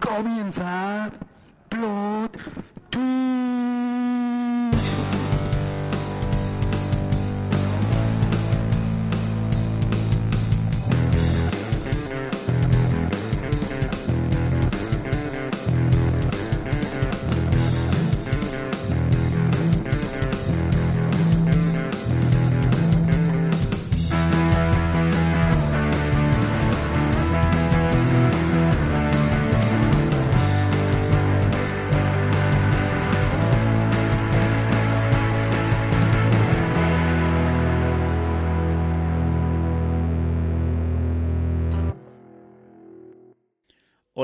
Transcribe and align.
Comienza 0.00 1.10
Plot 1.68 2.36
Twist. 2.90 4.15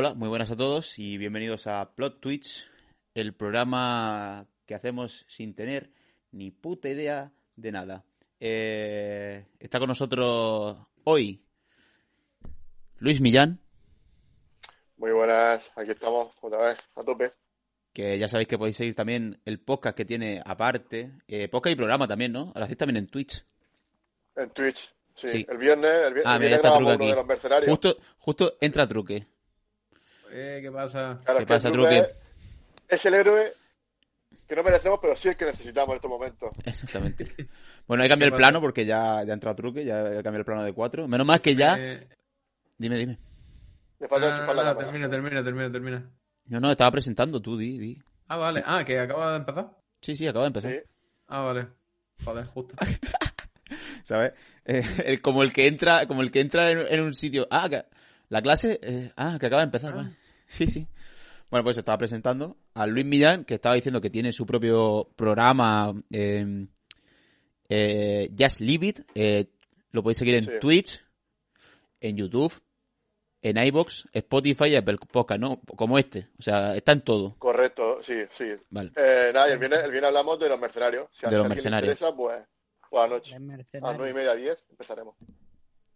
Hola, 0.05 0.14
muy 0.14 0.28
buenas 0.28 0.50
a 0.50 0.56
todos 0.56 0.98
y 0.98 1.17
bienvenidos 1.17 1.69
a 1.69 1.95
Plot 1.95 2.20
Twitch, 2.20 2.69
el 3.14 3.34
programa 3.34 4.48
que 4.67 4.75
hacemos 4.75 5.25
sin 5.28 5.55
tener 5.55 5.92
ni 6.33 6.50
puta 6.50 6.89
idea 6.89 7.31
de 7.55 7.70
nada. 7.70 8.05
Eh, 8.41 9.47
está 9.61 9.78
con 9.78 9.86
nosotros 9.86 10.77
hoy 11.05 11.45
Luis 12.98 13.20
Millán, 13.20 13.61
Muy 14.97 15.12
buenas, 15.12 15.62
aquí 15.77 15.92
estamos 15.92 16.34
otra 16.41 16.70
vez, 16.70 16.78
a 16.97 17.05
tope. 17.05 17.33
que 17.92 18.19
ya 18.19 18.27
sabéis 18.27 18.48
que 18.48 18.58
podéis 18.58 18.78
seguir 18.78 18.97
también 18.97 19.41
el 19.45 19.61
podcast 19.61 19.97
que 19.97 20.05
tiene 20.05 20.42
aparte, 20.45 21.12
eh, 21.28 21.47
podcast 21.47 21.75
y 21.75 21.77
programa 21.77 22.08
también, 22.08 22.33
¿no? 22.33 22.50
Lo 22.56 22.64
hacéis 22.64 22.77
también 22.78 22.97
en 22.97 23.06
Twitch. 23.06 23.45
En 24.34 24.50
Twitch. 24.50 24.92
Sí, 25.14 25.28
Sí. 25.28 25.47
el 25.48 25.58
viernes, 25.58 25.92
el, 26.08 26.14
vi- 26.14 26.20
Ah, 26.25 26.34
el 26.34 26.41
mira, 26.41 26.48
viernes 26.58 26.64
está 26.64 26.77
uno 26.78 26.91
aquí. 26.91 27.06
de 27.06 27.14
los 27.14 27.27
mercenarios. 27.27 27.70
Justo, 27.70 27.97
justo 28.19 28.56
entra 28.61 28.89
Truque. 28.89 29.28
Eh, 30.33 30.61
¿qué 30.63 30.71
pasa? 30.73 31.21
Claro, 31.25 31.41
¿Qué 31.41 31.47
pasa, 31.47 31.71
Truque? 31.71 32.07
Es 32.89 33.05
el 33.05 33.15
héroe 33.15 33.53
que 34.49 34.57
no 34.57 34.63
merecemos, 34.63 34.99
pero 35.01 35.17
sí 35.17 35.29
el 35.29 35.37
que 35.37 35.45
necesitamos 35.47 35.91
en 35.91 35.97
estos 35.97 36.11
momentos. 36.11 36.51
Exactamente. 36.65 37.35
Bueno, 37.87 38.03
hay 38.03 38.09
que 38.09 38.13
cambiar 38.13 38.29
el 38.29 38.33
¿Qué 38.33 38.39
plano 38.39 38.61
porque 38.61 38.85
ya, 38.87 39.23
ya 39.25 39.33
ha 39.33 39.35
entrado 39.35 39.57
Truque, 39.57 39.85
ya 39.85 40.01
he 40.01 40.23
cambiado 40.23 40.39
el 40.39 40.45
plano 40.45 40.65
de 40.65 40.73
4. 40.73 41.07
Menos 41.09 41.27
mal 41.27 41.41
que 41.41 41.55
ya... 41.55 41.77
Eh, 41.79 42.09
Dime, 42.79 42.97
dime. 42.97 43.19
Le 44.01 44.09
falta 44.09 44.27
ah, 44.27 44.31
enchufar 44.31 44.57
la 44.57 44.63
ah, 44.63 44.65
cámara. 44.65 44.85
termina, 44.87 45.09
termina, 45.11 45.45
termina, 45.45 45.71
termina. 45.71 46.11
No, 46.47 46.59
no, 46.59 46.71
estaba 46.73 46.91
presentando 46.91 47.41
tú, 47.41 47.57
di, 47.57 47.79
di. 47.79 48.03
Ah, 48.27 48.37
vale. 48.37 48.63
Ah, 48.67 48.83
que 48.85 48.99
acaba 48.99 49.31
de 49.33 49.37
empezar. 49.37 49.71
Sí, 50.01 50.17
sí, 50.17 50.27
acaba 50.27 50.47
de 50.47 50.49
empezar. 50.49 50.73
Sí. 50.73 50.79
Ah, 51.29 51.43
vale. 51.43 51.69
Joder, 52.25 52.47
justo. 52.47 52.75
¿Sabes? 54.03 54.33
Eh, 54.65 54.83
el- 55.05 55.21
como 55.21 55.45
el 55.45 55.53
que 55.53 55.69
entra, 55.69 56.07
como 56.07 56.23
el 56.23 56.33
que 56.33 56.41
entra 56.41 56.73
en, 56.73 56.79
en 56.89 57.01
un 57.03 57.15
sitio. 57.15 57.47
Ah, 57.51 57.69
que- 57.69 57.85
la 58.29 58.42
clase. 58.42 58.81
eh, 58.83 59.13
ah, 59.17 59.37
que 59.39 59.47
acaba 59.47 59.63
de 59.63 59.67
empezar, 59.67 59.95
vale. 59.95 60.11
Sí, 60.52 60.67
sí. 60.67 60.86
Bueno, 61.51 61.64
pues 61.64 61.77
estaba 61.79 61.96
presentando 61.98 62.57
a 62.74 62.86
Luis 62.86 63.05
Millán, 63.07 63.45
que 63.45 63.55
estaba 63.55 63.74
diciendo 63.74 64.01
que 64.02 64.11
tiene 64.11 64.33
su 64.33 64.45
propio 64.46 65.08
programa. 65.17 65.95
Eh, 66.11 66.67
eh, 67.68 68.30
Just 68.39 68.61
Leave 68.61 68.86
It. 68.86 69.01
eh, 69.14 69.46
lo 69.92 70.02
podéis 70.02 70.18
seguir 70.18 70.35
en 70.36 70.45
Sí. 70.46 70.51
Twitch, 70.61 71.05
en 72.01 72.17
YouTube, 72.17 72.52
en 73.42 73.57
iBox, 73.64 74.08
Spotify 74.12 74.64
y 74.68 74.77
Apple 74.77 74.98
Podcast, 75.11 75.41
¿no? 75.41 75.61
Como 75.77 75.98
este. 75.98 76.29
O 76.39 76.42
sea, 76.42 76.74
está 76.77 76.92
en 76.92 77.02
todo. 77.02 77.35
Correcto, 77.39 78.02
sí, 78.02 78.14
sí. 78.36 78.46
Vale. 78.70 78.92
Eh, 78.96 79.30
nada, 79.35 79.48
y 79.48 79.52
el 79.52 79.58
viernes, 79.58 79.80
el 79.85 79.91
viernes 79.91 80.08
hablamos 80.08 80.39
de 80.39 80.48
los 80.48 80.58
mercenarios. 80.61 81.08
Si 81.12 81.27
De 81.29 81.36
los 81.36 81.48
mercenarios. 81.48 81.92
interesa, 81.95 82.14
pues, 82.17 82.41
por 82.91 83.02
la 83.08 83.14
noche. 83.17 83.30
De 83.30 83.36
A 83.36 83.39
las 83.41 83.46
mercenarios. 83.48 83.98
nueve 83.98 84.11
y 84.11 84.14
media, 84.14 84.35
diez, 84.35 84.58
empezaremos. 84.70 85.17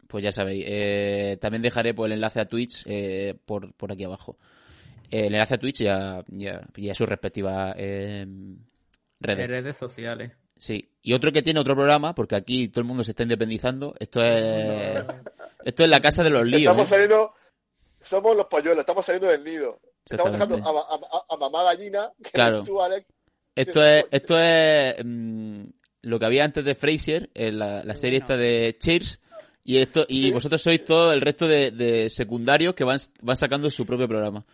Pues 0.09 0.22
ya 0.25 0.33
sabéis. 0.33 0.65
eh, 0.69 1.39
también 1.41 1.62
dejaré 1.62 1.93
pues, 1.94 2.06
el 2.06 2.12
enlace 2.12 2.41
a 2.41 2.44
Twitch 2.49 2.83
eh, 2.87 3.34
por, 3.44 3.72
por 3.75 3.93
aquí 3.93 4.05
abajo. 4.05 4.37
Eh, 5.11 5.27
el 5.27 5.34
enlace 5.34 5.55
a 5.55 5.59
Twitch 5.59 5.81
y 5.83 5.89
a, 5.89 6.22
y 6.31 6.47
a- 6.47 6.67
y 6.77 6.91
a 6.91 6.94
sus 6.94 7.09
respectivas 7.09 7.75
eh, 7.78 8.27
redes. 9.21 9.49
redes 9.49 9.77
sociales. 9.77 10.33
Sí. 10.56 10.89
Y 11.03 11.12
otro 11.12 11.33
que 11.33 11.43
tiene 11.43 11.61
otro 11.61 11.75
programa, 11.75 12.15
porque 12.15 12.34
aquí 12.37 12.69
todo 12.69 12.81
el 12.81 12.87
mundo 12.87 13.05
se 13.05 13.11
está 13.12 13.22
independizando. 13.25 13.95
Esto 13.99 14.22
es. 14.25 15.05
Esto 15.65 15.84
es 15.84 15.89
la 15.91 16.00
casa 16.00 16.22
de 16.22 16.31
los 16.31 16.47
líos. 16.47 16.61
Estamos 16.72 16.87
¿eh? 16.87 16.91
saliendo, 16.91 17.33
somos 18.03 18.37
los 18.37 18.47
polluelos, 18.47 18.81
estamos 18.81 19.05
saliendo 19.05 19.28
del 19.28 19.45
nido. 19.45 19.78
Estamos 20.05 20.33
dejando 20.33 20.56
a, 20.56 20.71
a- 20.71 21.34
a 21.34 21.37
mamá 21.37 21.65
gallina, 21.65 22.11
que 22.22 22.31
Claro. 22.31 22.62
tú, 22.65 22.81
Alex. 22.81 23.06
Esto 23.55 23.84
es, 23.84 24.05
esto 24.11 24.39
es 24.39 24.97
mm, 25.05 25.62
lo 26.03 26.19
que 26.19 26.27
había 26.27 26.45
antes 26.45 26.65
de 26.65 26.75
Frasier, 26.75 27.31
en 27.34 27.59
la, 27.59 27.83
la 27.84 27.95
serie 27.97 28.19
esta 28.19 28.37
de 28.37 28.77
Cheers. 28.78 29.21
Y 29.69 29.78
esto 29.78 30.06
y 30.09 30.27
Sí. 30.27 30.31
vosotros 30.31 30.62
sois 30.62 30.84
todo 30.84 31.12
el 31.12 31.21
resto 31.21 31.49
de, 31.49 31.72
de 31.72 32.09
secundarios 32.09 32.75
que 32.75 32.84
van, 32.84 32.99
van 33.21 33.37
sacando 33.37 33.69
su 33.69 33.84
propio 33.84 34.06
programa. 34.06 34.44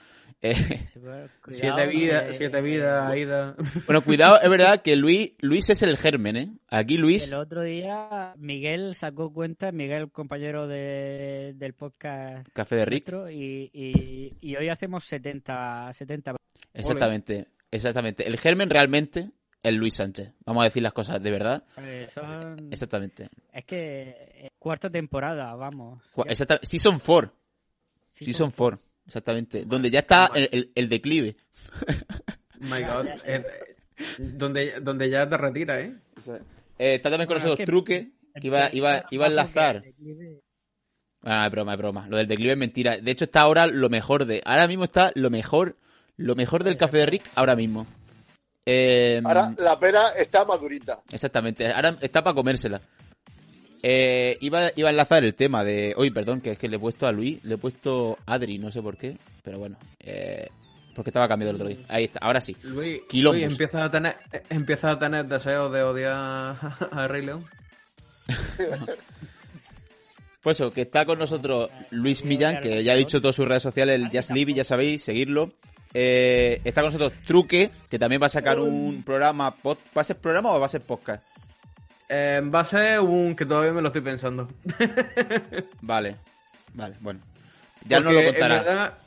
Eh, 0.41 0.55
cuidado, 0.95 1.29
Siete 1.51 1.87
vidas, 1.87 2.37
siete 2.37 2.61
vidas, 2.63 3.11
Aida. 3.13 3.55
Bueno, 3.87 4.01
cuidado, 4.03 4.41
es 4.41 4.49
verdad 4.51 4.81
que 4.83 4.97
Luis, 4.97 5.33
Luis 5.41 5.69
es 5.71 5.83
el 5.83 5.97
germen, 5.99 6.37
¿eh? 6.37 6.49
Aquí 6.69 6.97
Luis, 6.97 7.29
El 7.31 7.39
otro 7.39 7.63
día 7.63 8.33
Miguel 8.39 8.95
sacó 8.97 9.33
cuenta, 9.33 9.71
Miguel, 9.71 10.11
compañero 10.11 10.67
de, 10.67 11.53
del 11.57 11.75
podcast 11.75 12.49
Café 12.55 12.77
de 12.77 12.85
Rick, 12.87 13.13
y, 13.31 14.33
y 14.41 14.57
hoy 14.57 14.69
hacemos 14.71 15.05
70, 15.05 15.93
70. 15.93 16.37
exactamente, 16.75 17.47
exactamente. 17.71 18.27
El 18.27 18.39
germen 18.39 18.71
realmente 18.71 19.31
es 19.63 19.75
Luis 19.75 19.95
Sánchez. 19.95 20.33
Vamos 20.45 20.63
a 20.63 20.65
decir 20.65 20.83
las 20.83 20.93
cosas 20.93 21.23
de 21.23 21.31
verdad. 21.31 21.63
Eh, 21.79 22.09
son- 22.13 22.69
Exactamente. 22.73 23.29
es 23.53 23.65
que 23.65 24.17
eh, 24.35 24.51
cuarta 24.59 24.91
temporada, 24.91 25.55
vamos. 25.55 26.03
Cu- 26.13 26.25
Ya- 26.25 26.31
exacta- 26.33 26.61
Season 26.63 26.99
4, 26.99 27.33
sí, 28.11 28.25
Season 28.27 28.51
4, 28.51 28.81
exactamente. 29.07 29.65
Donde 29.65 29.91
ya 29.91 30.01
está 30.01 30.31
el, 30.35 30.49
el- 30.53 30.73
el 30.75 30.89
declive. 30.89 31.37
My 32.61 32.83
God. 32.83 33.07
Eh, 33.25 33.45
donde, 34.19 34.81
donde 34.81 35.11
ya 35.11 35.29
te 35.29 35.37
retira, 35.37 35.81
¿eh? 35.81 35.95
Eh, 36.79 36.95
está 36.95 37.11
también 37.11 37.27
con 37.29 37.37
Bueno, 37.39 37.53
es 37.53 37.59
nosotros 37.59 37.85
que- 37.85 38.13
iba, 38.43 38.69
iba, 38.73 39.05
iba 39.11 39.25
a 39.27 39.29
enlazar. 39.29 39.83
Declive. 39.83 40.41
Ah, 41.25 41.47
es 41.47 41.53
broma, 41.53 41.73
es 41.75 41.79
broma. 41.79 42.09
Lo 42.09 42.17
del 42.17 42.27
declive 42.27 42.53
es 42.55 42.59
mentira. 42.59 42.97
De 42.99 43.11
hecho, 43.13 43.25
está 43.27 43.43
ahora 43.43 43.69
lo 43.69 43.89
mejor 43.89 44.25
de. 44.25 44.43
Ahora 44.45 44.67
mismo 44.67 44.85
está 44.85 45.13
lo 45.15 45.31
mejor. 45.31 45.77
Lo 46.17 46.35
mejor 46.35 46.65
del 46.65 46.77
café 46.77 46.99
de 46.99 47.07
Rick 47.07 47.23
ahora 47.37 47.55
mismo. 47.55 47.87
Eh, 48.65 49.21
Ahora 49.25 49.53
la 49.59 49.79
pera 49.79 50.11
está 50.11 50.45
madurita. 50.45 51.01
Exactamente. 51.11 51.71
Ahora 51.73 51.97
está 52.01 52.23
para 52.23 52.35
comérsela. 52.35 52.81
Eh, 53.83 54.39
iba, 54.41 54.71
iba 54.77 54.89
a 54.89 54.91
enlazar 54.91 55.25
el 55.25 55.35
tema 55.35 55.65
de. 55.65 55.95
Hoy, 55.97 56.11
perdón, 56.11 56.41
que 56.41 56.53
es 56.53 56.59
que 56.59 56.69
le 56.69 56.77
he 56.77 56.79
puesto 56.79 57.07
a 57.07 57.13
Luis, 57.13 57.43
le 57.45 57.55
he 57.55 57.59
puesto 57.59 58.19
Adri, 58.27 58.59
no 58.59 58.71
sé 58.71 58.81
por 58.81 58.97
qué. 58.97 59.17
Pero 59.43 59.59
bueno. 59.59 59.77
Eh, 59.99 60.49
porque 60.95 61.11
estaba 61.11 61.27
cambiado 61.27 61.51
el 61.51 61.57
otro 61.57 61.69
día. 61.69 61.79
Ahí 61.89 62.05
está, 62.05 62.21
ahora 62.21 62.41
sí. 62.41 62.55
Luis. 62.63 63.01
Luis 63.13 63.43
empieza 63.45 63.85
a 63.85 63.91
tener, 63.91 64.17
empieza 64.51 64.91
a 64.91 64.99
tener 64.99 65.25
deseos 65.25 65.73
de 65.73 65.83
odiar 65.83 66.57
a 66.93 67.09
Rey 67.09 67.25
León. 67.25 67.45
Pues 70.43 70.59
eso, 70.59 70.73
que 70.73 70.81
está 70.83 71.07
con 71.07 71.21
nosotros 71.21 71.71
Luis 71.91 72.25
Millán, 72.25 72.61
que 72.61 72.83
ya 72.83 72.95
ha 72.95 72.97
dicho 72.97 73.21
todas 73.21 73.37
sus 73.37 73.47
redes 73.47 73.63
sociales, 73.63 74.01
el 74.01 74.09
Just 74.09 74.33
Live, 74.33 74.55
ya 74.55 74.65
sabéis, 74.65 75.05
seguirlo. 75.05 75.53
Eh, 75.95 76.61
está 76.65 76.81
con 76.83 76.93
nosotros 76.93 77.13
Truque, 77.27 77.71
que 77.91 77.99
también 77.99 78.21
va 78.23 78.27
a 78.27 78.31
sacar 78.31 78.59
un 78.59 79.03
programa. 79.05 79.55
pod- 79.55 79.79
¿Va 79.97 80.03
a 80.03 80.05
ser 80.05 80.17
programa 80.17 80.53
o 80.53 80.61
va 80.61 80.67
a 80.67 80.69
ser 80.71 80.81
podcast? 80.83 81.23
Eh, 82.09 82.43
va 82.55 82.61
a 82.61 82.65
ser 82.65 83.01
un 83.01 83.35
que 83.37 83.47
todavía 83.47 83.73
me 83.73 83.81
lo 83.83 83.89
estoy 83.89 84.03
pensando. 84.03 84.49
Vale, 85.81 86.17
vale, 86.75 86.95
bueno. 87.01 87.21
Ya 87.87 88.01
no 88.01 88.11
Porque, 88.11 88.23
lo 88.23 88.31
contará. 88.31 88.63
verdad, 88.63 88.99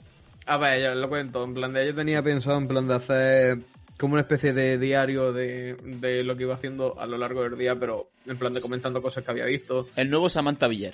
a 0.45 0.57
ver, 0.57 0.81
ya 0.81 0.95
lo 0.95 1.09
cuento. 1.09 1.43
En 1.43 1.53
plan 1.53 1.73
de, 1.73 1.85
yo 1.87 1.95
tenía 1.95 2.21
pensado 2.21 2.57
en 2.57 2.67
plan 2.67 2.87
de 2.87 2.95
hacer 2.95 3.59
como 3.97 4.13
una 4.13 4.21
especie 4.21 4.53
de 4.53 4.77
diario 4.77 5.31
de, 5.33 5.75
de 5.83 6.23
lo 6.23 6.35
que 6.35 6.43
iba 6.43 6.55
haciendo 6.55 6.99
a 6.99 7.05
lo 7.05 7.17
largo 7.17 7.43
del 7.43 7.57
día, 7.57 7.75
pero 7.75 8.09
en 8.27 8.37
plan 8.37 8.51
de 8.53 8.61
comentando 8.61 9.01
cosas 9.01 9.23
que 9.23 9.31
había 9.31 9.45
visto. 9.45 9.87
El 9.95 10.09
nuevo 10.09 10.27
Samantha 10.29 10.67
Villar. 10.67 10.93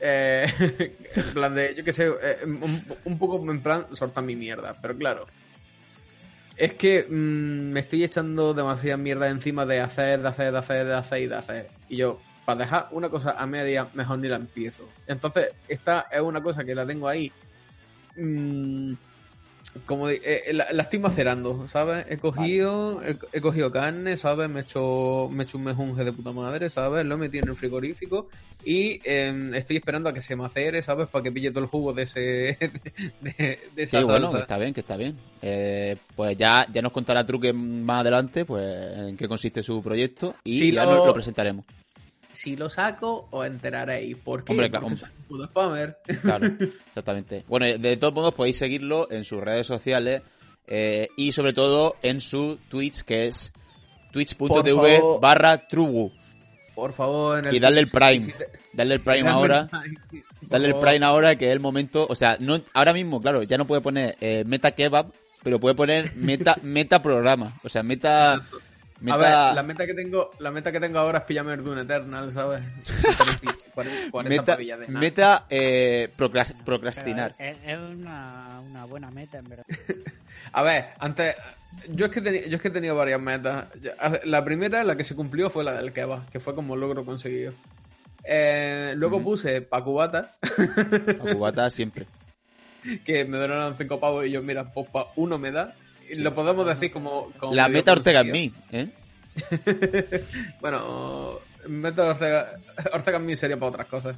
Eh, 0.00 0.46
en 1.16 1.32
plan 1.32 1.54
de, 1.54 1.74
yo 1.74 1.84
qué 1.84 1.92
sé, 1.92 2.06
eh, 2.06 2.38
un, 2.44 3.18
poco 3.18 3.50
en 3.50 3.62
plan 3.62 3.86
soltar 3.92 4.24
mi 4.24 4.36
mierda, 4.36 4.76
pero 4.80 4.96
claro. 4.96 5.26
Es 6.56 6.74
que 6.74 7.06
mm, 7.08 7.72
me 7.72 7.80
estoy 7.80 8.04
echando 8.04 8.54
demasiada 8.54 8.96
mierda 8.96 9.28
encima 9.28 9.66
de 9.66 9.80
hacer, 9.80 10.22
de 10.22 10.28
hacer, 10.28 10.52
de 10.52 10.58
hacer, 10.58 10.86
de 10.86 10.94
hacer 10.94 11.22
y 11.22 11.26
de 11.26 11.36
hacer. 11.36 11.70
Y 11.88 11.96
yo, 11.96 12.20
para 12.44 12.60
dejar 12.60 12.88
una 12.92 13.10
cosa 13.10 13.32
a 13.32 13.46
media, 13.46 13.88
mejor 13.94 14.18
ni 14.18 14.28
la 14.28 14.36
empiezo. 14.36 14.88
Entonces, 15.06 15.50
esta 15.68 16.06
es 16.10 16.20
una 16.20 16.42
cosa 16.42 16.64
que 16.64 16.74
la 16.74 16.86
tengo 16.86 17.08
ahí. 17.08 17.32
mm, 18.16 18.94
como 19.84 20.06
de- 20.08 20.20
eh, 20.24 20.52
la, 20.54 20.66
la 20.72 20.82
estoy 20.84 20.98
macerando, 20.98 21.68
¿sabes? 21.68 22.06
He 22.08 22.16
cogido, 22.18 23.02
he, 23.02 23.16
he 23.32 23.40
cogido 23.40 23.70
carne, 23.70 24.16
¿sabes? 24.16 24.48
Me 24.48 24.60
he 24.60 24.62
hecho, 24.62 25.28
me 25.30 25.42
he 25.42 25.46
hecho 25.46 25.58
un 25.58 25.64
mejunje 25.64 26.04
de 26.04 26.12
puta 26.12 26.32
madre, 26.32 26.70
¿sabes? 26.70 27.04
Lo 27.04 27.14
he 27.14 27.18
metido 27.18 27.44
en 27.44 27.50
el 27.50 27.56
frigorífico 27.56 28.28
y 28.64 29.00
eh, 29.04 29.50
estoy 29.54 29.76
esperando 29.76 30.08
a 30.08 30.14
que 30.14 30.20
se 30.20 30.34
macere, 30.36 30.82
¿sabes? 30.82 31.08
Para 31.08 31.22
que 31.24 31.32
pille 31.32 31.50
todo 31.50 31.60
el 31.64 31.66
jugo 31.70 31.92
de 31.92 32.02
ese, 32.04 32.20
de, 33.20 33.58
de 33.74 33.82
esa 33.82 33.98
Sí, 33.98 34.04
bueno, 34.04 34.32
que 34.32 34.38
está 34.40 34.58
bien, 34.58 34.74
que 34.74 34.80
está 34.80 34.96
bien. 34.96 35.16
Eh, 35.42 35.96
pues 36.14 36.36
ya, 36.36 36.66
ya 36.72 36.82
nos 36.82 36.92
contará 36.92 37.26
Truque 37.26 37.52
más 37.52 38.00
adelante, 38.00 38.44
pues 38.44 38.64
en 38.98 39.16
qué 39.16 39.28
consiste 39.28 39.62
su 39.62 39.82
proyecto 39.82 40.34
y 40.44 40.58
Sí, 40.58 40.72
ya 40.72 40.84
lo, 40.84 41.04
lo 41.06 41.14
presentaremos. 41.14 41.64
Si 42.36 42.54
lo 42.54 42.68
saco, 42.68 43.28
os 43.30 43.46
enteraréis. 43.46 44.14
¿Por 44.18 44.44
qué? 44.44 44.52
Hombre, 44.52 44.68
claro, 44.68 44.88
Porque 44.88 45.00
soy 45.00 45.08
un 45.08 45.24
puto 45.24 45.44
spammer. 45.46 45.98
Claro, 46.22 46.46
exactamente. 46.86 47.44
Bueno, 47.48 47.66
de 47.78 47.96
todos 47.96 48.12
modos 48.12 48.34
podéis 48.34 48.58
seguirlo 48.58 49.10
en 49.10 49.24
sus 49.24 49.40
redes 49.40 49.66
sociales 49.66 50.20
eh, 50.66 51.08
y 51.16 51.32
sobre 51.32 51.54
todo 51.54 51.96
en 52.02 52.20
su 52.20 52.58
Twitch, 52.68 53.04
que 53.04 53.28
es 53.28 53.54
twitch.tv 54.12 55.00
barra 55.18 55.66
Trugu. 55.66 56.12
Por 56.74 56.92
favor, 56.92 57.38
en 57.38 57.46
el 57.46 57.54
Y 57.54 57.58
darle 57.58 57.80
el 57.80 57.88
Prime. 57.88 58.34
Darle 58.74 58.94
el 58.94 59.00
Prime 59.00 59.28
ahora. 59.30 59.70
Darle 60.42 60.68
el. 60.68 60.74
Prime 60.74 61.06
ahora, 61.06 61.36
que 61.36 61.46
es 61.46 61.52
el 61.52 61.60
momento. 61.60 62.06
O 62.06 62.14
sea, 62.14 62.36
no 62.38 62.60
ahora 62.74 62.92
mismo, 62.92 63.18
claro, 63.22 63.44
ya 63.44 63.56
no 63.56 63.66
puede 63.66 63.80
poner 63.80 64.14
eh, 64.20 64.44
Meta 64.46 64.72
Kebab, 64.72 65.06
pero 65.42 65.58
puede 65.58 65.74
poner 65.74 66.14
Meta, 66.16 66.58
meta 66.62 67.00
Programa. 67.00 67.58
O 67.64 67.70
sea, 67.70 67.82
Meta. 67.82 68.46
Meta 69.00 69.14
A 69.14 69.46
ver, 69.48 69.54
la 69.56 69.62
meta 69.62 69.86
que 69.86 69.94
tengo, 69.94 70.30
la 70.38 70.50
meta 70.50 70.72
que 70.72 70.80
tengo 70.80 70.98
ahora 70.98 71.18
es 71.18 71.24
pillarme 71.24 71.54
el 71.54 71.62
Dune 71.64 71.82
Eternal, 71.82 72.32
¿sabes? 72.32 72.60
40, 73.74 74.10
40 74.10 74.28
meta, 74.28 74.56
de 74.56 74.66
nada. 74.88 75.00
meta 75.00 75.46
eh, 75.50 76.08
procras- 76.16 76.52
Pero 76.52 76.64
procrastinar. 76.64 77.34
Es, 77.38 77.56
es 77.66 77.78
una, 77.78 78.60
una 78.66 78.84
buena 78.86 79.10
meta, 79.10 79.38
en 79.38 79.44
verdad. 79.48 79.64
A 80.52 80.62
ver, 80.62 80.86
antes. 80.98 81.34
Yo 81.88 82.06
es, 82.06 82.12
que 82.12 82.22
teni- 82.22 82.48
yo 82.48 82.56
es 82.56 82.62
que 82.62 82.68
he 82.68 82.70
tenido 82.70 82.96
varias 82.96 83.20
metas. 83.20 83.66
La 84.24 84.42
primera, 84.44 84.82
la 84.82 84.96
que 84.96 85.04
se 85.04 85.14
cumplió, 85.14 85.50
fue 85.50 85.62
la 85.62 85.72
del 85.74 85.92
kebab, 85.92 86.30
que 86.30 86.40
fue 86.40 86.54
como 86.54 86.74
logro 86.74 87.04
conseguido. 87.04 87.52
Eh, 88.24 88.94
luego 88.96 89.22
puse 89.22 89.60
pa' 89.60 89.84
cubata, 89.84 90.36
A 90.42 91.32
cubata 91.34 91.68
siempre. 91.68 92.06
que 93.04 93.24
me 93.26 93.36
donaron 93.36 93.76
5 93.76 94.00
pavos 94.00 94.24
y 94.26 94.30
yo, 94.30 94.42
mira, 94.42 94.72
pues 94.72 94.88
pa' 94.88 95.08
uno 95.16 95.38
me 95.38 95.50
da. 95.52 95.74
Lo 96.16 96.34
podemos 96.34 96.66
decir 96.66 96.90
como. 96.90 97.32
como 97.38 97.54
La 97.54 97.68
meta 97.68 97.92
Ortega 97.92 98.20
en 98.20 98.30
mí, 98.30 98.52
¿eh? 98.72 98.88
Bueno, 100.60 101.40
meta 101.66 102.04
Ortega, 102.04 102.52
Ortega 102.92 103.18
en 103.18 103.26
mí 103.26 103.36
sería 103.36 103.56
para 103.56 103.70
otras 103.70 103.86
cosas. 103.86 104.16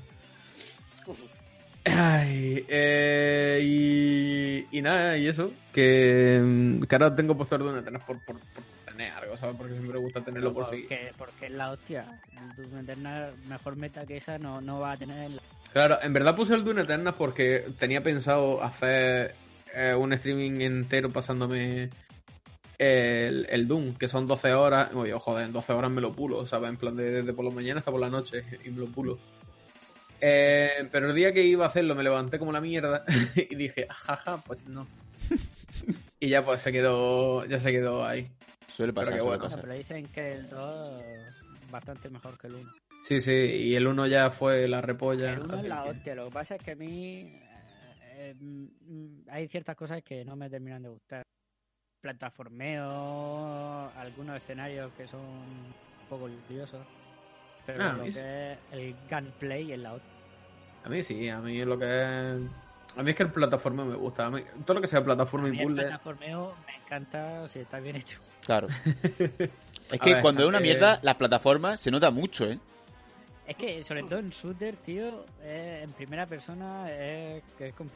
Ay, 1.85 2.65
eh, 2.69 3.61
y, 3.63 4.79
y 4.79 4.83
nada, 4.83 5.17
y 5.17 5.27
eso, 5.27 5.53
que, 5.73 6.41
mm, 6.43 6.83
que 6.83 6.95
ahora 6.95 7.15
tengo 7.15 7.37
puesto 7.37 7.57
el 7.57 7.63
Dune 7.63 7.81
Eternal 7.81 8.03
por, 8.07 8.23
por, 8.25 8.39
por 8.39 8.65
tener 8.85 9.13
algo, 9.13 9.37
¿sabes? 9.37 9.57
Porque 9.57 9.73
siempre 9.73 9.95
me 9.95 10.01
gusta 10.01 10.21
tenerlo 10.21 10.53
por 10.53 10.71
sí. 10.71 10.83
porque, 10.83 11.13
porque 11.17 11.47
es 11.47 11.53
la 11.53 11.71
hostia. 11.71 12.21
El 12.57 12.71
Doom 12.71 12.81
Eternal, 12.81 13.35
mejor 13.49 13.77
meta 13.77 14.05
que 14.05 14.17
esa 14.17 14.39
no, 14.39 14.61
no 14.61 14.81
va 14.81 14.93
a 14.93 14.97
tener 14.97 15.25
en 15.25 15.37
la... 15.37 15.43
Claro, 15.73 15.99
en 16.03 16.13
verdad 16.13 16.37
puse 16.37 16.55
el 16.55 16.65
Dune 16.65 16.83
Eternal 16.83 17.15
porque 17.17 17.67
tenía 17.79 18.03
pensado 18.03 18.63
hacer 18.63 19.35
eh, 19.75 19.95
un 19.95 20.13
streaming 20.13 20.61
entero 20.61 21.11
pasándome 21.13 21.91
el, 22.79 23.47
el 23.51 23.67
Doom, 23.69 23.95
que 23.97 24.09
son 24.09 24.27
12 24.27 24.53
horas. 24.55 24.91
Oye, 24.95 25.13
joder, 25.13 25.47
en 25.47 25.53
12 25.53 25.73
horas 25.73 25.91
me 25.91 26.01
lo 26.01 26.13
pulo, 26.13 26.47
¿sabes? 26.47 26.71
En 26.71 26.77
plan, 26.77 26.97
de- 26.97 27.11
desde 27.11 27.33
por 27.33 27.45
la 27.45 27.51
mañana 27.51 27.79
hasta 27.81 27.91
por 27.91 28.01
la 28.01 28.11
noche 28.11 28.45
y 28.65 28.71
me 28.71 28.79
lo 28.81 28.87
pulo. 28.87 29.19
Eh, 30.21 30.89
pero 30.91 31.09
el 31.11 31.15
día 31.15 31.33
que 31.33 31.45
iba 31.45 31.65
a 31.65 31.69
hacerlo 31.69 31.95
me 31.95 32.03
levanté 32.03 32.39
como 32.39 32.51
la 32.53 32.61
mierda 32.61 33.05
y 33.37 33.55
dije, 33.55 33.87
jaja, 33.89 34.39
pues 34.39 34.67
no. 34.67 34.87
y 36.21 36.29
ya 36.29 36.45
pues 36.45 36.63
se 36.63 36.73
quedó, 36.73 37.45
ya 37.47 37.61
se 37.61 37.71
quedó 37.71 38.05
ahí. 38.05 38.29
Suele 38.75 38.93
pasar, 38.93 39.15
que 39.15 39.21
suele 39.21 39.29
bueno. 39.37 39.45
pasar. 39.45 39.61
Pero 39.63 39.75
dicen 39.75 40.07
que 40.07 40.33
el 40.33 40.49
2 40.49 41.03
bastante 41.71 42.09
mejor 42.11 42.39
que 42.39 42.47
el 42.49 42.55
1. 42.55 42.73
Sí, 43.05 43.21
sí, 43.21 43.33
y 43.33 43.75
el 43.77 43.87
uno 43.87 44.07
ya 44.07 44.31
fue 44.31 44.67
la 44.69 44.81
repolla. 44.81 45.35
El 45.35 45.41
1 45.41 45.57
es 45.59 45.65
la 45.69 45.85
hostia. 45.85 46.15
Lo 46.15 46.27
que 46.27 46.31
pasa 46.33 46.57
es 46.57 46.63
que 46.63 46.73
a 46.73 46.77
mí 46.77 47.41
eh, 48.19 48.31
eh, 48.31 48.35
mm, 48.41 49.29
hay 49.31 49.49
ciertas 49.49 49.77
cosas 49.77 50.03
que 50.03 50.25
no 50.25 50.35
me 50.37 50.51
terminan 50.51 50.83
de 50.83 50.89
gustar. 50.89 51.23
Plataformeo, 52.01 53.91
algunos 53.97 54.37
escenarios 54.37 54.93
que 54.97 55.07
son 55.09 55.21
un 55.21 56.09
poco 56.09 56.29
liosos. 56.49 56.87
Pero 57.67 57.83
Ah, 57.83 57.95
lo 57.97 58.05
que 58.05 58.53
es 58.53 58.59
el 58.73 58.95
gunplay 59.11 59.73
es 59.73 59.79
la 59.79 59.95
hostia. 59.95 60.11
A 60.85 60.89
mí 60.89 61.03
sí, 61.03 61.29
a 61.29 61.41
mí 61.41 61.61
es 61.61 61.67
lo 61.67 61.79
que 61.79 61.85
es... 61.87 62.41
A 62.97 63.03
mí 63.03 63.11
es 63.11 63.17
que 63.17 63.23
el 63.25 63.33
plataforma 63.33 63.85
me 63.85 63.95
gusta. 63.97 64.27
A 64.27 64.31
mí- 64.31 64.43
todo 64.65 64.75
lo 64.77 64.81
que 64.81 64.87
sea 64.87 65.05
plataforma 65.05 65.49
A 65.49 65.51
mí 65.51 65.57
y 65.59 65.61
el 65.61 65.67
puzzle... 65.67 65.83
plataformeo 65.85 66.55
me 66.67 66.77
encanta 66.85 67.49
si 67.49 67.59
está 67.61 67.81
bien 67.81 67.97
hecho. 67.97 68.21
Claro. 68.45 68.69
Es 69.91 70.01
que 70.01 70.13
ver, 70.13 70.23
cuando 70.23 70.43
es 70.43 70.49
una 70.51 70.59
eh, 70.59 70.63
mierda, 70.63 70.99
las 71.03 71.15
plataformas 71.15 71.81
se 71.81 71.91
nota 71.91 72.11
mucho, 72.11 72.45
¿eh? 72.45 72.59
Es 73.47 73.57
que, 73.57 73.83
sobre 73.83 74.03
todo 74.03 74.19
en 74.19 74.29
shooter, 74.29 74.77
tío, 74.77 75.25
eh, 75.41 75.81
en 75.83 75.93
primera 75.93 76.27
persona, 76.27 76.91
es 76.93 77.43
que 77.57 77.69
es 77.69 77.75
com- 77.75 77.89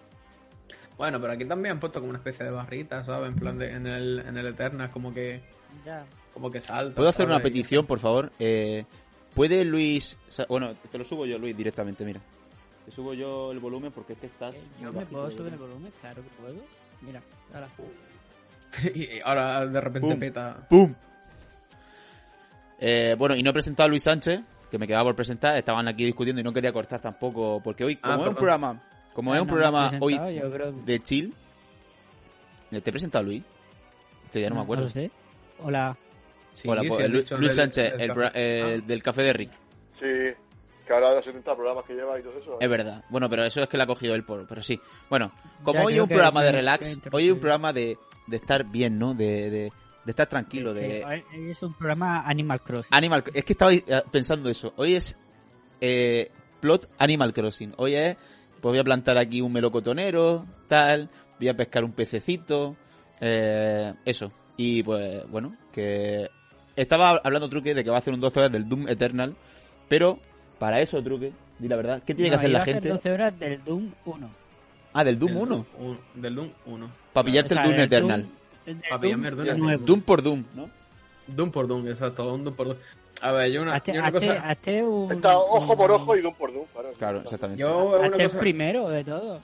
Bueno, 0.98 1.20
pero 1.20 1.32
aquí 1.32 1.44
también 1.44 1.72
han 1.72 1.80
puesto 1.80 1.98
como 2.00 2.10
una 2.10 2.18
especie 2.18 2.44
de 2.44 2.50
barrita, 2.52 3.02
¿sabes? 3.04 3.30
En 3.32 3.36
plan 3.38 3.58
de... 3.58 3.72
En 3.72 3.86
el, 3.86 4.20
en 4.20 4.36
el 4.36 4.46
Eterna, 4.46 4.90
como 4.90 5.12
que... 5.12 5.40
ya. 5.84 6.04
Como 6.34 6.50
que 6.50 6.60
salta. 6.60 6.94
¿Puedo 6.96 7.08
hacer 7.08 7.26
una 7.26 7.40
petición, 7.40 7.86
por 7.86 7.98
favor? 7.98 8.30
Eh, 8.38 8.84
¿Puede 9.34 9.64
Luis... 9.64 10.16
Bueno, 10.48 10.74
te 10.90 10.98
lo 10.98 11.04
subo 11.04 11.26
yo, 11.26 11.38
Luis, 11.38 11.56
directamente, 11.56 12.04
mira. 12.04 12.20
Te 12.84 12.90
subo 12.90 13.14
yo 13.14 13.52
el 13.52 13.58
volumen 13.58 13.92
porque 13.92 14.12
es 14.14 14.18
que 14.18 14.26
estás... 14.26 14.54
Eh, 14.54 14.60
Yo 14.80 14.92
me 14.92 15.06
puedo 15.06 15.30
subir 15.30 15.52
el 15.52 15.58
volumen. 15.58 15.92
claro 16.00 16.22
que 16.22 16.28
puedo. 16.42 16.56
Mira, 17.00 17.20
ahora. 17.54 17.68
y 18.94 19.20
ahora 19.24 19.66
de 19.66 19.80
repente 19.80 20.08
Pum. 20.10 20.18
peta... 20.20 20.66
¡Pum! 20.68 20.94
Eh, 22.78 23.14
bueno, 23.18 23.36
y 23.36 23.42
no 23.42 23.50
he 23.50 23.52
presentado 23.52 23.86
a 23.86 23.88
Luis 23.90 24.02
Sánchez, 24.02 24.40
que 24.70 24.78
me 24.78 24.86
quedaba 24.86 25.04
por 25.04 25.16
presentar. 25.16 25.56
Estaban 25.56 25.86
aquí 25.88 26.04
discutiendo 26.04 26.40
y 26.40 26.44
no 26.44 26.52
quería 26.52 26.72
cortar 26.72 27.00
tampoco, 27.00 27.60
porque 27.62 27.84
hoy, 27.84 27.96
como 27.96 28.14
Ah, 28.14 28.20
es 28.22 28.28
un 28.28 28.34
programa, 28.34 28.82
como 29.14 29.32
Ah, 29.32 29.36
es 29.36 29.42
un 29.42 29.46
no 29.48 29.52
programa 29.52 29.90
hoy 30.00 30.16
creo 30.18 30.72
de 30.72 31.00
chill, 31.00 31.34
¿te 32.70 32.76
he 32.78 32.80
presentado 32.82 33.22
a 33.22 33.26
Luis? 33.26 33.42
Este 34.26 34.40
ya 34.40 34.48
no, 34.48 34.56
me 34.56 34.62
acuerdo. 34.62 34.84
lo 34.84 34.90
sé. 34.90 35.10
Hola. 35.58 35.96
Sí, 36.54 36.68
Hola, 36.68 36.82
pues, 36.86 37.10
Luis 37.38 37.54
Sánchez, 37.54 37.92
del 37.92 38.00
el, 38.02 38.08
café. 38.08 38.14
pro- 38.20 38.30
el 38.34 38.80
Ah. 38.80 38.84
del 38.86 39.02
café 39.02 39.22
de 39.22 39.32
Rick. 39.32 39.50
Sí, 39.98 40.06
que 40.86 40.92
habla 40.92 41.10
de 41.10 41.16
los 41.16 41.24
70 41.24 41.54
programas 41.54 41.84
que 41.84 41.94
lleva 41.94 42.18
y 42.18 42.22
todo 42.22 42.38
eso. 42.38 42.52
¿eh? 42.54 42.56
Es 42.60 42.68
verdad. 42.68 43.04
Bueno, 43.08 43.30
pero 43.30 43.44
eso 43.44 43.62
es 43.62 43.68
que 43.68 43.76
lo 43.76 43.82
ha 43.84 43.86
cogido 43.86 44.14
él 44.14 44.24
por. 44.24 44.46
Pero 44.46 44.62
sí. 44.62 44.78
Bueno, 45.08 45.32
como 45.62 45.80
Ya, 45.80 45.84
hoy 45.86 46.00
un 46.00 46.08
que- 46.08 46.14
programa 46.14 46.42
de 46.42 46.52
relax, 46.52 46.98
hoy 47.10 47.26
es 47.28 47.32
un 47.32 47.38
programa 47.40 47.72
de, 47.72 47.96
de 48.26 48.36
estar 48.36 48.64
bien, 48.64 48.98
¿no? 48.98 49.14
De, 49.14 49.50
de, 49.50 49.72
de 50.04 50.10
estar 50.10 50.26
tranquilo, 50.28 50.74
Sí, 50.74 50.82
de. 50.82 51.24
es 51.50 51.62
un 51.62 51.72
programa 51.74 52.22
Animal 52.26 52.60
Crossing. 52.60 52.94
Animal. 52.94 53.24
Es 53.32 53.44
que 53.44 53.52
estaba 53.52 53.72
eh, 53.72 53.84
pensando 54.10 54.50
eso. 54.50 54.72
Hoy 54.76 54.94
es 54.94 55.16
eh, 55.80 56.30
plot 56.60 56.90
Animal 56.98 57.32
Crossing. 57.32 57.72
Hoy 57.78 57.94
es. 57.94 58.16
Pues 58.62 58.70
voy 58.70 58.78
a 58.78 58.84
plantar 58.84 59.18
aquí 59.18 59.42
un 59.42 59.52
melocotonero, 59.52 60.46
tal. 60.68 61.10
Voy 61.38 61.48
a 61.48 61.56
pescar 61.56 61.84
un 61.84 61.92
pececito. 61.92 62.76
eh, 63.20 63.92
eso. 64.06 64.32
Y 64.56 64.82
pues, 64.82 65.28
bueno, 65.30 65.54
que. 65.72 66.30
Estaba 66.76 67.20
hablando 67.22 67.50
Truque 67.50 67.74
de 67.74 67.84
que 67.84 67.90
va 67.90 67.96
a 67.96 67.98
hacer 67.98 68.14
un 68.14 68.20
12 68.20 68.38
horas 68.38 68.52
del 68.52 68.66
Doom 68.68 68.88
Eternal. 68.88 69.34
Pero, 69.88 70.18
para 70.58 70.80
eso, 70.80 71.02
Truque, 71.02 71.32
di 71.58 71.68
la 71.68 71.76
verdad, 71.76 72.02
¿qué 72.06 72.14
tiene 72.14 72.30
que 72.30 72.36
hacer 72.36 72.50
la 72.50 72.58
a 72.60 72.62
hacer 72.62 72.74
gente? 72.74 72.88
12 72.88 73.10
horas 73.12 73.38
del 73.38 73.62
Doom 73.62 73.90
1. 74.06 74.30
Ah, 74.94 75.04
del 75.04 75.18
Doom 75.18 75.32
Del 75.32 75.42
1. 75.42 75.66
un- 75.78 75.98
Del 76.14 76.34
Doom 76.34 76.50
1. 76.66 76.90
Para 77.12 77.24
pillarte 77.26 77.54
O 77.54 77.56
sea, 77.56 77.62
el 77.64 77.68
Doom 77.70 77.80
Eternal. 77.84 78.26
pillarme 79.00 79.28
el 79.28 79.36
Doom 79.36 79.46
Doom 79.46 79.58
nuevo. 79.58 79.84
Doom 79.84 80.00
por 80.00 80.22
Doom, 80.22 80.44
¿no? 80.54 80.70
Doom 81.26 81.50
por 81.50 81.66
Doom, 81.68 81.88
exacto. 81.88 82.32
Un 82.32 82.44
Doom 82.44 82.56
por 82.56 82.66
Doom. 82.68 82.78
A 83.20 83.32
ver, 83.32 83.52
yo 83.52 83.62
una, 83.62 83.74
Hazte, 83.76 83.92
yo 83.92 84.00
una 84.00 84.08
hazte- 84.10 84.26
cosa... 84.26 84.48
hazte 84.48 84.82
un... 84.82 85.12
Está 85.12 85.38
ojo 85.38 85.76
por 85.76 85.90
ojo 85.92 86.16
y 86.16 86.22
don 86.22 86.34
por 86.34 86.52
don. 86.52 86.64
Claro, 86.72 86.92
Claro, 86.98 87.20
exactamente. 87.20 87.60
Yo 87.60 87.84
una 88.00 88.06
Hazte 88.08 88.22
el 88.24 88.30
primero 88.30 88.88
de 88.88 89.04
todo. 89.04 89.40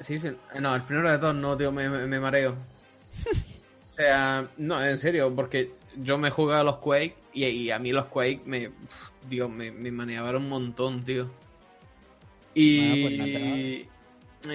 Sí, 0.00 0.18
sí. 0.18 0.30
No, 0.60 0.74
el 0.74 0.82
primero 0.82 1.10
de 1.10 1.18
todos 1.18 1.34
no, 1.34 1.56
tío, 1.56 1.72
me, 1.72 1.88
me, 1.88 2.06
me 2.06 2.20
mareo. 2.20 2.52
o 3.92 3.94
sea, 3.94 4.46
no, 4.58 4.84
en 4.84 4.98
serio, 4.98 5.34
porque 5.34 5.70
yo 5.96 6.18
me 6.18 6.30
jugaba 6.30 6.60
a 6.60 6.64
los 6.64 6.76
Quake 6.78 7.14
y, 7.32 7.44
y 7.46 7.70
a 7.70 7.78
mí 7.78 7.92
los 7.92 8.06
Quake 8.06 8.42
me. 8.44 8.70
Dios, 9.28 9.48
me, 9.48 9.70
me 9.70 9.90
maneaban 9.92 10.36
un 10.36 10.48
montón, 10.48 11.02
tío. 11.04 11.30
Y. 12.54 13.86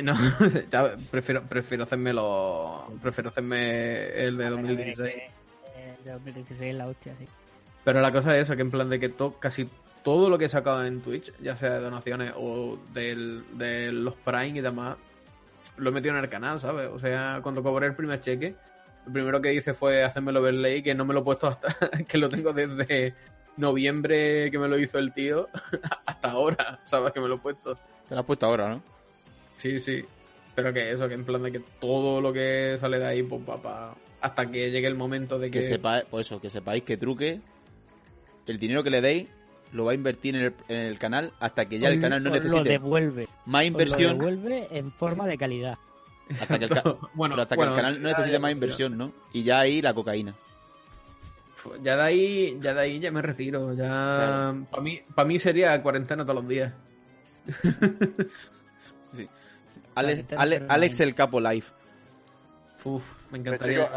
No, 0.03 0.13
ya, 0.71 0.97
prefiero, 1.09 1.43
prefiero 1.43 1.83
hacerme 1.85 2.13
los. 2.13 2.81
Prefiero 3.01 3.29
hacerme 3.29 4.07
el 4.25 4.37
de 4.37 4.49
2016. 4.49 5.15
Eh, 5.15 5.31
de 6.03 6.11
2016 6.11 6.61
es 6.71 6.75
la 6.75 6.87
hostia, 6.87 7.15
sí. 7.17 7.25
Pero 7.87 8.01
la 8.01 8.11
cosa 8.11 8.35
es 8.35 8.41
eso, 8.43 8.55
que 8.57 8.63
en 8.63 8.69
plan 8.69 8.89
de 8.89 8.99
que 8.99 9.07
to- 9.07 9.39
casi 9.39 9.65
todo 10.03 10.29
lo 10.29 10.37
que 10.37 10.43
he 10.45 10.49
sacado 10.49 10.83
en 10.85 10.99
Twitch, 10.99 11.31
ya 11.41 11.55
sea 11.55 11.75
de 11.75 11.79
donaciones 11.79 12.33
o 12.35 12.77
del- 12.93 13.45
de 13.57 13.93
los 13.93 14.13
Prime 14.15 14.59
y 14.59 14.61
demás, 14.61 14.97
lo 15.77 15.89
he 15.89 15.93
metido 15.93 16.17
en 16.17 16.21
el 16.21 16.29
canal, 16.29 16.59
¿sabes? 16.59 16.89
O 16.93 16.99
sea, 16.99 17.39
cuando 17.41 17.63
cobré 17.63 17.87
el 17.87 17.95
primer 17.95 18.19
cheque, 18.19 18.55
lo 19.05 19.13
primero 19.13 19.41
que 19.41 19.53
hice 19.53 19.73
fue 19.73 20.03
hacerme 20.03 20.31
el 20.31 20.37
overlay, 20.37 20.83
que 20.83 20.93
no 20.95 21.05
me 21.05 21.13
lo 21.13 21.21
he 21.21 21.23
puesto 21.23 21.47
hasta 21.47 21.69
que 22.09 22.17
lo 22.17 22.27
tengo 22.27 22.51
desde 22.51 23.13
noviembre 23.55 24.51
que 24.51 24.59
me 24.59 24.67
lo 24.67 24.77
hizo 24.77 24.97
el 24.99 25.13
tío 25.13 25.47
hasta 26.05 26.31
ahora, 26.31 26.79
¿sabes? 26.83 27.13
Que 27.13 27.21
me 27.21 27.29
lo 27.29 27.35
he 27.35 27.39
puesto. 27.39 27.75
Te 28.09 28.15
lo 28.15 28.19
has 28.19 28.25
puesto 28.25 28.45
ahora, 28.47 28.67
¿no? 28.69 28.81
Sí, 29.57 29.79
sí. 29.79 30.03
Pero 30.55 30.73
que 30.73 30.91
eso, 30.91 31.07
que 31.07 31.13
en 31.13 31.23
plan 31.23 31.41
de 31.43 31.51
que 31.53 31.61
todo 31.79 32.19
lo 32.19 32.33
que 32.33 32.75
sale 32.79 32.99
de 32.99 33.05
ahí, 33.05 33.23
pues 33.23 33.41
hasta 34.19 34.49
que 34.51 34.71
llegue 34.71 34.87
el 34.87 34.95
momento 34.95 35.37
de 35.39 35.47
que... 35.51 35.59
Que 35.59 35.63
sepáis, 35.63 36.03
pues 36.09 36.25
eso, 36.27 36.41
que 36.41 36.49
sepáis 36.49 36.83
que 36.83 36.97
Truque, 36.97 37.39
el 38.47 38.59
dinero 38.59 38.83
que 38.83 38.89
le 38.89 39.01
deis, 39.01 39.27
lo 39.73 39.85
va 39.85 39.91
a 39.91 39.95
invertir 39.95 40.35
en 40.35 40.41
el, 40.45 40.53
en 40.69 40.77
el 40.77 40.97
canal 40.97 41.33
hasta 41.39 41.65
que 41.67 41.77
ya 41.79 41.89
el 41.89 41.99
canal 41.99 42.23
no 42.23 42.31
os 42.31 42.37
Lo 42.37 42.43
necesite 42.43 42.69
devuelve. 42.69 43.27
más 43.45 43.65
inversión. 43.65 44.17
Lo 44.17 44.25
devuelve 44.25 44.67
en 44.71 44.91
forma 44.93 45.27
de 45.27 45.37
calidad. 45.37 45.77
Hasta 46.29 46.57
que 46.59 46.65
el, 46.65 46.71
ca- 46.71 46.83
Bueno, 47.13 47.35
pero 47.35 47.43
hasta 47.43 47.55
bueno, 47.55 47.71
que 47.73 47.77
el 47.79 47.83
canal 47.85 48.01
no 48.01 48.09
necesite 48.09 48.39
más 48.39 48.51
inversión, 48.51 48.97
¿no? 48.97 49.11
Y 49.33 49.43
ya 49.43 49.59
ahí 49.59 49.81
la 49.81 49.93
cocaína. 49.93 50.33
Ya 51.83 51.97
de 51.97 52.01
ahí, 52.03 52.57
ya 52.61 52.73
de 52.73 52.79
ahí 52.81 52.99
ya 52.99 53.11
me 53.11 53.21
retiro. 53.21 53.73
Ya 53.73 54.53
para 54.71 54.81
mí, 54.81 55.01
para 55.13 55.27
mí 55.27 55.37
sería 55.37 55.81
cuarentena 55.83 56.23
todos 56.23 56.35
los 56.41 56.47
días. 56.47 56.73
Alex, 59.95 60.17
gente 60.17 60.35
Ale- 60.35 60.59
no 60.61 60.65
Alex 60.69 60.99
el 60.99 61.15
Capo 61.15 61.39
Live. 61.41 61.65
Uf, 62.83 63.03
me 63.31 63.39
Me 63.39 63.49
encantaría. 63.49 63.89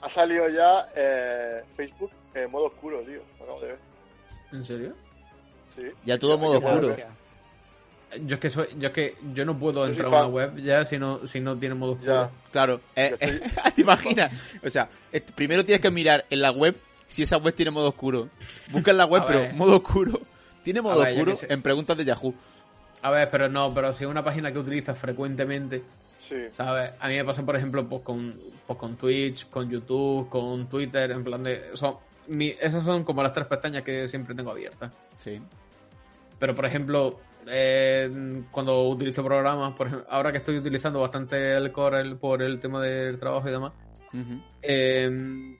ha 0.00 0.10
salido 0.10 0.48
ya 0.48 0.86
eh, 0.96 1.62
Facebook 1.76 2.10
en 2.34 2.50
modo 2.50 2.66
oscuro, 2.66 3.00
tío. 3.00 3.20
Acabo 3.42 3.60
de 3.60 3.66
ver. 3.68 3.78
¿En 4.52 4.64
serio? 4.64 4.94
Sí. 5.76 5.82
Ya 6.04 6.18
todo 6.18 6.36
modo 6.38 6.58
oscuro. 6.58 6.94
Yo 8.26 8.34
es 8.34 8.40
que 8.40 8.50
soy, 8.50 8.66
yo 8.78 8.88
es 8.88 8.92
que 8.94 9.16
yo 9.32 9.46
no 9.46 9.58
puedo 9.58 9.86
Yo 9.86 9.90
entrar 9.90 10.06
a 10.08 10.18
una 10.26 10.26
web 10.26 10.56
ya 10.58 10.84
si 10.84 10.98
no, 10.98 11.26
si 11.26 11.40
no 11.40 11.56
tiene 11.56 11.74
modo 11.74 11.92
oscuro. 11.92 12.12
Ya. 12.12 12.30
Claro. 12.50 12.80
Eh, 12.94 13.16
estoy- 13.18 13.72
¿Te 13.74 13.80
imaginas? 13.80 14.32
O 14.62 14.68
sea, 14.68 14.90
eh, 15.12 15.22
primero 15.34 15.64
tienes 15.64 15.80
que 15.80 15.90
mirar 15.90 16.26
en 16.28 16.42
la 16.42 16.50
web 16.50 16.76
si 17.06 17.22
esa 17.22 17.38
web 17.38 17.54
tiene 17.54 17.70
modo 17.70 17.88
oscuro. 17.88 18.28
Busca 18.70 18.90
en 18.90 18.98
la 18.98 19.06
web, 19.06 19.22
A 19.22 19.26
pero 19.26 19.54
modo 19.54 19.76
oscuro. 19.76 20.20
¿Tiene 20.62 20.82
modo 20.82 21.00
ver, 21.00 21.14
oscuro? 21.14 21.32
En 21.48 21.62
preguntas 21.62 21.96
de 21.96 22.04
Yahoo. 22.04 22.34
A 23.00 23.10
ver, 23.10 23.30
pero 23.30 23.48
no, 23.48 23.72
pero 23.72 23.92
si 23.94 24.04
es 24.04 24.10
una 24.10 24.22
página 24.22 24.52
que 24.52 24.58
utilizas 24.58 24.96
frecuentemente, 24.98 25.82
Sí. 26.28 26.36
¿sabes? 26.52 26.92
A 27.00 27.08
mí 27.08 27.16
me 27.16 27.24
pasa, 27.24 27.42
por 27.44 27.56
ejemplo, 27.56 27.84
pues 27.88 28.02
con, 28.02 28.38
pues 28.66 28.78
con 28.78 28.96
Twitch, 28.96 29.48
con 29.50 29.68
YouTube, 29.68 30.28
con 30.28 30.68
Twitter, 30.68 31.10
en 31.10 31.24
plan 31.24 31.42
de... 31.42 31.74
Son, 31.76 31.96
mi, 32.28 32.54
esas 32.60 32.84
son 32.84 33.04
como 33.04 33.22
las 33.22 33.32
tres 33.32 33.46
pestañas 33.46 33.82
que 33.82 34.08
siempre 34.08 34.34
tengo 34.34 34.50
abiertas. 34.50 34.92
Sí. 35.18 35.40
Pero, 36.38 36.54
por 36.54 36.66
ejemplo, 36.66 37.20
eh, 37.46 38.42
cuando 38.50 38.88
utilizo 38.88 39.24
programas, 39.24 39.74
por 39.74 39.88
ejemplo, 39.88 40.06
ahora 40.10 40.32
que 40.32 40.38
estoy 40.38 40.58
utilizando 40.58 41.00
bastante 41.00 41.56
el 41.56 41.72
Corel 41.72 42.16
por 42.16 42.42
el 42.42 42.58
tema 42.58 42.80
del 42.80 43.18
trabajo 43.18 43.48
y 43.48 43.52
demás, 43.52 43.72
eh, 44.60 45.56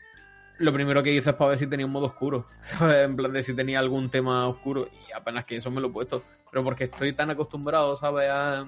lo 0.59 0.73
primero 0.73 1.03
que 1.03 1.13
hice 1.13 1.31
es 1.31 1.37
para 1.37 1.51
ver 1.51 1.59
si 1.59 1.67
tenía 1.67 1.87
un 1.87 1.93
modo 1.93 2.07
oscuro, 2.07 2.47
¿sabes? 2.61 3.05
En 3.05 3.17
plan 3.17 3.33
de 3.33 3.43
si 3.43 3.55
tenía 3.55 3.79
algún 3.79 4.11
tema 4.11 4.47
oscuro 4.47 4.89
y 5.09 5.13
apenas 5.13 5.45
que 5.45 5.57
eso 5.57 5.71
me 5.71 5.81
lo 5.81 5.89
he 5.89 5.93
puesto. 5.93 6.23
Pero 6.51 6.65
porque 6.65 6.85
estoy 6.85 7.15
tan 7.15 7.31
acostumbrado, 7.31 7.97
¿sabes? 7.97 8.29
A, 8.31 8.65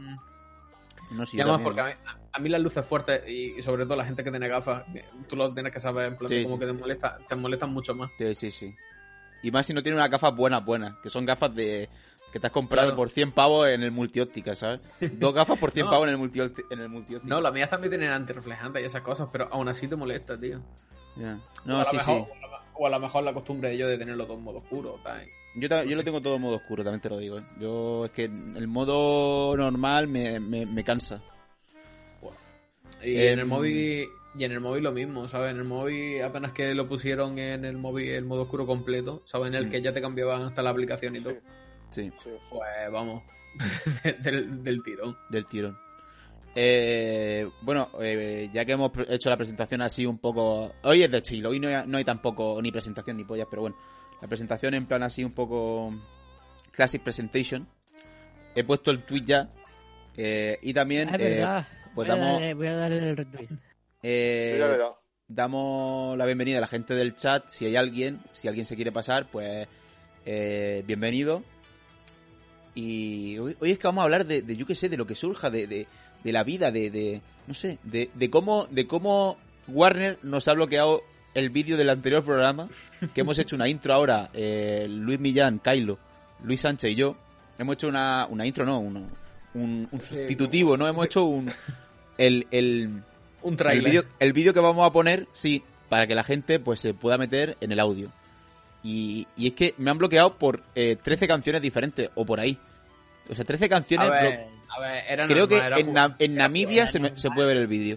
No, 1.10 1.26
sí, 1.26 1.36
y 1.36 1.40
además, 1.40 1.60
porque 1.62 1.80
a 1.80 1.84
mí, 1.86 1.92
a 2.32 2.38
mí 2.38 2.48
las 2.48 2.60
luces 2.60 2.84
fuertes 2.84 3.28
y, 3.28 3.60
sobre 3.62 3.84
todo 3.84 3.96
la 3.96 4.04
gente 4.04 4.24
que 4.24 4.30
tiene 4.30 4.48
gafas, 4.48 4.84
tú 5.28 5.36
lo 5.36 5.52
tienes 5.52 5.72
que 5.72 5.80
saber, 5.80 6.06
en 6.06 6.16
plan 6.16 6.28
Sí, 6.28 6.44
como 6.44 6.56
sí. 6.56 6.60
que 6.60 6.66
te 6.66 6.72
molesta, 6.72 7.18
te 7.28 7.34
molestan 7.36 7.70
mucho 7.72 7.94
más. 7.94 8.10
Sí, 8.18 8.34
sí, 8.34 8.50
sí. 8.50 8.74
Y 9.42 9.50
más 9.50 9.66
si 9.66 9.74
no 9.74 9.82
tiene 9.82 9.96
unas 9.96 10.10
gafas 10.10 10.34
buenas, 10.34 10.64
buenas. 10.64 10.96
Que 11.02 11.10
son 11.10 11.24
gafas 11.26 11.54
de 11.54 11.88
que 12.32 12.40
te 12.40 12.46
has 12.48 12.52
comprado 12.52 12.88
Claro. 12.88 12.96
por 12.96 13.10
100 13.10 13.30
pavos 13.32 13.68
en 13.68 13.82
el 13.84 13.92
multióptica, 13.92 14.56
¿sabes? 14.56 14.80
Dos 15.00 15.32
gafas 15.34 15.58
por 15.58 15.70
100 15.70 15.84
No. 15.86 15.90
pavos 15.92 16.08
en 16.08 16.14
el, 16.14 16.18
multi 16.18 16.40
en 16.40 16.80
el 16.80 16.88
multióptica. 16.88 17.32
No, 17.34 17.40
las 17.40 17.52
mías 17.52 17.68
también 17.70 17.90
tienen 17.90 18.10
antirreflejantes 18.10 18.82
y 18.82 18.86
esas 18.86 19.02
cosas, 19.02 19.28
pero 19.30 19.48
aún 19.52 19.68
así 19.68 19.86
te 19.86 19.94
molesta, 19.96 20.40
tío. 20.40 20.60
Ya. 21.16 21.34
o, 21.36 21.68
No, 21.68 21.80
a 21.80 21.84
sí, 21.84 21.96
sí. 22.00 22.24
o 22.74 22.86
a 22.86 22.90
lo 22.90 22.98
mejor 22.98 23.22
la 23.22 23.32
costumbre 23.32 23.68
de 23.68 23.78
yo 23.78 23.86
de 23.86 23.98
tenerlo 23.98 24.24
todo 24.26 24.36
en 24.38 24.42
modo 24.42 24.58
oscuro, 24.58 24.98
tal. 25.04 25.28
Yo, 25.56 25.68
ta- 25.68 25.84
yo 25.84 25.94
lo 25.96 26.02
tengo 26.04 26.20
todo 26.20 26.36
en 26.36 26.42
modo 26.42 26.56
oscuro, 26.56 26.82
también 26.82 27.00
te 27.00 27.08
lo 27.08 27.18
digo. 27.18 27.38
¿eh? 27.38 27.44
Yo 27.60 28.04
es 28.06 28.10
que 28.10 28.24
el 28.24 28.66
modo 28.66 29.56
normal 29.56 30.08
me, 30.08 30.40
me, 30.40 30.66
me 30.66 30.82
cansa. 30.84 31.22
Y 33.02 33.16
Em, 33.16 33.34
en 33.34 33.38
el 33.40 33.46
móvil 33.46 34.08
y 34.36 34.44
en 34.44 34.52
el 34.52 34.60
móvil 34.60 34.82
lo 34.82 34.92
mismo, 34.92 35.28
¿sabes? 35.28 35.52
En 35.52 35.58
el 35.58 35.64
móvil 35.64 36.22
apenas 36.22 36.52
que 36.52 36.74
lo 36.74 36.88
pusieron 36.88 37.38
en 37.38 37.64
el 37.64 37.76
móvil 37.76 38.08
el 38.10 38.24
modo 38.24 38.42
oscuro 38.42 38.66
completo, 38.66 39.22
¿sabes? 39.26 39.48
En 39.48 39.54
el 39.54 39.66
Mm. 39.66 39.70
que 39.70 39.82
ya 39.82 39.92
te 39.92 40.00
cambiaban 40.00 40.42
hasta 40.42 40.62
la 40.62 40.70
aplicación 40.70 41.14
y 41.16 41.20
todo. 41.20 41.34
Sí, 41.90 42.10
Sí. 42.24 42.30
Pues 42.50 42.62
vamos, 42.90 43.22
del, 44.22 44.64
del 44.64 44.82
tirón. 44.82 45.16
del 45.30 45.46
tirón. 45.46 45.78
Eh, 46.56 47.48
bueno, 47.62 47.88
eh, 48.00 48.48
ya 48.52 48.64
que 48.64 48.72
hemos 48.72 48.90
hecho 49.08 49.28
la 49.28 49.36
presentación 49.36 49.82
así 49.82 50.06
un 50.06 50.18
poco... 50.18 50.72
Hoy 50.84 51.02
es 51.02 51.10
de 51.10 51.20
chill, 51.22 51.44
hoy 51.46 51.58
no 51.60 51.68
hay, 51.68 51.82
no 51.86 51.98
hay 51.98 52.04
tampoco 52.04 52.60
ni 52.62 52.70
presentación 52.72 53.16
ni 53.16 53.24
pollas, 53.24 53.46
pero 53.50 53.62
bueno. 53.62 53.76
La 54.24 54.28
presentación 54.28 54.72
en 54.72 54.86
plan 54.86 55.02
así 55.02 55.22
un 55.22 55.32
poco... 55.32 55.92
Classic 56.70 57.02
Presentation. 57.02 57.68
He 58.54 58.64
puesto 58.64 58.90
el 58.90 59.02
tweet 59.04 59.20
ya. 59.26 59.50
eh, 60.16 60.58
y 60.62 60.72
también... 60.72 61.10
Ah, 61.10 61.16
es 61.16 61.20
eh, 61.20 61.24
verdad. 61.36 61.68
pues 61.94 61.94
voy, 61.94 62.06
a 62.06 62.08
damos- 62.18 62.32
darle, 62.40 62.54
voy 62.54 62.66
a 62.68 62.74
darle 62.74 63.10
el 63.10 63.16
retweet. 63.18 63.48
eh, 64.02 64.78
damos 65.28 66.16
la 66.16 66.24
bienvenida 66.24 66.56
a 66.56 66.60
la 66.62 66.66
gente 66.68 66.94
del 66.94 67.14
chat. 67.14 67.50
Si 67.50 67.66
hay 67.66 67.76
alguien, 67.76 68.22
si 68.32 68.48
alguien 68.48 68.64
se 68.64 68.76
quiere 68.76 68.92
pasar, 68.92 69.26
pues 69.30 69.68
eh, 70.24 70.82
bienvenido. 70.86 71.42
Y 72.74 73.36
hoy, 73.36 73.58
hoy 73.60 73.72
es 73.72 73.78
que 73.78 73.86
vamos 73.86 74.00
a 74.00 74.04
hablar 74.06 74.24
de, 74.24 74.40
de, 74.40 74.56
yo 74.56 74.64
qué 74.64 74.74
sé, 74.74 74.88
de 74.88 74.96
lo 74.96 75.06
que 75.06 75.16
surja, 75.16 75.50
de, 75.50 75.66
de, 75.66 75.86
de 76.24 76.32
la 76.32 76.44
vida, 76.44 76.70
de, 76.70 76.90
de 76.90 77.20
no 77.46 77.52
sé, 77.52 77.78
de, 77.82 78.08
de 78.14 78.30
cómo, 78.30 78.64
de 78.70 78.86
cómo 78.86 79.36
Warner 79.68 80.18
nos 80.22 80.48
ha 80.48 80.54
bloqueado 80.54 81.02
el 81.34 81.50
vídeo 81.50 81.76
del 81.76 81.90
anterior 81.90 82.24
programa, 82.24 82.68
que 83.14 83.20
hemos 83.22 83.38
hecho 83.38 83.56
una 83.56 83.68
intro 83.68 83.92
ahora, 83.94 84.30
eh, 84.32 84.86
Luis 84.88 85.18
Millán, 85.20 85.58
Kylo, 85.58 85.98
Luis 86.44 86.60
Sánchez 86.60 86.92
y 86.92 86.94
yo, 86.94 87.16
hemos 87.58 87.74
hecho 87.74 87.88
una, 87.88 88.26
una 88.30 88.46
intro, 88.46 88.64
no, 88.64 88.78
un, 88.80 89.08
un 89.54 89.88
Sí, 90.00 90.14
sustitutivo, 90.16 90.76
¿no? 90.76 90.86
Hemos 90.88 91.06
hecho 91.06 91.24
un... 91.24 91.50
El, 92.18 92.46
el, 92.52 93.02
Un 93.42 93.56
trailer. 93.56 94.06
el 94.20 94.32
vídeo 94.32 94.54
que 94.54 94.60
vamos 94.60 94.86
a 94.88 94.92
poner, 94.92 95.26
sí, 95.32 95.62
para 95.88 96.06
que 96.06 96.14
la 96.14 96.22
gente 96.22 96.60
pues 96.60 96.78
se 96.80 96.94
pueda 96.94 97.18
meter 97.18 97.56
en 97.60 97.72
el 97.72 97.80
audio. 97.80 98.10
Y, 98.82 99.26
y 99.36 99.48
es 99.48 99.54
que 99.54 99.74
me 99.78 99.90
han 99.90 99.98
bloqueado 99.98 100.34
por 100.36 100.62
eh, 100.74 100.96
13 101.02 101.26
canciones 101.26 101.62
diferentes, 101.62 102.10
o 102.14 102.24
por 102.24 102.38
ahí. 102.38 102.58
O 103.28 103.34
sea, 103.34 103.44
13 103.44 103.68
canciones... 103.68 104.08
a 104.08 104.12
ver, 104.12 104.46
a 104.68 104.80
ver, 104.80 105.04
era 105.08 105.26
Creo 105.26 105.48
que 105.48 105.56
era 105.56 105.78
en, 106.18 106.34
Namibia 106.34 106.82
era 106.82 106.86
se, 106.86 106.98
me- 107.00 107.18
se 107.18 107.30
puede 107.30 107.48
ver 107.48 107.56
el 107.56 107.66
vídeo. 107.66 107.96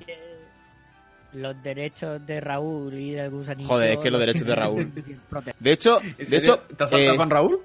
Los 1.37 1.61
derechos 1.61 2.25
de 2.25 2.41
Raúl 2.41 2.93
y 2.95 3.11
del 3.11 3.29
gusanito. 3.29 3.69
Joder, 3.69 3.91
es 3.91 3.97
que 3.99 4.09
los 4.09 4.19
derechos 4.19 4.47
de 4.47 4.55
Raúl. 4.55 4.91
De 5.59 5.71
hecho, 5.71 6.01
¿En 6.01 6.27
de 6.27 6.37
hecho 6.37 6.57
¿Te 6.59 6.83
has 6.83 6.89
saltado 6.89 7.13
eh, 7.13 7.17
con 7.17 7.29
Raúl? 7.29 7.59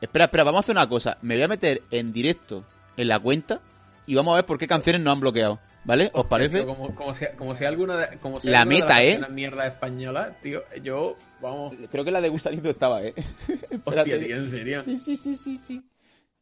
espera, 0.00 0.24
espera, 0.26 0.44
vamos 0.44 0.58
a 0.58 0.60
hacer 0.60 0.74
una 0.74 0.88
cosa. 0.88 1.18
Me 1.22 1.34
voy 1.34 1.44
a 1.44 1.48
meter 1.48 1.82
en 1.90 2.12
directo 2.12 2.64
en 2.96 3.08
la 3.08 3.18
cuenta 3.20 3.60
y 4.06 4.14
vamos 4.14 4.32
a 4.32 4.36
ver 4.36 4.46
por 4.46 4.58
qué 4.58 4.66
canciones 4.66 5.00
nos 5.00 5.12
han 5.12 5.20
bloqueado. 5.20 5.60
¿Vale? 5.84 6.10
¿Os 6.14 6.24
parece? 6.24 6.58
Tío, 6.58 6.66
como, 6.66 6.94
como, 7.36 7.54
si 7.54 7.64
alguna 7.64 7.96
de, 7.98 8.18
como 8.18 8.40
si 8.40 8.48
La 8.48 8.60
alguna 8.60 8.74
de 8.74 8.82
meta, 8.82 9.20
las 9.20 9.28
¿eh? 9.28 9.32
mierda 9.32 9.66
española, 9.66 10.36
tío, 10.40 10.62
yo, 10.82 11.16
vamos, 11.42 11.74
Creo 11.90 12.04
que 12.04 12.10
la 12.10 12.22
de 12.22 12.30
Gusanito 12.30 12.70
estaba, 12.70 13.02
¿eh? 13.02 13.14
hostia, 13.84 14.18
tío, 14.18 14.36
en 14.36 14.50
serio. 14.50 14.82
Sí, 14.82 14.96
sí, 14.96 15.16
sí, 15.16 15.34
sí, 15.34 15.58
sí. 15.58 15.82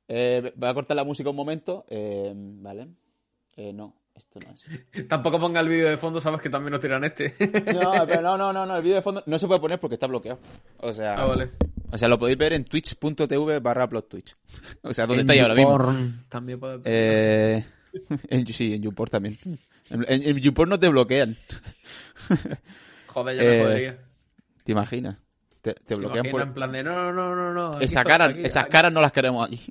Eh, 0.06 0.52
voy 0.54 0.68
a 0.68 0.74
cortar 0.74 0.96
la 0.96 1.04
música 1.04 1.30
un 1.30 1.36
momento. 1.36 1.84
Eh, 1.88 2.32
vale. 2.34 2.86
Eh, 3.56 3.72
no, 3.72 3.94
esto 4.14 4.40
no 4.46 4.52
es. 4.54 5.08
Tampoco 5.08 5.40
ponga 5.40 5.60
el 5.60 5.68
vídeo 5.68 5.88
de 5.88 5.96
fondo, 5.96 6.20
sabes 6.20 6.40
que 6.40 6.50
también 6.50 6.72
nos 6.72 6.80
tiran 6.80 7.02
este. 7.04 7.34
No, 7.72 7.92
pero 8.06 8.22
no, 8.22 8.36
no, 8.36 8.52
no, 8.52 8.66
no, 8.66 8.76
el 8.76 8.82
vídeo 8.82 8.96
de 8.96 9.02
fondo 9.02 9.22
no 9.26 9.38
se 9.38 9.46
puede 9.46 9.60
poner 9.60 9.80
porque 9.80 9.94
está 9.94 10.06
bloqueado. 10.06 10.38
O 10.78 10.92
sea, 10.92 11.14
ah, 11.20 11.26
vale. 11.26 11.50
o 11.90 11.98
sea 11.98 12.08
lo 12.08 12.18
podéis 12.18 12.38
ver 12.38 12.52
en 12.52 12.64
twitch.tv 12.64 13.60
barra 13.60 13.88
plot 13.88 14.08
twitch. 14.08 14.36
O 14.82 14.92
sea, 14.94 15.06
¿dónde 15.06 15.22
estáis 15.22 15.42
ahora 15.42 15.54
mismo? 15.54 15.94
También 16.28 16.58
puede... 16.60 16.80
Eh, 16.84 17.64
en, 18.28 18.46
sí, 18.46 18.74
en 18.74 18.82
YouPorn 18.82 19.10
también. 19.10 19.38
En, 19.90 20.04
en, 20.08 20.22
en 20.28 20.38
YouPorn 20.38 20.70
no 20.70 20.78
te 20.78 20.88
bloquean. 20.88 21.36
Joder, 23.06 23.36
ya 23.36 23.42
me 23.42 23.56
eh, 23.58 23.62
jodería. 23.62 23.98
¿Te 24.64 24.72
imaginas? 24.72 25.16
Te, 25.60 25.74
te 25.74 25.80
¿Te 25.82 25.94
bloquean 25.94 26.24
imaginas 26.26 26.32
por... 26.32 26.42
en 26.42 26.54
plan 26.54 26.72
de, 26.72 26.82
no, 26.82 27.12
no, 27.12 27.34
no, 27.36 27.52
no, 27.52 27.80
Esa 27.80 28.02
cara, 28.04 28.26
aquí- 28.26 28.40
esas 28.44 28.64
aquí- 28.64 28.72
caras 28.72 28.92
no 28.92 29.00
las 29.00 29.12
queremos 29.12 29.46
aquí. 29.46 29.62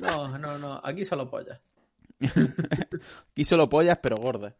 No, 0.00 0.38
no, 0.38 0.58
no, 0.58 0.80
aquí 0.82 1.04
solo 1.04 1.30
pollas. 1.30 1.60
Aquí 3.32 3.44
solo 3.44 3.68
pollas, 3.68 3.98
pero 4.02 4.16
gordas. 4.16 4.54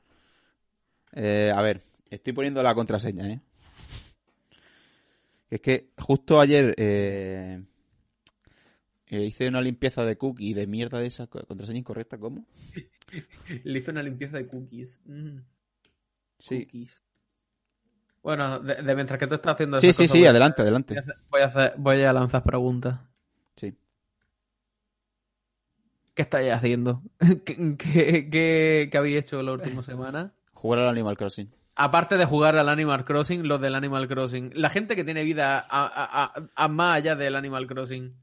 Eh, 1.15 1.53
a 1.55 1.63
ver, 1.63 1.83
estoy 2.11 2.33
poniendo 2.33 2.63
la 2.63 2.75
contraseña, 2.75 3.29
¿eh? 3.31 3.41
Es 5.51 5.61
que 5.61 5.91
justo 5.99 6.41
ayer 6.41 6.75
eh, 6.79 7.63
eh, 9.07 9.23
hice 9.25 9.49
una 9.49 9.61
limpieza 9.61 10.05
de 10.05 10.17
cookie 10.17 10.51
y 10.51 10.55
de 10.55 10.67
mierda 10.67 10.99
de 10.99 11.07
esa 11.07 11.27
co- 11.27 11.45
contraseña 11.47 11.79
incorrecta, 11.79 12.19
¿cómo? 12.19 12.47
Le 13.65 13.79
hice 13.79 13.91
una 13.91 14.03
limpieza 14.03 14.39
de 14.39 14.47
cookies. 14.47 15.01
Mm, 15.05 15.39
Sí, 16.39 16.67
Cookies. 16.67 17.03
Bueno, 18.23 18.61
de, 18.61 18.77
de 18.83 18.95
mientras 18.95 19.19
que 19.19 19.27
tú 19.27 19.35
estás 19.35 19.55
haciendo 19.55 19.79
sí, 19.79 19.89
sí, 19.93 19.93
cosas, 20.05 20.11
sí, 20.13 20.27
a- 20.27 20.31
adelante, 20.31 20.63
adelante. 20.63 20.95
Voy 21.31 21.43
a 21.43 21.47
hacer- 21.47 21.75
voy 21.79 22.03
a 22.03 22.13
lanzar 22.13 22.43
preguntas. 22.45 23.01
¿Qué 26.15 26.23
estáis 26.23 26.53
haciendo? 26.53 27.03
¿Qué, 27.45 27.77
qué, 27.79 28.29
qué- 28.31 28.89
qué 28.91 28.99
habéis 28.99 29.19
hecho 29.19 29.43
la 29.43 29.53
última 29.53 29.83
semana? 29.83 30.33
Jugar 30.53 30.81
al 30.81 30.89
Animal 30.89 31.17
Crossing. 31.17 31.51
Aparte 31.75 32.17
de 32.19 32.25
jugar 32.27 32.57
al 32.59 32.69
Animal 32.69 33.05
Crossing, 33.05 33.49
los 33.49 33.61
del 33.61 33.75
Animal 33.75 34.07
Crossing. 34.09 34.51
La 34.55 34.69
gente 34.69 34.95
que 34.95 35.05
tiene 35.05 35.25
vida 35.25 35.59
a, 35.59 35.87
a- 35.87 36.25
a- 36.25 36.47
a 36.55 36.69
más 36.69 36.97
allá 36.99 37.17
del 37.17 37.35
Animal 37.35 37.67
Crossing. 37.67 38.15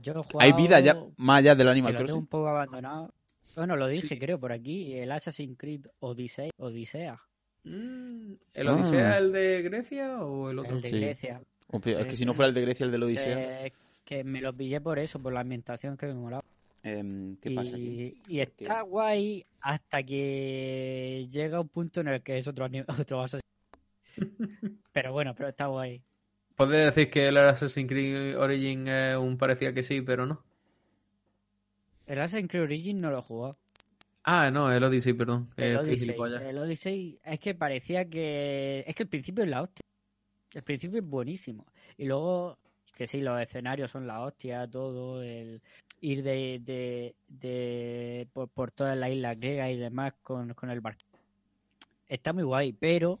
Yo 0.00 0.12
he 0.12 0.16
Hay 0.16 0.22
jugado- 0.50 0.56
vida 0.56 0.80
ya 0.80 0.96
más 1.16 1.38
allá 1.38 1.54
del 1.54 1.68
Animal 1.68 1.92
lo 1.92 1.98
tengo 1.98 2.06
Crossing. 2.08 2.20
un 2.22 2.26
poco 2.26 2.48
abandonado. 2.48 3.14
Bueno, 3.54 3.76
lo 3.76 3.86
dije, 3.86 4.18
creo, 4.18 4.40
por 4.40 4.50
aquí. 4.50 4.94
El 4.94 5.12
Assassin's 5.12 5.56
Creed 5.56 5.86
Odyssey, 6.00 6.50
Odisea. 6.56 7.20
Mm, 7.62 8.32
¿El 8.52 8.68
Ah. 8.68 8.74
Odisea 8.74 9.18
el 9.18 9.32
de 9.32 9.62
Grecia 9.62 10.18
o 10.24 10.50
el 10.50 10.58
otro? 10.58 10.74
El 10.76 10.82
de 10.82 10.88
Sí. 10.88 10.98
Grecia. 11.00 11.40
Es 11.72 12.06
que 12.08 12.16
si 12.16 12.24
no 12.26 12.34
fuera 12.34 12.48
el 12.48 12.54
de 12.54 12.60
Grecia, 12.62 12.84
el 12.84 12.90
de 12.92 12.98
la 12.98 13.06
Odisea. 13.06 13.66
Eh, 13.66 13.72
que 14.04 14.24
me 14.24 14.40
lo 14.40 14.52
pillé 14.52 14.80
por 14.80 14.98
eso, 14.98 15.20
por 15.20 15.32
la 15.32 15.40
ambientación 15.40 15.96
que 15.96 16.06
me 16.06 16.14
molaba. 16.14 16.42
Em, 16.84 17.36
¿Qué 17.38 17.50
pasa 17.50 17.76
aquí? 17.76 18.20
Y, 18.28 18.36
y 18.36 18.40
está 18.40 18.82
guay 18.82 19.46
hasta 19.62 20.02
que 20.02 21.26
llega 21.30 21.58
un 21.58 21.68
punto 21.68 22.02
en 22.02 22.08
el 22.08 22.22
que 22.22 22.36
es 22.36 22.46
otro, 22.46 22.66
otro 23.00 23.22
Assassin's 23.22 23.42
Pero 24.92 25.12
bueno, 25.12 25.34
pero 25.34 25.48
está 25.48 25.66
guay. 25.66 26.02
Podría 26.54 26.84
decir 26.84 27.10
que 27.10 27.28
el 27.28 27.38
Assassin's 27.38 27.88
Creed 27.88 28.38
Origin 28.38 28.86
es 28.86 29.16
un 29.16 29.38
parecía 29.38 29.72
que 29.72 29.82
sí, 29.82 30.02
pero 30.02 30.26
no. 30.26 30.44
El 32.06 32.20
Assassin's 32.20 32.50
Creed 32.50 32.64
Origin 32.64 33.00
no 33.00 33.10
lo 33.10 33.20
he 33.20 33.22
jugado. 33.22 33.58
Ah, 34.22 34.50
no, 34.50 34.70
el 34.70 34.84
Odyssey, 34.84 35.14
perdón. 35.14 35.50
El 35.56 35.78
Odyssey, 35.78 36.14
el 36.46 36.58
Odyssey 36.58 37.18
es 37.24 37.40
que 37.40 37.54
parecía 37.54 38.06
que... 38.06 38.84
Es 38.86 38.94
que 38.94 39.02
el 39.02 39.08
principio 39.08 39.44
es 39.44 39.50
la 39.50 39.62
hostia. 39.62 39.82
El 40.54 40.62
principio 40.62 41.00
es 41.00 41.06
buenísimo. 41.06 41.66
Y 41.98 42.06
luego, 42.06 42.58
que 42.96 43.06
sí, 43.06 43.20
los 43.20 43.40
escenarios 43.40 43.90
son 43.90 44.06
la 44.06 44.20
hostia, 44.20 44.66
todo, 44.66 45.22
el 45.22 45.60
ir 46.04 46.22
de, 46.22 46.60
de, 46.62 47.14
de 47.28 48.28
por, 48.32 48.48
por 48.48 48.70
toda 48.70 48.94
la 48.94 49.08
isla 49.08 49.34
griega 49.34 49.70
y 49.70 49.76
demás 49.76 50.12
con, 50.22 50.52
con 50.54 50.70
el 50.70 50.80
barco. 50.80 51.00
Está 52.08 52.32
muy 52.32 52.42
guay, 52.42 52.72
pero 52.72 53.18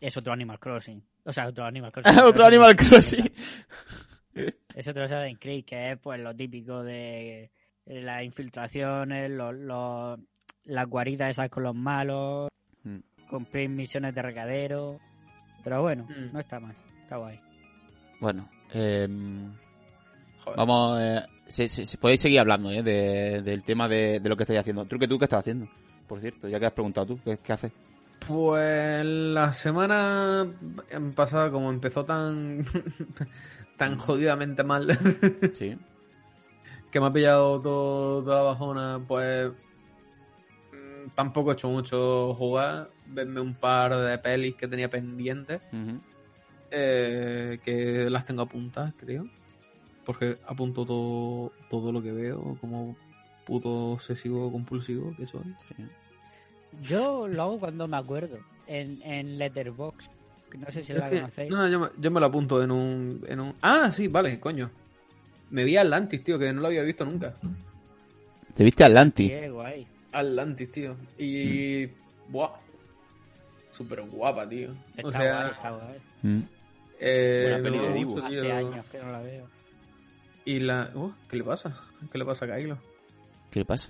es 0.00 0.16
otro 0.16 0.32
Animal 0.32 0.58
Crossing. 0.58 1.02
O 1.24 1.32
sea, 1.32 1.46
otro 1.48 1.64
Animal 1.64 1.90
Crossing. 1.92 2.18
Otro 2.20 2.44
Animal 2.44 2.76
Crossing. 2.76 3.30
Es 4.74 4.88
otro 4.88 5.04
Assassin's 5.04 5.38
Creed 5.40 5.64
que 5.64 5.92
es 5.92 5.98
pues 5.98 6.18
lo 6.20 6.34
típico 6.34 6.82
de 6.82 7.50
las 7.86 8.22
infiltraciones, 8.24 9.30
los, 9.30 9.54
los- 9.54 10.18
las 10.64 10.86
guaridas 10.86 11.30
esas 11.30 11.48
con 11.50 11.62
los 11.64 11.74
malos, 11.74 12.48
Mm. 12.84 12.98
cumplir 13.28 13.68
misiones 13.68 14.14
de 14.14 14.22
recadero. 14.22 14.98
Pero 15.64 15.82
bueno, 15.82 16.04
Mm. 16.08 16.32
no 16.32 16.40
está 16.40 16.58
mal, 16.60 16.74
está 17.02 17.16
guay. 17.16 17.38
Bueno, 18.20 18.48
Joder. 20.44 20.56
vamos. 20.56 21.00
eh, 21.00 21.22
si- 21.46 21.68
si 21.68 21.96
podéis 21.96 22.20
seguir 22.20 22.40
hablando 22.40 22.70
eh, 22.70 22.82
de- 22.82 23.42
del 23.42 23.62
tema 23.62 23.88
de, 23.88 24.20
de 24.20 24.28
lo 24.28 24.36
que 24.36 24.44
estáis 24.44 24.60
haciendo. 24.60 24.84
¿Tú 24.86 24.98
que 24.98 25.08
tú 25.08 25.18
qué 25.18 25.24
estás 25.26 25.40
haciendo? 25.40 25.68
Por 26.06 26.20
cierto, 26.20 26.48
ya 26.48 26.58
que 26.60 26.66
has 26.66 26.72
preguntado 26.72 27.06
tú, 27.08 27.20
¿qué, 27.24 27.38
qué 27.42 27.52
haces? 27.52 27.72
Pues 28.26 29.04
la 29.04 29.52
semana 29.52 30.46
pasada, 31.16 31.50
como 31.50 31.70
empezó 31.70 32.04
tan 32.04 32.64
tan 33.76 33.96
jodidamente 33.98 34.62
mal, 34.62 34.86
Sí. 35.54 35.76
que 36.90 37.00
me 37.00 37.06
ha 37.06 37.12
pillado 37.12 37.60
todo, 37.60 38.22
toda 38.22 38.36
la 38.36 38.42
bajona, 38.44 39.00
pues 39.08 39.50
mm, 40.72 41.08
tampoco 41.16 41.50
he 41.50 41.54
hecho 41.54 41.68
mucho 41.68 42.34
jugar, 42.34 42.90
verme 43.06 43.40
un 43.40 43.54
par 43.54 43.96
de 43.96 44.18
pelis 44.18 44.54
que 44.54 44.68
tenía 44.68 44.88
pendientes, 44.88 45.60
eh, 46.70 47.58
que 47.64 48.08
las 48.08 48.24
tengo 48.24 48.42
apuntadas, 48.42 48.94
creo, 48.96 49.26
porque 50.04 50.38
apunto 50.46 50.84
todo, 50.84 51.52
todo 51.70 51.92
lo 51.92 52.02
que 52.02 52.12
veo, 52.12 52.56
como 52.60 52.96
puto 53.46 53.92
obsesivo 53.92 54.50
compulsivo 54.50 55.14
que 55.16 55.26
soy. 55.26 55.42
Sí. 55.68 55.84
Yo 56.82 57.28
lo 57.28 57.42
hago 57.42 57.60
cuando 57.60 57.86
me 57.88 57.96
acuerdo, 57.96 58.38
en, 58.66 59.00
en 59.02 59.38
Letterboxd, 59.38 60.10
que 60.50 60.58
no 60.58 60.66
sé 60.70 60.84
si 60.84 60.92
Es 60.92 60.98
la 60.98 61.10
que- 61.10 61.16
conocéis. 61.16 61.50
no, 61.50 61.68
yo 61.68 61.80
me, 61.80 61.88
yo 61.98 62.10
me 62.10 62.20
lo 62.20 62.26
apunto 62.26 62.62
en 62.62 62.70
un, 62.70 63.24
en 63.28 63.40
un... 63.40 63.54
Ah, 63.62 63.90
sí, 63.90 64.08
vale, 64.08 64.38
coño. 64.40 64.70
Me 65.50 65.64
vi 65.64 65.76
Atlantis, 65.76 66.24
tío, 66.24 66.38
que 66.38 66.52
no 66.52 66.62
lo 66.62 66.68
había 66.68 66.82
visto 66.82 67.04
nunca. 67.04 67.34
¿Te 68.54 68.64
viste 68.64 68.84
Atlantis? 68.84 69.28
Qué 69.30 69.50
guay. 69.50 69.86
Atlantis, 70.12 70.70
tío. 70.72 70.96
Y... 71.18 71.86
Buah. 72.28 72.50
Súper 73.72 74.02
guapa, 74.02 74.48
tío. 74.48 74.74
Está 74.96 75.08
o 75.08 75.12
sea, 75.12 75.34
guay, 75.42 75.50
está 75.52 75.70
guay. 75.70 75.98
Mm. 76.22 76.40
eh, 77.00 77.48
Buena 77.50 77.62
peli 77.62 77.78
de 77.78 77.92
Dibu. 77.94 78.18
Hace 78.18 78.52
años 78.52 78.86
que 78.86 78.98
no 78.98 79.12
la 79.12 79.20
veo. 79.20 79.46
Y 80.44 80.58
la... 80.60 80.90
Uh, 80.94 81.12
¿Qué 81.28 81.36
le 81.36 81.44
pasa? 81.44 81.76
¿Qué 82.10 82.18
le 82.18 82.24
pasa 82.24 82.44
a 82.44 82.48
Kylo? 82.56 82.78
¿Qué 83.50 83.60
le 83.60 83.64
pasa? 83.64 83.88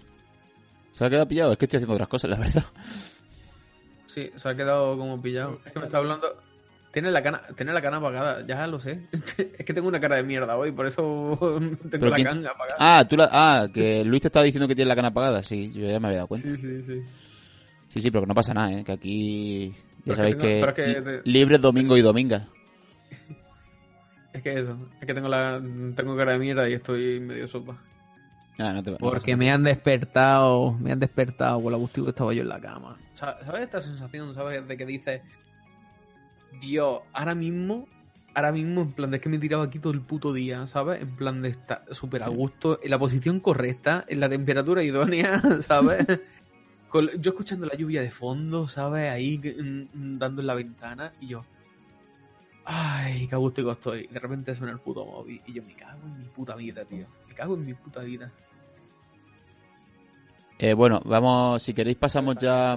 ¿Se 0.92 1.04
ha 1.04 1.10
quedado 1.10 1.26
pillado? 1.28 1.52
Es 1.52 1.58
que 1.58 1.64
estoy 1.64 1.78
haciendo 1.78 1.94
otras 1.94 2.08
cosas, 2.08 2.30
la 2.30 2.36
verdad. 2.36 2.64
Sí, 4.06 4.30
se 4.36 4.48
ha 4.48 4.54
quedado 4.54 4.96
como 4.98 5.20
pillado. 5.22 5.58
Es 5.64 5.72
que 5.72 5.78
me 5.78 5.86
está 5.86 5.98
hablando... 5.98 6.28
Tiene 6.92 7.10
la 7.10 7.22
cana, 7.22 7.40
tiene 7.56 7.72
la 7.72 7.80
cana 7.80 7.96
apagada, 7.96 8.46
ya 8.46 8.66
lo 8.66 8.78
sé. 8.78 9.06
es 9.58 9.64
que 9.64 9.72
tengo 9.72 9.88
una 9.88 9.98
cara 9.98 10.16
de 10.16 10.24
mierda 10.24 10.58
hoy, 10.58 10.72
por 10.72 10.86
eso 10.86 11.38
tengo 11.90 12.06
la 12.10 12.16
quién- 12.16 12.28
canga 12.28 12.50
apagada. 12.50 12.76
Ah, 12.78 13.04
tú 13.08 13.16
la... 13.16 13.30
ah, 13.32 13.66
que 13.72 14.04
Luis 14.04 14.20
te 14.20 14.28
estaba 14.28 14.44
diciendo 14.44 14.68
que 14.68 14.74
tiene 14.74 14.90
la 14.90 14.94
cana 14.96 15.08
apagada. 15.08 15.42
Sí, 15.42 15.72
yo 15.72 15.88
ya 15.88 15.98
me 15.98 16.08
había 16.08 16.18
dado 16.18 16.28
cuenta. 16.28 16.48
sí, 16.48 16.58
sí, 16.58 16.82
sí. 16.82 17.02
Sí, 17.88 18.00
sí, 18.02 18.10
pero 18.10 18.22
que 18.24 18.26
no 18.28 18.34
pasa 18.34 18.52
nada, 18.52 18.72
¿eh? 18.74 18.84
Que 18.84 18.92
aquí... 18.92 19.68
Ya 19.70 19.76
Pero 20.04 20.16
sabéis 20.16 20.36
que 20.36 20.60
tengo- 20.60 20.74
que 20.74 20.86
li- 20.86 20.94
te- 21.02 21.22
Libre 21.30 21.58
domingo 21.58 21.96
y 21.96 22.02
dominga. 22.02 22.46
Es 24.33 24.42
que 24.42 24.59
eso, 24.59 24.77
es 25.01 25.07
que 25.07 25.14
tengo 25.14 25.29
la 25.29 25.61
tengo 25.95 26.16
cara 26.16 26.33
de 26.33 26.38
mierda 26.38 26.68
y 26.68 26.73
estoy 26.75 27.21
medio 27.21 27.47
sopa. 27.49 27.77
Ah, 28.59 28.73
no 28.73 28.83
te 28.83 28.90
no 28.90 28.99
Porque 28.99 29.37
me 29.37 29.51
han 29.51 29.62
despertado, 29.64 30.73
me 30.81 30.92
han 30.92 31.01
despertado 31.01 31.62
con 31.62 31.73
la 31.73 31.79
gustivo 31.79 32.07
que 32.07 32.11
estaba 32.11 32.33
yo 32.33 32.42
en 32.42 32.49
la 32.49 32.61
cama. 32.61 32.97
Sa- 33.14 33.38
¿Sabes 33.45 33.62
esta 33.62 33.81
sensación, 33.83 34.33
sabes, 34.35 34.66
de 34.66 34.77
que 34.77 34.87
dices, 34.87 35.23
Dios, 36.61 37.01
ahora 37.12 37.35
mismo, 37.35 37.88
ahora 38.35 38.53
mismo, 38.53 38.83
en 38.83 38.92
plan 38.92 39.11
de 39.11 39.21
que 39.21 39.29
me 39.29 39.37
he 39.37 39.40
tirado 39.40 39.62
aquí 39.62 39.79
todo 39.79 39.92
el 39.92 40.01
puto 40.01 40.33
día, 40.33 40.66
¿sabes? 40.66 41.01
En 41.03 41.14
plan 41.16 41.42
de 41.42 41.49
estar 41.51 41.85
súper 41.90 42.23
a 42.23 42.29
Sí. 42.29 42.35
gusto, 42.35 42.79
en 42.83 42.90
la 42.90 42.99
posición 42.99 43.40
correcta, 43.40 44.05
en 44.09 44.21
la 44.21 44.29
temperatura 44.29 44.83
idónea, 44.83 45.42
¿sabes? 45.66 46.07
Con- 46.88 47.11
yo 47.21 47.31
escuchando 47.31 47.66
la 47.66 47.75
lluvia 47.75 48.03
de 48.03 48.11
fondo, 48.11 48.68
¿sabes? 48.68 49.11
Ahí 49.11 49.38
mm, 49.38 49.99
mm, 50.14 50.18
dando 50.18 50.40
en 50.42 50.47
la 50.47 50.55
ventana 50.55 51.12
y 51.21 51.29
yo, 51.29 51.45
ay, 52.64 53.27
qué 53.27 53.35
a 53.35 53.38
gusto 53.38 53.70
estoy. 53.72 54.07
De 54.07 54.18
repente 54.18 54.55
suena 54.55 54.72
el 54.72 54.79
puto 54.81 55.05
móvil 55.05 55.40
y 55.46 55.53
yo 55.55 55.62
me 55.62 55.75
cago 55.75 56.01
en 56.07 56.18
mi 56.20 56.29
puta 56.29 56.55
vida, 56.57 56.85
tío. 56.85 57.07
Me 57.29 57.35
cago 57.35 57.55
en 57.55 57.66
mi 57.66 57.75
puta 57.75 58.01
vida. 58.03 58.31
Eh, 60.59 60.75
bueno, 60.75 61.01
vamos, 61.05 61.62
si 61.62 61.75
queréis 61.75 61.96
pasamos 61.96 62.37
ya... 62.37 62.77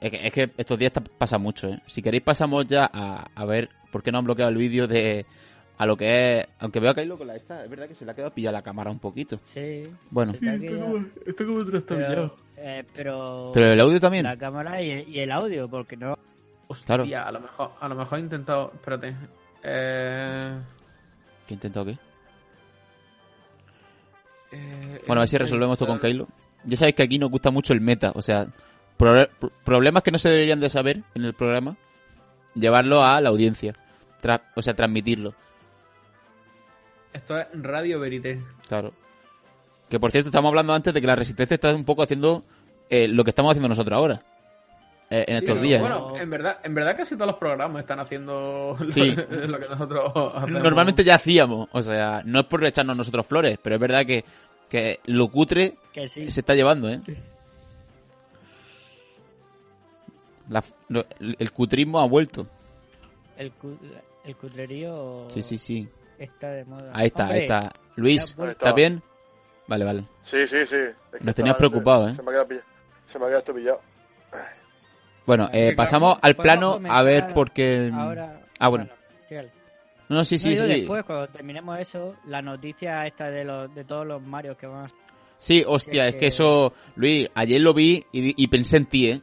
Es 0.00 0.10
que, 0.10 0.26
es 0.26 0.32
que 0.32 0.50
estos 0.58 0.78
días 0.78 0.92
pasa 1.16 1.38
mucho, 1.38 1.68
¿eh? 1.68 1.80
Si 1.86 2.02
queréis 2.02 2.22
pasamos 2.22 2.66
ya 2.66 2.90
a, 2.92 3.26
a 3.34 3.44
ver 3.46 3.70
por 3.90 4.02
qué 4.02 4.12
no 4.12 4.18
han 4.18 4.24
bloqueado 4.24 4.50
el 4.50 4.58
vídeo 4.58 4.86
de... 4.86 5.24
A 5.78 5.86
lo 5.86 5.96
que 5.96 6.40
es... 6.40 6.46
Aunque 6.58 6.78
veo 6.78 6.90
a 6.90 6.94
Kylo 6.94 7.16
con 7.16 7.26
la 7.26 7.36
esta, 7.36 7.64
es 7.64 7.70
verdad 7.70 7.88
que 7.88 7.94
se 7.94 8.04
le 8.04 8.10
ha 8.10 8.14
quedado 8.14 8.34
pillada 8.34 8.58
la 8.58 8.62
cámara 8.62 8.90
un 8.90 8.98
poquito. 8.98 9.38
Sí. 9.46 9.82
Bueno, 10.10 10.32
quedado- 10.38 10.98
Esto 11.24 11.46
como 11.46 11.64
pero, 11.88 12.36
eh, 12.58 12.84
pero, 12.94 13.50
pero 13.54 13.72
el 13.72 13.80
audio 13.80 13.98
también. 13.98 14.24
la 14.24 14.36
cámara 14.36 14.82
y, 14.82 15.04
y 15.08 15.20
el 15.20 15.32
audio, 15.32 15.68
porque 15.68 15.96
no. 15.96 16.18
Hostia, 16.68 16.86
Claro. 16.96 17.28
a 17.28 17.32
lo 17.32 17.40
mejor, 17.40 17.70
a 17.80 17.88
lo 17.88 17.94
mejor 17.94 18.18
he 18.18 18.22
intentado. 18.22 18.70
Espérate. 18.74 19.16
Eh, 19.62 20.58
¿Qué 21.46 21.58
qué? 21.58 21.98
eh, 24.52 25.02
Bueno, 25.06 25.20
a 25.20 25.22
ver 25.22 25.28
si 25.28 25.38
resolvemos 25.38 25.74
esto 25.74 25.86
con 25.86 25.98
Kylo. 25.98 26.28
Ya 26.64 26.76
sabéis 26.76 26.94
que 26.96 27.02
aquí 27.02 27.18
nos 27.18 27.30
gusta 27.30 27.50
mucho 27.50 27.72
el 27.72 27.80
meta, 27.80 28.12
o 28.14 28.22
sea, 28.22 28.46
pro- 28.96 29.28
pro- 29.38 29.50
problemas 29.64 30.02
que 30.02 30.10
no 30.10 30.18
se 30.18 30.30
deberían 30.30 30.60
de 30.60 30.70
saber 30.70 31.02
en 31.14 31.24
el 31.24 31.34
programa, 31.34 31.76
llevarlo 32.54 33.02
a 33.04 33.20
la 33.20 33.28
audiencia, 33.28 33.74
Tra- 34.22 34.42
o 34.54 34.62
sea, 34.62 34.74
transmitirlo, 34.74 35.34
Esto 37.12 37.38
es 37.38 37.46
Radio 37.52 38.00
Verité. 38.00 38.42
claro. 38.68 38.92
Que 39.90 40.00
por 40.00 40.10
cierto, 40.10 40.30
estamos 40.30 40.48
hablando 40.48 40.72
antes 40.72 40.94
de 40.94 41.00
que 41.00 41.06
la 41.06 41.14
resistencia 41.16 41.54
está 41.56 41.72
un 41.74 41.84
poco 41.84 42.02
haciendo 42.02 42.42
eh, 42.88 43.06
lo 43.06 43.22
que 43.22 43.30
estamos 43.30 43.50
haciendo 43.50 43.68
nosotros 43.68 43.96
ahora, 43.96 44.22
eh, 45.10 45.24
en 45.28 45.38
Sí, 45.38 45.44
estos 45.44 45.62
días. 45.62 45.78
¿eh? 45.78 45.82
Bueno, 45.82 46.16
en 46.18 46.30
verdad, 46.30 46.58
en 46.64 46.74
verdad 46.74 46.96
casi 46.96 47.14
todos 47.14 47.26
los 47.28 47.36
programas 47.36 47.80
están 47.82 48.00
haciendo 48.00 48.76
lo, 48.80 48.92
Sí. 48.92 49.14
lo 49.46 49.58
que 49.58 49.68
nosotros 49.68 50.12
hacemos. 50.34 50.62
Normalmente 50.62 51.04
ya 51.04 51.16
hacíamos, 51.16 51.68
o 51.72 51.82
sea, 51.82 52.22
no 52.24 52.40
es 52.40 52.46
por 52.46 52.64
echarnos 52.64 52.96
nosotros 52.96 53.26
flores, 53.26 53.58
pero 53.62 53.74
es 53.76 53.80
verdad 53.80 54.04
que, 54.06 54.24
que 54.68 55.00
lo 55.06 55.28
cutre 55.30 55.76
Que 55.92 56.08
sí. 56.08 56.30
se 56.30 56.40
está 56.40 56.54
llevando, 56.54 56.88
¿eh? 56.90 57.00
La- 60.48 60.64
lo- 60.88 61.06
el 61.20 61.52
cutrismo 61.52 62.00
ha 62.00 62.06
vuelto. 62.06 62.46
El, 63.36 63.50
cu- 63.52 63.78
el 64.24 64.36
cutrerío 64.36 65.26
Sí, 65.28 65.42
sí, 65.42 65.58
sí. 65.58 65.88
está 66.18 66.50
de 66.50 66.64
moda. 66.64 66.90
Ahí 66.94 67.06
está, 67.06 67.22
Hombre, 67.24 67.38
ahí 67.38 67.42
está. 67.44 67.72
Luis, 67.96 68.36
¿estás 68.48 68.74
bien? 68.74 69.02
Vale, 69.66 69.84
vale. 69.84 70.04
Sí, 70.24 70.46
sí, 70.46 70.66
sí. 70.66 70.76
Es 70.76 71.18
que 71.18 71.24
Nos 71.24 71.34
tenías 71.34 71.56
preocupado, 71.56 72.06
se- 72.06 72.12
¿eh? 72.12 72.16
Se 72.16 72.22
me 72.22 72.28
ha 72.28 72.32
quedado 72.32 72.48
pillado. 72.48 72.66
Se 73.10 73.18
me 73.18 73.24
ha 73.24 73.28
quedado 73.28 73.38
esto 73.40 73.54
pillado. 73.54 73.80
Bueno, 75.26 75.48
Eh, 75.52 75.74
pasamos 75.76 76.18
al 76.20 76.36
plano 76.36 76.78
a 76.88 77.02
ver 77.02 77.28
porque... 77.34 77.90
Ahora. 77.92 78.40
Ah, 78.58 78.68
bueno. 78.68 78.88
No, 80.08 80.22
sí, 80.22 80.34
No, 80.36 80.38
sí, 80.38 80.56
sí. 80.56 80.66
después, 80.66 81.02
cuando 81.04 81.26
terminemos 81.28 81.78
eso, 81.78 82.14
la 82.26 82.42
noticia 82.42 83.06
esta 83.06 83.30
de 83.30 83.42
los 83.44 83.74
de 83.74 83.84
todos 83.84 84.06
los 84.06 84.20
Marios 84.22 84.56
que 84.56 84.66
van 84.66 84.84
a... 84.84 84.88
Sí, 85.38 85.64
hostia, 85.66 86.06
es 86.08 86.16
que 86.16 86.26
eso, 86.28 86.72
Luis, 86.94 87.28
ayer 87.34 87.60
lo 87.60 87.72
vi 87.74 88.04
y, 88.12 88.42
y 88.42 88.46
pensé 88.48 88.76
en 88.78 88.86
ti, 88.86 89.10
¿eh? 89.10 89.20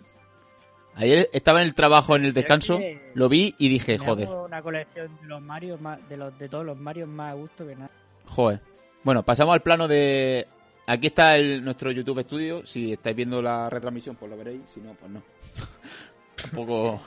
Ayer 0.95 1.29
estaba 1.33 1.61
en 1.61 1.67
el 1.67 1.73
trabajo, 1.75 2.15
en 2.15 2.23
el 2.23 2.29
es 2.29 2.33
descanso, 2.35 2.77
que- 2.79 3.11
lo 3.13 3.29
vi 3.29 3.55
y 3.57 3.69
dije, 3.69 3.97
Me 3.97 4.05
joder, 4.05 4.27
hago 4.27 4.43
una 4.45 4.61
colección 4.61 5.15
de 5.21 5.27
los 5.27 5.41
Mario 5.41 5.77
más, 5.77 5.99
de 6.09 6.17
los 6.17 6.37
de 6.37 6.49
todos 6.49 6.65
los 6.65 6.77
Mario 6.77 7.07
más 7.07 7.31
a 7.31 7.35
gusto 7.35 7.65
que 7.65 7.75
nada. 7.75 7.91
joder. 8.25 8.59
Bueno, 9.03 9.23
pasamos 9.23 9.53
al 9.53 9.61
plano 9.61 9.87
de... 9.87 10.47
Aquí 10.91 11.07
está 11.07 11.35
el, 11.37 11.63
nuestro 11.63 11.91
YouTube 11.91 12.21
Studio. 12.23 12.65
Si 12.65 12.91
estáis 12.93 13.15
viendo 13.15 13.41
la 13.41 13.69
retransmisión, 13.69 14.15
pues 14.17 14.29
lo 14.29 14.37
veréis. 14.37 14.61
Si 14.73 14.79
no, 14.81 14.93
pues 14.95 15.11
no. 15.11 15.21
Tampoco... 16.35 17.01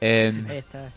Eh, 0.00 0.44
Ahí 0.48 0.58
está. 0.58 0.92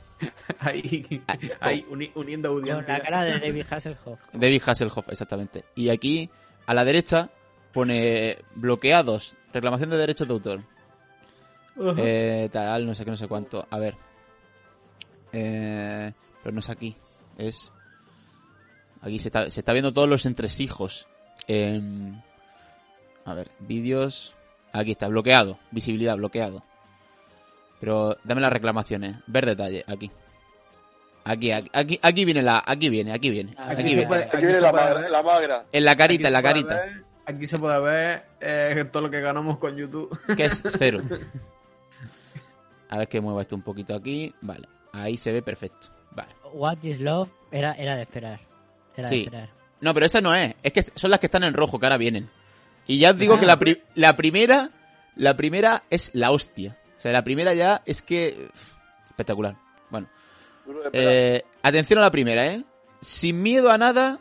Ahí, 0.59 1.21
ahí 1.59 1.85
uni- 1.89 2.11
uniendo 2.15 2.49
Con 2.53 2.65
la 2.65 2.73
audiencia. 2.75 2.99
cara 2.99 3.23
de 3.23 3.39
David 3.39 3.65
Hasselhoff. 3.69 4.19
David 4.33 4.61
Hasselhoff, 4.65 5.09
exactamente. 5.09 5.65
Y 5.75 5.89
aquí, 5.89 6.29
a 6.65 6.73
la 6.73 6.83
derecha, 6.83 7.29
pone 7.71 8.39
bloqueados, 8.55 9.35
reclamación 9.53 9.89
de 9.91 9.97
derechos 9.97 10.27
de 10.27 10.33
autor. 10.33 10.59
Eh, 11.97 12.49
tal, 12.51 12.85
no 12.85 12.95
sé 12.95 13.05
qué, 13.05 13.11
no 13.11 13.17
sé 13.17 13.27
cuánto. 13.27 13.67
A 13.69 13.77
ver. 13.77 13.95
Eh, 15.31 16.11
pero 16.41 16.53
no 16.53 16.59
es 16.59 16.69
aquí. 16.69 16.95
Es. 17.37 17.71
Aquí 19.01 19.19
se 19.19 19.27
está, 19.27 19.49
se 19.49 19.59
está 19.59 19.73
viendo 19.73 19.93
todos 19.93 20.09
los 20.09 20.25
entresijos. 20.25 21.07
Em, 21.47 22.21
a 23.25 23.33
ver, 23.33 23.51
vídeos. 23.59 24.33
Aquí 24.73 24.91
está, 24.91 25.07
bloqueado. 25.07 25.57
Visibilidad, 25.71 26.15
bloqueado. 26.17 26.63
Pero 27.79 28.17
dame 28.23 28.41
las 28.41 28.51
reclamaciones. 28.51 29.15
Ver 29.27 29.45
detalle, 29.45 29.83
aquí. 29.87 30.11
Aquí, 31.23 31.51
aquí, 31.51 31.99
aquí, 32.01 32.25
viene 32.25 32.41
la. 32.41 32.63
Aquí 32.65 32.89
viene, 32.89 33.11
aquí 33.13 33.29
viene. 33.29 33.53
Aquí 33.57 33.71
aquí 33.81 33.83
viene. 33.83 34.07
puede- 34.07 34.23
Aquí 34.25 34.37
viene 34.37 34.61
la 34.61 34.71
magra, 34.71 35.09
la 35.09 35.23
magra. 35.23 35.65
En 35.71 35.85
la 35.85 35.95
carita, 35.95 36.27
en 36.27 36.33
la 36.33 36.43
carita. 36.43 36.75
ver- 36.75 37.03
aquí 37.25 37.47
se 37.47 37.57
puede 37.57 37.79
ver 37.81 38.23
eh, 38.41 38.85
todo 38.91 39.03
lo 39.03 39.09
que 39.09 39.21
ganamos 39.21 39.57
con 39.57 39.75
YouTube. 39.75 40.17
que 40.35 40.45
es 40.45 40.61
cero. 40.77 41.01
A 42.89 42.97
ver 42.99 43.07
que 43.07 43.21
mueva 43.21 43.41
esto 43.41 43.55
un 43.55 43.63
poquito 43.63 43.95
aquí. 43.95 44.33
Vale, 44.41 44.67
ahí 44.93 45.17
se 45.17 45.31
ve 45.31 45.41
perfecto. 45.41 45.87
Vale. 46.11 46.29
What 46.53 46.77
is 46.83 46.99
Love 46.99 47.29
era, 47.51 47.73
era 47.73 47.95
de 47.95 48.03
esperar. 48.03 48.39
Era 48.95 49.07
Sí. 49.09 49.15
de 49.17 49.23
esperar. 49.23 49.49
No, 49.85 49.93
pero 49.93 50.07
esa 50.07 50.19
no 50.19 50.33
es. 50.33 50.55
Es 50.63 50.73
que 50.73 50.81
son 50.81 51.11
las 51.11 51.19
que 51.19 51.27
están 51.27 51.43
en 51.43 51.53
rojo, 51.53 51.79
que 51.79 51.85
ahora 51.85 51.97
vienen. 51.97 52.27
Y 52.87 52.97
ya 52.97 53.11
os 53.11 53.17
digo 53.17 53.35
Ah, 53.35 53.39
que 53.39 53.45
la, 53.45 53.59
pri- 53.59 53.81
la 53.93 54.15
primera. 54.15 54.71
La 55.15 55.37
primera 55.37 55.83
es 55.91 56.09
la 56.15 56.31
hostia. 56.31 56.75
O 56.97 56.99
sea, 57.01 57.11
la 57.11 57.23
primera 57.23 57.53
ya 57.53 57.81
es 57.85 58.01
que. 58.01 58.49
Espectacular. 59.09 59.55
Bueno. 59.91 60.07
Eh, 60.91 61.43
atención 61.61 61.99
a 61.99 62.01
la 62.01 62.11
primera, 62.11 62.47
¿eh? 62.47 62.63
Sin 62.99 63.41
miedo 63.43 63.69
a 63.71 63.77
nada 63.77 64.19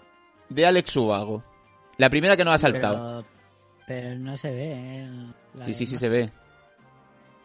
de 0.50 0.66
Alex 0.66 0.94
Ubago. 0.96 1.42
La 1.96 2.10
primera 2.10 2.36
que 2.36 2.44
nos 2.44 2.54
ha 2.54 2.58
saltado. 2.58 3.24
Pero, 3.86 4.08
pero 4.10 4.18
no 4.18 4.36
se 4.36 4.50
ve. 4.50 4.72
¿eh? 4.74 5.08
La 5.54 5.64
Sí, 5.64 5.72
sí, 5.72 5.86
sí 5.86 5.96
se 5.96 6.08
ve. 6.10 6.30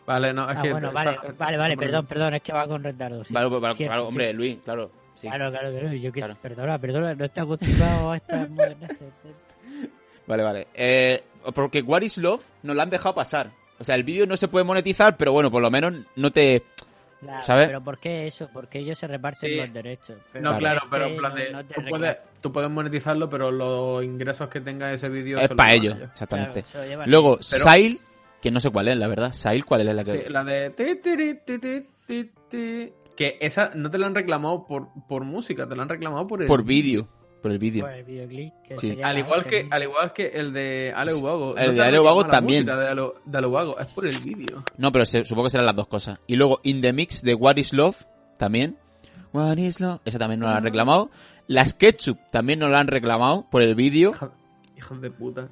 Vale, 0.05 0.33
no, 0.33 0.49
es 0.49 0.57
Ah, 0.57 0.61
que. 0.61 0.71
bueno, 0.71 0.91
vale, 0.91 1.17
vale, 1.37 1.57
vale, 1.57 1.77
perdón, 1.77 2.05
perdón, 2.05 2.33
es 2.33 2.41
que 2.41 2.51
va 2.51 2.67
con 2.67 2.83
retardo. 2.83 3.23
Sí. 3.23 3.33
Vale, 3.33 3.47
vale, 3.47 3.75
Cierto, 3.75 3.93
claro, 3.93 4.07
hombre. 4.07 4.33
Luis, 4.33 4.57
claro. 4.65 4.91
Sí. 5.19 5.27
Claro, 5.27 5.51
claro, 5.51 5.71
claro. 5.71 5.93
Yo 5.93 6.11
que 6.11 6.19
Claro. 6.21 6.37
perdona, 6.41 6.79
perdona, 6.79 7.13
no 7.15 7.25
estoy 7.25 7.43
acostumbrado 7.43 8.11
a 8.11 8.17
estas 8.17 8.49
moderneces. 8.49 8.97
Vale, 10.27 10.43
vale. 10.43 10.67
Eh, 10.75 11.23
porque 11.55 11.81
What 11.81 12.03
is 12.03 12.17
Love 12.19 12.43
nos 12.61 12.75
la 12.75 12.83
han 12.83 12.89
dejado 12.91 13.15
pasar. 13.15 13.49
O 13.79 13.83
sea, 13.83 13.95
el 13.95 14.03
vídeo 14.03 14.27
no 14.27 14.37
se 14.37 14.47
puede 14.47 14.63
monetizar, 14.63 15.17
pero 15.17 15.31
bueno, 15.33 15.49
por 15.49 15.61
lo 15.61 15.71
menos 15.71 15.93
no 16.15 16.31
te... 16.31 16.63
Claro, 17.19 17.43
¿Sabes? 17.43 17.67
Pero 17.67 17.83
¿por 17.83 17.97
qué 17.97 18.27
eso? 18.27 18.47
Porque 18.53 18.79
ellos 18.79 18.97
se 18.97 19.07
reparten 19.07 19.49
Sí. 19.49 19.55
los 19.57 19.73
derechos. 19.73 20.17
Pero 20.31 20.51
No, 20.51 20.57
claro, 20.59 20.81
pero 20.89 21.05
en 21.07 21.17
plan 21.17 21.33
de. 21.35 21.51
no 21.51 21.65
tú, 21.65 21.81
puedes, 21.89 22.17
tú 22.41 22.51
puedes 22.53 22.69
monetizarlo, 22.69 23.27
pero 23.29 23.51
los 23.51 24.03
ingresos 24.03 24.47
que 24.49 24.61
tenga 24.61 24.93
ese 24.93 25.09
vídeo. 25.09 25.37
Es 25.39 25.49
para 25.49 25.73
ellos, 25.73 25.97
ellos. 25.97 26.09
exactamente. 26.13 26.63
Claro, 26.71 27.03
Luego. 27.07 27.39
Pero- 27.49 27.63
Sail, 27.63 27.99
que 28.41 28.51
no 28.51 28.59
sé 28.61 28.69
cuál 28.69 28.87
es, 28.87 28.95
la 28.97 29.07
verdad. 29.07 29.33
Sail, 29.33 29.65
¿cuál 29.65 29.81
es 29.81 29.95
la 29.95 30.03
que...? 30.03 30.11
Sí, 30.23 30.29
la 30.29 30.43
de. 30.45 30.69
Que 33.19 33.37
esa 33.41 33.71
no 33.75 33.91
te 33.91 33.97
la 33.97 34.07
han 34.07 34.15
reclamado 34.15 34.65
por, 34.65 34.87
por 35.09 35.25
música, 35.25 35.67
te 35.67 35.75
la 35.75 35.83
han 35.83 35.89
reclamado 35.89 36.23
por 36.25 36.41
el. 36.41 36.47
Por 36.47 36.63
vídeo. 36.63 37.09
Por 37.41 37.51
el 37.51 37.59
vídeo. 37.59 37.85
Sí. 38.77 38.97
Al 39.03 39.17
igual, 39.17 39.43
que, 39.45 39.65
¿no? 39.65 39.75
al 39.75 39.83
igual 39.83 40.13
que 40.13 40.27
el 40.27 40.53
de 40.53 40.93
Ale 40.95 41.13
Ubago. 41.13 41.57
El 41.57 41.67
No 41.67 41.73
de 41.73 41.81
Ale 41.83 41.99
Ubago 41.99 42.25
también. 42.27 42.65
De 42.65 42.71
Ale, 42.71 43.01
de 43.25 43.37
Ale 43.37 43.47
Ubago, 43.47 43.77
es 43.77 43.87
por 43.87 44.07
el 44.07 44.19
vídeo. 44.19 44.63
No, 44.77 44.93
pero 44.93 45.05
se- 45.05 45.25
supongo 45.25 45.47
que 45.47 45.49
serán 45.49 45.65
las 45.65 45.75
dos 45.75 45.87
cosas. 45.87 46.19
Y 46.27 46.37
luego, 46.37 46.61
In 46.63 46.79
the 46.79 46.93
Mix 46.93 47.21
de 47.21 47.33
What 47.33 47.57
is 47.57 47.73
Love, 47.73 48.05
también. 48.37 48.77
What 49.33 49.57
is 49.57 49.81
Love, 49.81 49.99
esa 50.05 50.17
también 50.17 50.39
nos 50.39 50.49
la 50.51 50.55
han 50.55 50.63
reclamado. 50.63 51.11
Las 51.47 51.73
Ketchup 51.73 52.17
también 52.31 52.59
nos 52.59 52.71
la 52.71 52.79
han 52.79 52.87
reclamado 52.87 53.47
por 53.51 53.61
el 53.61 53.75
vídeo. 53.75 54.13
Hijos 54.77 55.01
de 55.01 55.11
puta. 55.11 55.49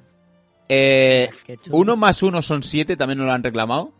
Eh, 0.70 1.28
uno 1.70 1.96
más 1.96 2.22
uno 2.22 2.40
son 2.40 2.62
siete, 2.62 2.96
también 2.96 3.18
nos 3.18 3.26
lo 3.26 3.32
han 3.34 3.42
reclamado. 3.42 3.92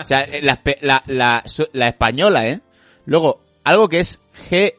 O 0.00 0.04
sea, 0.04 0.22
eh, 0.24 0.40
la, 0.42 0.62
espe- 0.62 0.78
la, 0.80 1.02
la, 1.06 1.42
so- 1.46 1.68
la 1.72 1.88
española, 1.88 2.46
¿eh? 2.46 2.60
Luego, 3.06 3.40
algo 3.64 3.88
que 3.88 3.98
es 4.00 4.20
GE... 4.48 4.76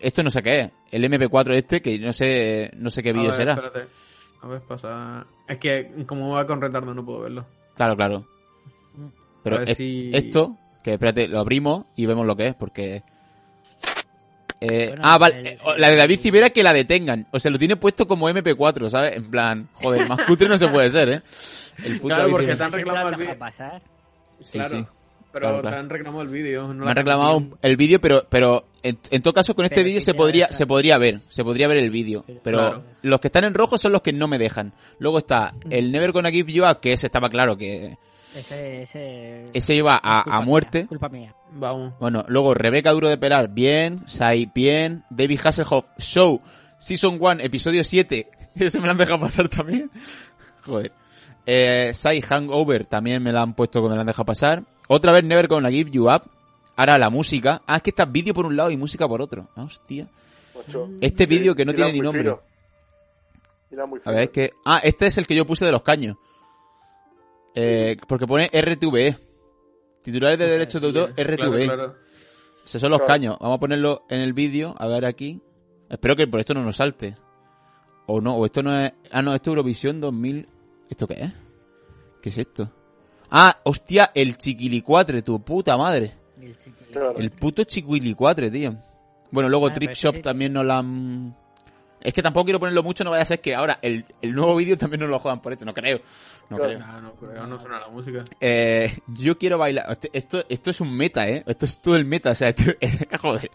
Esto 0.00 0.22
no 0.22 0.30
sé 0.30 0.42
qué 0.42 0.60
es. 0.60 0.70
El 0.92 1.04
MP4 1.04 1.54
este, 1.54 1.80
que 1.82 1.98
no 1.98 2.12
sé 2.12 2.70
no 2.76 2.90
sé 2.90 3.02
qué 3.02 3.12
vídeo 3.12 3.32
será. 3.32 3.52
espérate. 3.54 3.86
A 4.42 4.48
ver, 4.48 4.60
pasa. 4.62 5.26
Es 5.46 5.58
que 5.58 5.92
como 6.06 6.30
va 6.30 6.46
con 6.46 6.60
retardo 6.60 6.94
no 6.94 7.04
puedo 7.04 7.20
verlo. 7.20 7.44
Claro, 7.76 7.96
claro. 7.96 8.26
Pero 9.42 9.60
es- 9.62 9.76
si- 9.76 10.10
esto, 10.12 10.56
que 10.82 10.94
espérate, 10.94 11.28
lo 11.28 11.38
abrimos 11.40 11.84
y 11.96 12.06
vemos 12.06 12.26
lo 12.26 12.36
que 12.36 12.48
es, 12.48 12.54
porque... 12.54 13.02
Eh, 14.60 14.88
Bueno, 14.88 15.02
ah, 15.04 15.16
vale. 15.18 15.40
el- 15.40 15.46
eh, 15.46 15.58
La 15.78 15.88
de 15.88 15.96
David 15.96 16.20
Civera 16.20 16.50
que 16.50 16.62
la 16.62 16.72
detengan. 16.72 17.26
O 17.32 17.40
sea, 17.40 17.50
lo 17.50 17.58
tiene 17.58 17.76
puesto 17.76 18.06
como 18.06 18.28
MP4, 18.28 18.88
¿sabes? 18.90 19.16
En 19.16 19.30
plan, 19.30 19.68
joder, 19.74 20.06
más 20.08 20.22
cutre 20.26 20.48
no 20.48 20.58
se 20.58 20.68
puede 20.68 20.90
ser, 20.90 21.08
¿eh? 21.08 21.22
El 21.82 21.94
puto 21.94 22.08
Claro, 22.08 22.22
David 22.22 22.32
porque 22.32 22.54
te 22.56 22.62
han 22.62 22.72
reclamado 22.72 23.08
el 23.08 23.16
vídeo. 23.16 23.32
Sí, 24.42 24.52
claro. 24.52 24.68
sí. 24.68 24.86
Pero 25.32 25.46
Claro, 25.46 25.60
claro. 25.60 25.76
te 25.76 25.80
han 25.80 25.88
reclamado 25.90 26.22
el 26.22 26.28
vídeo. 26.28 26.68
no 26.74 26.84
Me 26.84 26.90
han 26.90 26.96
reclamado 26.96 27.38
canción. 27.38 27.58
el 27.62 27.76
vídeo, 27.76 28.00
pero 28.00 28.26
pero 28.28 28.64
en, 28.82 28.98
en 29.10 29.22
todo 29.22 29.32
caso 29.32 29.54
con 29.54 29.64
este 29.64 29.82
vídeo 29.84 30.00
sí 30.00 30.06
se 30.06 30.14
podría 30.14 30.48
se 30.52 30.66
podría 30.66 30.98
ver, 30.98 31.20
se 31.28 31.44
podría 31.44 31.68
ver 31.68 31.76
el 31.78 31.90
vídeo, 31.90 32.24
Pero- 32.42 32.58
Claro. 32.58 32.82
los 33.02 33.20
que 33.20 33.28
están 33.28 33.44
en 33.44 33.54
rojo 33.54 33.78
son 33.78 33.92
los 33.92 34.02
que 34.02 34.12
no 34.12 34.26
me 34.26 34.38
dejan. 34.38 34.72
Luego 34.98 35.18
está 35.18 35.54
el 35.70 35.92
Never 35.92 36.10
Gonna 36.12 36.30
Give 36.32 36.52
You 36.52 36.64
Up, 36.66 36.80
que 36.80 36.92
ese 36.92 37.06
estaba 37.06 37.30
claro 37.30 37.56
que 37.56 37.96
Ese, 38.34 38.82
ese... 38.82 39.50
ese 39.52 39.74
iba 39.74 39.94
a, 39.96 40.22
culpa 40.22 40.36
a 40.36 40.40
mía, 40.40 40.46
muerte. 40.46 40.86
culpa 40.86 41.08
mía. 41.08 41.34
Vamos. 41.52 41.94
Bueno, 41.98 42.24
luego 42.28 42.54
Rebeca 42.54 42.92
Duro 42.92 43.08
de 43.08 43.18
Pelar, 43.18 43.48
bien, 43.48 44.02
Sai, 44.06 44.50
bien, 44.54 45.04
David 45.10 45.40
Hasselhoff, 45.42 45.86
Show, 45.98 46.40
Season 46.78 47.18
1, 47.20 47.40
episodio 47.40 47.82
7, 47.82 48.28
ese 48.54 48.78
me 48.78 48.86
lo 48.86 48.92
han 48.92 48.98
dejado 48.98 49.20
pasar 49.20 49.48
también. 49.48 49.90
Joder. 50.64 50.92
Eh, 51.46 51.90
Sai 51.94 52.20
Hangover 52.20 52.86
también 52.86 53.22
me 53.22 53.32
la 53.32 53.42
han 53.42 53.54
puesto 53.54 53.82
que 53.82 53.88
me 53.88 53.94
la 53.94 54.02
han 54.02 54.06
dejado 54.06 54.26
pasar. 54.26 54.62
Otra 54.88 55.12
vez 55.12 55.24
Never 55.24 55.48
Gonna 55.48 55.70
Give 55.70 55.90
You 55.90 56.10
Up. 56.10 56.22
Ahora 56.76 56.98
la 56.98 57.10
música. 57.10 57.62
Ah, 57.66 57.76
es 57.76 57.82
que 57.82 57.90
está 57.90 58.04
vídeo 58.04 58.32
por 58.34 58.46
un 58.46 58.56
lado 58.56 58.70
y 58.70 58.76
música 58.76 59.08
por 59.08 59.20
otro. 59.20 59.48
Ah, 59.56 59.64
hostia. 59.64 60.06
Este 61.00 61.26
vídeo 61.26 61.54
que 61.54 61.64
no 61.64 61.74
tiene 61.74 61.92
ni 61.92 62.00
nombre. 62.00 62.22
fino. 62.22 62.40
A 64.04 64.10
ver, 64.10 64.20
es 64.20 64.30
que... 64.30 64.50
Ah, 64.64 64.80
este 64.82 65.06
es 65.06 65.18
el 65.18 65.26
que 65.26 65.34
yo 65.34 65.46
puse 65.46 65.64
de 65.64 65.72
los 65.72 65.82
caños. 65.82 66.16
Eh, 67.54 67.96
porque 68.08 68.26
pone 68.26 68.48
RTVE. 68.52 69.16
Titulares 70.02 70.38
de 70.38 70.46
derechos 70.46 70.80
de 70.80 70.88
autor, 70.88 71.10
RTVE. 71.16 71.64
claro. 71.66 71.94
Esos 72.64 72.80
son 72.80 72.90
los 72.90 72.98
Claro. 73.00 73.06
caños. 73.12 73.36
Vamos 73.40 73.56
a 73.56 73.60
ponerlo 73.60 74.04
en 74.08 74.20
el 74.20 74.32
vídeo. 74.32 74.74
A 74.78 74.86
ver 74.86 75.04
aquí. 75.04 75.40
Espero 75.88 76.14
que 76.16 76.26
por 76.26 76.40
esto 76.40 76.54
no 76.54 76.62
nos 76.62 76.76
salte. 76.76 77.16
O 78.06 78.20
no, 78.20 78.36
o 78.36 78.44
esto 78.44 78.62
no 78.62 78.78
es... 78.80 78.92
Ah, 79.10 79.22
no, 79.22 79.34
esto 79.34 79.50
es 79.50 79.56
Eurovisión 79.56 80.00
2000... 80.00 80.48
¿Esto 80.88 81.06
qué 81.06 81.14
es? 81.14 81.32
¿Qué 82.22 82.28
es 82.28 82.38
esto? 82.38 82.70
Ah, 83.30 83.58
hostia, 83.64 84.10
el 84.14 84.36
chiquilicuatre, 84.36 85.22
tu 85.22 85.40
puta 85.42 85.76
madre. 85.76 86.14
El 87.16 87.30
puto 87.30 87.64
chiquilicuatre, 87.64 88.50
tío. 88.50 88.74
Bueno, 89.30 89.48
luego 89.48 89.68
Ah, 89.68 89.72
Trip 89.72 89.92
Shop 89.92 90.16
sí. 90.16 90.22
también 90.22 90.52
nos 90.52 90.64
la 90.66 90.78
han... 90.78 91.36
Es 92.02 92.14
que 92.14 92.22
tampoco 92.22 92.44
quiero 92.44 92.58
ponerlo 92.60 92.82
mucho, 92.82 93.04
no 93.04 93.10
vaya 93.10 93.22
a 93.22 93.26
ser 93.26 93.40
que 93.40 93.54
ahora 93.54 93.78
el, 93.82 94.04
el 94.22 94.32
nuevo 94.34 94.56
vídeo 94.56 94.78
también 94.78 95.00
nos 95.00 95.10
lo 95.10 95.18
jodan 95.18 95.40
por 95.42 95.52
esto, 95.52 95.64
no 95.64 95.74
creo. 95.74 96.00
No 96.48 96.56
creo. 96.56 96.80
Ah, 96.82 97.00
no, 97.02 97.12
pero 97.20 97.46
no 97.46 97.58
suena 97.60 97.78
la 97.80 97.88
música. 97.88 98.24
Eh, 98.40 98.98
yo 99.08 99.36
quiero 99.38 99.58
bailar. 99.58 99.86
Este- 99.90 100.10
Esto, 100.12 100.44
esto 100.48 100.70
es 100.70 100.80
un 100.80 100.96
meta, 100.96 101.28
¿eh? 101.28 101.44
Esto 101.46 101.66
es 101.66 101.80
todo 101.82 101.96
el 101.96 102.04
meta, 102.06 102.30
o 102.30 102.34
sea, 102.34 102.48
esto- 102.48 102.72
joder. 103.20 103.50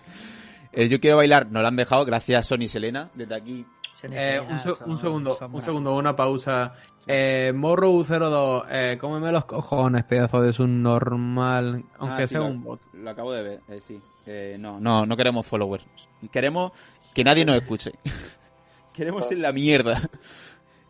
Eh, 0.72 0.88
yo 0.90 1.00
quiero 1.00 1.18
bailar, 1.18 1.50
nos 1.52 1.62
lo 1.62 1.68
han 1.68 1.76
dejado, 1.76 2.06
gracias 2.06 2.48
Sony 2.48 2.62
y 2.64 2.68
Selena, 2.70 3.10
desde 3.16 3.36
aquí. 3.36 3.66
Eh, 4.04 4.40
un, 4.48 4.60
se- 4.60 4.76
son- 4.76 4.90
un 4.92 5.00
segundo, 5.00 5.38
un 5.52 5.62
segundo, 5.62 5.96
una 5.96 6.16
pausa. 6.16 6.74
Eh, 7.08 7.52
Morrow02, 7.56 8.66
eh, 8.70 8.98
cómeme 9.00 9.32
los 9.32 9.46
cojones, 9.46 10.04
pedazo 10.04 10.42
de 10.42 10.54
subnormal, 10.54 11.84
aunque 12.00 12.24
Ah, 12.24 12.28
sí, 12.28 12.34
sea 12.34 12.40
lo- 12.40 12.48
un 12.48 12.64
bot. 12.64 12.80
Lo 12.94 13.10
acabo 13.10 13.32
de 13.32 13.44
ver, 13.44 13.62
eh, 13.70 13.80
sí. 13.86 14.00
Eh, 14.28 14.58
no, 14.60 14.80
no, 14.80 15.06
no 15.06 15.16
queremos 15.16 15.46
followers. 15.46 15.86
Queremos 16.32 16.72
que 17.16 17.24
nadie 17.24 17.44
nos 17.46 17.56
escuche. 17.56 17.92
queremos 18.94 19.28
ser 19.28 19.40
la 19.40 19.52
mierda. 19.52 20.00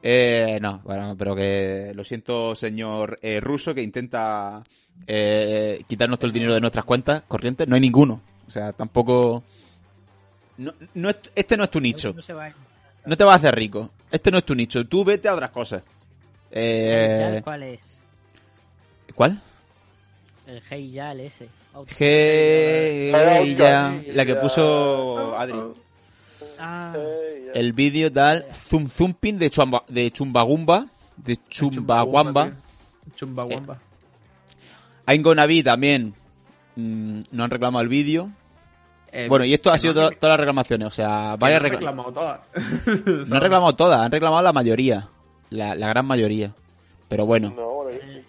Eh, 0.04 0.60
no, 0.62 0.80
bueno, 0.84 1.16
pero 1.18 1.36
que 1.36 1.92
lo 1.96 2.04
siento, 2.04 2.54
señor 2.56 3.18
eh, 3.22 3.40
ruso, 3.40 3.74
que 3.74 3.82
intenta 3.82 4.62
eh, 5.08 5.84
quitarnos 5.88 6.20
todo 6.20 6.28
el 6.28 6.34
dinero 6.34 6.54
de 6.54 6.62
nuestras 6.62 6.86
cuentas 6.86 7.24
corrientes. 7.28 7.68
No 7.68 7.76
hay 7.76 7.82
ninguno. 7.82 8.22
O 8.48 8.52
sea, 8.52 8.72
tampoco... 8.74 9.44
No, 10.58 10.74
no 10.94 11.10
es- 11.10 11.18
este 11.34 11.58
no 11.58 11.64
es 11.64 11.72
tu 11.72 11.80
nicho. 11.82 12.14
No 13.06 13.18
te 13.18 13.24
vas 13.24 13.34
a 13.34 13.38
hacer 13.38 13.56
rico. 13.56 13.90
Este 14.12 14.30
no 14.32 14.38
es 14.38 14.44
tu 14.46 14.54
nicho. 14.56 14.86
Tú 14.86 15.04
vete 15.04 15.28
a 15.28 15.34
otras 15.34 15.52
cosas. 15.52 15.82
Eh, 16.52 17.42
¿Cuál 17.44 17.64
es? 17.64 18.00
¿Cuál? 19.16 19.42
El 20.48 20.62
Hey 20.70 20.92
Yal 20.92 21.20
ese. 21.20 21.50
Hey, 21.98 23.56
ya, 23.58 24.02
la 24.14 24.26
que 24.26 24.36
puso 24.36 25.36
Adri. 25.36 25.58
Ah, 26.60 26.94
Eh. 26.98 27.52
El 27.54 27.74
vídeo 27.74 28.12
tal 28.12 28.46
Zum 28.52 28.88
Zumping 28.88 29.38
de, 29.40 29.50
Chuamba, 29.50 29.84
de 29.88 30.12
Chumbagumba, 30.12 30.88
de. 31.18 31.38
Chumbawamba. 31.50 32.52
I'm 35.08 35.22
Gonna 35.22 35.46
Be 35.46 35.64
también. 35.64 36.14
mm, 36.76 37.22
no 37.32 37.44
han 37.44 37.50
reclamado 37.50 37.84
el 37.84 37.90
vídeo. 37.90 38.30
Eh, 39.12 39.28
Bueno, 39.30 39.46
y 39.46 39.54
esto 39.54 39.70
ha 39.70 39.74
que 39.74 39.80
sido 39.80 39.94
no 39.94 40.10
todas 40.12 40.32
las 40.34 40.40
reclamaciones. 40.40 40.88
O 40.88 40.92
sea, 40.92 41.36
varias 41.38 41.62
no 41.62 41.68
han 41.68 41.72
reclamado 41.74 42.12
todas. 42.12 42.40
No 43.30 43.36
han 43.36 43.42
reclamado 43.42 43.76
todas, 43.76 44.02
han 44.02 44.12
reclamado 44.12 44.42
la 44.42 44.52
mayoría. 44.54 45.08
La, 45.52 45.76
la 45.76 45.88
gran 45.88 46.06
mayoría. 46.06 46.52
Pero 47.08 47.26
bueno, 47.26 47.54
No, 47.56 47.70
bueno, 47.76 47.92
el, 48.02 48.26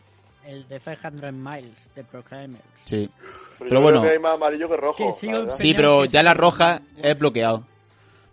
el 0.47 0.69
de 0.69 0.79
500 0.79 1.33
Miles 1.33 1.73
de 1.97 2.05
Proclaimers. 2.05 2.62
sí. 2.85 3.11
pero, 3.59 3.69
pero 3.71 3.71
yo 3.71 3.81
bueno. 3.81 4.01
creo 4.01 4.11
que 4.11 4.17
hay 4.17 4.23
más 4.23 4.35
amarillo 4.35 4.69
que 4.69 4.77
rojo. 4.77 5.17
Que. 5.19 5.51
Sí, 5.51 5.73
pero 5.75 6.05
ya 6.05 6.23
la 6.23 6.35
roja 6.35 6.83
es 7.03 7.19
bloqueado. 7.19 7.65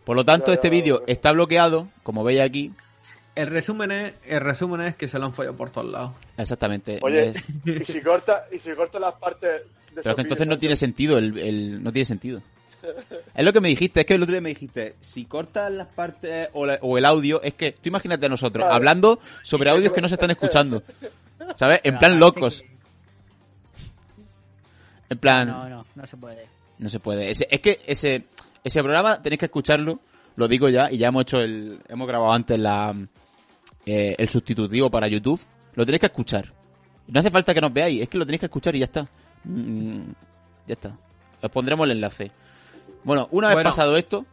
Por 0.04 0.16
lo 0.16 0.26
tanto, 0.26 0.52
este 0.52 0.70
vídeo 0.70 1.04
está 1.08 1.32
bloqueado, 1.32 1.88
como 2.04 2.24
veis 2.24 2.42
aquí. 2.42 2.72
El 3.36 3.48
resumen 3.48 3.92
es, 3.92 4.14
el 4.26 4.42
resumen 4.42 4.82
es 4.82 4.96
que 4.96 5.08
se 5.08 5.18
lo 5.18 5.26
han 5.26 5.34
follado 5.34 5.56
por 5.56 5.70
todos 5.72 5.90
lados. 5.92 6.12
Exactamente. 6.38 7.00
Oye, 7.02 7.30
Es- 7.30 7.44
y 7.66 7.86
si 7.92 8.02
corta, 8.02 8.46
y 8.52 8.60
si 8.60 8.72
corta 8.76 9.00
las 9.00 9.14
partes 9.16 9.62
de 9.96 10.02
Pero 10.04 10.16
que 10.16 10.22
entonces 10.22 10.46
no 10.48 10.60
tiene 10.60 10.76
sentido, 10.76 11.18
el, 11.18 11.38
el- 11.40 11.84
no 11.84 11.92
tiene 11.92 12.06
sentido. 12.06 12.42
Es 13.34 13.46
lo 13.46 13.54
que 13.54 13.62
me 13.62 13.70
dijiste, 13.70 14.02
es 14.02 14.06
que 14.06 14.16
el 14.16 14.22
otro 14.24 14.34
día 14.34 14.42
me 14.42 14.50
dijiste, 14.50 14.96
si 15.00 15.24
cortas 15.26 15.72
las 15.72 15.88
partes 15.88 16.50
o, 16.54 16.66
la- 16.66 16.78
o 16.82 16.98
el 16.98 17.06
audio, 17.06 17.42
es 17.42 17.54
que 17.54 17.72
tú 17.72 17.82
imagínate 17.86 18.26
a 18.26 18.30
nosotros 18.30 18.62
Claro. 18.64 18.76
hablando 18.76 19.20
sobre 19.42 19.70
audios 19.70 19.94
que 19.94 20.02
no 20.02 20.10
se 20.10 20.16
están 20.16 20.32
escuchando. 20.32 20.84
¿Sabes? 21.56 21.80
En 21.84 21.98
plan 21.98 22.20
locos. 22.20 22.64
En 25.10 25.18
plan, 25.18 25.48
No, 25.48 25.70
no, 25.70 25.86
no 25.96 26.08
se 26.08 26.18
puede. 26.18 26.48
no 26.80 26.90
se 26.90 27.00
puede. 27.00 27.30
Ese- 27.32 27.48
es 27.50 27.60
que 27.62 27.80
ese, 27.88 28.26
ese 28.64 28.82
programa 28.82 29.22
tenéis 29.22 29.40
que 29.40 29.46
escucharlo, 29.46 30.00
lo 30.36 30.48
digo 30.48 30.70
ya, 30.70 30.92
y 30.92 30.98
ya 30.98 31.08
hemos 31.10 31.24
hecho 31.24 31.40
el, 31.40 31.80
hemos 31.88 32.08
grabado 32.08 32.32
antes 32.34 32.58
la, 32.60 32.96
eh, 33.86 34.16
el 34.18 34.30
sustitutivo 34.30 34.90
para 34.90 35.08
YouTube. 35.08 35.40
Lo 35.76 35.86
tenéis 35.86 36.02
que 36.02 36.06
escuchar. 36.08 36.52
No 37.08 37.20
hace 37.20 37.32
falta 37.32 37.54
que 37.54 37.62
nos 37.62 37.74
veáis, 37.74 38.02
es 38.02 38.10
que 38.10 38.18
lo 38.18 38.26
tenéis 38.26 38.40
que 38.42 38.46
escuchar 38.46 38.76
y 38.76 38.80
ya 38.80 38.86
está. 38.86 39.08
Mm, 39.44 40.12
ya 40.68 40.74
está. 40.74 40.98
Os 41.42 41.50
pondremos 41.52 41.86
el 41.86 41.92
enlace. 41.92 42.32
Bueno, 43.04 43.28
una 43.32 43.48
vez 43.50 43.56
Bueno. 43.58 43.70
pasado 43.70 43.98
esto, 43.98 44.26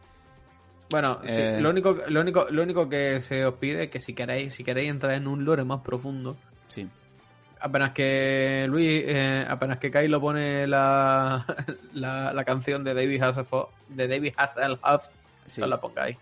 Bueno, 0.89 1.19
sí, 1.23 1.29
Eh. 1.31 1.57
lo 1.61 1.69
único, 1.69 1.95
lo 2.09 2.19
único, 2.21 2.47
lo 2.49 2.63
único 2.63 2.89
que 2.89 3.21
se 3.21 3.45
os 3.45 3.53
pide 3.55 3.83
es 3.85 3.89
que 3.89 4.01
si 4.01 4.13
queréis, 4.13 4.53
si 4.53 4.63
queréis 4.65 4.89
entrar 4.89 5.13
en 5.13 5.25
un 5.25 5.45
lore 5.45 5.63
más 5.63 5.79
profundo, 5.81 6.35
sí. 6.67 6.85
Apenas 7.61 7.91
que 7.91 8.65
Luis, 8.67 9.03
eh, 9.05 9.45
apenas 9.47 9.77
que 9.77 9.89
Kai 9.91 10.07
lo 10.07 10.19
pone 10.19 10.65
la, 10.67 11.45
la, 11.93 12.33
la 12.33 12.43
canción 12.43 12.83
de 12.83 12.93
David 12.93 13.21
Hasselhoff, 13.23 13.69
de 13.89 14.07
David 14.07 14.33
Hasselhoff, 14.37 15.07
Sí. 15.45 15.59
no 15.61 15.67
la 15.67 15.79
pongáis. 15.81 16.17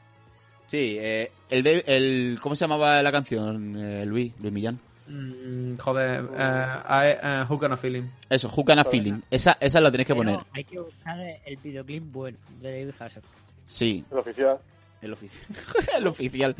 Sí, 0.68 0.98
eh, 1.00 1.32
el, 1.50 1.66
el, 1.66 2.40
¿cómo 2.42 2.56
se 2.56 2.62
llamaba 2.62 3.02
la 3.04 3.12
canción, 3.12 3.76
eh, 3.78 4.06
Luis? 4.06 4.32
Luis 4.40 4.54
Millán. 4.54 4.80
Mm, 5.08 5.76
joder, 5.78 6.26
eh, 6.38 6.66
I, 6.88 7.28
eh, 7.28 7.46
Who 7.50 7.58
Can 7.60 7.74
I 7.74 7.78
Feel 7.78 7.96
Him? 7.98 8.10
Eso, 8.30 8.48
Who 8.56 8.64
Can 8.64 8.78
I 8.80 8.84
Feeling. 8.84 9.22
Esa, 9.32 9.58
esa 9.60 9.82
la 9.82 9.90
tenéis 9.92 10.08
que 10.08 10.14
Pero 10.14 10.24
poner. 10.24 10.40
Hay 10.54 10.64
que 10.64 10.80
buscar 10.80 11.20
el 11.20 11.58
videoclip 11.58 12.04
bueno 12.12 12.38
de 12.62 12.72
David 12.72 12.94
Hasselhoff. 13.00 13.26
Sí, 13.66 14.06
El 14.12 14.18
oficial. 14.20 14.58
el 15.02 15.14
oficial. 15.14 15.46
el 15.98 16.08
oficial. 16.08 16.56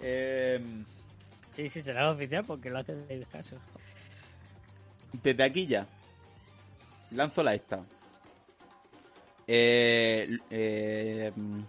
Eh, 0.00 0.60
Sí, 1.52 1.68
sí, 1.68 1.82
será 1.82 2.02
el 2.08 2.14
oficial 2.14 2.44
porque 2.46 2.70
lo 2.70 2.78
hace 2.78 2.94
David 2.94 3.24
Hasselhoff. 3.32 3.62
Desde 5.12 5.42
aquí 5.42 5.66
ya. 5.66 5.86
Lanzo 7.10 7.42
la 7.42 7.54
esta. 7.54 7.80
Eh, 9.46 10.28
eh, 10.50 11.32
mm, 11.34 11.60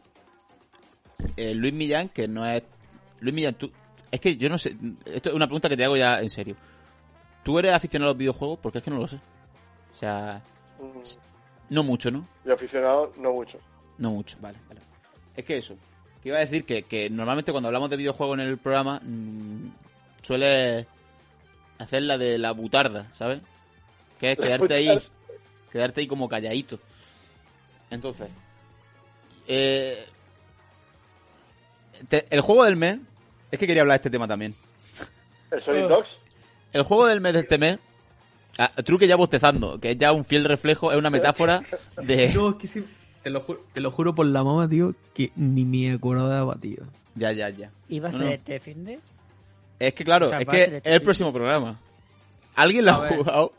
eh, 1.37 1.55
Luis 1.55 1.73
Millán, 1.73 2.09
que 2.09 2.27
no 2.27 2.45
es. 2.45 2.63
Luis 3.19 3.33
Millán, 3.33 3.55
tú. 3.55 3.71
Es 4.11 4.19
que 4.19 4.37
yo 4.37 4.49
no 4.49 4.57
sé. 4.57 4.75
Esto 5.05 5.29
es 5.29 5.35
una 5.35 5.47
pregunta 5.47 5.69
que 5.69 5.77
te 5.77 5.85
hago 5.85 5.97
ya 5.97 6.19
en 6.19 6.29
serio. 6.29 6.55
¿Tú 7.43 7.57
eres 7.57 7.73
aficionado 7.73 8.09
a 8.09 8.13
los 8.13 8.19
videojuegos? 8.19 8.59
Porque 8.59 8.77
es 8.79 8.83
que 8.83 8.91
no 8.91 8.97
lo 8.97 9.07
sé. 9.07 9.19
O 9.93 9.97
sea, 9.97 10.41
Mm, 10.81 11.73
no 11.73 11.83
mucho, 11.83 12.11
¿no? 12.11 12.27
Y 12.45 12.51
aficionado, 12.51 13.13
no 13.17 13.33
mucho. 13.33 13.59
No 13.97 14.11
mucho, 14.11 14.37
vale, 14.41 14.57
vale. 14.67 14.81
Es 15.35 15.45
que 15.45 15.57
eso. 15.57 15.75
Que 16.21 16.29
iba 16.29 16.37
a 16.37 16.41
decir 16.41 16.65
que, 16.65 16.83
que 16.83 17.09
normalmente 17.09 17.51
cuando 17.51 17.67
hablamos 17.67 17.89
de 17.89 17.97
videojuegos 17.97 18.39
en 18.39 18.45
el 18.45 18.57
programa, 18.57 18.99
mm, 19.03 19.71
suele 20.21 20.87
hacer 21.81 22.03
la 22.03 22.17
de 22.17 22.37
la 22.37 22.51
butarda, 22.51 23.07
¿sabes? 23.13 23.41
Que 24.19 24.33
es 24.33 24.37
quedarte 24.37 24.73
ahí, 24.73 25.01
quedarte 25.71 26.01
ahí 26.01 26.07
como 26.07 26.29
calladito. 26.29 26.79
Entonces, 27.89 28.29
eh, 29.47 30.05
te- 32.09 32.25
el 32.29 32.41
juego 32.41 32.63
del 32.65 32.75
mes, 32.75 32.99
es 33.51 33.59
que 33.59 33.67
quería 33.67 33.81
hablar 33.81 33.95
de 33.95 34.01
este 34.01 34.09
tema 34.09 34.27
también. 34.27 34.55
El. 35.51 35.61
Sonic 35.61 35.87
Dogs, 35.87 36.09
El 36.73 36.83
juego 36.83 37.05
del 37.07 37.19
mes 37.19 37.33
de 37.33 37.39
este 37.41 37.57
mes, 37.57 37.79
ah, 38.57 38.71
Truque 38.85 39.05
ya 39.07 39.17
bostezando, 39.17 39.77
que 39.79 39.91
es 39.91 39.97
ya 39.97 40.13
un 40.13 40.23
fiel 40.23 40.45
reflejo, 40.45 40.91
es 40.91 40.97
una 40.97 41.09
metáfora 41.11 41.61
de... 42.01 42.29
No, 42.33 42.51
es 42.51 42.55
que 42.55 42.67
sí, 42.67 42.85
te 43.23 43.29
lo, 43.29 43.41
juro, 43.41 43.65
te 43.73 43.81
lo 43.81 43.91
juro 43.91 44.15
por 44.15 44.25
la 44.25 44.43
mamá, 44.43 44.69
tío, 44.69 44.95
que 45.13 45.31
ni 45.35 45.65
me 45.65 45.91
acordaba, 45.91 46.55
tío. 46.55 46.83
Ya, 47.15 47.33
ya, 47.33 47.49
ya. 47.49 47.71
¿Iba 47.89 48.07
a 48.07 48.11
No, 48.13 48.17
ser 48.19 48.27
no. 48.27 48.31
este 48.33 48.59
fin 48.61 48.85
de? 48.85 48.99
Es 49.87 49.93
que 49.95 50.03
claro, 50.05 50.27
O 50.27 50.29
sea, 50.29 50.39
es 50.39 50.47
a 50.47 50.51
que 50.51 50.61
es 50.63 50.69
este 50.73 50.93
el 50.93 51.01
próximo 51.01 51.33
programa. 51.33 51.79
¿Alguien 52.55 52.85
lo 52.85 52.91
A 52.91 52.95
ha 52.95 53.01
ver. 53.01 53.17
jugado? 53.17 53.53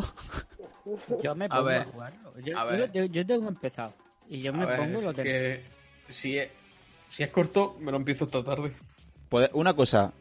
Yo 1.22 1.34
me 1.34 1.46
A 1.46 1.48
pongo 1.48 1.60
a, 1.60 1.72
ver. 1.72 1.84
jugarlo. 1.86 2.32
Yo, 2.44 2.58
A 2.58 2.64
yo- 2.64 2.70
ver. 2.70 2.92
yo- 2.92 3.04
yo 3.06 3.26
tengo 3.26 3.48
empezado. 3.48 3.92
Y 4.28 4.40
yo 4.42 4.52
me 4.52 4.62
A 4.62 4.66
ver, 4.66 4.78
pongo 4.78 5.00
lo 5.00 5.12
que... 5.14 5.64
si 6.08 6.38
es, 6.38 6.48
si 7.08 7.22
es 7.24 7.30
corto, 7.30 7.76
me 7.80 7.90
lo 7.90 7.96
empiezo 7.96 8.24
esta 8.26 8.42
tarde. 8.44 8.72
Pues 9.28 9.50
una 9.52 9.74
cosa, 9.74 10.12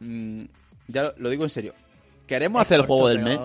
mm, 0.00 0.44
ya 0.88 1.02
lo, 1.04 1.14
lo 1.18 1.30
digo 1.30 1.42
en 1.44 1.50
serio. 1.50 1.74
¿Queremos 2.28 2.62
hacer 2.62 2.80
el 2.80 2.86
juego 2.86 3.08
del 3.08 3.18
mes? 3.20 3.38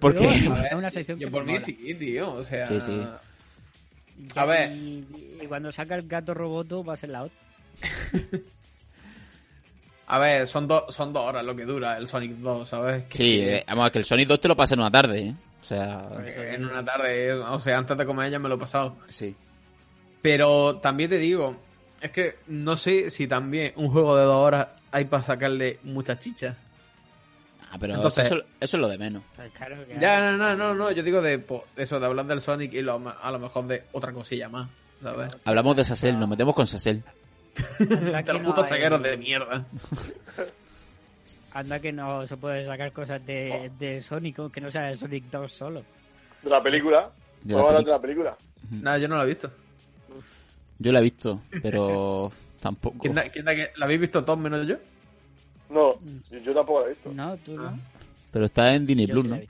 Porque 0.00 0.26
A 0.28 0.66
Es 0.68 0.72
una 0.74 0.90
sección 0.90 1.18
yo 1.18 1.26
que 1.26 1.30
por 1.32 1.44
mí 1.44 1.52
mola. 1.54 1.64
sí, 1.64 1.74
tío, 1.94 2.32
o 2.34 2.44
sea... 2.44 2.66
Sí, 2.68 2.80
sí. 2.80 3.02
A 4.36 4.44
ver. 4.46 4.72
Y, 4.76 5.06
y 5.42 5.46
cuando 5.46 5.72
saca 5.72 5.94
el 5.96 6.06
gato 6.06 6.34
roboto 6.34 6.84
va 6.84 6.94
a 6.94 6.96
ser 6.96 7.10
la 7.10 7.24
otra. 7.24 7.36
A 10.14 10.18
ver, 10.18 10.46
son, 10.46 10.68
dos 10.68 10.94
son 10.94 11.10
dos 11.12 11.24
horas 11.24 11.42
lo 11.42 11.56
que 11.56 11.64
dura 11.64 11.96
el 11.96 12.06
Sonic 12.06 12.32
2, 12.32 12.68
¿sabes? 12.68 13.04
Que- 13.04 13.16
sí, 13.16 13.40
eh, 13.40 13.64
vamos, 13.66 13.90
que 13.90 13.98
el 13.98 14.04
Sonic 14.04 14.28
2 14.28 14.40
te 14.40 14.48
lo 14.48 14.54
pasa 14.56 14.74
en 14.74 14.80
una 14.80 14.90
tarde, 14.90 15.20
¿eh? 15.20 15.34
O 15.60 15.64
sea, 15.64 16.08
que 16.22 16.54
en 16.54 16.64
una 16.66 16.84
tarde, 16.84 17.32
o 17.32 17.58
sea, 17.58 17.78
antes 17.78 17.96
de 17.96 18.04
comer 18.04 18.30
ya 18.30 18.38
me 18.38 18.48
lo 18.48 18.56
he 18.56 18.58
pasado. 18.58 18.96
sí. 19.08 19.34
Pero 20.20 20.76
también 20.76 21.08
te 21.10 21.18
digo, 21.18 21.56
es 22.00 22.10
que 22.10 22.36
no 22.48 22.76
sé 22.76 23.10
si 23.10 23.26
también 23.26 23.72
un 23.76 23.90
juego 23.90 24.14
de 24.16 24.22
dos 24.24 24.36
horas 24.36 24.68
hay 24.92 25.06
para 25.06 25.22
sacarle 25.24 25.78
muchas 25.82 26.18
chichas. 26.20 26.56
Ah, 27.70 27.76
pero 27.80 27.94
Entonces- 27.94 28.26
eso, 28.26 28.36
eso 28.60 28.76
es 28.76 28.80
lo 28.80 28.88
de 28.88 28.98
menos. 28.98 29.22
Pues 29.34 29.50
claro 29.52 29.84
que 29.86 29.98
Ya, 29.98 30.20
no, 30.20 30.36
no, 30.36 30.54
no, 30.54 30.74
no, 30.74 30.90
yo 30.92 31.02
digo 31.02 31.22
de 31.22 31.38
po, 31.38 31.64
eso, 31.74 31.98
de 31.98 32.06
hablar 32.06 32.26
del 32.26 32.40
Sonic 32.42 32.72
y 32.74 32.82
lo- 32.82 33.02
a 33.20 33.30
lo 33.32 33.38
mejor 33.38 33.66
de 33.66 33.84
otra 33.92 34.12
cosilla 34.12 34.48
más, 34.50 34.68
¿sabes? 35.02 35.32
Hablamos 35.44 35.74
de 35.74 35.84
Sassel, 35.86 36.18
nos 36.18 36.28
metemos 36.28 36.54
con 36.54 36.66
Sassel. 36.66 37.02
Anda 37.80 38.18
De 38.18 38.24
que 38.24 38.32
los 38.32 38.42
putos 38.42 38.68
cegueros 38.68 39.02
de 39.02 39.16
mierda. 39.16 39.64
Anda 41.54 41.80
que 41.80 41.92
no 41.92 42.26
se 42.26 42.36
puede 42.36 42.64
sacar 42.64 42.92
cosas 42.92 43.24
de, 43.26 43.70
de 43.78 44.00
Sonic, 44.00 44.50
que 44.50 44.60
no 44.60 44.70
sea 44.70 44.90
el 44.90 44.98
Sonic 44.98 45.24
2 45.30 45.52
solo. 45.52 45.82
de 46.42 46.50
la 46.50 46.62
película. 46.62 47.10
De 47.42 47.54
la 47.54 47.62
peli- 47.68 47.84
de 47.84 47.90
la 47.90 48.00
película. 48.00 48.36
Nada, 48.70 48.98
yo 48.98 49.08
no 49.08 49.16
lo 49.16 49.24
he 49.24 49.26
visto. 49.26 49.50
Yo 50.78 50.92
la 50.92 51.00
he 51.00 51.02
visto, 51.02 51.42
pero 51.62 52.32
tampoco. 52.60 52.98
¿Quién 53.00 53.14
da- 53.14 53.28
quién 53.28 53.44
da 53.44 53.54
que- 53.54 53.70
¿La 53.76 53.84
habéis 53.84 54.00
visto 54.00 54.24
todos 54.24 54.38
menos 54.38 54.66
yo? 54.66 54.76
No, 55.68 55.98
yo, 56.30 56.38
yo 56.38 56.54
tampoco 56.54 56.80
la 56.80 56.86
he 56.86 56.90
visto. 56.90 57.12
No, 57.12 57.36
tú 57.38 57.54
no. 57.56 57.78
Pero 58.30 58.46
está 58.46 58.74
en 58.74 58.86
Disney 58.86 59.06
Plus, 59.06 59.24
sí 59.24 59.28
la 59.30 59.36
¿no? 59.36 59.42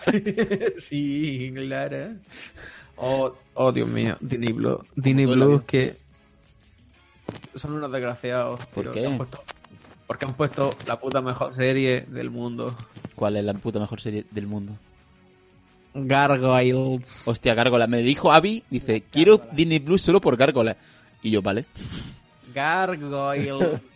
sí, 0.80 1.52
claro. 1.54 2.14
Oh, 2.96 3.34
oh, 3.54 3.70
Dios 3.72 3.88
mío, 3.88 4.16
Disney 4.20 4.52
Blue. 4.52 4.84
Disney 4.96 5.26
la 5.26 5.46
vida. 5.46 5.62
que 5.66 5.96
son 7.54 7.72
unos 7.72 7.90
desgraciados. 7.92 8.64
¿Por 8.66 8.84
tío, 8.84 8.92
qué? 8.92 9.06
han 9.06 9.16
puesto- 9.18 9.42
porque 10.06 10.24
han 10.24 10.34
puesto 10.34 10.70
la 10.86 10.98
puta 10.98 11.20
mejor 11.20 11.54
serie 11.54 12.02
del 12.08 12.30
mundo. 12.30 12.74
¿Cuál 13.14 13.36
es 13.36 13.44
la 13.44 13.54
puta 13.54 13.78
mejor 13.78 14.00
serie 14.00 14.24
del 14.30 14.46
mundo? 14.46 14.76
Gargoyles. 15.94 17.02
Hostia, 17.24 17.54
Gárgola. 17.54 17.86
Me 17.86 17.98
dijo 18.02 18.32
Abby, 18.32 18.62
dice, 18.70 19.02
quiero 19.10 19.40
Disney 19.52 19.80
Plus 19.80 20.02
solo 20.02 20.20
por 20.20 20.36
Gárgola. 20.36 20.76
Y 21.22 21.30
yo, 21.30 21.42
vale. 21.42 21.64
Gargoyles. 22.54 23.80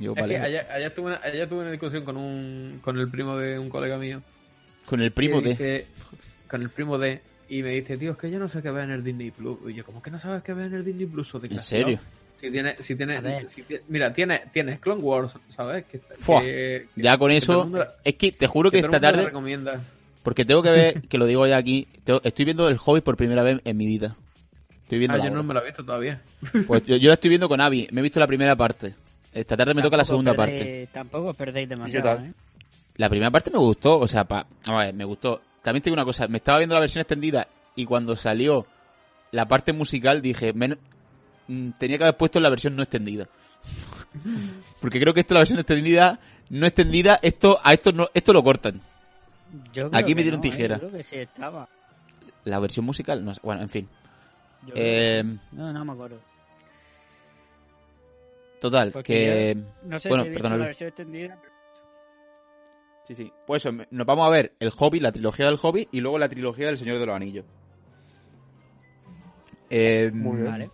Yo, 0.00 0.12
es 0.14 0.20
vale. 0.20 0.34
que 0.36 0.40
ayer, 0.40 0.66
ayer 0.70 0.94
tuve 0.94 1.06
una, 1.08 1.20
ayer 1.24 1.48
tuve 1.48 1.58
una 1.62 1.72
discusión 1.72 2.04
con 2.04 2.16
un 2.16 2.78
con 2.84 2.96
el 3.00 3.10
primo 3.10 3.36
de 3.36 3.58
un 3.58 3.68
colega 3.68 3.98
mío. 3.98 4.22
Con 4.86 5.00
el 5.00 5.10
primo 5.10 5.40
de... 5.40 5.48
dice- 5.50 5.86
con 6.48 6.62
el 6.62 6.70
primo 6.70 6.98
de 6.98 7.20
y 7.48 7.62
me 7.64 7.70
dice, 7.70 7.98
tío, 7.98 8.12
es 8.12 8.16
que 8.16 8.30
yo 8.30 8.38
no 8.38 8.48
sé 8.48 8.62
qué 8.62 8.70
ver 8.70 8.84
en 8.84 8.92
el 8.92 9.02
Disney 9.02 9.32
Plus. 9.32 9.58
Y 9.68 9.74
yo, 9.74 9.84
¿cómo 9.84 10.00
que 10.00 10.12
no 10.12 10.20
sabes 10.20 10.44
qué 10.44 10.52
ver 10.54 10.66
en 10.66 10.74
el 10.74 10.84
Disney 10.84 11.06
Plus? 11.06 11.34
¿En 11.34 11.40
desgraciado?". 11.40 11.84
serio? 11.86 11.98
Si 12.40 12.50
tienes, 12.50 12.76
si 12.84 12.94
ver. 12.94 13.48
si 13.48 13.62
tie- 13.64 13.82
mira, 13.88 14.12
tienes, 14.12 14.50
tienes 14.52 14.78
Clone 14.78 15.02
Wars, 15.02 15.32
¿sabes? 15.48 15.84
Que, 15.86 15.98
Fua, 16.18 16.40
que- 16.40 16.86
que- 16.94 17.02
Ya 17.02 17.18
con 17.18 17.30
que 17.30 17.36
eso, 17.38 17.64
mundo 17.64 17.78
la- 17.78 17.94
es 18.04 18.16
que 18.16 18.30
te 18.32 18.46
juro 18.46 18.70
que 18.70 18.78
esta 18.78 18.92
la 18.92 19.00
tarde, 19.00 19.24
recomienda. 19.26 19.82
porque 20.22 20.44
tengo 20.44 20.62
que 20.62 20.70
ver, 20.70 21.02
que 21.08 21.18
lo 21.18 21.26
digo 21.26 21.46
ya 21.46 21.56
aquí, 21.56 21.88
tengo- 22.04 22.20
estoy 22.22 22.44
viendo 22.44 22.68
el 22.68 22.78
Hobbit 22.84 23.02
por 23.04 23.16
primera 23.16 23.42
vez 23.42 23.60
en 23.64 23.76
mi 23.76 23.86
vida. 23.86 24.16
Estoy 24.84 24.98
viendo 25.00 25.16
Ah, 25.16 25.18
la 25.18 25.24
yo 25.24 25.30
no 25.32 25.42
me 25.42 25.52
lo 25.52 25.60
he 25.62 25.66
visto 25.66 25.84
todavía. 25.84 26.22
Pues 26.66 26.84
yo, 26.86 26.96
yo 26.96 27.08
la 27.08 27.14
estoy 27.14 27.28
viendo 27.28 27.48
con 27.48 27.60
Avi, 27.60 27.88
me 27.90 28.00
he 28.00 28.02
visto 28.02 28.20
la 28.20 28.26
primera 28.26 28.54
parte. 28.56 28.94
Esta 29.32 29.56
tarde 29.56 29.74
me 29.74 29.82
toca 29.82 29.96
la 29.96 30.04
segunda 30.04 30.32
perdéis- 30.32 30.58
parte. 30.58 30.88
Tampoco 30.92 31.28
os 31.30 31.36
perdéis 31.36 31.68
demasiado, 31.68 32.16
tal? 32.16 32.26
¿eh? 32.26 32.32
La 32.96 33.08
primera 33.10 33.30
parte 33.30 33.50
me 33.50 33.58
gustó, 33.58 33.98
o 33.98 34.08
sea, 34.08 34.24
pa, 34.24 34.46
a 34.66 34.78
ver, 34.78 34.94
me 34.94 35.04
gustó. 35.04 35.42
También 35.62 35.82
tengo 35.82 35.94
una 35.94 36.04
cosa, 36.04 36.26
me 36.28 36.38
estaba 36.38 36.58
viendo 36.58 36.74
la 36.74 36.80
versión 36.80 37.00
extendida 37.02 37.46
y 37.76 37.84
cuando 37.84 38.16
salió 38.16 38.66
la 39.32 39.46
parte 39.46 39.72
musical 39.72 40.22
dije, 40.22 40.52
tenía 41.78 41.98
que 41.98 42.04
haber 42.04 42.16
puesto 42.16 42.38
la 42.40 42.50
versión 42.50 42.76
no 42.76 42.82
extendida. 42.82 43.26
Porque 44.80 45.00
creo 45.00 45.12
que 45.14 45.20
esto 45.20 45.34
la 45.34 45.40
versión 45.40 45.58
extendida, 45.58 46.20
no 46.50 46.66
extendida, 46.66 47.18
esto 47.22 47.58
a 47.62 47.72
esto 47.74 47.92
no, 47.92 48.08
esto 48.14 48.32
lo 48.32 48.42
cortan. 48.44 48.80
Yo 49.72 49.88
creo 49.88 50.00
Aquí 50.00 50.14
me 50.14 50.22
dieron 50.22 50.40
no, 50.40 50.46
¿eh? 50.46 50.50
tijera. 50.50 50.74
Yo 50.76 50.80
creo 50.88 50.92
que 50.98 51.04
sí 51.04 51.16
estaba. 51.16 51.68
La 52.44 52.58
versión 52.60 52.84
musical, 52.86 53.24
no 53.24 53.34
sé, 53.34 53.40
bueno, 53.42 53.62
en 53.62 53.68
fin. 53.68 53.88
Yo 54.66 54.74
creo 54.74 54.84
Eh, 54.86 55.22
que- 55.22 55.56
No, 55.56 55.72
no 55.72 55.84
me 55.84 55.92
acuerdo. 55.92 56.20
total, 58.60 58.90
Porque 58.92 59.12
que... 59.14 59.62
No 59.86 59.98
sé 59.98 60.08
bueno, 60.08 60.24
si 60.24 60.30
la 60.30 60.56
versión 60.56 60.88
extendida. 60.88 61.38
pero- 61.40 61.54
Sí, 63.04 63.14
sí. 63.14 63.32
Pues 63.46 63.64
eso, 63.64 63.74
nos 63.90 64.06
vamos 64.06 64.26
a 64.26 64.30
ver 64.30 64.52
el 64.60 64.70
Hobbit, 64.76 65.00
la 65.02 65.12
trilogía 65.12 65.46
del 65.46 65.58
Hobbit 65.60 65.88
y 65.92 66.00
luego 66.00 66.18
la 66.18 66.28
trilogía 66.28 66.66
del 66.66 66.76
Señor 66.76 66.98
de 66.98 67.06
los 67.06 67.16
Anillos. 67.16 67.44
Eh, 69.70 70.10
Muy 70.12 70.36
bien. 70.36 70.50
Vale. 70.50 70.70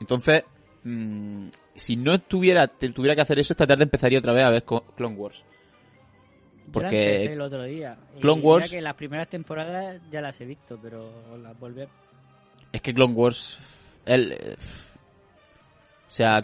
Entonces, 0.00 0.44
mm, 0.84 1.48
si 1.74 1.96
no 1.96 2.18
tuviera, 2.20 2.66
te- 2.68 2.90
tuviera 2.90 3.14
que 3.14 3.22
hacer 3.22 3.38
eso, 3.38 3.52
esta 3.52 3.66
tarde 3.66 3.84
empezaría 3.84 4.18
otra 4.18 4.32
vez 4.32 4.44
a 4.44 4.50
ver 4.50 4.64
Clone 4.64 5.16
Wars. 5.16 5.44
La 6.66 6.72
Porque 6.72 7.24
el 7.26 7.40
otro 7.40 7.62
día. 7.64 7.96
y 8.16 8.20
Clone 8.20 8.40
mira 8.40 8.48
Wars- 8.54 8.70
que 8.70 8.80
las 8.80 8.94
primeras 8.94 9.28
temporadas 9.28 10.00
ya 10.10 10.20
las 10.20 10.40
he 10.40 10.44
visto, 10.44 10.78
pero 10.82 11.36
las 11.38 11.58
volví 11.58 11.82
a... 11.82 11.88
es 12.72 12.80
que 12.82 12.92
Clone 12.94 13.14
Wars... 13.14 13.58
El, 14.06 14.32
eh, 14.32 14.56
o 16.06 16.10
sea. 16.10 16.42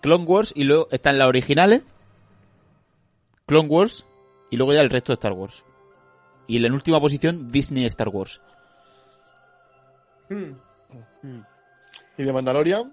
Clone 0.00 0.24
Wars 0.24 0.52
y 0.54 0.64
luego 0.64 0.88
están 0.90 1.16
las 1.18 1.26
originales, 1.28 1.82
Clone 3.46 3.68
Wars 3.68 4.06
y 4.50 4.56
luego 4.56 4.72
ya 4.72 4.80
el 4.82 4.90
resto 4.90 5.12
de 5.12 5.14
Star 5.14 5.32
Wars. 5.32 5.64
Y 6.46 6.64
en 6.64 6.72
última 6.72 7.00
posición, 7.00 7.50
Disney 7.50 7.84
Star 7.86 8.08
Wars. 8.08 8.40
Hmm. 10.28 10.52
Mm. 11.22 11.40
¿Y 12.18 12.22
de 12.24 12.32
Mandalorian? 12.32 12.92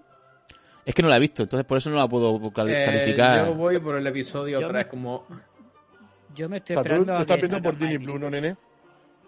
Es 0.84 0.94
que 0.94 1.02
no 1.02 1.08
la 1.08 1.16
he 1.16 1.20
visto, 1.20 1.42
entonces 1.42 1.66
por 1.66 1.78
eso 1.78 1.90
no 1.90 1.96
la 1.96 2.08
puedo 2.08 2.36
Eh, 2.36 2.52
calificar. 2.52 3.46
yo 3.46 3.54
voy 3.54 3.78
por 3.78 3.96
el 3.96 4.06
episodio 4.06 4.60
Yo 4.60 4.68
3, 4.68 4.84
me- 4.86 4.90
como... 4.90 5.26
Yo 6.34 6.48
me 6.48 6.56
O 6.56 6.58
estoy 6.58 6.74
sea, 6.74 6.82
tú 6.82 6.88
esperando 6.88 7.12
lo 7.12 7.18
a 7.18 7.20
estás 7.22 7.38
viendo 7.38 7.62
por 7.62 7.76
Disney 7.76 7.98
Plus, 7.98 8.20
¿no, 8.20 8.30
nene? 8.30 8.56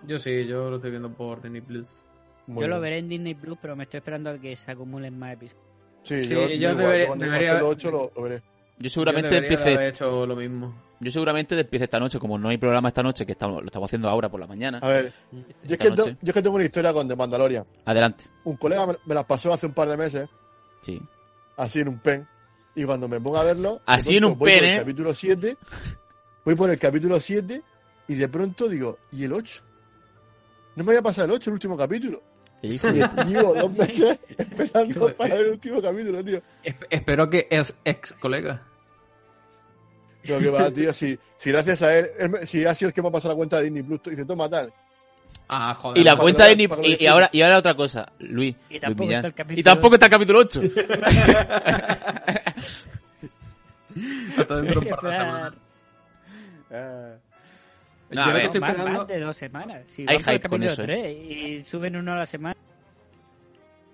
Yo 0.06 0.18
sí, 0.18 0.46
yo 0.46 0.70
lo 0.70 0.76
estoy 0.76 0.90
viendo 0.90 1.10
por 1.12 1.40
Disney 1.40 1.60
Plus. 1.60 1.86
Muy 2.46 2.62
Yo 2.62 2.68
lo 2.68 2.80
veré 2.80 2.98
en 2.98 3.08
Disney 3.08 3.34
Plus, 3.34 3.58
pero 3.60 3.76
me 3.76 3.84
estoy 3.84 3.98
esperando 3.98 4.30
a 4.30 4.38
que 4.38 4.56
se 4.56 4.70
acumulen 4.70 5.18
más 5.18 5.34
episodios. 5.34 5.62
Sí, 6.04 6.22
Sí, 6.22 6.34
yo, 6.34 6.46
yo 6.48 6.54
igual, 6.54 6.76
debería- 6.78 7.06
cuando 7.06 7.24
debería- 7.26 7.48
cuando 7.50 7.66
los 7.68 7.76
8 7.76 7.90
lo, 7.90 8.12
lo 8.16 8.22
veré. 8.22 8.42
Yo 8.78 8.90
seguramente 8.90 9.30
Yo 9.30 9.36
empiece, 9.36 9.74
haber 9.74 9.88
hecho 9.88 10.26
lo 10.26 10.34
mismo. 10.34 10.74
yo 10.98 11.10
seguramente 11.12 11.58
empiece 11.58 11.84
esta 11.84 12.00
noche, 12.00 12.18
como 12.18 12.38
no 12.38 12.48
hay 12.48 12.58
programa 12.58 12.88
esta 12.88 13.02
noche, 13.02 13.24
que 13.24 13.32
estamos, 13.32 13.60
lo 13.60 13.66
estamos 13.66 13.88
haciendo 13.88 14.08
ahora 14.08 14.28
por 14.28 14.40
la 14.40 14.46
mañana. 14.46 14.78
A 14.82 14.88
ver, 14.88 15.12
yo 15.30 15.74
es, 15.74 15.78
que 15.78 15.90
noche. 15.90 16.02
te- 16.14 16.18
yo 16.22 16.30
es 16.30 16.32
que 16.34 16.42
tengo 16.42 16.56
una 16.56 16.64
historia 16.64 16.92
con 16.92 17.06
The 17.06 17.14
Mandalorian. 17.14 17.64
Adelante. 17.84 18.24
Un 18.44 18.56
colega 18.56 18.86
me, 18.86 18.96
me 19.04 19.14
las 19.14 19.24
pasó 19.24 19.52
hace 19.52 19.66
un 19.66 19.72
par 19.74 19.88
de 19.88 19.96
meses, 19.96 20.28
Sí. 20.80 21.00
así 21.56 21.80
en 21.80 21.88
un 21.88 21.98
pen. 21.98 22.26
Y 22.74 22.84
cuando 22.84 23.06
me 23.06 23.20
pongo 23.20 23.36
a 23.36 23.44
verlo, 23.44 23.80
Así 23.86 24.16
en 24.16 24.24
un 24.24 24.38
voy 24.38 24.50
pen, 24.50 24.58
por 24.60 24.64
¿eh? 24.68 24.72
el 24.72 24.78
capítulo 24.80 25.14
7, 25.14 25.56
voy 26.44 26.54
por 26.54 26.70
el 26.70 26.78
capítulo 26.78 27.20
7 27.20 27.62
y 28.08 28.14
de 28.14 28.28
pronto 28.28 28.68
digo, 28.68 28.98
¿y 29.12 29.24
el 29.24 29.32
8? 29.34 29.62
No 30.76 30.82
me 30.84 30.92
había 30.92 31.02
pasado 31.02 31.26
el 31.26 31.32
8, 31.32 31.50
el 31.50 31.54
último 31.54 31.76
capítulo. 31.76 32.22
Hijo 32.62 32.92
de- 32.92 33.08
llevo 33.26 33.54
dos 33.54 33.72
meses 33.72 34.18
esperando 34.38 35.08
de- 35.08 35.14
para 35.14 35.34
ver 35.34 35.46
el 35.46 35.52
último 35.52 35.82
capítulo, 35.82 36.24
tío. 36.24 36.40
Esp- 36.64 36.86
espero 36.90 37.28
que 37.28 37.48
es 37.50 37.74
ex 37.84 38.12
colega. 38.14 38.62
Pero 40.22 40.38
que 40.38 40.48
va, 40.50 40.70
tío, 40.74 40.92
si, 40.92 41.18
si 41.36 41.50
gracias 41.50 41.82
a 41.82 41.98
él, 41.98 42.08
él 42.18 42.46
si 42.46 42.64
ha 42.64 42.74
sido 42.74 42.88
el 42.90 42.94
que 42.94 43.02
me 43.02 43.08
ha 43.08 43.10
pasado 43.10 43.34
la 43.34 43.36
cuenta 43.36 43.56
de 43.58 43.64
Disney 43.64 43.82
Plus, 43.82 44.00
dice, 44.04 44.24
toma 44.24 44.48
tal. 44.48 44.72
Ah, 45.48 45.74
joder. 45.74 45.98
Y 45.98 46.04
la 46.04 46.16
cuenta 46.16 46.44
de 46.46 46.56
lo- 46.68 46.76
lo 46.76 46.82
y, 46.86 46.96
y 47.00 47.06
ahora 47.08 47.28
y 47.32 47.42
ahora 47.42 47.58
otra 47.58 47.74
cosa, 47.74 48.12
Luis, 48.20 48.54
Y 48.70 48.74
Luis 48.74 48.80
tampoco 48.80 49.04
Millán. 49.06 49.18
está 49.18 49.26
el 49.28 49.34
capítulo 49.34 49.60
y 49.60 49.62
tampoco 49.64 49.94
está 49.94 50.06
el 50.06 50.12
capítulo 50.12 50.38
8. 50.38 50.60
Hasta 54.38 54.56
dentro 54.62 54.80
de 54.80 54.86
un 54.88 54.96
par 54.96 55.02
de 55.02 55.12
semanas. 55.12 55.52
No, 58.12 58.22
a 58.22 58.24
Yo 58.26 58.30
lo 58.30 58.34
ver. 58.34 58.40
que 58.42 58.46
estoy 58.46 58.60
más, 58.60 58.70
esperando... 58.70 58.98
más 58.98 59.08
de 59.08 59.20
dos 59.20 59.36
semanas. 59.36 59.82
Si 59.86 60.04
Hay 60.08 60.18
hype 60.18 60.48
con 60.48 60.62
eso, 60.62 60.82
¿eh? 60.82 60.84
tres 60.86 61.16
y 61.16 61.64
suben 61.64 61.96
uno 61.96 62.12
a 62.12 62.16
la 62.16 62.26
semana. 62.26 62.56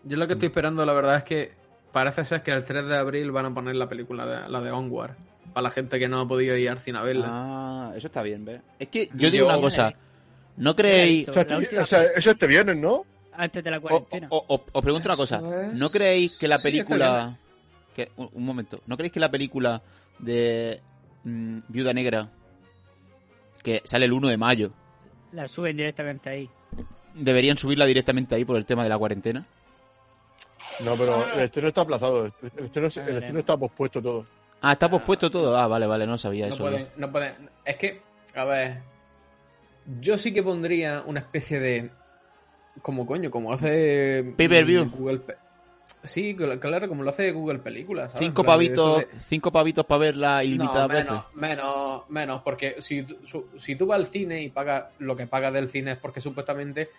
Yo 0.05 0.17
lo 0.17 0.27
que 0.27 0.35
estoy 0.35 0.47
esperando, 0.49 0.85
la 0.87 0.93
verdad, 0.93 1.17
es 1.17 1.25
que 1.25 1.53
parece 1.93 2.25
ser 2.25 2.43
que 2.43 2.51
el 2.53 2.65
3 2.65 2.87
de 2.87 2.97
abril 2.97 3.31
van 3.31 3.47
a 3.47 3.55
poner 3.55 3.75
la 3.77 3.89
película 3.89 4.27
de, 4.27 4.49
la 4.49 4.61
de 4.61 4.71
Onward. 4.71 5.13
Para 5.53 5.63
la 5.63 5.71
gente 5.71 5.99
que 5.99 6.09
no 6.09 6.21
ha 6.21 6.29
podido 6.29 6.57
ir 6.57 6.69
al 6.71 6.79
cine 6.79 6.99
a 6.99 7.03
verla. 7.03 7.27
Ah, 7.29 7.93
eso 7.97 8.07
está 8.09 8.23
bien, 8.23 8.45
¿ves? 8.45 8.61
Es 8.79 8.89
que 8.89 9.09
yo 9.15 9.31
digo 9.31 9.47
una 9.47 9.61
cosa, 9.61 9.93
¿no 10.57 10.77
creéis 10.77 11.29
O 11.29 11.33
sea, 11.33 11.43
este- 11.43 11.57
última- 11.57 11.83
o 11.83 11.87
sea, 11.87 12.03
eso 12.05 12.31
este 12.31 12.47
viernes, 12.47 12.77
¿no? 12.77 13.05
Antes 13.33 13.63
de 13.65 13.71
la 13.71 13.81
cuarentena. 13.81 14.27
o- 14.31 14.45
o- 14.49 14.65
os 14.73 14.83
pregunto 14.83 15.09
una 15.09 15.17
cosa, 15.17 15.41
¿no 15.73 15.91
creéis 15.91 16.37
que 16.37 16.49
la 16.49 16.57
Sí, 16.59 16.69
está 16.69 16.69
película 16.69 17.39
que 17.95 18.11
un, 18.17 18.29
un 18.35 18.45
momento, 18.45 18.81
¿no 18.87 18.97
creéis 18.97 19.13
que 19.13 19.21
la 19.21 19.31
película 19.31 19.81
de 20.19 20.81
mm, 21.25 21.59
Viuda 21.69 21.93
Negra 21.93 22.29
que 23.69 23.83
sale 23.87 24.05
el 24.07 24.13
1 24.13 24.29
de 24.29 24.37
mayo 24.37 24.71
La 25.33 25.47
suben 25.49 25.77
directamente 25.77 26.31
ahí. 26.31 26.51
deberían 27.15 27.57
subirla 27.57 27.87
directamente 27.87 28.35
ahí 28.35 28.45
por 28.45 28.57
el 28.57 28.65
tema 28.67 28.83
de 28.83 28.89
la 28.89 28.99
cuarentena? 28.99 29.45
No, 30.81 30.95
pero 30.97 31.25
el 31.35 31.41
estreno 31.41 31.69
está 31.69 31.81
aplazado. 31.83 32.27
El 32.57 32.65
estreno, 32.67 32.89
el 33.09 33.17
estreno 33.17 33.39
está 33.41 33.57
pospuesto 33.57 34.01
todo. 34.01 34.27
Ah, 34.61 34.73
está 34.73 34.89
pospuesto 34.89 35.29
todo. 35.31 35.57
Ah, 35.57 35.67
vale, 35.67 35.87
vale, 35.87 36.07
no 36.07 36.17
sabía 36.19 36.47
no 36.49 36.55
eso. 36.55 36.63
pueden, 36.65 36.89
no 36.97 37.11
pueden. 37.11 37.51
Es 37.65 37.77
que, 37.77 38.01
a 38.35 38.45
ver. 38.45 38.79
Yo 40.01 40.17
sí 40.19 40.33
que 40.33 40.43
pondría 40.43 41.03
una 41.07 41.21
especie 41.21 41.59
de. 41.59 41.91
Como 42.83 43.07
coño, 43.07 43.31
como 43.31 43.53
hace. 43.53 44.35
Pay-per-view. 44.37 44.85
mm, 44.85 44.91
Google 44.91 45.19
Pe- 45.19 45.37
Sí, 46.05 46.37
claro, 46.37 46.89
como 46.89 47.03
lo 47.03 47.11
hace 47.11 47.33
Google 47.33 47.59
Películas. 47.59 48.13
¿sabes? 48.13 48.27
Cinco 48.27 48.45
pavitos, 48.45 48.99
de- 49.01 49.09
cinco 49.27 49.51
pavitos 49.51 49.85
para 49.85 49.99
verla 49.99 50.45
ilimitadas 50.45 50.89
no, 50.89 50.95
veces. 50.95 51.11
menos, 51.11 51.35
menos, 51.35 52.11
menos, 52.11 52.43
porque 52.43 52.77
si, 52.81 53.03
tú- 53.03 53.19
su- 53.27 53.47
si 53.59 53.75
tú 53.75 53.87
vas 53.87 53.99
al 53.99 54.07
cine 54.07 54.43
y 54.43 54.51
pagas 54.51 54.85
lo 54.99 55.17
que 55.17 55.27
pagas 55.27 55.53
del 55.53 55.69
cine 55.71 55.93
es 55.93 55.99
porque 55.99 56.21
supuestamente 56.21 56.91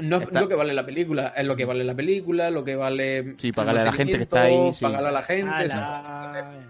no 0.00 0.16
es 0.16 0.22
Está- 0.22 0.40
lo 0.40 0.48
que 0.48 0.54
vale 0.54 0.72
la 0.72 0.86
película, 0.86 1.28
es 1.36 1.44
lo 1.44 1.54
que 1.56 1.64
vale 1.64 1.84
la 1.84 1.94
película, 1.94 2.50
lo 2.50 2.64
que 2.64 2.76
vale. 2.76 3.34
Sí, 3.38 3.52
pagarle 3.52 3.80
a 3.80 3.84
la 3.84 3.92
gente 3.92 4.16
que 4.16 4.22
está 4.22 4.42
ahí, 4.42 4.72
sí. 4.72 4.84
Pagarle 4.84 5.08
a 5.08 5.12
la 5.12 5.22
gente. 5.22 5.66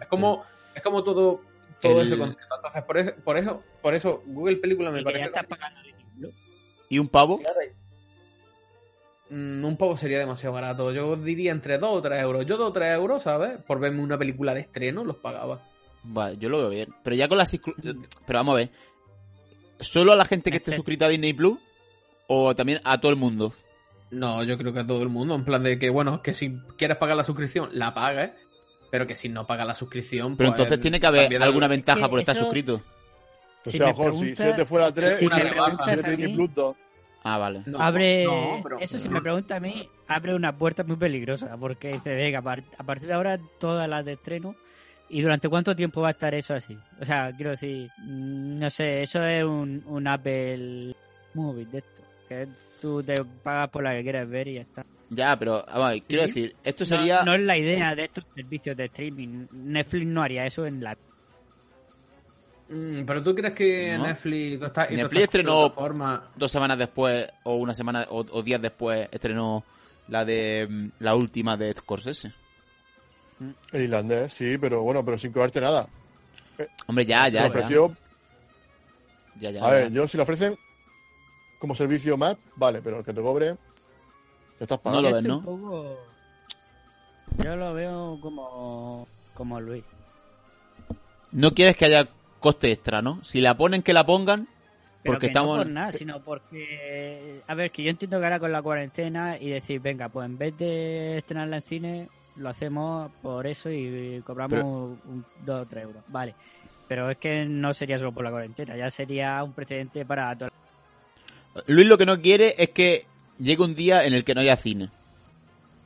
Es 0.01 0.07
como, 0.09 0.45
es 0.75 0.83
como 0.83 1.05
todo, 1.05 1.43
todo 1.81 2.01
El- 2.01 2.07
ese 2.09 2.19
concepto. 2.19 2.57
Entonces, 2.57 2.83
por 2.83 2.99
eso, 2.99 3.13
por 3.23 3.37
eso, 3.39 3.63
por 3.83 3.95
eso 3.95 4.23
Google 4.27 4.57
Película 4.57 4.91
me 4.91 5.01
y 5.01 5.05
que 5.05 5.11
ya 5.13 5.13
parece. 5.13 5.27
estás 5.27 5.47
pagando. 5.47 5.81
¿Y 6.89 6.99
un 6.99 7.09
pavo? 7.09 7.41
Mm, 9.31 9.65
un 9.65 9.77
pavo 9.77 9.97
sería 9.97 10.19
demasiado 10.19 10.55
barato. 10.55 10.93
Yo 10.93 11.17
diría 11.17 11.53
entre 11.53 11.79
2 11.79 11.91
o 11.93 12.03
3 12.03 12.21
euros. 12.23 12.45
Yo 12.47 12.57
2 12.57 12.69
o 12.71 12.73
3 12.73 12.95
euros, 12.97 13.23
¿sabes? 13.23 13.59
Por 13.67 13.79
verme 13.79 14.03
una 14.03 14.19
película 14.19 14.53
de 14.55 14.61
estreno, 14.61 15.05
los 15.05 15.17
pagaba. 15.17 15.63
Vale, 16.03 16.37
yo 16.39 16.49
lo 16.49 16.59
veo 16.59 16.69
bien. 16.71 16.89
Pero 17.05 17.15
ya 17.17 17.29
con 17.29 17.39
la... 17.39 17.45
suscri- 17.45 17.75
Pero 18.27 18.39
vamos 18.39 18.53
a 18.55 18.57
ver. 18.57 18.71
¿Solo 19.81 20.13
a 20.13 20.17
la 20.17 20.25
gente 20.25 20.51
que 20.51 20.59
esté 20.59 20.75
suscrita 20.75 21.07
a 21.07 21.09
Disney 21.09 21.33
Plus? 21.33 21.59
¿O 22.27 22.55
también 22.55 22.81
a 22.85 23.01
todo 23.01 23.11
el 23.13 23.17
mundo? 23.19 23.53
No, 24.11 24.43
yo 24.45 24.59
creo 24.59 24.73
que 24.73 24.81
a 24.81 24.87
todo 24.87 25.03
el 25.03 25.09
mundo. 25.09 25.35
En 25.35 25.45
plan 25.45 25.63
de 25.63 25.79
que, 25.79 25.91
bueno, 25.91 26.23
que 26.23 26.35
si 26.35 26.53
quieres 26.77 26.97
pagar 26.97 27.17
la 27.17 27.25
suscripción, 27.25 27.71
la 27.73 27.95
pagues. 27.95 28.31
Pero 28.91 29.07
que 29.07 29.15
si 29.15 29.29
no 29.29 29.47
pagas 29.47 29.67
la 29.67 29.75
suscripción. 29.77 30.37
Pero 30.37 30.51
pues, 30.51 30.61
entonces 30.63 30.83
tiene 30.83 30.99
que 30.99 31.07
haber 31.07 31.41
alguna 31.43 31.67
al- 31.67 31.71
ventaja 31.71 32.03
que 32.03 32.09
por 32.09 32.21
estar 32.21 32.35
eso- 32.35 32.45
suscrito. 32.47 32.83
O 33.65 33.71
Si 33.71 33.79
sea, 33.79 33.89
mejor, 33.89 34.13
si, 34.15 34.19
preguntas- 34.19 34.51
si 34.51 34.57
te 34.57 34.65
fuera 34.65 34.93
3, 34.93 35.19
si 35.19 35.29
si 35.29 35.37
Disney 36.17 36.35
Plus 36.35 36.55
2. 36.55 36.77
Ah, 37.23 37.37
vale. 37.39 37.63
No, 37.67 37.79
abre 37.81 38.25
no, 38.25 38.61
pero- 38.63 38.79
eso 38.81 38.99
si 38.99 39.09
me 39.09 39.21
pregunta 39.21 39.57
a 39.57 39.61
mí 39.61 39.89
abre 40.09 40.35
una 40.35 40.57
puerta 40.57 40.85
muy 40.85 40.97
peligrosa 40.97 41.57
porque 41.59 41.89
dice 41.93 42.15
venga 42.15 42.39
a, 42.39 42.43
par- 42.43 42.63
a 42.79 42.83
partir 42.83 43.09
de 43.09 43.15
ahora 43.15 43.39
todas 43.59 43.89
las 43.89 44.05
de 44.05 44.13
estreno 44.15 44.55
y 45.09 45.21
durante 45.21 45.49
cuánto 45.49 45.75
tiempo 45.77 46.01
va 46.01 46.09
a 46.09 46.13
estar 46.13 46.35
eso 46.35 46.55
así 46.55 46.79
o 47.01 47.05
sea 47.05 47.31
quiero 47.37 47.51
decir 47.51 47.91
mm, 47.99 48.59
no 48.59 48.71
sé 48.71 49.03
eso 49.03 49.23
es 49.25 49.45
un, 49.45 49.83
un 49.87 50.07
Apple 50.09 50.95
Movie 51.35 51.67
de 51.67 51.79
esto 51.79 52.03
que 52.29 52.49
tú 52.81 53.03
te 53.03 53.15
pagas 53.43 53.69
por 53.69 53.83
la 53.85 53.95
que 53.95 54.03
quieres 54.03 54.29
ver 54.31 54.49
y 54.49 54.55
ya 54.55 54.61
está. 54.63 54.87
Ya, 55.11 55.37
pero 55.37 55.65
vamos 55.67 55.87
a 55.87 55.91
ver, 55.91 56.03
quiero 56.05 56.23
¿Sí? 56.23 56.29
decir, 56.29 56.57
esto 56.65 56.85
No- 56.85 56.89
sería... 56.89 57.23
no, 57.25 57.35
es 57.35 57.41
la 57.43 57.59
idea 57.59 57.95
de 57.97 58.05
estos 58.05 58.25
servicios 58.35 58.77
de 58.77 58.85
streaming. 58.87 59.47
Netflix 59.53 60.07
no 60.07 60.23
haría 60.23 60.47
eso 60.47 60.65
en 60.65 60.83
la 60.83 60.97
pero 63.07 63.23
tú 63.23 63.35
crees 63.35 63.55
que 63.55 63.97
No. 63.99 64.05
Netflix. 64.07 64.61
Netflix 64.91 65.23
estrenó- 65.25 65.73
plataforma- 65.73 66.23
Dos 66.37 66.53
semanas 66.53 66.79
después, 66.79 67.29
o 67.45 67.57
una 67.57 67.75
semana, 67.75 68.07
o, 68.11 68.21
o 68.21 68.43
días 68.43 68.63
después, 68.63 69.09
estrenó 69.11 69.65
la 70.09 70.25
de... 70.25 70.67
mm, 70.71 70.87
La 71.01 71.15
última 71.17 71.57
de 71.57 71.73
Scorsese. 71.73 72.33
El 73.73 73.83
irlandés, 73.83 74.33
sí, 74.35 74.59
pero 74.59 74.83
bueno, 74.83 75.05
pero 75.05 75.17
sin 75.19 75.33
cobrarte 75.33 75.61
nada. 75.61 75.89
Hombre, 76.87 77.07
ya, 77.07 77.29
ya, 77.29 77.41
ya. 77.43 77.47
ofreció, 77.47 77.97
Ya, 79.41 79.51
ya, 79.51 79.65
a 79.65 79.71
ver, 79.71 79.85
ya. 79.89 79.95
yo 79.97 80.07
si 80.09 80.17
lo 80.19 80.25
ofrecen 80.25 80.59
como 81.59 81.75
servicio 81.75 82.17
más, 82.19 82.37
vale, 82.57 82.83
pero 82.83 83.03
que 83.03 83.13
te 83.15 83.23
cobre, 83.23 83.57
te 84.59 84.65
estás 84.65 84.79
No 84.79 84.83
pagando. 84.83 85.09
lo 85.11 85.17
ves, 85.17 85.25
¿no? 85.25 85.43
poco- 85.43 85.99
Yo 87.43 87.57
lo 87.57 87.73
veo 87.75 88.19
como, 88.21 89.09
como 89.35 89.59
Luis. 89.61 89.85
No 91.33 91.53
quieres 91.53 91.77
que 91.77 91.87
haya 91.87 92.09
coste 92.41 92.73
extra, 92.73 93.01
¿no? 93.03 93.23
Si 93.23 93.41
la 93.41 93.57
ponen, 93.57 93.83
que 93.83 93.93
la 93.93 94.05
pongan. 94.05 94.49
Pero 95.03 95.15
Porque 95.15 95.29
que 95.29 95.31
estamos. 95.31 95.57
no 95.57 95.63
por 95.65 95.73
nada, 95.73 95.93
sino 95.93 96.21
porque... 96.21 97.41
A 97.47 97.55
ver, 97.55 97.71
que 97.71 97.83
yo 97.83 97.91
entiendo 97.91 98.19
que 98.19 98.25
ahora 98.25 98.39
con 98.39 98.53
la 98.53 98.61
cuarentena 98.61 99.39
y 99.39 99.49
decir, 99.49 99.81
venga, 99.81 100.09
pues 100.11 100.27
en 100.27 100.37
vez 100.37 100.59
de 100.59 101.17
estrenarla 101.19 101.57
en 101.57 101.63
cine, 101.63 102.09
lo 102.37 102.51
hacemos 102.51 103.11
por 103.23 103.47
eso 103.47 103.71
y 103.71 104.21
cobramos 104.27 104.57
Pero- 104.59 104.67
un, 104.67 105.25
dos 105.47 105.63
o 105.63 105.67
tres 105.67 105.85
euros. 105.85 106.03
Vale. 106.09 106.35
Pero 106.87 107.09
es 107.09 107.17
que 107.19 107.47
no 107.47 107.73
sería 107.73 107.97
solo 107.99 108.13
por 108.13 108.25
la 108.25 108.31
cuarentena, 108.31 108.77
ya 108.77 108.91
sería 108.91 109.43
un 109.45 109.53
precedente 109.53 110.05
para 110.05 110.37
toda 110.37 110.51
Luis 111.67 111.87
lo 111.87 111.97
que 111.97 112.05
no 112.07 112.21
quiere 112.21 112.55
es 112.59 112.71
que 112.71 113.07
llegue 113.39 113.63
un 113.63 113.75
día 113.75 114.05
en 114.05 114.13
el 114.13 114.23
que 114.25 114.35
no 114.35 114.41
haya 114.43 114.57
cine. 114.57 114.91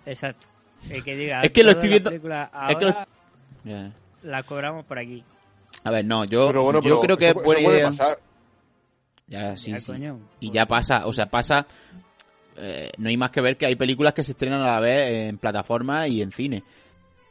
Exacto. 0.06 0.46
El 0.90 1.04
que 1.04 1.14
diga, 1.16 1.40
Es 1.42 1.50
que 1.52 1.62
lo 1.62 1.70
estoy 1.70 1.88
viendo- 1.90 2.10
películas 2.10 2.50
es 2.68 2.76
que 2.76 2.84
lo- 2.84 2.90
ahora 2.90 3.06
las 4.22 4.44
cobramos 4.44 4.84
por 4.86 4.98
aquí. 4.98 5.22
A 5.82 5.90
ver, 5.90 6.04
no, 6.04 6.24
yo, 6.24 6.46
Pero 6.48 6.62
bueno, 6.62 6.80
yo 6.80 6.84
pero 6.84 7.00
creo 7.00 7.16
que 7.16 7.26
eso, 7.28 7.40
eso 7.40 7.64
puede. 7.64 7.82
pasar. 7.82 8.18
Ya, 9.26 9.56
sí, 9.56 9.70
Ya, 9.72 9.80
sí. 9.80 9.86
coño. 9.92 10.18
Y 10.40 10.50
ya 10.52 10.66
pasa, 10.66 11.06
o 11.06 11.12
sea, 11.12 11.26
pasa. 11.26 11.66
eh, 12.56 12.92
no 12.98 13.08
hay 13.08 13.16
más 13.16 13.30
que 13.32 13.40
ver 13.40 13.56
que 13.56 13.66
hay 13.66 13.74
películas 13.74 14.14
que 14.14 14.22
se 14.22 14.30
estrenan 14.32 14.60
a 14.62 14.66
la 14.66 14.80
vez 14.80 15.28
en 15.28 15.38
plataformas 15.38 16.08
y 16.08 16.22
en 16.22 16.30
cine. 16.30 16.62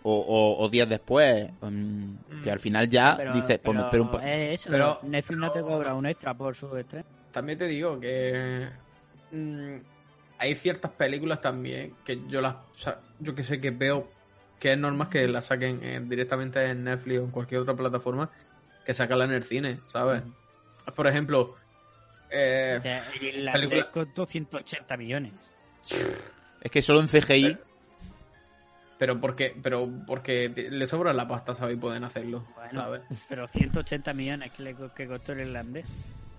O, 0.06 0.14
o- 0.14 0.62
o 0.66 0.70
días 0.70 0.90
después. 0.90 1.50
mm, 1.62 2.42
que 2.44 2.52
al 2.52 2.60
final 2.60 2.90
ya 2.90 3.16
Pero, 3.16 3.34
dices, 3.34 3.60
pues 3.64 3.74
me 3.76 3.84
pero 3.84 3.86
espero 3.86 4.04
un 4.04 4.12
po- 4.12 4.20
es 4.20 4.60
eso, 4.60 4.70
Pero- 4.70 5.00
Netflix 5.04 5.40
no 5.40 5.52
te 5.52 5.62
cobra 5.62 5.94
un 5.96 6.06
extra 6.08 6.34
por 6.34 6.54
su 6.56 6.76
estreno. 6.76 7.06
También 7.32 7.58
te 7.58 7.68
digo 7.68 7.98
que 8.00 8.68
mm, 9.32 9.76
hay 10.40 10.56
ciertas 10.56 10.92
películas 10.92 11.40
también 11.40 11.94
que 12.04 12.20
yo 12.28 12.42
las, 12.42 12.56
o 12.56 12.78
sea, 12.78 13.00
yo 13.20 13.34
que 13.34 13.44
sé 13.44 13.62
que 13.62 13.72
veo 13.72 14.10
que 14.60 14.74
es 14.74 14.78
normal 14.78 15.10
que 15.10 15.28
las 15.28 15.46
saquen 15.48 15.80
eh, 15.84 16.02
directamente 16.04 16.64
en 16.66 16.84
Netflix 16.84 17.20
o 17.20 17.26
en 17.26 17.32
cualquier 17.32 17.62
otra 17.62 17.76
plataforma 17.76 18.30
que 18.86 18.94
sacarla 18.94 19.26
en 19.26 19.32
el 19.32 19.44
cine, 19.44 19.80
¿sabes? 19.88 20.24
Por 20.96 21.08
ejemplo, 21.08 21.56
eh, 22.30 22.78
O 22.80 22.82
sea, 22.82 23.04
y 23.22 23.32
la 23.42 23.54
película- 23.54 23.92
costó 23.92 24.26
180 24.26 24.98
millones. 24.98 25.34
Es 26.62 26.72
que 26.72 26.82
solo 26.82 27.02
en 27.02 27.08
CGI. 27.08 27.58
pero 28.98 29.20
porque, 29.20 29.54
pero 29.62 29.90
porque 30.08 30.50
le 30.50 30.88
sobra 30.88 31.12
la 31.14 31.28
pasta, 31.28 31.56
¿sabes? 31.56 31.76
Y 31.76 31.80
pueden 31.80 32.04
hacerlo, 32.06 32.46
Bueno. 32.56 32.82
¿sabes? 32.82 33.02
Pero 33.28 33.48
180 33.48 34.14
millones 34.14 34.52
que, 34.54 34.64
le, 34.64 34.76
que 34.96 35.08
costó 35.08 35.34
el 35.34 35.42
irlandés. 35.42 35.86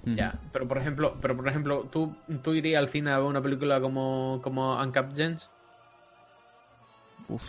mm, 0.04 0.16
Ya, 0.16 0.34
pero 0.52 0.66
por 0.66 0.78
ejemplo, 0.78 1.14
pero 1.20 1.36
por 1.36 1.46
ejemplo, 1.48 1.88
¿tú, 1.92 2.16
tú 2.42 2.54
irías 2.54 2.78
al 2.82 2.88
cine 2.88 3.10
a 3.10 3.18
ver 3.18 3.26
una 3.26 3.42
película 3.42 3.80
como, 3.80 4.40
como 4.42 4.80
Uncapped 4.80 5.14
Gems? 5.14 5.50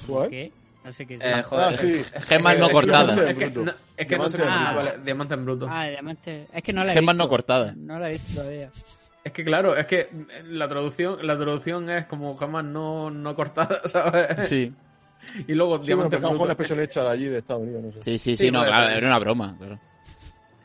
¿Cuál? 0.07 0.30
¿Qué? 0.30 0.51
No 0.84 0.93
sé 0.93 1.05
qué 1.07 1.15
es. 1.15 1.21
Eh, 1.23 1.41
joder, 1.43 1.65
Ah, 1.67 1.73
sí. 1.78 2.01
Gemas 2.28 2.57
no 2.59 2.63
es 2.65 2.67
que- 2.69 2.73
cortadas. 2.73 3.17
Es 3.17 3.38
que, 3.38 3.45
Bruto. 3.47 3.65
no, 3.65 3.71
es 3.97 4.07
que 4.07 4.17
no 4.17 4.30
sé 4.30 4.38
cómo 4.38 4.49
Diamante 4.49 4.80
ah, 4.80 4.84
bruto. 4.84 5.03
diamante 5.05 5.34
en 5.34 5.45
bruto. 5.45 5.67
Ah, 5.69 5.88
diamante. 5.89 6.47
Es 6.53 6.63
que 6.63 6.73
no 6.73 6.84
la 6.84 6.91
he 6.91 6.93
Gemas 6.93 7.15
visto. 7.15 7.23
no 7.23 7.30
cortadas. 7.30 7.76
No 7.78 7.99
la 7.99 8.09
he 8.09 8.13
visto 8.13 8.34
todavía. 8.36 8.69
Es 9.23 9.32
que 9.32 9.43
claro, 9.43 9.76
es 9.76 9.86
que 9.88 10.07
la 10.45 10.69
traducción, 10.69 11.17
la 11.26 11.36
traducción 11.36 11.89
es 11.89 12.05
como 12.05 12.36
jamás 12.36 12.63
no, 12.65 13.09
no 13.09 13.36
cortada, 13.36 13.82
¿sabes? 13.86 14.47
Sí, 14.47 14.71
Y 15.47 15.53
luego 15.55 15.82
Sí, 15.82 15.93
bueno, 15.95 16.07
diamante 16.09 16.17
pero 16.17 16.28
a 16.28 16.30
lo 16.30 16.34
mejor 16.34 16.34
en 16.34 16.38
bruto. 16.38 16.43
una 16.43 16.51
expresión 16.53 16.80
hecha 16.82 17.03
de 17.03 17.09
allí, 17.09 17.26
de 17.26 17.38
Estados 17.39 17.63
Unidos, 17.63 17.84
no 17.86 17.91
sé. 17.93 18.03
sí, 18.03 18.17
sí, 18.19 18.38
Sí, 18.38 18.45
sí, 18.45 18.51
no, 18.51 18.59
vale, 18.59 18.71
claro, 18.71 18.95
era 18.97 19.07
una 19.07 19.17
broma. 19.19 19.55
claro. 19.57 19.80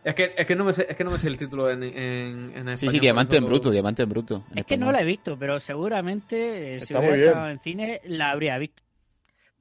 Es 0.05 0.15
que, 0.15 0.35
es 0.37 0.47
que 0.47 0.57
no 0.57 0.65
me 0.65 0.73
sé, 0.75 0.87
es 0.89 0.97
que 0.97 1.05
no 1.05 1.11
me 1.11 1.19
sé 1.19 1.29
el 1.29 1.39
título 1.39 1.71
en, 1.71 1.83
en, 1.83 1.93
en 1.95 2.65
Sí, 2.77 2.87
español, 2.87 2.91
sí, 2.93 3.01
diamante 3.01 3.37
en 3.39 3.45
bruto, 3.47 3.71
diamante 3.71 4.03
en 4.03 4.09
bruto. 4.11 4.45
en 4.53 4.59
Es 4.59 4.65
que 4.67 4.77
no 4.77 4.87
español. 4.87 4.93
la 4.93 5.01
he 5.01 5.05
visto, 5.05 5.39
pero 5.39 5.59
seguramente 5.61 6.77
eh, 6.77 6.81
si 6.81 6.85
Está 6.93 6.99
hubiera 7.01 7.17
estado 7.17 7.49
en 7.49 7.61
cine 7.61 8.01
la 8.05 8.31
habría 8.31 8.59
visto. 8.59 8.83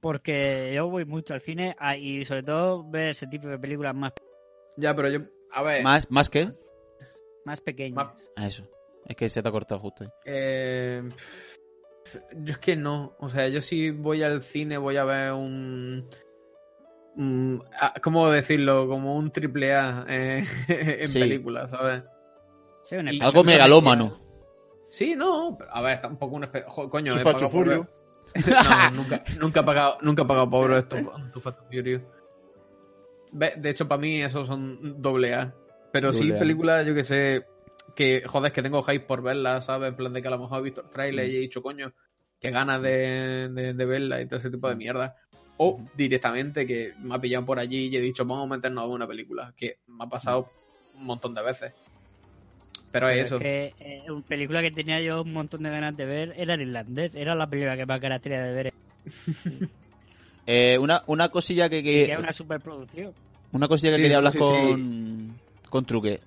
Porque 0.01 0.71
yo 0.75 0.87
voy 0.89 1.05
mucho 1.05 1.33
al 1.33 1.41
cine 1.41 1.75
a- 1.79 1.97
y 1.97 2.23
sobre 2.25 2.43
todo 2.43 2.83
ver 2.89 3.09
ese 3.09 3.27
tipo 3.27 3.47
de 3.47 3.59
películas 3.59 3.93
más, 3.95 4.13
Ya, 4.77 4.95
pero 4.95 5.09
yo, 5.09 5.19
a 5.51 5.61
ver, 5.63 5.83
¿Más, 5.83 6.09
¿Más 6.09 6.29
qué? 6.29 6.51
más 7.45 7.59
pequeñas. 7.61 7.95
Más- 7.95 8.13
Ah, 8.35 8.47
eso. 8.47 8.63
Es 9.05 9.15
que 9.15 9.27
se 9.29 9.41
te 9.41 9.49
ha 9.49 9.51
cortado 9.51 9.79
justo 9.81 10.03
ahí. 10.03 10.09
eh, 10.25 11.03
yo 12.37 12.53
es 12.53 12.57
que 12.59 12.75
no, 12.75 13.15
o 13.19 13.29
sea, 13.29 13.47
yo 13.49 13.61
si 13.61 13.91
voy 13.91 14.23
al 14.23 14.41
cine 14.43 14.77
voy 14.77 14.97
a 14.97 15.03
ver 15.03 15.33
un... 15.33 16.07
un- 17.15 17.63
ah, 17.79 17.93
¿Cómo 18.01 18.29
decirlo? 18.29 18.87
Como 18.87 19.15
un 19.15 19.31
triple 19.31 19.73
A 19.73 20.05
eh, 20.07 20.43
en 21.01 21.07
Sí. 21.09 21.19
película, 21.19 21.67
¿sabes? 21.67 22.03
Sí, 22.83 22.95
Y- 23.11 23.21
Algo 23.21 23.43
megalómano. 23.43 24.19
Sí, 24.89 25.15
no, 25.15 25.55
pero, 25.57 25.71
a 25.75 25.81
ver, 25.81 26.01
tampoco 26.01 26.35
un 26.35 26.47
Coño, 26.89 27.15
he 27.15 27.23
pagado 27.23 27.49
por 27.51 27.67
ver-. 27.67 27.87
No, 28.35 28.91
nunca, 28.93 29.23
nunca 29.39 29.59
he 29.59 29.63
pagado, 29.63 29.97
nunca 30.01 30.23
he 30.23 30.25
pagado 30.25 30.49
por 30.49 30.73
esto, 30.73 30.97
tu 31.33 31.39
Fast 31.39 31.59
De 33.31 33.69
hecho, 33.69 33.87
para 33.87 34.01
mí 34.01 34.21
esos 34.21 34.47
son 34.47 35.01
doble 35.01 35.33
A. 35.33 35.53
Pero 35.91 36.13
sí, 36.13 36.19
Doble 36.19 36.35
A. 36.35 36.39
películas, 36.39 36.85
yo 36.85 36.93
que 36.93 37.03
sé, 37.03 37.45
que 37.95 38.23
joder, 38.25 38.51
que 38.51 38.61
tengo 38.61 38.83
hype 38.83 39.05
por 39.05 39.21
verlas, 39.21 39.65
¿sabes? 39.65 39.89
En 39.89 39.95
plan 39.95 40.13
de 40.13 40.21
que 40.21 40.27
a 40.27 40.31
lo 40.31 40.39
mejor 40.39 40.59
he 40.59 40.63
visto 40.63 40.81
el 40.81 40.89
trailer 40.89 41.27
Mm. 41.27 41.31
y 41.31 41.35
he 41.35 41.39
dicho, 41.39 41.61
coño, 41.61 41.93
que 42.39 42.51
ganas 42.51 42.81
de, 42.81 43.49
de, 43.49 43.73
de 43.73 43.85
verla 43.85 44.21
y 44.21 44.25
todo 44.27 44.39
ese 44.39 44.49
tipo 44.49 44.69
de 44.69 44.75
mierda. 44.75 45.15
O 45.57 45.81
directamente 45.95 46.65
que 46.65 46.93
me 46.99 47.15
ha 47.15 47.19
pillado 47.19 47.45
por 47.45 47.59
allí 47.59 47.87
y 47.87 47.97
he 47.97 48.01
dicho, 48.01 48.23
vamos 48.25 48.45
a 48.45 48.55
meternos 48.55 48.83
a 48.83 48.87
una 48.87 49.07
película. 49.07 49.53
Que 49.57 49.79
me 49.87 50.05
ha 50.05 50.07
pasado 50.07 50.49
un 50.95 51.05
montón 51.05 51.33
de 51.33 51.41
veces. 51.41 51.73
Pero 52.91 53.07
es 53.09 53.13
Pero 53.15 53.25
eso. 53.25 53.35
Es 53.35 53.41
que 53.41 53.73
eh, 53.79 54.03
una 54.11 54.21
película 54.21 54.61
que 54.61 54.71
tenía 54.71 54.99
yo 55.01 55.21
un 55.21 55.33
montón 55.33 55.63
de 55.63 55.69
ganas 55.69 55.95
de 55.95 56.05
ver 56.05 56.33
era 56.37 56.55
el 56.55 56.61
irlandés. 56.61 57.13
Era 57.15 57.35
la 57.35 57.47
película 57.47 57.77
que 57.77 57.85
más 57.85 58.01
ganas 58.01 58.21
tenía 58.21 58.41
de 58.43 58.53
ver. 58.53 58.73
Eh, 60.51 60.79
una, 60.79 61.03
una 61.05 61.29
cosilla 61.29 61.69
que, 61.69 61.83
que- 61.83 62.11
es 62.11 62.17
una 62.17 62.33
superproducción. 62.33 63.13
una 63.51 63.67
cosilla 63.67 63.91
que 63.91 63.97
Sí, 63.97 64.01
quería 64.01 64.15
no, 64.19 64.27
hablar 64.27 64.33
sí, 64.33 64.39
con, 64.39 65.35
con 65.69 65.85
Truque. 65.85 66.19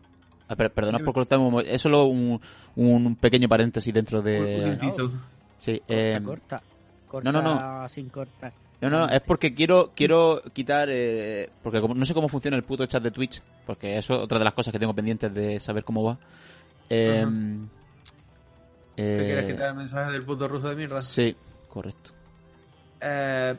Ah, 0.49 0.55
per- 0.55 0.71
perdonad 0.71 1.01
por 1.01 1.13
cortarme 1.15 1.45
un 1.47 1.61
Es 1.67 1.83
solo 1.83 2.05
un, 2.05 2.41
un 2.77 3.17
pequeño 3.17 3.49
paréntesis 3.49 3.93
dentro 3.93 4.21
Un- 4.21 4.27
un 4.29 4.33
de... 4.33 4.79
inciso. 4.81 5.11
Sí, 5.59 5.79
Corta, 5.81 5.95
eh, 5.95 6.21
corta. 6.25 6.63
Corta 7.09 7.33
no, 7.33 7.43
no, 7.43 7.89
sin 7.89 8.09
cortar. 8.11 8.53
No, 8.81 8.91
no, 8.91 9.09
es 9.09 9.21
porque 9.23 9.55
quiero 9.55 9.91
quiero 9.95 10.41
quitar... 10.53 10.89
eh, 10.91 11.51
porque 11.63 11.81
como, 11.81 11.95
no 11.95 12.05
sé 12.05 12.15
cómo 12.15 12.29
funciona 12.29 12.57
el 12.57 12.63
puto 12.65 12.87
chat 12.87 13.03
de 13.03 13.11
Twitch, 13.11 13.41
porque 13.67 13.97
eso 13.99 14.15
es 14.15 14.21
otra 14.21 14.39
de 14.39 14.45
las 14.45 14.55
cosas 14.55 14.73
que 14.73 14.79
tengo 14.79 14.95
pendientes 14.95 15.33
de 15.35 15.59
saber 15.59 15.83
cómo 15.85 16.05
va. 16.05 16.19
Eh, 16.95 17.23
Ajá. 17.23 17.33
eh, 18.99 19.17
¿Te 19.19 19.25
quieres 19.25 19.47
quitar 19.47 19.69
el 19.71 19.75
mensaje 19.77 20.13
del 20.13 20.23
puto 20.25 20.47
ruso 20.47 20.69
de 20.69 20.77
mierda? 20.77 21.01
Sí, 21.01 21.35
correcto. 21.71 22.11
Eh, 23.01 23.55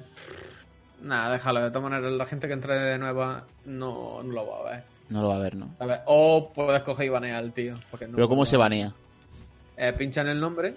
nada, 1.01 1.33
déjalo. 1.33 1.61
De 1.61 1.69
todas 1.71 1.89
maneras, 1.89 2.11
la 2.13 2.25
gente 2.25 2.47
que 2.47 2.53
entre 2.53 2.75
de 2.77 2.97
nueva 2.99 3.43
no, 3.65 4.21
no 4.23 4.33
lo 4.33 4.47
va 4.47 4.59
a 4.59 4.71
ver. 4.71 4.83
No 5.09 5.21
lo 5.21 5.29
va 5.29 5.35
a 5.37 5.39
ver, 5.39 5.55
¿no? 5.55 5.67
A 5.79 5.85
ver, 5.85 6.01
O 6.05 6.51
puedes 6.53 6.81
coger 6.83 7.07
y 7.07 7.09
banear 7.09 7.37
al 7.37 7.51
tío. 7.51 7.73
porque 7.89 8.07
no 8.07 8.15
Pero 8.15 8.29
¿cómo 8.29 8.45
se 8.45 8.57
banea? 8.57 8.93
Eh, 9.77 9.93
pincha 9.97 10.21
en 10.21 10.27
el 10.29 10.39
nombre. 10.39 10.75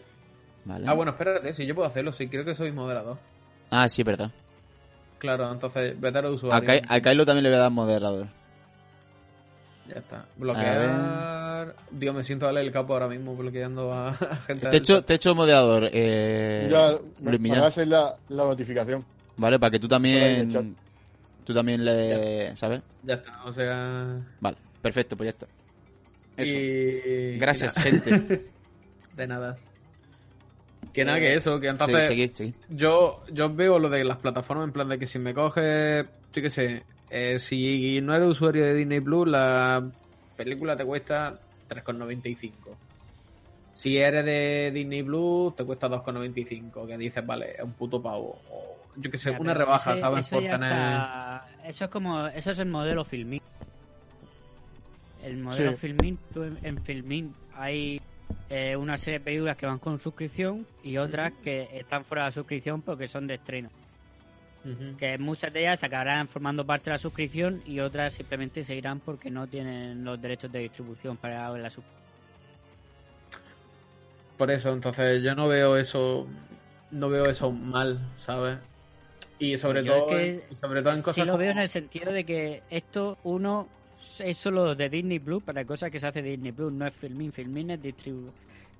Vale. 0.64 0.86
Ah, 0.88 0.94
bueno, 0.94 1.12
espérate. 1.12 1.52
Si 1.52 1.66
yo 1.66 1.74
puedo 1.74 1.88
hacerlo, 1.88 2.12
sí, 2.12 2.26
creo 2.26 2.44
que 2.44 2.54
soy 2.54 2.72
moderador. 2.72 3.18
Ah, 3.70 3.88
sí, 3.88 4.02
verdad. 4.02 4.30
Claro, 5.18 5.50
entonces 5.50 5.98
vete 6.00 6.18
a 6.18 6.22
los 6.22 6.42
A. 6.44 6.60
Kai- 6.60 6.82
a 6.88 7.00
Kylo 7.00 7.24
también 7.24 7.44
le 7.44 7.50
voy 7.50 7.58
a 7.58 7.62
dar 7.62 7.70
moderador. 7.70 8.26
Ya 9.88 10.00
está. 10.00 10.24
Bloquear. 10.36 11.45
Dios, 11.90 12.14
me 12.14 12.24
siento 12.24 12.46
a 12.46 12.60
el 12.60 12.72
capo 12.72 12.92
ahora 12.94 13.08
mismo 13.08 13.34
bloqueando 13.36 13.92
a, 13.92 14.08
a 14.10 14.36
gente. 14.36 14.62
Te 14.62 14.68
he 14.68 14.70
del 14.70 14.80
hecho, 14.80 14.96
chat. 14.98 15.06
te 15.06 15.12
he 15.12 15.16
hecho 15.16 15.34
moderador, 15.34 15.88
eh, 15.92 16.66
ya, 16.70 16.92
me, 17.20 17.30
Luis 17.30 17.40
me 17.40 17.50
Millán. 17.50 17.88
la, 17.88 18.16
la 18.28 18.44
notificación. 18.44 19.04
Vale, 19.36 19.58
para 19.58 19.70
que 19.70 19.78
tú 19.78 19.88
también... 19.88 20.74
Tú 21.44 21.54
también 21.54 21.84
le... 21.84 22.56
¿Sabes? 22.56 22.82
Ya 23.04 23.14
está, 23.14 23.44
o 23.44 23.52
sea. 23.52 24.18
Vale, 24.40 24.56
perfecto, 24.82 25.16
pues 25.16 25.26
ya 25.28 25.30
está. 25.30 25.46
Eso. 26.36 26.56
Y... 26.56 27.38
Gracias, 27.38 27.76
y 27.76 27.80
gente. 27.82 28.44
De 29.16 29.26
nada. 29.28 29.56
Que 30.92 31.04
nada, 31.04 31.18
que 31.20 31.34
eso, 31.34 31.60
que 31.60 31.66
Sí, 31.66 31.70
entonces. 31.70 32.06
seguid. 32.06 32.30
Yo, 32.70 33.22
yo 33.30 33.54
veo 33.54 33.78
lo 33.78 33.88
de 33.88 34.02
las 34.04 34.16
plataformas 34.18 34.66
en 34.66 34.72
plan 34.72 34.88
de 34.88 34.98
que 34.98 35.06
si 35.06 35.18
me 35.18 35.34
coge, 35.34 36.04
yo 36.32 36.42
qué 36.42 36.50
sé, 36.50 36.82
eh, 37.10 37.38
si 37.38 38.00
no 38.00 38.14
eres 38.14 38.28
usuario 38.30 38.64
de 38.64 38.74
Disney 38.74 39.00
Plus, 39.00 39.28
la 39.28 39.88
película 40.36 40.76
te 40.76 40.84
cuesta 40.84 41.38
3,95. 41.68 42.52
Si 43.72 43.96
eres 43.98 44.24
de 44.24 44.70
Disney 44.74 45.02
Plus, 45.02 45.54
te 45.54 45.64
cuesta 45.64 45.88
2,95. 45.88 46.86
Que 46.86 46.96
dices, 46.96 47.24
vale, 47.26 47.52
es 47.56 47.62
un 47.62 47.72
puto 47.72 48.00
pavo. 48.02 48.38
O 48.50 48.76
yo 48.96 49.10
qué 49.10 49.18
sé, 49.18 49.32
Ya, 49.32 49.38
una 49.38 49.52
rebaja, 49.54 49.92
ese- 49.92 50.00
¿sabes? 50.00 50.26
eso 50.26 50.36
Por 50.36 50.44
tener. 50.44 50.72
está- 50.72 51.48
Eso 51.64 51.84
es 51.84 51.90
como, 51.90 52.26
eso 52.28 52.50
es 52.52 52.58
el 52.58 52.66
modelo 52.68 53.04
Filmin. 53.04 53.42
El 55.22 55.38
modelo 55.38 55.72
Sí. 55.72 55.76
Filmin, 55.78 56.18
tú 56.32 56.44
en, 56.44 56.58
en 56.62 56.78
Filmin 56.82 57.34
hay 57.54 58.00
eh, 58.48 58.76
una 58.76 58.96
serie 58.96 59.18
de 59.18 59.24
películas 59.24 59.56
que 59.56 59.66
van 59.66 59.78
con 59.80 59.98
suscripción 59.98 60.66
y 60.84 60.96
otras 60.98 61.32
que 61.42 61.68
están 61.72 62.04
fuera 62.04 62.26
de 62.26 62.32
suscripción 62.32 62.80
porque 62.82 63.08
son 63.08 63.26
de 63.26 63.34
estreno. 63.34 63.68
Que 64.98 65.18
muchas 65.18 65.52
de 65.52 65.60
ellas 65.60 65.82
acabarán 65.84 66.28
formando 66.28 66.64
parte 66.66 66.90
de 66.90 66.94
la 66.94 66.98
suscripción 66.98 67.62
y 67.66 67.80
otras 67.80 68.14
simplemente 68.14 68.64
seguirán 68.64 69.00
porque 69.00 69.30
no 69.30 69.46
tienen 69.46 70.04
los 70.04 70.20
derechos 70.20 70.50
de 70.50 70.60
distribución 70.60 71.16
para 71.16 71.50
la 71.50 71.70
suscripción. 71.70 71.96
Por 74.36 74.50
eso, 74.50 74.72
entonces 74.72 75.22
yo 75.22 75.34
no 75.34 75.48
veo 75.48 75.76
eso, 75.76 76.26
no 76.90 77.08
veo 77.08 77.26
eso 77.26 77.50
mal, 77.52 77.98
¿sabes? 78.18 78.58
Y 79.38 79.56
sobre 79.58 79.84
Yo 79.84 79.92
es 79.94 79.98
todo, 80.00 80.08
que 80.10 80.42
sobre 80.60 80.80
todo 80.82 80.92
en 80.94 81.00
cosas 81.02 81.14
Sí 81.14 81.20
lo 81.22 81.26
como- 81.32 81.38
veo 81.38 81.50
en 81.52 81.58
el 81.58 81.68
sentido 81.68 82.12
de 82.12 82.24
que 82.24 82.62
esto, 82.70 83.18
uno, 83.24 83.68
es 84.18 84.36
solo 84.36 84.74
de 84.74 84.88
Disney 84.88 85.18
Plus 85.18 85.42
para 85.42 85.64
cosas 85.64 85.90
que 85.90 86.00
se 86.00 86.06
hace 86.06 86.22
Disney 86.22 86.52
Plus, 86.52 86.72
no 86.72 86.86
es 86.86 86.94
Filmin. 86.94 87.32
Filmin 87.32 87.70
es 87.72 87.82
distribu 87.82 88.30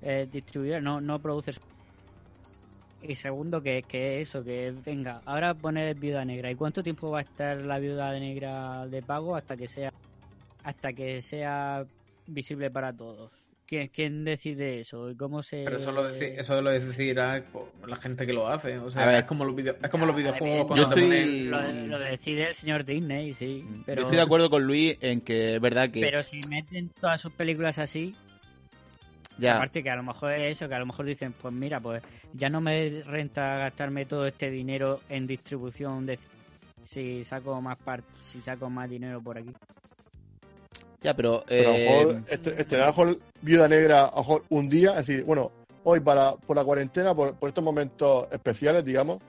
eh, 0.03 0.27
distribuidor, 0.31 0.81
no, 0.83 1.01
no 1.01 1.17
produce. 1.19 1.53
Y 3.01 3.15
segundo, 3.15 3.61
que, 3.61 3.83
que 3.83 4.19
eso, 4.21 4.43
que 4.43 4.73
venga, 4.85 5.21
ahora 5.25 5.53
poner 5.53 5.95
Viuda 5.95 6.25
Negra. 6.25 6.49
¿Y 6.51 6.55
cuánto 6.55 6.81
tiempo 6.83 7.11
va 7.11 7.19
a 7.19 7.21
estar 7.21 7.57
la 7.57 7.79
Viuda 7.79 8.11
Negra 8.19 8.87
de 8.87 9.01
pago 9.01 9.35
hasta 9.35 9.55
que 9.55 9.67
sea 9.67 9.91
hasta 10.63 10.91
que 10.93 11.21
sea 11.21 11.85
visible 12.25 12.71
para 12.71 12.91
todos? 12.91 13.31
¿Quién, 13.67 13.89
quién 13.89 14.23
decide 14.23 14.79
eso? 14.79 15.11
¿Y 15.11 15.15
cómo 15.17 15.43
se...? 15.43 15.63
Pero 15.65 15.77
eso 15.77 15.91
lo, 15.91 16.09
deci- 16.09 16.33
eso 16.39 16.61
lo 16.61 16.69
decidirá 16.71 17.43
la 17.85 17.95
gente 17.97 18.25
que 18.25 18.31
lo 18.31 18.47
hace. 18.47 18.77
O 18.79 18.89
sea, 18.89 19.03
A 19.03 19.07
ver. 19.07 19.15
es 19.19 19.23
como 19.25 19.43
los, 19.43 19.53
video- 19.55 19.75
es 19.83 19.89
como 19.89 20.05
los 20.05 20.15
videojuegos 20.15 20.67
cuando 20.67 20.75
Yo 20.83 20.89
te 20.93 21.01
estoy- 21.01 21.49
ponen- 21.49 21.89
Lo, 21.89 21.97
lo 21.97 21.99
decide 21.99 22.47
el 22.47 22.55
señor 22.55 22.85
Disney, 22.85 23.33
sí. 23.33 23.65
Pero, 23.85 24.01
Yo 24.01 24.07
estoy 24.07 24.17
de 24.17 24.23
acuerdo 24.23 24.49
con 24.49 24.63
Luis 24.63 24.97
en 25.01 25.19
que 25.21 25.55
es 25.55 25.61
verdad 25.61 25.91
que 25.91 25.99
Pero 25.99 26.23
si 26.23 26.39
meten 26.47 26.89
todas 26.99 27.21
sus 27.21 27.33
películas 27.33 27.77
así, 27.77 28.15
ya 29.37 29.55
aparte 29.55 29.83
que 29.83 29.89
a 29.89 29.95
lo 29.95 30.03
mejor 30.03 30.33
es 30.33 30.55
eso, 30.55 30.67
que 30.67 30.75
a 30.75 30.79
lo 30.79 30.85
mejor 30.85 31.05
dicen, 31.05 31.33
pues 31.33 31.53
mira, 31.53 31.79
pues 31.79 32.01
ya 32.33 32.49
no 32.49 32.61
me 32.61 33.03
renta 33.05 33.57
gastarme 33.57 34.05
todo 34.05 34.25
este 34.25 34.49
dinero 34.49 35.01
en 35.09 35.27
distribución 35.27 36.05
de 36.05 36.19
si 36.83 37.23
saco 37.23 37.61
más 37.61 37.77
parte, 37.77 38.07
si 38.21 38.41
saco 38.41 38.69
más 38.69 38.89
dinero 38.89 39.21
por 39.21 39.37
aquí. 39.37 39.53
ya 41.01 41.13
pero, 41.13 41.43
Pero 41.47 41.69
a 41.69 41.71
lo 41.71 41.77
eh, 41.77 41.89
mejor, 41.89 42.23
este, 42.29 42.61
este, 42.61 42.75
a 42.75 42.79
lo 42.79 42.85
mejor 42.87 43.19
Viuda 43.41 43.67
Negra, 43.67 44.05
a 44.05 44.11
lo 44.11 44.17
mejor 44.17 44.43
un 44.49 44.69
día, 44.69 44.91
es 44.91 45.07
decir, 45.07 45.23
bueno, 45.23 45.51
hoy 45.83 45.99
para 45.99 46.35
por 46.35 46.55
la 46.55 46.63
cuarentena, 46.63 47.13
por, 47.13 47.35
por 47.35 47.49
estos 47.49 47.63
momentos 47.63 48.27
especiales, 48.31 48.83
digamos, 48.83 49.19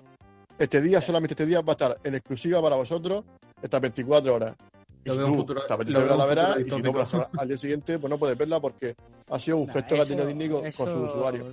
este 0.58 0.80
día, 0.80 1.00
solamente 1.00 1.34
este 1.34 1.46
día 1.46 1.60
va 1.60 1.72
a 1.72 1.74
estar 1.74 1.98
en 2.02 2.14
exclusiva 2.16 2.60
para 2.60 2.76
vosotros 2.76 3.24
estas 3.62 3.80
24 3.80 4.34
horas. 4.34 4.56
Lo 5.04 5.12
si 5.14 5.18
veo 5.18 5.28
un 5.28 5.34
futuro- 5.36 5.62
verla, 5.68 6.12
un 6.12 6.18
la 6.18 6.26
verás, 6.26 6.60
y 6.60 6.64
si 6.64 6.82
no, 6.82 6.92
pues 6.92 7.14
al 7.38 7.48
día 7.48 7.56
siguiente, 7.58 7.98
pues 7.98 8.10
no 8.10 8.18
puedes 8.18 8.36
verla 8.36 8.60
porque 8.60 8.94
ha 9.30 9.38
sido 9.38 9.56
un 9.58 9.66
Nah, 9.66 9.72
gesto 9.74 9.94
que 9.94 10.00
ha 10.00 10.04
tenido 10.04 10.22
eso- 10.22 10.28
Disney 10.28 10.48
con, 10.48 10.60
con 10.72 10.88
eso 10.88 10.90
su 10.90 10.98
usuario. 11.16 11.46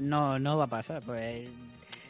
No, 0.00 0.38
no 0.38 0.56
va 0.58 0.64
a 0.64 0.68
pasar, 0.68 1.02
pues. 1.02 1.48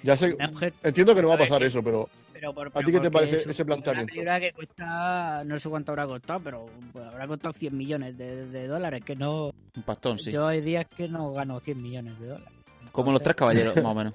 Ya 0.03 0.17
sé, 0.17 0.37
entiendo 0.83 1.15
que 1.15 1.23
no 1.23 1.29
va 1.29 1.35
a 1.35 1.39
pasar 1.39 1.61
que- 1.61 1.67
eso, 1.69 1.83
pero 1.83 2.09
pero 2.33 2.53
por- 2.53 2.67
¿A 2.67 2.71
pero 2.71 2.87
ti 2.87 2.93
qué 2.93 2.99
te 3.01 3.11
parece 3.11 3.37
es 3.37 3.47
ese 3.47 3.63
una 3.63 3.75
planteamiento? 3.77 4.11
película 4.15 4.41
que 4.41 4.53
cuesta, 4.53 5.45
no 5.45 5.59
sé 5.61 5.69
cuánto 5.69 5.93
habrá 5.93 6.07
costado, 6.09 6.41
pero 6.41 6.67
pues, 6.93 7.05
habrá 7.07 7.27
costado 7.29 7.53
100 7.53 7.77
millones 7.77 8.19
de, 8.19 8.47
de 8.47 8.67
dólares, 8.67 9.05
que 9.05 9.15
no. 9.15 9.53
un 9.77 9.83
pastón, 9.85 10.19
sí. 10.19 10.33
Yo 10.33 10.49
hay 10.49 10.61
días 10.61 10.87
que 10.89 11.07
no 11.09 11.33
gano 11.33 11.61
100 11.61 11.81
millones 11.81 12.19
de 12.19 12.27
dólares. 12.27 12.49
Como 12.91 13.13
los 13.13 13.23
tres 13.23 13.37
caballeros, 13.37 13.75
más 13.77 13.85
o 13.93 13.95
menos. 13.95 14.15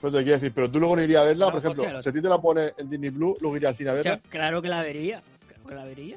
Pues 0.00 0.12
te 0.12 0.18
quiero 0.22 0.38
decir, 0.38 0.52
pero 0.54 0.70
tú 0.70 0.78
luego 0.78 0.96
no 0.96 1.02
irías 1.02 1.22
a 1.22 1.26
verla, 1.26 1.46
No, 1.46 1.50
por 1.52 1.60
ejemplo, 1.60 2.02
si 2.02 2.08
a 2.08 2.12
ti 2.12 2.20
te 2.22 2.28
la 2.28 2.40
pones 2.40 2.72
en 2.78 2.88
Disney 2.90 3.10
Plus, 3.10 3.40
luego 3.40 3.56
irías 3.56 3.70
al 3.70 3.76
cine 3.76 3.90
a 3.90 3.94
verla. 3.94 4.20
Claro 4.30 4.62
que 4.62 4.68
la 4.68 4.82
vería. 4.82 5.22
Claro 5.48 5.64
que 5.68 5.74
la 5.74 5.84
vería. 5.84 6.16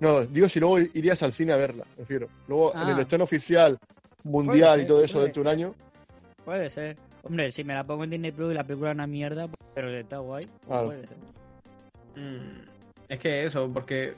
No, 0.00 0.24
digo 0.26 0.48
si 0.48 0.60
luego 0.60 0.78
irías 0.78 1.22
al 1.22 1.32
cine 1.32 1.52
a 1.52 1.56
verla, 1.56 1.84
prefiero. 1.96 2.28
Luego 2.46 2.72
en 2.74 2.78
Ah. 2.80 2.92
el 2.92 2.98
estreno 3.00 3.24
oficial, 3.24 3.78
mundial 4.22 4.80
y 4.82 4.86
todo 4.86 5.02
eso 5.02 5.20
dentro 5.22 5.42
de 5.42 5.48
un 5.48 5.54
año, 5.54 5.74
Puede 6.44 6.70
ser. 6.70 6.96
Hombre, 7.24 7.52
si 7.52 7.62
me 7.62 7.74
la 7.74 7.84
pongo 7.84 8.04
en 8.04 8.10
Disney 8.10 8.32
Plus 8.32 8.52
y 8.52 8.54
la 8.54 8.64
película 8.64 8.90
es 8.90 8.94
una 8.94 9.06
mierda, 9.06 9.48
pero 9.74 9.90
está 9.90 10.16
guay. 10.18 10.44
Claro. 10.66 10.86
Puede 10.86 11.06
ser. 11.06 11.16
Mm, 12.16 12.60
Es 13.06 13.18
que 13.18 13.44
eso, 13.44 13.70
porque 13.72 14.14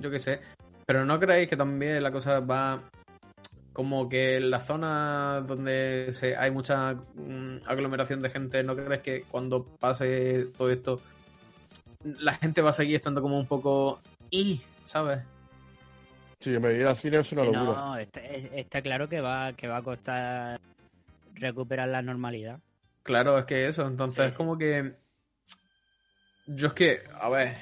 yo 0.00 0.10
qué 0.10 0.18
sé. 0.18 0.40
Pero 0.86 1.04
no 1.04 1.20
creéis 1.20 1.48
que 1.48 1.56
también 1.56 2.02
la 2.02 2.10
cosa 2.10 2.40
va 2.40 2.82
como 3.72 4.08
que 4.08 4.36
en 4.36 4.50
la 4.50 4.60
zona 4.60 5.42
donde 5.46 6.10
se, 6.12 6.36
hay 6.36 6.50
mucha 6.50 6.94
mm, 6.94 7.60
aglomeración 7.66 8.20
de 8.22 8.30
gente, 8.30 8.62
¿no 8.62 8.76
crees 8.76 9.00
que 9.02 9.22
cuando 9.30 9.64
pase 9.64 10.46
todo 10.58 10.70
esto 10.70 11.00
la 12.04 12.34
gente 12.34 12.62
va 12.62 12.70
a 12.70 12.74
seguir 12.74 12.96
estando 12.96 13.22
como 13.22 13.38
un 13.38 13.46
poco 13.46 14.00
y, 14.30 14.60
¿sabes? 14.86 15.20
sí, 16.40 16.58
me 16.58 16.74
ir 16.74 16.86
al 16.86 16.96
cine 16.96 17.18
es 17.18 17.32
una 17.32 17.42
Sí, 17.44 17.52
locura. 17.52 17.72
no, 17.74 17.96
está, 17.96 18.20
es- 18.20 18.50
está 18.52 18.82
claro 18.82 19.08
que 19.08 19.20
va, 19.20 19.52
que 19.52 19.68
va 19.68 19.76
a 19.78 19.82
costar 19.82 20.58
recuperar 21.34 21.88
la 21.88 22.02
normalidad. 22.02 22.58
Claro, 23.04 23.38
es 23.38 23.44
que 23.44 23.66
eso, 23.66 23.86
entonces 23.86 24.26
Sí, 24.26 24.30
sí. 24.32 24.36
como 24.36 24.58
que 24.58 24.94
yo 26.46 26.68
es 26.68 26.72
que, 26.74 27.02
a 27.20 27.28
ver, 27.28 27.56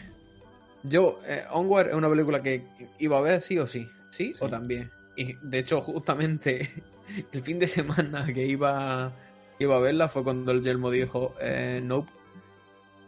yo 0.84 1.20
eh, 1.26 1.44
Onward 1.50 1.88
es 1.88 1.94
una 1.94 2.08
película 2.08 2.42
que 2.42 2.62
iba 2.98 3.18
a 3.18 3.22
ver 3.22 3.40
sí 3.42 3.58
o 3.58 3.66
sí, 3.66 3.86
sí, 4.10 4.34
o 4.40 4.48
también. 4.48 4.90
Y 5.16 5.34
de 5.42 5.58
hecho 5.58 5.80
justamente 5.80 6.72
el 7.32 7.42
fin 7.42 7.58
de 7.58 7.68
semana 7.68 8.26
que 8.32 8.46
iba 8.46 9.12
iba 9.58 9.76
a 9.76 9.80
verla 9.80 10.08
fue 10.08 10.24
cuando 10.24 10.52
el 10.52 10.62
Yelmo 10.62 10.90
dijo 10.90 11.34
eh, 11.40 11.80
nope 11.82 12.10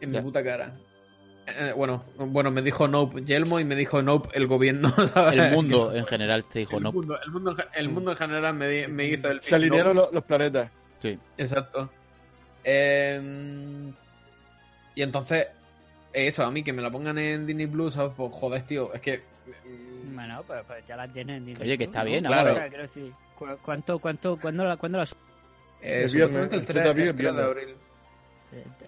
en 0.00 0.11
mi 0.11 0.20
puta 0.20 0.42
cara. 0.42 0.74
Eh, 1.46 1.72
bueno, 1.76 2.05
bueno, 2.16 2.50
me 2.50 2.62
dijo 2.62 2.88
nope 2.88 3.22
Yelmo 3.24 3.61
y 3.61 3.64
me 3.64 3.76
dijo 3.76 4.03
nope 4.03 4.28
el 4.34 4.46
gobierno. 4.46 4.90
¿sabes? 5.14 5.38
El 5.38 5.53
mundo 5.53 5.94
en 5.94 6.07
general 6.07 6.44
te 6.44 6.61
dijo 6.61 6.76
el, 6.76 6.82
no. 6.82 6.92
mundo, 6.92 7.18
el, 7.24 7.30
mundo, 7.30 7.57
el 7.74 7.88
mundo 7.88 8.11
en 8.11 8.16
general 8.16 8.55
me, 8.55 8.88
me 8.88 9.07
hizo 9.07 9.30
el 9.30 9.42
Se 9.42 9.55
alinearon 9.55 9.96
los, 9.96 10.12
los 10.12 10.24
planetas. 10.24 10.70
Sí. 10.98 11.18
Exacto. 11.36 11.90
Eh, 12.64 13.92
y 14.94 15.03
entonces, 15.03 15.48
eso, 16.12 16.44
a 16.44 16.50
mí 16.50 16.62
que 16.62 16.72
me 16.72 16.82
la 16.82 16.90
pongan 16.90 17.18
en 17.18 17.46
Disney 17.46 17.66
Plus, 17.66 17.94
¿sabes? 17.94 18.12
Pues 18.16 18.32
joder, 18.32 18.62
tío, 18.62 18.92
es 18.92 19.00
que. 19.00 19.22
Bueno, 20.14 20.43
pues, 20.47 20.61
pues 20.66 20.86
ya 20.86 20.97
la 20.97 21.09
tienen 21.09 21.45
Oye, 21.61 21.78
que 21.78 21.84
está 21.84 22.01
¿no? 22.01 22.05
bien, 22.07 22.24
Claro. 22.24 22.53
O 22.53 22.55
sea, 22.55 22.68
quiero 22.68 22.82
decir, 22.82 23.12
¿cu- 23.38 23.47
¿cuánto, 23.62 23.99
cuánto, 23.99 24.36
cuándo 24.40 24.64
la, 24.64 24.76
cuándo 24.76 24.99
la 24.99 25.07
su- 25.07 25.14
eh, 25.80 26.03
El 26.05 26.12
viernes, 26.12 26.43
el 26.43 26.49
3, 26.49 26.61
el 26.61 26.66
30 26.66 26.82
de 26.82 26.88
el 26.90 26.95
3 26.95 27.07
de 27.07 27.12
viernes. 27.22 27.45
abril. 27.45 27.68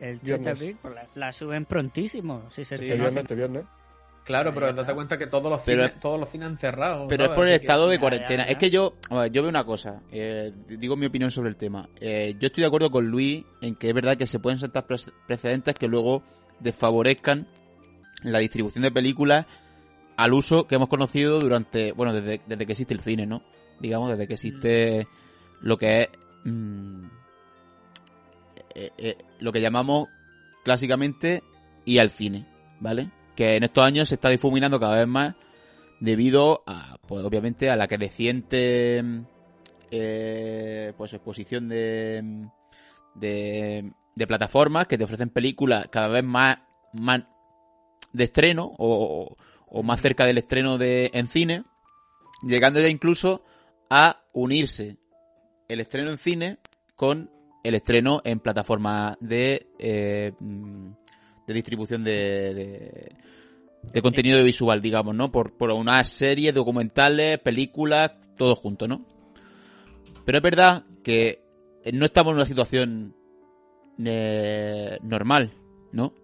el 0.01 0.19
30 0.21 0.25
Viernes. 0.25 0.45
de 0.45 0.51
abril? 0.51 0.77
Pues 0.83 0.95
la, 0.95 1.07
la 1.15 1.33
suben 1.33 1.65
prontísimo. 1.65 2.43
Si 2.51 2.65
se 2.65 2.65
Sí, 2.65 2.75
Este 2.75 2.85
estrena 2.87 3.03
viernes, 3.05 3.23
este 3.25 3.35
viernes. 3.35 3.65
Claro, 4.25 4.55
pero 4.55 4.73
date 4.73 4.95
cuenta 4.95 5.19
que 5.19 5.27
todos 5.27 5.51
los 5.51 5.61
Pero- 5.63 5.83
cines, 5.87 6.01
todos 6.01 6.19
los 6.19 6.31
cines 6.31 6.47
han 6.49 6.57
cerrado. 6.57 7.09
Pero 7.09 7.25
es 7.25 7.31
por 7.33 7.47
el 7.47 7.53
Así 7.53 7.61
que- 7.61 7.65
estado 7.67 7.89
de 7.89 7.97
ya, 7.97 8.01
cuarentena. 8.01 8.45
ya, 8.47 8.53
Es 8.53 8.57
que 8.59 8.71
yo, 8.71 8.95
a 9.11 9.17
ver, 9.21 9.33
yo 9.33 9.43
veo 9.43 9.51
una 9.51 9.65
cosa. 9.65 10.01
eh, 10.13 10.51
digo 10.67 10.97
mi 10.97 11.05
opinión 11.07 11.31
sobre 11.31 11.51
el 11.51 11.57
tema. 11.57 11.89
Eh, 12.01 12.35
yo 12.39 12.47
estoy 12.47 12.63
de 12.63 12.69
acuerdo 12.69 12.91
con 12.91 13.07
Luis 13.09 13.45
en 13.61 13.75
que 13.75 13.89
es 13.89 13.95
verdad 13.95 14.17
que 14.17 14.27
se 14.27 14.39
pueden 14.39 14.59
sentar 14.59 14.87
pre- 14.87 14.97
precedentes 15.27 15.75
que 15.75 15.89
luego 15.89 16.23
desfavorezcan 16.61 17.47
la 18.23 18.39
distribución 18.39 18.83
de 18.83 18.91
películas 18.91 19.45
al 20.17 20.33
uso 20.33 20.67
que 20.67 20.77
hemos 20.77 20.89
conocido 20.89 21.41
durante, 21.41 21.93
bueno, 21.93 22.13
desde, 22.13 22.41
desde 22.47 22.67
que 22.67 22.73
existe 22.73 22.95
el 22.95 23.01
cine, 23.01 23.27
¿no? 23.27 23.43
Digamos, 23.81 24.11
desde 24.11 24.27
que 24.27 24.35
existe 24.35 25.09
lo 25.61 25.77
que 25.77 26.03
es 26.03 26.09
mm, 26.45 27.07
eh, 28.75 28.91
eh, 28.99 29.19
lo 29.39 29.53
que 29.53 29.61
llamamos 29.61 30.09
clásicamente 30.65 31.43
ir 31.85 32.01
al 32.01 32.11
cine, 32.11 32.47
¿vale? 32.81 33.11
Que 33.37 33.57
en 33.57 33.65
estos 33.65 33.85
años 33.85 34.09
se 34.09 34.17
está 34.17 34.29
difuminando 34.29 34.81
cada 34.81 34.97
vez 34.97 35.09
más 35.09 35.35
debido 36.01 36.63
a, 36.67 36.97
pues 37.07 37.25
obviamente, 37.25 37.71
a 37.71 37.77
la 37.77 37.89
creciente 37.89 39.03
eh, 39.91 40.93
pues 40.97 41.13
exposición 41.13 41.69
de, 41.69 42.49
de, 43.15 43.93
de 44.15 44.27
plataformas 44.27 44.87
que 44.87 44.99
te 44.99 45.05
ofrecen 45.05 45.31
películas 45.31 45.87
cada 45.91 46.09
vez 46.09 46.25
más, 46.25 46.59
más 46.93 47.23
de 48.13 48.25
estreno 48.25 48.73
o, 48.79 49.37
o 49.67 49.83
más 49.83 50.01
cerca 50.01 50.27
del 50.27 50.39
estreno 50.39 50.79
de 50.79 51.11
en 51.15 51.27
cine, 51.27 51.65
llegando 52.43 52.81
ya 52.81 52.89
incluso 52.89 53.45
a 53.91 54.23
unirse 54.33 54.97
el 55.69 55.81
estreno 55.81 56.11
en 56.11 56.19
cine 56.19 56.59
con 56.95 57.31
el 57.63 57.75
estreno 57.75 58.21
en 58.25 58.41
plataformas 58.41 59.17
de 59.21 59.67
eh, 59.79 60.33
mm, 60.39 60.91
de 61.47 61.55
distribución 61.55 62.05
de, 62.05 63.13
de, 63.93 64.03
contenido 64.03 64.43
visual, 64.43 64.81
digamos, 64.81 65.15
¿no? 65.15 65.31
Por, 65.31 65.57
por 65.57 65.71
unas 65.73 66.09
series, 66.09 66.55
documentales, 66.55 67.39
películas, 67.39 68.13
todo 68.37 68.55
junto, 68.55 68.89
¿no? 68.89 69.05
Pero 70.25 70.39
es 70.39 70.43
verdad 70.43 70.85
que 71.03 71.43
no 71.93 72.07
estamos 72.07 72.33
en 72.33 72.37
una 72.37 72.47
situación 72.47 73.15
eh, 74.05 74.99
normal, 75.03 75.53
¿no? 75.93 76.15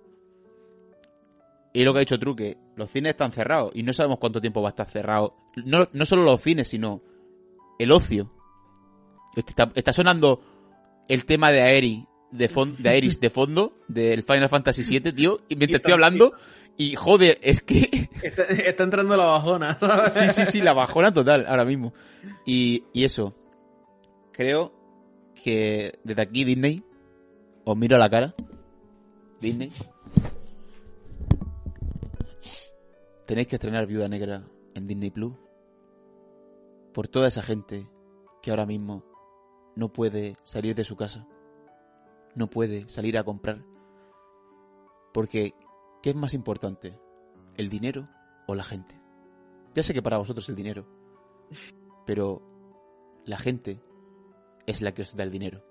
Y 1.72 1.84
lo 1.84 1.92
que 1.92 1.98
ha 1.98 2.00
dicho 2.00 2.18
Truque, 2.18 2.56
los 2.80 2.90
cines 2.90 3.10
están 3.10 3.30
cerrados 3.32 3.70
y 3.74 3.82
no 3.82 3.92
sabemos 3.92 4.18
cuánto 4.18 4.40
tiempo 4.40 4.60
va 4.62 4.68
a 4.68 4.70
estar 4.70 4.88
cerrado. 4.90 5.36
No, 5.64 5.88
no 5.92 6.04
solo 6.06 6.24
los 6.24 6.40
cines, 6.40 6.68
sino 6.68 7.02
el 7.78 7.92
ocio. 7.92 8.32
Está, 9.36 9.70
está 9.74 9.92
sonando 9.92 10.42
el 11.08 11.24
tema 11.24 11.52
de 11.52 11.60
Aeris 11.62 12.04
de, 12.32 12.50
fon- 12.50 12.76
de 12.76 12.88
Aeris 12.88 13.20
de 13.20 13.30
fondo 13.30 13.74
del 13.88 14.22
Final 14.24 14.48
Fantasy 14.48 14.82
VII, 14.82 15.12
tío, 15.14 15.40
y 15.48 15.56
mientras 15.56 15.78
estoy 15.80 15.92
hablando 15.92 16.32
y 16.76 16.94
joder, 16.96 17.38
es 17.42 17.60
que 17.62 18.08
Está, 18.22 18.42
está 18.44 18.84
entrando 18.84 19.16
la 19.16 19.26
bajona, 19.26 19.78
¿sabes? 19.78 20.12
sí, 20.34 20.44
sí, 20.44 20.44
sí, 20.52 20.60
la 20.60 20.72
bajona 20.72 21.12
total 21.12 21.44
ahora 21.48 21.64
mismo. 21.64 21.92
Y, 22.46 22.84
y 22.92 23.04
eso, 23.04 23.34
creo 24.32 24.72
que 25.42 25.98
desde 26.04 26.22
aquí 26.22 26.44
Disney 26.44 26.82
os 27.64 27.76
miro 27.76 27.96
a 27.96 27.98
la 27.98 28.10
cara. 28.10 28.34
Disney. 29.40 29.70
Tenéis 33.30 33.46
que 33.46 33.54
estrenar 33.54 33.86
Viuda 33.86 34.08
Negra 34.08 34.42
en 34.74 34.88
Disney 34.88 35.12
Plus. 35.12 35.32
Por 36.92 37.06
toda 37.06 37.28
esa 37.28 37.42
gente 37.42 37.88
que 38.42 38.50
ahora 38.50 38.66
mismo 38.66 39.04
no 39.76 39.92
puede 39.92 40.34
salir 40.42 40.74
de 40.74 40.82
su 40.82 40.96
casa. 40.96 41.28
No 42.34 42.50
puede 42.50 42.88
salir 42.88 43.16
a 43.16 43.22
comprar. 43.22 43.64
Porque, 45.14 45.54
¿qué 46.02 46.10
es 46.10 46.16
más 46.16 46.34
importante? 46.34 46.98
¿El 47.54 47.68
dinero 47.68 48.08
o 48.48 48.56
la 48.56 48.64
gente? 48.64 49.00
Ya 49.76 49.84
sé 49.84 49.94
que 49.94 50.02
para 50.02 50.18
vosotros 50.18 50.48
el 50.48 50.56
dinero. 50.56 50.88
Pero 52.06 52.42
la 53.26 53.38
gente 53.38 53.80
es 54.66 54.82
la 54.82 54.92
que 54.92 55.02
os 55.02 55.14
da 55.14 55.22
el 55.22 55.30
dinero. 55.30 55.69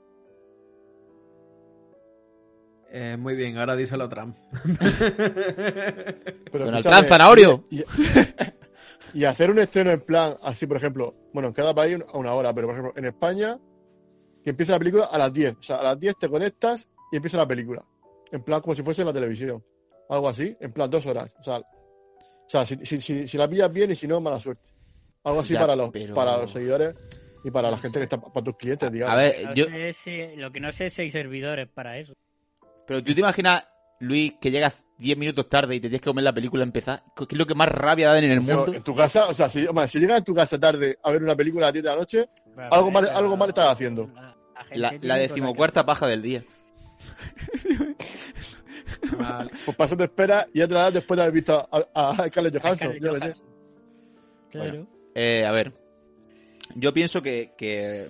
Eh, 2.92 3.18
muy 3.20 3.36
bien, 3.36 3.58
ahora 3.58 3.76
díselo 3.76 4.06
a 4.06 4.10
Trump. 4.10 4.36
Pero 6.52 6.66
Donald 6.66 6.84
Trump, 6.86 7.08
zanahorio. 7.08 7.66
Y, 7.70 7.84
y 9.14 9.26
hacer 9.26 9.52
un 9.52 9.60
estreno 9.60 9.92
en 9.92 10.02
plan, 10.02 10.36
así 10.42 10.66
por 10.68 10.78
ejemplo, 10.78 11.16
bueno, 11.34 11.50
en 11.50 11.54
cada 11.54 11.74
país 11.74 11.98
a 12.12 12.18
una 12.18 12.34
hora, 12.34 12.54
pero 12.54 12.68
por 12.68 12.76
ejemplo, 12.76 12.94
en 12.98 13.06
España, 13.06 13.58
que 14.44 14.50
empieza 14.52 14.74
la 14.74 14.80
película 14.80 15.06
a 15.06 15.18
las 15.18 15.34
10. 15.34 15.56
O 15.60 15.62
sea, 15.64 15.78
a 15.78 15.84
las 15.84 16.00
10 16.00 16.16
te 16.20 16.30
conectas 16.30 16.90
y 17.12 17.18
empieza 17.18 17.38
la 17.38 17.48
película. 17.48 17.84
En 18.32 18.44
plan, 18.44 18.62
como 18.62 18.76
si 18.76 18.82
fuese 18.84 19.02
en 19.02 19.08
la 19.08 19.14
televisión. 19.14 19.64
Algo 20.10 20.30
así, 20.30 20.56
en 20.60 20.72
plan, 20.72 20.90
dos 20.90 21.06
horas. 21.06 21.32
O 21.40 21.44
sea, 21.44 21.58
o 21.58 21.66
sea 22.48 22.66
si, 22.66 22.84
si, 22.86 23.00
si, 23.02 23.28
si 23.28 23.38
la 23.38 23.48
pillas 23.48 23.72
bien 23.72 23.92
y 23.92 23.96
si 23.96 24.08
no, 24.08 24.20
mala 24.20 24.40
suerte. 24.40 24.70
Algo 25.24 25.42
así 25.42 25.54
Ya, 25.54 25.60
para, 25.60 25.76
los, 25.76 25.92
pero- 25.92 26.16
para 26.16 26.38
los 26.38 26.52
seguidores 26.52 26.96
y 27.44 27.52
para 27.52 27.70
la 27.70 27.78
gente 27.78 28.00
que 28.00 28.04
está, 28.04 28.20
para 28.20 28.44
tus 28.44 28.58
clientes, 28.58 28.92
digamos. 28.92 29.14
A 29.14 29.18
ver, 29.18 29.36
No 29.46 29.54
yo, 29.54 29.66
sé 29.66 29.94
si- 29.94 30.36
lo 30.36 30.52
que 30.52 30.60
no 30.60 30.72
sé 30.72 30.88
es 30.88 30.94
si 30.94 31.04
hay 31.04 31.10
servidores 31.12 31.68
para 31.70 31.98
eso. 32.00 32.14
Pero 32.90 33.04
tú 33.04 33.14
te 33.14 33.20
imaginas, 33.22 33.66
Luis, 34.00 34.34
que 34.42 34.52
llegas 34.52 34.74
10 34.98 35.18
minutos 35.18 35.48
tarde 35.48 35.76
y 35.76 35.80
te 35.80 35.88
tienes 35.88 36.02
que 36.02 36.10
comer 36.10 36.24
la 36.26 36.34
película 36.34 36.64
a 36.64 36.66
empezar. 36.68 37.04
¿Qué 37.16 37.24
es 37.30 37.38
lo 37.38 37.46
que 37.46 37.56
más 37.56 37.70
rabia 37.70 38.10
da 38.10 38.18
en 38.20 38.26
el 38.32 38.42
Pero 38.44 38.58
mundo? 38.58 38.74
en 38.74 38.84
tu 38.84 38.94
casa, 38.96 39.28
o 39.28 39.34
sea, 39.34 39.48
si, 39.50 39.66
hombre, 39.68 39.88
si 39.88 40.00
llegas 40.00 40.18
en 40.18 40.24
tu 40.26 40.34
casa 40.34 40.60
tarde 40.60 40.98
a 41.04 41.12
ver 41.12 41.24
una 41.24 41.36
película 41.36 41.68
a 41.68 41.68
las 41.68 41.74
10 41.74 41.84
de 41.84 41.90
la 41.92 41.96
noche, 41.96 42.30
Claro, 42.54 42.74
Algo 42.76 42.92
mal- 42.92 43.06
pero 43.06 43.18
algo 43.18 43.38
mal 43.38 43.50
estás 43.50 43.68
haciendo. 43.70 44.12
la- 44.74 45.18
decimocuarta 45.18 45.86
paja 45.86 46.08
del 46.08 46.22
día. 46.22 46.44
Vale. 49.18 49.52
pues 49.78 49.98
te 49.98 50.04
esperas 50.04 50.48
y 50.54 50.60
ya 50.60 50.68
te 50.68 50.74
la 50.74 50.82
das 50.84 50.94
después 50.96 51.16
de 51.18 51.22
haber 51.24 51.34
visto 51.34 51.58
a, 51.72 51.86
a, 51.94 52.24
a 52.24 52.30
que- 52.30 52.60
Johansson. 52.60 52.94
Yo 53.00 53.14
qué 53.14 53.20
sé. 53.20 53.34
Claro. 54.52 54.88
Eh, 55.16 55.46
a 55.46 55.52
ver, 55.52 55.74
yo 56.76 56.94
pienso 56.94 57.22
que, 57.22 57.54
que 57.58 58.10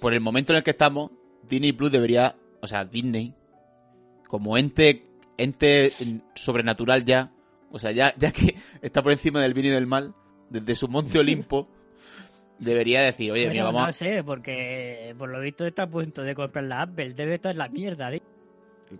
por 0.00 0.12
el 0.14 0.20
momento 0.20 0.52
en 0.52 0.58
el 0.58 0.62
que 0.62 0.70
estamos, 0.70 1.10
Disney 1.48 1.72
Plus 1.72 1.90
debería, 1.92 2.34
o 2.60 2.66
sea, 2.66 2.84
Disney, 2.84 3.34
como 4.32 4.56
ente, 4.56 5.02
ente 5.36 5.92
sobrenatural 6.34 7.04
ya, 7.04 7.30
o 7.70 7.78
sea, 7.78 7.90
ya, 7.92 8.14
ya 8.16 8.32
que 8.32 8.54
está 8.80 9.02
por 9.02 9.12
encima 9.12 9.42
del 9.42 9.52
bien 9.52 9.66
y 9.66 9.68
del 9.68 9.86
mal, 9.86 10.14
desde 10.48 10.74
su 10.74 10.88
monte 10.88 11.18
Olimpo, 11.18 11.68
debería 12.58 13.02
decir, 13.02 13.30
oye, 13.30 13.50
mira, 13.50 13.64
vamos 13.64 13.88
no 13.88 13.92
sé, 13.92 14.24
porque 14.24 15.14
por 15.18 15.28
lo 15.28 15.38
visto 15.38 15.66
está 15.66 15.82
a 15.82 15.86
punto 15.86 16.22
de 16.22 16.34
comprar 16.34 16.64
la 16.64 16.80
Apple. 16.80 17.12
Debe 17.12 17.34
estar 17.34 17.52
en 17.52 17.58
la 17.58 17.68
mierda, 17.68 18.10
¿eh? 18.10 18.22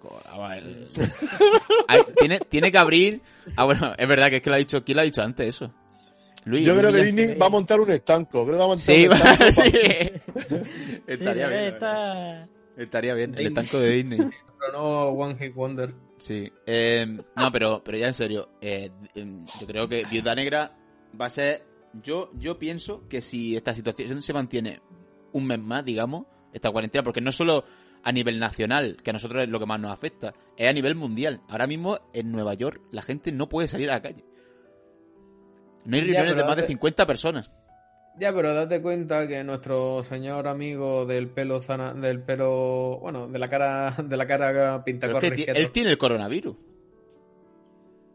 Tiene, 2.18 2.40
tiene 2.40 2.70
que 2.70 2.78
abrir. 2.78 3.20
Ah, 3.56 3.64
bueno, 3.64 3.92
es 3.96 4.08
verdad 4.08 4.30
que 4.30 4.36
es 4.36 4.42
que 4.42 4.50
lo 4.50 4.56
ha 4.56 4.58
dicho. 4.58 4.84
¿Quién 4.84 4.96
lo 4.96 5.02
ha 5.02 5.04
dicho 5.04 5.22
antes 5.22 5.48
eso? 5.54 5.72
Luis. 6.44 6.66
Yo 6.66 6.76
creo 6.76 6.92
que. 6.92 7.04
Disney 7.04 7.34
va 7.34 7.46
a 7.46 7.50
montar 7.50 7.80
un 7.80 7.90
estanco. 7.90 8.44
Creo 8.44 8.54
que 8.54 8.58
va 8.58 8.64
a 8.64 8.68
montar 8.68 8.84
Sí, 8.84 9.06
un 9.06 9.12
estanco. 9.12 9.52
sí. 9.52 11.02
Estaría 11.06 11.48
bien. 11.48 11.64
estar- 11.74 12.48
Estaría 12.76 13.14
bien. 13.14 13.34
El 13.36 13.46
estanco 13.48 13.78
de 13.80 13.90
Disney. 13.90 14.18
Pero 14.64 14.72
no 14.78 15.08
One 15.08 15.34
Hit 15.36 15.54
Wonder. 15.54 15.92
Sí. 16.18 16.50
Eh, 16.66 17.04
no, 17.36 17.50
pero, 17.52 17.82
pero 17.84 17.98
ya 17.98 18.06
en 18.06 18.14
serio. 18.14 18.48
eh, 18.60 18.90
em, 19.14 19.44
yo 19.60 19.66
creo 19.66 19.88
que 19.88 20.04
Viuda 20.10 20.34
Negra 20.34 20.76
va 21.20 21.26
a 21.26 21.30
ser. 21.30 21.64
Yo, 22.02 22.30
yo 22.34 22.58
pienso 22.58 23.06
que 23.08 23.20
si 23.20 23.56
esta 23.56 23.74
situación 23.74 24.22
se 24.22 24.32
mantiene 24.32 24.80
un 25.32 25.46
mes 25.46 25.58
más, 25.58 25.84
digamos, 25.84 26.26
esta 26.52 26.70
cuarentena, 26.70 27.02
porque 27.02 27.20
no 27.20 27.30
es 27.30 27.36
solo 27.36 27.64
a 28.04 28.12
nivel 28.12 28.38
nacional, 28.38 28.96
que 29.02 29.10
a 29.10 29.12
nosotros 29.12 29.42
es 29.42 29.48
lo 29.48 29.58
que 29.60 29.66
más 29.66 29.78
nos 29.80 29.92
afecta, 29.92 30.32
es 30.56 30.68
a 30.68 30.72
nivel 30.72 30.94
mundial. 30.94 31.40
Ahora 31.48 31.66
mismo 31.66 31.98
en 32.12 32.30
Nueva 32.32 32.54
York 32.54 32.80
la 32.92 33.02
gente 33.02 33.30
no 33.32 33.48
puede 33.48 33.68
salir 33.68 33.90
a 33.90 33.94
la 33.94 34.02
calle. 34.02 34.24
No 35.84 35.96
hay 35.96 36.02
Ya, 36.02 36.06
reuniones 36.06 36.36
de 36.36 36.44
más 36.44 36.56
de 36.56 36.62
date- 36.62 36.68
50 36.72 37.06
personas. 37.06 37.50
Ya, 38.18 38.32
pero 38.34 38.52
date 38.54 38.82
cuenta 38.82 39.26
que 39.26 39.42
nuestro 39.42 40.02
señor 40.04 40.46
amigo 40.46 41.06
del 41.06 41.30
pelo 41.30 41.60
zana- 41.60 41.94
del 41.94 42.22
pelo, 42.22 42.98
bueno, 43.00 43.26
de 43.28 43.38
la 43.38 43.48
cara, 43.48 43.96
de 44.04 44.16
la 44.16 44.26
cara 44.26 44.48
Pero 44.52 44.76
es 44.76 44.82
pintacorre 44.84 45.34
que 45.36 45.50
él 45.50 45.70
tiene 45.72 45.90
el 45.90 45.98
coronavirus. 45.98 46.56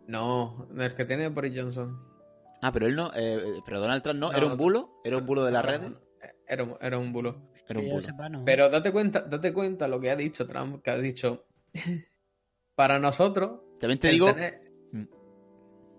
No, 0.08 0.68
el 0.78 0.94
que 0.96 1.06
tiene 1.06 1.28
Boris 1.30 1.54
Johnson. 1.56 2.00
Ah, 2.62 2.72
pero 2.72 2.88
él 2.88 2.96
no. 2.96 3.12
eh, 3.16 3.62
pero 3.66 3.80
Donald 3.80 4.02
Trump 4.04 4.20
no. 4.20 4.32
No, 4.32 4.38
¿Era 4.38 4.46
un 4.46 4.58
bulo? 4.58 5.02
¿Era 5.04 5.18
un 5.18 5.26
bulo 5.26 5.44
de 5.44 5.52
las 5.52 5.66
redes? 5.66 5.92
Era, 6.48 6.64
un- 6.64 6.78
era 6.80 6.98
un 6.98 7.12
bulo. 7.12 7.50
Era 7.68 7.80
un 7.80 7.90
bulo. 7.90 8.02
sepa, 8.02 8.30
no. 8.30 8.46
Pero 8.46 8.70
date 8.70 8.92
cuenta, 8.92 9.22
date 9.22 9.52
cuenta 9.52 9.88
lo 9.88 10.00
que 10.00 10.10
ha 10.12 10.16
dicho 10.16 10.48
Trump, 10.48 10.82
que 10.82 10.90
ha 10.92 10.98
dicho 10.98 11.46
para 12.76 13.00
nosotros 13.00 13.62
También 13.80 14.00
te 14.00 14.10
digo. 14.10 14.28
tener- 14.34 14.67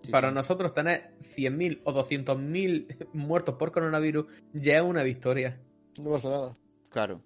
Sí, 0.03 0.11
para 0.11 0.29
sí. 0.29 0.35
nosotros 0.35 0.73
tener 0.73 1.11
100.000 1.35 1.81
o 1.83 1.93
200.000 1.93 3.07
muertos 3.13 3.55
por 3.55 3.71
coronavirus 3.71 4.25
ya 4.53 4.77
es 4.77 4.81
una 4.83 5.03
victoria. 5.03 5.57
No 6.01 6.11
pasa 6.11 6.29
nada. 6.29 6.53
Claro. 6.89 7.21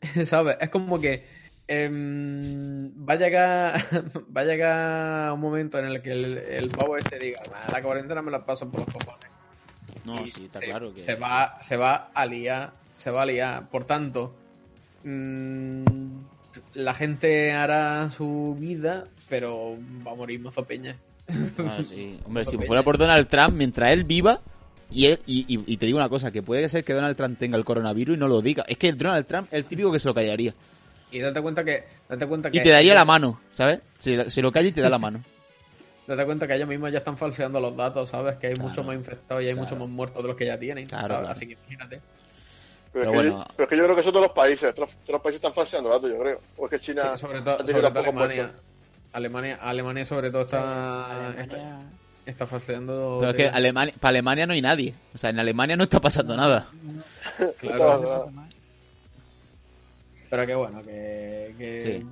¿Sabes? 0.24 0.56
Es 0.60 0.70
como 0.70 1.00
que 1.00 1.24
em, 1.68 2.90
va 3.08 3.14
a 3.14 3.16
llegar 3.16 3.74
va 4.36 4.40
a 4.40 4.44
llegar 4.44 5.32
un 5.32 5.40
momento 5.40 5.78
en 5.78 5.86
el 5.86 6.02
que 6.02 6.12
el, 6.12 6.38
el 6.38 6.68
pavo 6.70 6.96
este 6.96 7.18
diga, 7.18 7.42
"Nah, 7.50 7.72
la 7.72 7.82
cuarentena 7.82 8.22
me 8.22 8.30
la 8.30 8.44
paso 8.44 8.70
por 8.70 8.80
los 8.80 8.88
cojones. 8.92 9.30
No, 10.04 10.20
Y 10.24 10.30
sí, 10.30 10.44
está 10.46 10.58
se, 10.60 10.66
claro 10.66 10.92
que. 10.92 11.00
se 11.00 11.14
va 11.14 11.58
se 11.62 11.76
va 11.76 12.10
a 12.14 12.26
liar 12.26 12.72
se 12.98 13.10
va 13.10 13.22
a 13.22 13.26
liar 13.26 13.68
por 13.70 13.84
tanto 13.86 14.34
mm, 15.02 15.84
la 16.74 16.94
gente 16.94 17.52
hará 17.52 18.10
su 18.10 18.56
vida 18.58 19.04
pero 19.28 19.76
va 20.06 20.12
a 20.12 20.14
morir 20.14 20.40
mozo 20.40 20.64
peña 20.64 20.96
Ah, 21.58 21.78
sí. 21.84 22.18
Hombre, 22.26 22.44
si 22.44 22.56
fuera 22.58 22.82
por 22.82 22.98
Donald 22.98 23.28
Trump, 23.28 23.54
mientras 23.54 23.92
él 23.92 24.04
viva. 24.04 24.40
Y, 24.90 25.06
él- 25.06 25.20
y, 25.26 25.44
y- 25.56 25.64
y 25.66 25.76
te 25.78 25.86
digo 25.86 25.98
una 25.98 26.08
cosa, 26.08 26.30
que 26.30 26.42
puede 26.42 26.68
ser 26.68 26.84
que 26.84 26.92
Donald 26.92 27.16
Trump 27.16 27.38
tenga 27.38 27.56
el 27.56 27.64
coronavirus 27.64 28.16
y 28.16 28.20
no 28.20 28.28
lo 28.28 28.40
diga. 28.42 28.64
Es 28.68 28.76
que 28.78 28.92
Donald 28.92 29.26
Trump 29.26 29.48
es 29.50 29.58
el 29.58 29.64
típico 29.64 29.90
que 29.90 29.98
se 29.98 30.06
lo 30.08 30.14
callaría. 30.14 30.54
y 31.10 31.18
date 31.20 31.40
cuenta 31.40 31.64
que 31.64 31.84
date 32.08 32.26
cuenta 32.26 32.50
que 32.50 32.58
Y 32.58 32.62
te 32.62 32.70
daría 32.70 32.94
la 32.94 33.04
mano, 33.04 33.40
¿sabes? 33.50 33.80
Se, 33.98 34.30
se 34.30 34.42
lo 34.42 34.52
calla 34.52 34.68
y 34.68 34.72
te 34.72 34.80
da 34.82 34.90
la 34.90 34.98
mano. 34.98 35.22
date 36.06 36.24
cuenta 36.26 36.46
que 36.46 36.54
ellos 36.56 36.68
mismos 36.68 36.92
ya 36.92 36.98
están 36.98 37.16
falseando 37.16 37.58
los 37.60 37.74
datos 37.76 38.10
sabes 38.10 38.36
que 38.36 38.48
hay 38.48 38.54
Claro, 38.54 38.68
muchos 38.68 38.84
más 38.86 38.94
infectados 38.94 39.42
y 39.42 39.46
hay 39.46 39.52
claro. 39.54 39.64
muchos 39.64 39.78
más 39.78 39.88
muertos 39.88 40.22
de 40.22 40.28
los 40.28 40.36
que 40.36 40.44
ya 40.46 40.58
tienen 40.58 40.86
Claro, 40.86 41.06
¿sabes? 41.06 41.18
claro. 41.20 41.32
así 41.32 41.46
que 41.46 41.52
imagínate 41.54 41.96
Pero, 41.96 42.02
Pero 42.92 43.02
es 43.04 43.08
que 43.10 43.14
bueno. 43.14 43.38
yo, 43.48 43.54
pero 43.56 43.64
es 43.64 43.68
que 43.70 43.76
yo 43.78 43.84
creo 43.84 43.96
que 43.96 44.02
son 44.02 44.12
todos 44.12 44.26
los 44.26 44.34
países. 44.36 44.74
Todos, 44.74 44.90
todos 44.90 45.08
los 45.08 45.20
países 45.22 45.36
están 45.36 45.54
falseando 45.54 45.88
datos, 45.88 46.10
yo 46.10 46.18
creo. 46.18 46.40
O 46.58 46.66
es 46.66 46.70
que 46.70 46.78
China. 46.80 47.12
Sí, 47.16 47.20
sobre 47.22 47.40
todo, 47.40 47.54
ha 47.54 47.58
sobre 47.58 47.66
tenido 47.72 47.88
todo 47.90 47.94
pocos 48.04 48.08
Alemania. 48.20 48.42
muertos. 48.44 48.62
Alemania. 49.14 49.58
Alemania 49.62 50.04
sobre 50.04 50.30
todo 50.30 50.42
está, 50.42 51.06
Alemania- 51.10 51.42
está, 51.42 51.82
está 52.26 52.46
falseando. 52.46 53.18
Pero 53.20 53.30
es 53.30 53.36
que 53.36 53.48
Alemania, 53.48 53.94
para 53.98 54.10
Alemania 54.10 54.46
no 54.46 54.52
hay 54.52 54.60
nadie. 54.62 54.94
O 55.14 55.18
sea, 55.18 55.30
en 55.30 55.38
Alemania 55.38 55.76
no 55.76 55.84
está 55.84 56.00
pasando 56.00 56.36
nada. 56.36 56.68
Claro, 57.60 58.30
No, 58.34 58.44
pero 60.30 60.46
que 60.46 60.54
bueno, 60.54 60.82
que, 60.82 61.54
que, 61.58 61.80
Sí. 61.80 62.06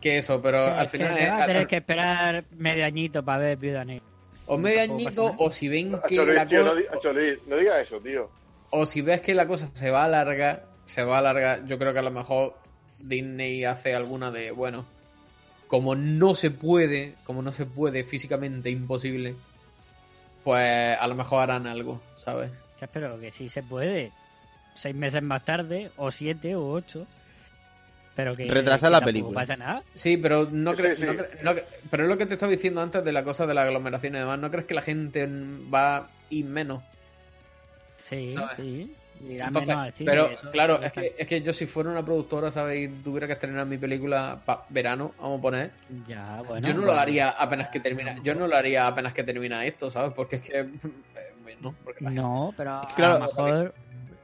que 0.00 0.18
eso, 0.18 0.40
pero 0.40 0.58
Que- 0.64 0.70
al 0.70 0.84
que 0.90 0.98
final 0.98 1.18
es- 1.18 1.30
vas 1.30 1.42
a 1.42 1.46
tener 1.46 1.62
al- 1.62 1.68
que 1.68 1.76
esperar 1.76 2.44
medio 2.56 2.84
añito 2.84 3.22
para 3.24 3.38
ver 3.38 3.56
Viuda 3.58 3.84
Negra. 3.84 4.04
o 4.46 4.58
medio 4.58 4.82
añito 4.82 5.34
o 5.38 5.50
si 5.50 5.68
ven 5.68 5.90
que 6.08 6.20
Acho, 6.20 6.26
la 6.26 6.46
tío, 6.46 6.64
no, 6.64 6.74
Luis, 6.74 7.38
no 7.46 7.56
digas 7.56 7.78
eso, 7.86 7.98
tío. 8.00 8.30
o 8.70 8.86
si 8.86 9.00
ves 9.00 9.20
que 9.22 9.34
la 9.34 9.46
cosa 9.46 9.68
se 9.74 9.90
va 9.90 10.02
a 10.02 10.04
alargar, 10.04 10.66
se 10.86 11.02
va 11.02 11.16
a 11.16 11.18
alargar, 11.18 11.64
yo 11.66 11.78
creo 11.78 11.92
que 11.92 11.98
a 11.98 12.02
lo 12.02 12.10
mejor 12.10 12.54
Disney 13.00 13.64
hace 13.64 13.94
alguna 13.94 14.30
de, 14.30 14.50
bueno, 14.50 14.84
como 15.74 15.96
no 15.96 16.36
se 16.36 16.52
puede, 16.52 17.16
como 17.24 17.42
no 17.42 17.50
se 17.50 17.66
puede 17.66 18.04
físicamente 18.04 18.70
imposible, 18.70 19.34
pues 20.44 20.96
a 20.96 21.04
lo 21.08 21.16
mejor 21.16 21.40
harán 21.42 21.66
algo, 21.66 22.00
¿sabes? 22.16 22.52
Espero 22.80 23.18
que 23.18 23.32
sí 23.32 23.48
se 23.48 23.60
puede. 23.64 24.12
Seis 24.76 24.94
meses 24.94 25.20
más 25.20 25.44
tarde, 25.44 25.90
o 25.96 26.12
siete, 26.12 26.54
o 26.54 26.70
ocho. 26.70 27.08
Pero 28.14 28.36
que. 28.36 28.46
Retrasa 28.46 28.88
la 28.88 29.00
película. 29.00 29.40
pasa 29.40 29.56
nada. 29.56 29.82
Sí, 29.94 30.16
pero 30.16 30.48
no 30.48 30.74
crees. 30.76 31.00
sí. 31.00 31.06
no 31.06 31.14
cre- 31.14 31.42
no 31.42 31.50
cre- 31.54 31.64
pero 31.90 32.04
es 32.04 32.08
lo 32.08 32.18
que 32.18 32.26
te 32.26 32.34
estaba 32.34 32.52
diciendo 32.52 32.80
antes 32.80 33.04
de 33.04 33.10
la 33.10 33.24
cosa 33.24 33.44
de 33.44 33.54
la 33.54 33.62
aglomeración 33.62 34.14
y 34.14 34.18
demás. 34.20 34.38
¿No 34.38 34.52
crees 34.52 34.66
que 34.66 34.74
la 34.74 34.82
gente 34.82 35.26
va 35.26 35.96
a 35.96 36.10
ir 36.30 36.44
menos? 36.44 36.84
Sí, 37.98 38.32
¿Sabes? 38.34 38.56
sí. 38.58 38.94
Irá 39.28 39.46
Entonces, 39.46 39.68
menos 39.68 39.84
al 39.86 39.92
cine, 39.92 40.10
pero 40.10 40.26
eso- 40.26 40.50
claro, 40.50 40.82
es 40.82 40.92
que, 40.92 41.14
es 41.16 41.26
que 41.26 41.40
yo 41.40 41.52
si 41.52 41.66
fuera 41.66 41.90
una 41.90 42.04
productora, 42.04 42.50
¿sabes? 42.50 42.84
Y 42.90 43.02
tuviera 43.02 43.26
que 43.26 43.32
estrenar 43.34 43.64
mi 43.66 43.78
película 43.78 44.38
para 44.44 44.64
verano, 44.68 45.12
vamos 45.18 45.38
a 45.38 45.42
poner. 45.42 45.70
Ya, 46.06 46.42
bueno. 46.46 46.66
yo 46.68 46.74
no 46.74 46.82
lo 46.82 46.92
haría 46.92 47.30
apenas 47.30 47.68
que 47.68 47.80
termina. 47.80 48.16
Yo 48.22 48.34
no 48.34 48.46
lo 48.46 48.56
haría 48.56 48.86
apenas 48.86 49.14
que 49.14 49.24
termina 49.24 49.64
esto, 49.64 49.90
¿sabes? 49.90 50.12
Porque 50.14 50.36
es 50.36 50.42
que. 50.42 50.58
eh, 50.60 50.68
bueno, 51.42 51.74
porque 51.84 52.04
la 52.04 52.10
No, 52.10 52.52
pero 52.56 52.82
claro, 52.96 53.14
a 53.14 53.18
lo 53.20 53.24
mejor 53.26 53.74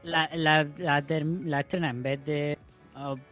la, 0.03 0.29
la, 0.35 0.67
la, 0.79 1.03
la 1.45 1.61
estrena 1.61 1.91
en 1.91 2.03
vez 2.03 2.25
de 2.25 2.59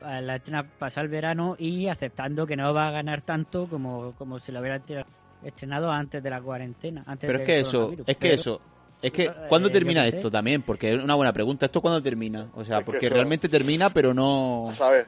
a 0.00 0.20
la 0.22 0.36
estrena 0.36 0.62
pasar 0.62 1.04
el 1.04 1.10
verano 1.10 1.54
y 1.58 1.88
aceptando 1.88 2.46
que 2.46 2.56
no 2.56 2.72
va 2.72 2.88
a 2.88 2.90
ganar 2.90 3.20
tanto 3.20 3.66
como, 3.66 4.12
como 4.16 4.38
si 4.38 4.50
lo 4.52 4.60
hubiera 4.60 4.78
estre- 4.80 5.04
estrenado 5.44 5.90
antes 5.90 6.22
de 6.22 6.30
la 6.30 6.40
cuarentena. 6.40 7.02
Antes 7.06 7.26
Pero 7.26 7.40
es 7.40 7.44
que 7.46 7.60
eso, 7.60 7.92
es 7.92 8.16
que 8.16 8.28
Pero- 8.28 8.34
eso, 8.34 8.60
es 9.02 9.12
que 9.12 9.24
Eh, 9.24 9.32
¿cuándo 9.48 9.70
termina 9.70 10.06
esto 10.06 10.30
también? 10.30 10.62
Porque 10.62 10.94
es 10.94 11.02
una 11.02 11.14
buena 11.14 11.32
pregunta. 11.32 11.66
¿Esto 11.66 11.80
cuándo 11.80 12.02
termina? 12.02 12.48
O 12.54 12.64
sea, 12.64 12.78
Es 12.78 12.84
porque 12.84 13.06
eso- 13.06 13.14
realmente 13.14 13.48
termina, 13.48 13.90
pero 13.90 14.12
no... 14.14 14.70
A 14.70 14.74
saber, 14.76 15.06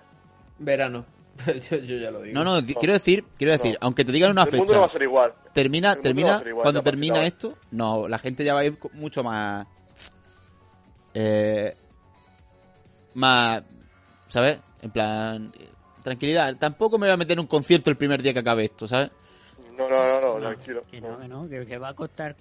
Verano. 0.58 1.04
yo, 1.70 1.76
yo 1.78 1.96
ya 1.96 2.10
lo 2.10 2.20
digo. 2.22 2.34
No, 2.34 2.44
no, 2.44 2.60
qui- 2.60 2.76
quiero 2.78 2.92
decir, 2.92 3.24
quiero 3.38 3.52
decir, 3.52 3.72
No. 3.72 3.78
aunque 3.86 4.04
te 4.04 4.12
digan 4.12 4.30
una 4.32 4.42
el 4.42 4.50
mundo 4.50 4.64
fecha, 4.64 4.74
no 4.74 4.80
va 4.82 4.86
a 4.86 4.90
ser 4.90 5.02
igual. 5.02 5.32
termina, 5.54 5.88
mundo 5.90 6.02
termina, 6.02 6.42
igual, 6.46 6.62
cuando 6.62 6.82
termina 6.82 7.22
esto, 7.24 7.56
no, 7.70 8.06
la 8.08 8.18
gente 8.18 8.44
ya 8.44 8.52
va 8.54 8.60
a 8.60 8.64
ir 8.66 8.78
mucho 8.92 9.24
más, 9.24 9.66
eh, 11.14 11.74
más, 13.14 13.62
¿sabes? 14.28 14.58
En 14.82 14.90
plan, 14.90 15.52
tranquilidad. 16.02 16.56
Tampoco 16.56 16.98
me 16.98 17.06
voy 17.06 17.14
a 17.14 17.16
meter 17.16 17.32
en 17.34 17.40
un 17.40 17.46
concierto 17.46 17.90
el 17.90 17.96
primer 17.96 18.22
día 18.22 18.32
que 18.32 18.38
acabe 18.40 18.64
esto, 18.64 18.86
¿sabes? 18.86 19.10
No, 19.88 19.88
no, 19.88 20.20
no, 20.20 20.38
no, 20.38 20.46
tranquilo. 20.48 20.82
Que 20.90 21.00
no, 21.00 21.18
que 21.18 21.28
no, 21.28 21.48
que, 21.48 21.66
que 21.66 21.78
va 21.78 21.88
a 21.90 21.94
costar 21.94 22.36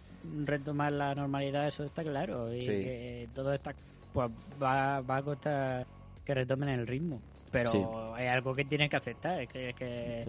retomar 0.46 0.92
la 0.92 1.16
normalidad, 1.16 1.68
eso 1.68 1.84
está 1.86 2.04
claro. 2.04 2.54
Y 2.54 2.62
Sí. 2.62 2.68
que 2.68 3.30
todo 3.34 3.54
está, 3.54 3.74
pues 4.14 4.30
va, 4.62 5.02
va 5.02 5.18
a 5.18 5.22
costar 5.24 5.86
que 6.26 6.34
retomen 6.34 6.70
el 6.70 6.86
ritmo. 6.88 7.22
Pero 7.52 7.72
Sí. 7.72 7.84
es 8.20 8.32
algo 8.32 8.54
que 8.54 8.66
tienen 8.66 8.90
que 8.90 8.98
aceptar, 8.98 9.42
es 9.42 9.50
que, 9.50 9.70
es 9.70 9.76
que, 9.76 10.26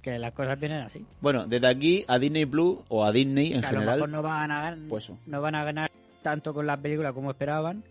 que 0.00 0.18
las 0.18 0.32
cosas 0.32 0.58
vienen 0.58 0.80
así. 0.82 1.04
Bueno, 1.20 1.44
desde 1.46 1.66
aquí 1.66 2.04
a 2.08 2.18
Disney 2.18 2.46
Plus 2.46 2.78
o 2.88 3.04
a 3.04 3.12
Disney 3.12 3.52
en 3.52 3.60
Que 3.60 3.66
a 3.66 3.72
lo 3.72 3.80
mejor 3.80 3.92
general, 3.94 4.10
no 4.12 4.22
van 4.22 4.50
a 4.50 4.60
ganar, 4.62 4.78
pues 4.88 5.12
no 5.26 5.40
van 5.42 5.54
a 5.54 5.64
ganar 5.64 5.90
tanto 6.22 6.54
con 6.54 6.66
las 6.66 6.78
películas 6.78 7.12
como 7.12 7.30
esperaban, 7.32 7.82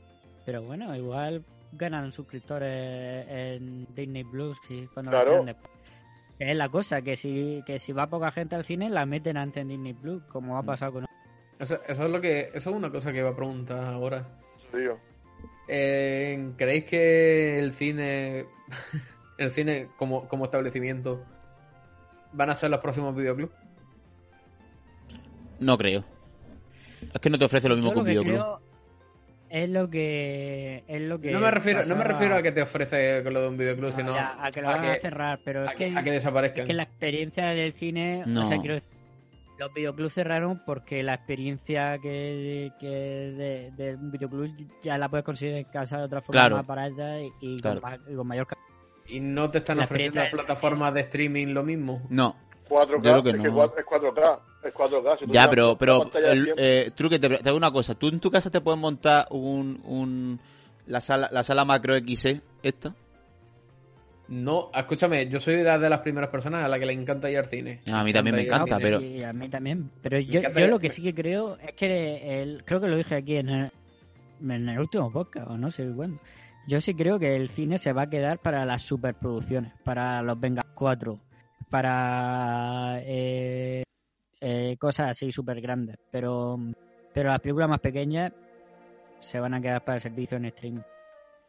pero 0.45 0.63
bueno, 0.63 0.95
igual 0.95 1.43
ganan 1.73 2.11
suscriptores 2.11 3.25
en 3.29 3.85
Disney 3.95 4.23
Plus 4.23 4.57
cuando 4.93 5.11
Claro. 5.11 5.43
lo 5.43 5.53
es 6.49 6.57
la 6.57 6.69
cosa, 6.69 7.01
que 7.01 7.15
si, 7.15 7.61
que 7.65 7.77
si 7.77 7.91
va 7.93 8.07
poca 8.07 8.31
gente 8.31 8.55
al 8.55 8.63
cine, 8.65 8.89
la 8.89 9.05
meten 9.05 9.37
antes 9.37 9.61
en 9.61 9.67
Disney 9.67 9.93
Plus, 9.93 10.23
como 10.23 10.55
Mm. 10.55 10.57
ha 10.57 10.63
pasado 10.63 10.93
con 10.93 11.05
Eso, 11.59 11.79
eso 11.87 12.03
es 12.05 12.09
lo 12.09 12.19
que, 12.19 12.49
eso 12.53 12.69
es 12.71 12.75
una 12.75 12.89
cosa 12.89 13.11
que 13.11 13.19
iba 13.19 13.29
a 13.29 13.35
preguntar 13.35 13.83
ahora. 13.93 14.27
Digo. 14.73 14.97
Eh, 15.67 16.51
¿Creéis 16.57 16.85
que 16.85 17.59
el 17.59 17.73
cine, 17.73 18.45
el 19.37 19.51
cine 19.51 19.89
como, 19.97 20.27
como 20.27 20.45
establecimiento, 20.45 21.23
van 22.33 22.49
a 22.49 22.55
ser 22.55 22.69
los 22.71 22.79
próximos 22.79 23.15
videoclubs? 23.15 23.53
No 25.59 25.77
creo. 25.77 26.03
Es 27.13 27.19
que 27.21 27.29
no 27.29 27.37
te 27.37 27.45
ofrece 27.45 27.69
lo 27.69 27.75
mismo 27.75 27.89
Yo 27.89 27.93
que 27.95 27.99
un 27.99 28.05
videoclub. 28.05 28.33
creo 28.35 28.60
es 29.51 29.69
lo 29.69 29.89
que 29.89 30.83
es 30.87 31.01
lo 31.01 31.19
que 31.19 31.31
No 31.31 31.39
me 31.39 31.51
refiero, 31.51 31.83
no 31.85 31.95
me 31.95 32.03
refiero 32.05 32.35
a 32.35 32.41
que 32.41 32.51
te 32.51 32.61
ofrece 32.61 33.21
con 33.23 33.33
lo 33.33 33.41
de 33.41 33.47
un 33.49 33.57
videoclub, 33.57 33.89
no, 33.91 33.95
sino 33.95 34.15
ya, 34.15 34.37
a 34.43 34.49
que 34.51 34.61
lo 34.61 34.67
van 34.69 34.85
a 34.85 34.95
cerrar, 34.95 35.39
pero 35.43 35.61
a 35.61 35.71
es 35.71 35.75
que, 35.75 35.91
que, 35.91 35.97
a 35.97 36.03
que 36.03 36.11
desaparezcan. 36.11 36.61
es 36.61 36.67
que 36.67 36.73
la 36.73 36.83
experiencia 36.83 37.45
del 37.47 37.73
cine, 37.73 38.23
No. 38.25 38.41
o 38.41 38.45
sea, 38.45 38.57
quiero 38.59 38.75
decir, 38.75 38.89
los 39.59 39.73
videoclubs 39.73 40.13
cerraron 40.13 40.61
porque 40.65 41.03
la 41.03 41.13
experiencia 41.15 41.99
que, 41.99 42.71
que 42.79 42.87
de, 42.87 43.71
de 43.77 43.95
un 43.95 44.09
videoclub 44.11 44.49
ya 44.81 44.97
la 44.97 45.07
puedes 45.09 45.23
conseguir 45.25 45.55
en 45.55 45.65
casa 45.65 45.97
de 45.97 46.05
otra 46.05 46.21
forma 46.21 46.41
Claro. 46.41 46.55
más 46.55 46.65
barata 46.65 47.21
y, 47.21 47.31
y 47.41 47.59
Claro. 47.59 47.81
con, 47.81 47.93
y 48.11 48.15
con 48.15 48.27
mayor 48.27 48.47
¿Y 49.07 49.19
no 49.19 49.51
te 49.51 49.57
están 49.57 49.77
La 49.77 49.83
ofreciendo 49.83 50.21
plataformas 50.31 50.93
de 50.93 51.01
streaming 51.01 51.47
lo 51.47 51.63
mismo? 51.63 52.01
No. 52.09 52.35
4K, 52.71 52.89
Yo 52.95 53.01
creo 53.01 53.23
que 53.23 53.29
es, 53.31 53.35
que 53.37 53.47
no. 53.49 53.55
cua- 53.55 53.73
es 53.77 53.85
4K. 53.85 54.39
Es 54.63 54.73
4K. 54.73 55.19
Si 55.19 55.25
tú 55.25 55.31
Ya, 55.31 55.49
pero, 55.49 55.77
pero 55.77 55.99
pantalla 55.99 56.27
de 56.27 56.33
el, 56.33 56.43
100, 56.45 56.55
eh, 56.59 56.91
Truque, 56.95 57.19
te, 57.19 57.29
te 57.29 57.49
hago 57.49 57.57
una 57.57 57.71
cosa. 57.71 57.95
¿Tú 57.95 58.07
en 58.07 58.19
tu 58.19 58.31
casa 58.31 58.49
te 58.49 58.61
puedes 58.61 58.79
montar 58.79 59.27
un, 59.31 59.81
un 59.85 60.39
la 60.87 61.01
sala 61.01 61.29
la 61.31 61.43
sala 61.43 61.65
macro 61.65 61.95
XE 61.99 62.41
esta? 62.63 62.93
No, 64.27 64.69
escúchame, 64.73 65.27
yo 65.27 65.41
soy 65.41 65.57
de 65.57 65.63
las, 65.63 65.81
de 65.81 65.89
las 65.89 65.99
primeras 65.99 66.29
personas 66.29 66.63
a 66.63 66.69
la 66.69 66.79
que 66.79 66.85
le 66.85 66.93
encanta 66.93 67.29
ir 67.29 67.37
al 67.37 67.47
cine. 67.47 67.81
A 67.91 68.01
mí 68.03 68.13
también 68.13 68.35
me 68.37 68.43
encanta, 68.43 68.77
pero- 68.77 69.01
y 69.01 69.21
a 69.23 69.33
mí 69.33 69.49
también 69.49 69.91
pero 70.01 70.19
yo, 70.19 70.41
yo 70.41 70.67
lo 70.67 70.79
que 70.79 70.89
sí 70.89 71.03
que 71.03 71.13
creo 71.13 71.57
es 71.57 71.73
que 71.73 72.41
el, 72.41 72.63
creo 72.63 72.79
que 72.79 72.87
lo 72.87 72.95
dije 72.95 73.15
aquí 73.15 73.35
en 73.35 73.49
el, 73.49 73.71
en 74.41 74.69
el 74.69 74.79
último 74.79 75.11
podcast 75.11 75.49
o 75.49 75.57
no 75.57 75.69
sé 75.69 75.85
cuándo 75.93 76.19
yo 76.67 76.79
sí 76.79 76.93
creo 76.93 77.19
que 77.19 77.35
el 77.35 77.49
cine 77.49 77.77
se 77.77 77.91
va 77.91 78.03
a 78.03 78.09
quedar 78.09 78.39
para 78.39 78.63
las 78.65 78.83
superproducciones 78.83 79.73
para 79.83 80.21
los 80.21 80.39
Venga 80.39 80.61
4 80.75 81.19
para 81.71 82.99
eh, 83.03 83.83
eh, 84.39 84.75
cosas 84.77 85.11
así 85.11 85.31
súper 85.31 85.59
grandes 85.61 85.95
pero 86.11 86.59
pero 87.13 87.29
las 87.29 87.39
películas 87.39 87.69
más 87.69 87.79
pequeñas 87.79 88.31
se 89.19 89.39
van 89.39 89.53
a 89.55 89.61
quedar 89.61 89.83
para 89.83 89.95
el 89.95 90.01
servicio 90.01 90.37
en 90.37 90.45
streaming 90.45 90.81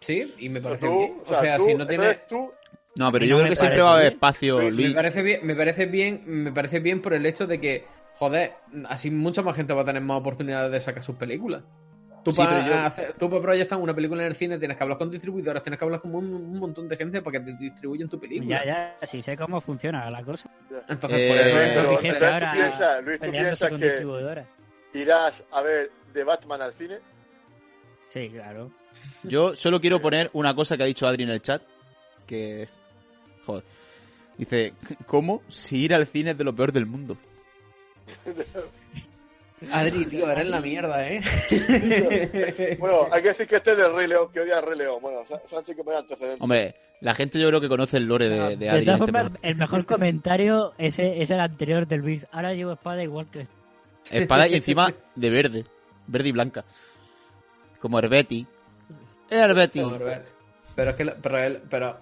Sí, 0.00 0.34
y 0.40 0.48
me 0.48 0.58
o 0.58 0.62
sea, 0.62 0.70
parece 0.70 0.86
tú, 0.86 0.98
bien. 0.98 1.14
o 1.24 1.28
sea, 1.28 1.38
O 1.38 1.42
sea, 1.42 1.56
tú, 1.58 1.66
si 1.66 1.74
no 1.74 1.86
tienes... 1.86 2.26
tú, 2.26 2.50
No, 2.96 3.12
pero 3.12 3.24
No 3.24 3.30
yo 3.30 3.36
creo 3.38 3.48
que 3.50 3.56
siempre 3.56 3.82
va 3.82 3.90
a 3.92 3.94
haber 3.94 4.12
espacio, 4.14 4.60
Sí, 4.72 4.88
Me 4.88 4.90
parece 4.94 5.22
bien, 5.22 5.46
me 5.46 5.54
parece 5.54 5.86
bien, 5.86 6.22
me 6.26 6.52
parece 6.52 6.80
bien 6.80 7.00
por 7.02 7.14
el 7.14 7.24
hecho 7.24 7.46
de 7.46 7.60
que, 7.60 7.84
joder, 8.14 8.52
así 8.88 9.12
mucha 9.12 9.42
más 9.42 9.54
gente 9.54 9.72
va 9.74 9.82
a 9.82 9.84
tener 9.84 10.02
más 10.02 10.18
oportunidades 10.18 10.72
de 10.72 10.80
sacar 10.80 11.04
sus 11.04 11.14
películas. 11.14 11.62
Tú 12.24 12.30
Sí, 12.30 12.36
para 12.38 12.64
yo- 12.66 12.74
hacer- 12.86 13.12
tú 13.14 13.28
para 13.28 13.42
proyectar 13.42 13.78
una 13.80 13.92
película 13.94 14.22
en 14.22 14.28
el 14.28 14.34
cine 14.36 14.56
tienes 14.58 14.76
que 14.76 14.82
hablar 14.84 14.96
con 14.98 15.10
distribuidoras, 15.10 15.62
tienes 15.62 15.78
que 15.78 15.84
hablar 15.84 16.00
con 16.00 16.14
un, 16.14 16.32
un 16.32 16.58
montón 16.58 16.88
de 16.88 16.96
gente 16.96 17.20
para 17.20 17.38
que 17.40 17.44
te 17.52 17.56
distribuyan 17.58 18.08
tu 18.08 18.18
película. 18.20 18.64
ya 18.64 18.96
ya 19.00 19.06
sí 19.06 19.20
sé 19.22 19.36
cómo 19.36 19.60
funciona 19.60 20.08
la 20.10 20.22
cosa 20.22 20.48
Entonces, 20.88 21.18
Eh, 21.20 21.28
por 21.28 21.36
eso 21.38 21.58
es 21.60 21.68
pero 21.74 21.80
ahora 21.88 21.96
tú 21.96 22.02
piensas, 22.02 23.04
Luis, 23.04 23.20
tú 23.20 23.30
piensas 23.30 23.70
que 23.72 24.98
irás 25.00 25.42
a 25.50 25.62
ver 25.62 25.90
The 26.12 26.22
Batman 26.24 26.62
al 26.62 26.72
cine. 26.74 26.98
sí 28.10 28.28
claro 28.30 28.70
Yo 29.24 29.54
solo 29.56 29.80
quiero 29.80 30.00
poner 30.00 30.30
una 30.32 30.54
cosa 30.54 30.76
que 30.76 30.84
ha 30.84 30.86
dicho 30.86 31.06
Adri 31.08 31.24
en 31.24 31.30
el 31.30 31.42
chat. 31.42 31.60
Que. 32.26 32.68
Joder. 33.44 33.64
Dice: 34.38 34.74
¿Cómo? 35.06 35.42
Si 35.48 35.78
ir 35.84 35.92
al 35.92 36.06
cine 36.06 36.30
es 36.32 36.38
de 36.38 36.44
lo 36.44 36.54
peor 36.54 36.70
del 36.72 36.86
mundo. 36.86 37.16
Adri, 39.70 40.04
tío, 40.06 40.30
eres 40.30 40.46
la 40.48 40.60
mierda, 40.60 41.06
¿eh? 41.08 41.20
Bueno, 42.78 43.06
hay 43.10 43.22
que 43.22 43.28
decir 43.28 43.46
que 43.46 43.56
este 43.56 43.72
es 43.72 43.76
del 43.78 43.94
Rey 43.94 44.08
León, 44.08 44.28
que 44.32 44.40
odia 44.40 44.58
al 44.58 44.64
Rey 44.66 44.78
León. 44.78 44.98
Bueno, 45.00 45.20
Sánchez 45.50 45.76
que 45.76 45.84
poner 45.84 46.00
antecedentes. 46.00 46.40
Hombre, 46.40 46.74
la 47.00 47.14
gente 47.14 47.38
yo 47.38 47.48
creo 47.48 47.60
que 47.60 47.68
conoce 47.68 47.96
el 47.98 48.04
lore 48.04 48.28
de, 48.28 48.40
de 48.50 48.56
de 48.56 48.70
Adri. 48.70 48.84
todas 48.84 49.00
este 49.00 49.12
formas, 49.12 49.22
programa. 49.30 49.38
el 49.48 49.56
mejor 49.56 49.86
comentario 49.86 50.72
ese 50.78 51.20
es 51.22 51.30
el 51.30 51.40
anterior 51.40 51.86
del 51.86 52.00
Luis. 52.00 52.26
Ahora 52.32 52.54
llevo 52.54 52.72
espada 52.72 53.02
igual 53.02 53.26
que... 53.30 53.46
Espada 54.10 54.48
y 54.48 54.54
encima 54.54 54.92
de 55.14 55.30
verde. 55.30 55.64
Verde 56.06 56.28
y 56.28 56.32
blanca. 56.32 56.64
Como 57.80 57.98
Herbeti. 57.98 58.46
Herbeti. 59.30 59.80
Pero, 59.82 60.22
pero 60.74 60.90
es 60.90 60.96
que, 60.96 61.04
pero, 61.06 61.38
él- 61.38 61.60
pero 61.70 61.96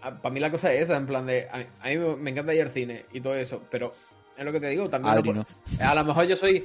para 0.00 0.30
mí 0.34 0.40
la 0.40 0.50
cosa 0.50 0.72
es 0.72 0.82
esa, 0.82 0.96
en 0.96 1.06
plan 1.06 1.26
de, 1.26 1.46
a, 1.48 1.64
a 1.80 1.88
mí 1.88 1.96
me 2.18 2.30
encanta 2.30 2.54
ir 2.54 2.62
al 2.62 2.70
cine 2.70 3.04
y 3.12 3.20
todo 3.20 3.34
eso, 3.34 3.62
pero 3.70 3.92
es 4.36 4.44
lo 4.44 4.52
que 4.52 4.60
te 4.60 4.68
digo, 4.68 4.88
también... 4.88 5.14
Adri 5.14 5.32
no 5.32 5.46
A 5.80 5.94
lo 5.94 6.04
mejor 6.04 6.26
yo 6.26 6.36
soy... 6.36 6.64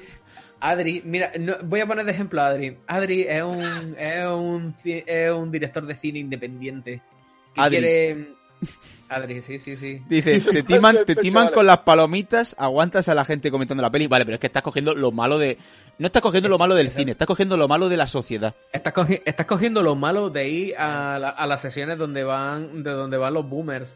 Adri, 0.59 1.01
mira, 1.05 1.31
no- 1.39 1.57
voy 1.63 1.81
a 1.81 1.85
poner 1.85 2.05
de 2.05 2.11
ejemplo 2.11 2.41
a 2.41 2.47
Adri. 2.47 2.77
Adri 2.87 3.21
es 3.29 3.43
un, 3.43 3.95
es 3.99 4.27
un, 4.27 4.73
es 4.85 5.31
un 5.31 5.51
director 5.51 5.85
de 5.85 5.95
cine 5.95 6.19
independiente. 6.19 7.01
Que 7.53 7.61
Adri. 7.61 7.77
quiere... 7.77 8.27
Adri, 9.09 9.41
sí, 9.43 9.59
sí, 9.59 9.77
sí. 9.77 10.01
Dice, 10.09 10.41
te 10.51 10.63
timan, 10.63 10.97
te 11.05 11.15
timan 11.15 11.51
con 11.53 11.65
las 11.67 11.79
palomitas, 11.79 12.55
aguantas 12.57 13.07
a 13.07 13.13
la 13.15 13.23
gente 13.23 13.51
comentando 13.51 13.81
la 13.83 13.91
peli. 13.91 14.07
Vale, 14.07 14.25
pero 14.25 14.35
es 14.35 14.41
que 14.41 14.47
estás 14.47 14.63
cogiendo 14.63 14.95
lo 14.95 15.11
malo 15.11 15.37
de... 15.37 15.57
No 15.99 16.07
estás 16.07 16.21
cogiendo 16.21 16.49
lo 16.49 16.57
malo 16.57 16.73
del 16.75 16.89
cine, 16.89 17.11
estás 17.11 17.27
cogiendo 17.27 17.55
lo 17.57 17.67
malo 17.67 17.87
de 17.89 17.97
la 17.97 18.05
sociedad. 18.07 18.55
Estás, 18.73 18.93
cogi- 18.93 19.21
estás 19.25 19.45
cogiendo 19.45 19.81
lo 19.83 19.95
malo 19.95 20.29
de 20.29 20.49
ir 20.49 20.75
a, 20.77 21.17
la- 21.19 21.29
a 21.29 21.47
las 21.47 21.61
sesiones 21.61 21.97
donde 21.97 22.23
van 22.23 22.83
de 22.83 22.91
donde 22.91 23.17
van 23.17 23.33
los 23.33 23.47
boomers. 23.49 23.95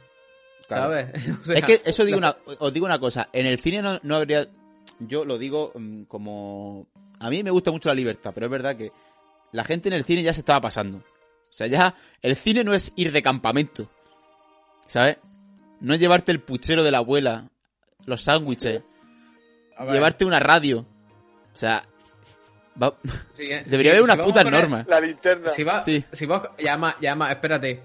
Claro. 0.76 0.94
¿Sabes? 0.94 1.38
O 1.42 1.44
sea, 1.44 1.56
es 1.58 1.64
que 1.66 1.82
eso 1.86 2.06
digo 2.06 2.18
una, 2.18 2.36
os 2.60 2.74
digo 2.74 2.86
una 2.86 3.00
cosa, 3.00 3.30
en 3.34 3.46
el 3.46 3.60
cine 3.60 3.82
no, 3.82 4.00
no 4.04 4.16
habría, 4.16 4.48
yo 5.00 5.26
lo 5.26 5.38
digo 5.38 5.72
mm, 5.76 6.04
como, 6.04 6.88
a 7.20 7.30
mí 7.30 7.44
me 7.44 7.52
gusta 7.52 7.72
mucho 7.72 7.90
la 7.90 7.96
libertad, 7.96 8.32
pero 8.34 8.46
es 8.48 8.52
verdad 8.52 8.76
que 8.76 8.92
la 9.52 9.64
gente 9.64 9.90
en 9.90 9.94
el 9.94 10.04
cine 10.06 10.24
ya 10.24 10.34
se 10.34 10.40
estaba 10.42 10.62
pasando. 10.62 10.98
O 11.00 11.54
sea, 11.54 11.68
ya 11.68 11.96
el 12.22 12.36
cine 12.38 12.64
no 12.64 12.74
es 12.74 12.94
ir 12.96 13.12
de 13.12 13.22
campamento, 13.22 13.86
¿sabes? 14.88 15.18
No 15.82 15.94
es 15.94 16.00
llevarte 16.00 16.32
el 16.32 16.40
puchero 16.40 16.84
de 16.84 16.92
la 16.92 17.00
abuela, 17.00 17.50
los 18.06 18.22
sándwiches, 18.22 18.82
llevarte 19.92 20.24
una 20.26 20.40
radio. 20.40 20.86
O 21.54 21.58
sea, 21.58 21.84
va- 22.82 22.96
sí, 23.34 23.44
eh, 23.52 23.64
debería 23.68 23.92
si- 23.92 23.98
haber 23.98 24.00
si 24.00 24.04
unas 24.06 24.18
vamos 24.18 24.20
a 24.20 24.24
putas 24.34 24.44
poner- 24.46 24.62
normas. 24.62 24.88
La 24.88 25.00
linterna. 25.02 25.50
Si 25.50 25.64
vas, 25.64 25.84
Sí. 25.84 26.06
si 26.12 26.26
vas, 26.26 26.44
ya 26.58 26.78
más, 26.78 26.96
ya 27.02 27.16
más, 27.16 27.32
espérate. 27.32 27.84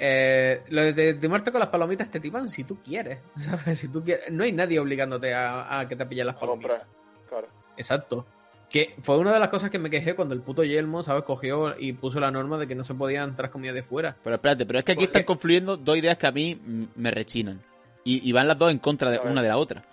Eh, 0.00 0.62
lo 0.68 0.82
de, 0.82 0.92
de, 0.92 1.14
de 1.14 1.28
muerte 1.28 1.50
con 1.50 1.58
las 1.60 1.70
palomitas 1.70 2.08
te 2.10 2.20
timan 2.20 2.46
si 2.48 2.62
tú 2.64 2.78
quieres, 2.82 3.18
¿sabes? 3.44 3.78
Si 3.80 3.88
tú 3.88 4.02
quieres. 4.04 4.30
No 4.30 4.44
hay 4.44 4.52
nadie 4.52 4.78
obligándote 4.78 5.34
a, 5.34 5.80
a 5.80 5.88
que 5.88 5.96
te 5.96 6.06
pillen 6.06 6.26
las 6.26 6.36
a 6.36 6.40
palomitas. 6.40 6.78
comprar. 6.78 7.28
Claro. 7.28 7.48
Exacto. 7.76 8.26
Que 8.70 8.94
fue 9.02 9.16
una 9.16 9.32
de 9.32 9.40
las 9.40 9.48
cosas 9.48 9.70
que 9.70 9.78
me 9.78 9.88
quejé 9.88 10.14
cuando 10.14 10.34
el 10.34 10.42
puto 10.42 10.62
Yelmo, 10.62 11.02
¿sabes? 11.02 11.24
Cogió 11.24 11.74
y 11.78 11.94
puso 11.94 12.20
la 12.20 12.30
norma 12.30 12.58
de 12.58 12.68
que 12.68 12.74
no 12.74 12.84
se 12.84 12.94
podían 12.94 13.30
entrar 13.30 13.50
comida 13.50 13.72
de 13.72 13.82
fuera. 13.82 14.14
Pero 14.22 14.36
espérate, 14.36 14.66
pero 14.66 14.78
es 14.78 14.84
que 14.84 14.92
aquí 14.92 15.04
están 15.04 15.22
confluyendo 15.24 15.76
dos 15.78 15.96
ideas 15.96 16.18
que 16.18 16.26
a 16.26 16.32
mí 16.32 16.60
me 16.94 17.10
rechinan. 17.10 17.60
Y, 18.04 18.28
y 18.28 18.32
van 18.32 18.46
las 18.46 18.58
dos 18.58 18.70
en 18.70 18.78
contra 18.78 19.10
de 19.10 19.18
una 19.20 19.40
de 19.42 19.48
la 19.48 19.56
otra. 19.56 19.84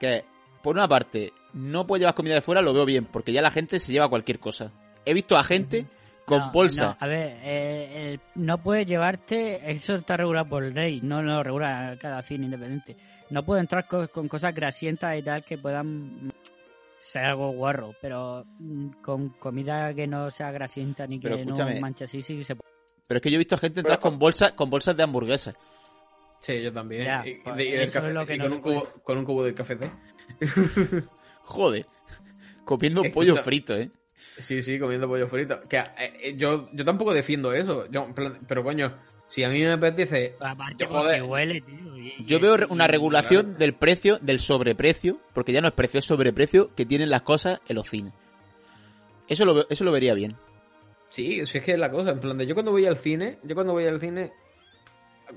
Que, 0.00 0.24
por 0.62 0.74
una 0.74 0.88
parte, 0.88 1.32
no 1.52 1.86
puedes 1.86 2.00
llevar 2.00 2.14
comida 2.14 2.34
de 2.34 2.40
fuera, 2.40 2.62
lo 2.62 2.72
veo 2.72 2.86
bien, 2.86 3.04
porque 3.04 3.32
ya 3.32 3.42
la 3.42 3.50
gente 3.50 3.78
se 3.78 3.92
lleva 3.92 4.08
cualquier 4.08 4.38
cosa. 4.38 4.72
He 5.04 5.12
visto 5.12 5.36
a 5.36 5.44
gente 5.44 5.84
con 6.24 6.38
No, 6.38 6.52
bolsa. 6.52 6.84
No, 6.86 6.96
a 7.00 7.06
ver, 7.06 7.38
eh, 7.42 8.12
el- 8.14 8.20
no 8.42 8.58
puedes 8.62 8.86
llevarte, 8.86 9.70
eso 9.70 9.94
está 9.96 10.16
regulado 10.16 10.48
por 10.48 10.62
ley, 10.64 11.00
no 11.02 11.22
lo 11.22 11.42
regula 11.42 11.96
cada 12.00 12.22
cine 12.22 12.46
independiente. 12.46 12.96
No 13.30 13.44
puedes 13.44 13.62
entrar 13.62 13.86
co- 13.86 14.08
con 14.08 14.28
cosas 14.28 14.54
grasientas 14.54 15.18
y 15.18 15.22
tal 15.22 15.44
que 15.44 15.58
puedan 15.58 16.26
mm, 16.26 16.30
ser 16.98 17.24
algo 17.24 17.50
guarro, 17.52 17.94
pero 18.00 18.44
mm, 18.58 18.88
con 19.02 19.30
comida 19.30 19.92
que 19.94 20.06
no 20.06 20.30
sea 20.30 20.50
grasienta 20.50 21.06
ni 21.06 21.18
que 21.20 21.28
Pero 21.28 21.44
no 21.44 21.80
manche 21.80 22.04
así, 22.04 22.22
sí 22.22 22.42
se 22.44 22.54
puede. 22.54 22.70
Pero 23.06 23.18
es 23.18 23.22
que 23.22 23.30
yo 23.30 23.34
he 23.36 23.38
visto 23.38 23.54
a 23.54 23.58
gente 23.58 23.80
entrar 23.80 23.98
Pero- 23.98 24.10
con 24.10 24.18
bolsas 24.18 24.52
con 24.52 24.70
bolsas 24.70 24.96
de 24.96 25.02
hamburguesas. 25.02 25.54
Sí, 26.40 26.62
yo 26.62 26.72
también. 26.72 27.04
Ya, 27.04 27.22
y, 27.26 27.34
pues 27.36 27.60
y 27.60 27.70
del 27.70 27.90
café- 27.90 28.12
lo 28.12 28.26
que 28.26 28.34
y 28.34 28.38
no 28.38 28.44
con, 28.44 28.52
un 28.54 28.60
cubo, 28.60 28.80
puede. 28.80 29.02
con 29.02 29.18
un 29.18 29.24
cubo 29.24 29.44
de 29.44 29.54
café. 29.54 29.78
Joder. 31.44 31.86
Comiendo 32.64 33.02
Escucha- 33.04 33.14
pollo 33.14 33.36
frito, 33.42 33.76
¿eh? 33.76 33.90
Sí, 34.38 34.62
sí, 34.62 34.78
comiendo 34.78 35.08
pollo 35.08 35.28
frito. 35.28 35.60
Que 35.68 35.78
eh, 35.78 35.84
eh, 35.98 36.34
yo, 36.36 36.68
yo 36.72 36.84
tampoco 36.84 37.12
defiendo 37.14 37.52
eso. 37.52 37.86
Yo, 37.90 38.08
pero 38.48 38.62
coño, 38.64 38.94
si 39.28 39.42
a 39.44 39.48
mí 39.48 39.60
me 39.60 39.72
apetece. 39.72 40.34
Aparte, 40.40 40.84
Yo, 40.84 40.90
joder. 40.90 41.22
huele, 41.24 41.60
tío. 41.60 41.98
y- 41.98 42.24
Yo 42.26 42.38
y- 42.38 42.40
veo 42.40 42.56
una 42.68 42.86
regulación 42.86 43.58
del 43.58 43.74
precio, 43.74 44.18
del 44.20 44.40
sobreprecio, 44.40 45.18
porque 45.34 45.52
ya 45.52 45.60
no 45.60 45.68
es 45.68 45.74
precio, 45.74 45.98
es 46.00 46.06
sobreprecio 46.06 46.74
que 46.74 46.86
tienen 46.86 47.10
las 47.10 47.22
cosas 47.22 47.60
en 47.68 47.76
los 47.76 47.88
cines. 47.88 48.12
Eso 49.28 49.44
lo, 49.44 49.68
eso 49.68 49.84
lo 49.84 49.92
vería 49.92 50.14
bien. 50.14 50.36
Sí, 51.10 51.44
si 51.46 51.58
es 51.58 51.64
que 51.64 51.72
es 51.72 51.78
la 51.78 51.90
cosa. 51.90 52.10
En 52.10 52.20
plan, 52.20 52.36
de 52.36 52.46
yo 52.46 52.54
cuando 52.54 52.72
voy 52.72 52.86
al 52.86 52.96
cine, 52.98 53.38
yo 53.42 53.54
cuando 53.54 53.72
voy 53.72 53.84
al 53.86 54.00
cine, 54.00 54.32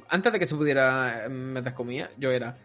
antes 0.09 0.33
de 0.33 0.39
que 0.39 0.45
se 0.45 0.55
pudiera 0.55 1.25
eh, 1.25 1.29
meter 1.29 1.73
comida, 1.73 2.09
yo 2.17 2.31
era 2.31 2.57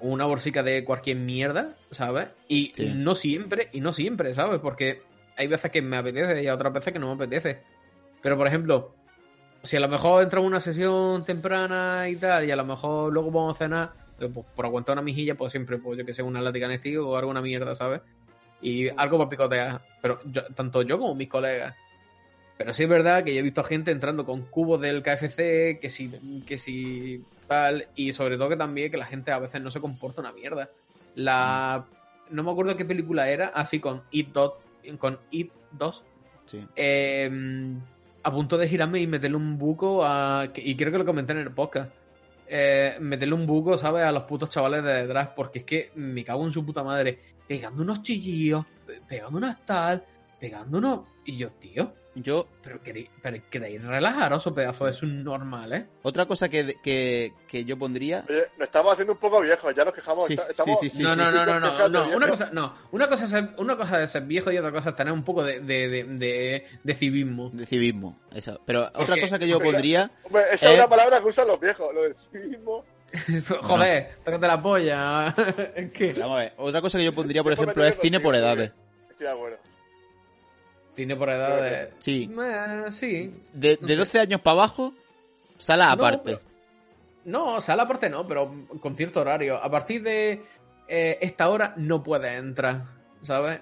una 0.00 0.26
bolsica 0.26 0.62
de 0.62 0.84
cualquier 0.84 1.16
mierda, 1.18 1.76
¿sabes? 1.90 2.28
Y 2.48 2.72
Sí. 2.74 2.92
no 2.94 3.14
siempre, 3.14 3.68
y 3.72 3.80
no 3.80 3.92
siempre, 3.92 4.34
¿sabes? 4.34 4.60
Porque 4.60 5.02
hay 5.36 5.46
veces 5.46 5.70
que 5.70 5.82
me 5.82 5.96
apetece 5.96 6.42
y 6.42 6.46
a 6.48 6.54
otras 6.54 6.72
veces 6.72 6.92
que 6.92 6.98
no 6.98 7.08
me 7.08 7.14
apetece. 7.24 7.62
Pero, 8.22 8.36
por 8.36 8.46
ejemplo, 8.46 8.94
si 9.62 9.76
a 9.76 9.80
lo 9.80 9.88
mejor 9.88 10.22
entra 10.22 10.40
en 10.40 10.46
una 10.46 10.60
sesión 10.60 11.24
temprana 11.24 12.08
y 12.08 12.16
tal, 12.16 12.44
y 12.44 12.50
a 12.50 12.56
lo 12.56 12.64
mejor 12.64 13.12
luego 13.12 13.30
vamos 13.30 13.56
a 13.56 13.58
cenar, 13.58 13.92
eh, 14.20 14.28
pues, 14.32 14.46
por 14.54 14.64
aguantar 14.66 14.94
una 14.94 15.02
mijilla, 15.02 15.34
pues 15.34 15.52
siempre, 15.52 15.78
pues 15.78 15.98
yo 15.98 16.04
que 16.06 16.14
sé, 16.14 16.22
una 16.22 16.40
lática 16.40 16.68
Nestí 16.68 16.96
o 16.96 17.16
alguna 17.16 17.40
mierda, 17.40 17.74
¿sabes? 17.74 18.00
Y 18.60 18.88
algo 18.90 19.18
para 19.18 19.30
picotear. 19.30 19.80
Pero 20.00 20.20
yo- 20.24 20.46
tanto 20.54 20.82
yo 20.82 20.98
como 20.98 21.14
mis 21.14 21.28
colegas. 21.28 21.74
Pero 22.58 22.72
sí 22.74 22.84
es 22.84 22.88
verdad 22.88 23.24
que 23.24 23.34
yo 23.34 23.40
he 23.40 23.42
visto 23.42 23.64
gente 23.64 23.90
entrando 23.90 24.24
con 24.24 24.42
cubos 24.42 24.80
del 24.80 25.02
KFC, 25.02 25.78
que 25.80 25.90
si, 25.90 26.10
que 26.46 26.58
si 26.58 27.24
tal, 27.48 27.88
y 27.96 28.12
sobre 28.12 28.36
todo 28.36 28.50
que 28.50 28.56
también 28.56 28.90
que 28.90 28.96
la 28.96 29.06
gente 29.06 29.32
a 29.32 29.38
veces 29.40 29.60
no 29.60 29.70
se 29.70 29.80
comporta 29.80 30.20
una 30.20 30.32
mierda. 30.32 30.70
La 31.16 31.86
no 32.30 32.42
me 32.44 32.50
acuerdo 32.50 32.76
qué 32.76 32.84
película 32.84 33.28
era, 33.28 33.48
así 33.48 33.80
con 33.80 34.02
It 34.10 34.28
2, 34.32 34.52
con 34.98 35.18
It 35.30 35.50
2, 35.72 36.04
Sí. 36.46 36.66
eh, 36.76 37.30
a 38.22 38.30
punto 38.32 38.56
de 38.58 38.68
girarme 38.68 39.00
y 39.00 39.06
meterle 39.06 39.36
un 39.36 39.58
buco 39.58 40.04
a. 40.04 40.48
Y 40.56 40.76
creo 40.76 40.92
que 40.92 40.98
lo 40.98 41.04
comenté 41.06 41.32
en 41.32 41.38
el 41.38 41.50
podcast. 41.52 41.90
Eh, 42.46 42.96
meterle 43.00 43.34
un 43.34 43.46
buco, 43.46 43.78
¿sabes? 43.78 44.04
A 44.04 44.12
los 44.12 44.24
putos 44.24 44.50
chavales 44.50 44.84
de 44.84 45.02
detrás, 45.06 45.28
porque 45.34 45.60
es 45.60 45.64
que 45.64 45.90
me 45.94 46.24
cago 46.24 46.44
en 46.44 46.52
su 46.52 46.64
puta 46.64 46.82
madre. 46.84 47.18
Pegando 47.48 47.82
unos 47.82 48.02
chillillos, 48.02 48.64
pe- 48.86 49.00
pegando 49.08 49.38
unas 49.38 49.64
tal, 49.64 50.04
pegando 50.42 50.78
unos. 50.78 51.00
Y 51.24 51.36
yo, 51.36 51.50
tío, 51.52 51.94
Yo, 52.16 52.48
pero 52.64 52.82
queréis, 52.82 53.08
pero 53.22 53.38
queréis 53.48 53.80
relajaros 53.80 54.44
o 54.48 54.52
pedazo 54.52 54.86
de 54.86 54.92
subnormal, 54.92 55.72
¿eh? 55.72 55.86
otra 56.02 56.26
cosa 56.26 56.48
que, 56.48 56.74
que, 56.82 57.32
que 57.46 57.64
yo 57.64 57.78
pondría. 57.78 58.24
Oye, 58.28 58.48
nos 58.58 58.66
estamos 58.66 58.92
haciendo 58.92 59.12
un 59.12 59.20
poco 59.20 59.40
viejos, 59.40 59.72
ya 59.72 59.84
nos 59.84 59.94
quejamos. 59.94 60.26
Sí, 60.26 60.34
estamos- 60.34 60.80
sí, 60.80 60.88
sí. 60.88 61.02
no, 61.04 61.14
no, 61.14 61.30
no, 61.30 61.46
no, 61.46 61.60
no, 61.60 61.88
no, 61.88 62.16
una 62.16 62.26
cosa, 62.26 62.50
no, 62.52 62.74
una 62.90 63.08
cosa 63.08 63.24
es 63.26 63.30
ser, 63.30 63.50
una 63.56 63.76
cosa 63.76 64.02
es 64.02 64.10
ser 64.10 64.24
viejo 64.24 64.50
y 64.50 64.58
otra 64.58 64.72
cosa 64.72 64.90
es 64.90 64.96
tener 64.96 65.12
un 65.12 65.22
poco 65.22 65.44
de, 65.44 65.60
de, 65.60 65.88
de, 65.88 66.04
de, 66.04 66.66
de 66.82 66.94
civismo. 66.94 67.50
De 67.50 67.66
civismo. 67.66 68.18
Eso. 68.34 68.60
Pero 68.66 68.90
otra 68.96 69.20
cosa 69.20 69.38
que 69.38 69.46
yo 69.46 69.60
pondría. 69.60 70.10
Hombre, 70.24 70.42
esa 70.54 70.72
es 70.72 70.78
una 70.80 70.88
palabra 70.88 71.20
que 71.20 71.28
usan 71.28 71.46
los 71.46 71.60
viejos, 71.60 71.94
lo 71.94 72.02
del 72.02 72.16
civismo. 72.32 72.84
Joder, 73.62 74.16
tócate 74.24 74.46
la 74.48 74.60
polla. 74.60 75.34
es 75.76 75.92
que. 75.92 76.14
Vamos 76.14 76.36
a 76.36 76.40
ver. 76.40 76.52
Otra 76.56 76.80
cosa 76.80 76.98
que 76.98 77.04
yo 77.04 77.14
pondría, 77.14 77.44
por 77.44 77.52
ejemplo, 77.52 77.84
es 77.84 77.96
cine 78.00 78.18
por 78.18 78.34
edades. 78.34 78.72
Estoy 79.08 79.26
de 79.28 79.32
acuerdo. 79.32 79.58
Cine 80.94 81.16
por 81.16 81.30
edades. 81.30 81.90
Sí. 82.00 82.30
Eh, 82.38 82.84
sí. 82.90 83.34
De, 83.52 83.78
No 83.80 83.86
de 83.88 83.94
sé. 83.94 83.98
12 84.00 84.18
años 84.20 84.40
para 84.40 84.52
abajo, 84.54 84.92
sala 85.58 85.86
No, 85.86 85.92
aparte. 85.92 86.22
pero- 86.24 86.40
No, 87.24 87.60
sala 87.60 87.84
aparte 87.84 88.10
no, 88.10 88.26
pero 88.26 88.52
con 88.80 88.96
cierto 88.96 89.20
horario. 89.20 89.56
A 89.62 89.70
partir 89.70 90.02
de 90.02 90.42
eh, 90.88 91.18
esta 91.22 91.48
hora 91.48 91.72
no 91.76 92.02
puedes 92.02 92.32
entrar, 92.38 92.82
¿sabes? 93.22 93.60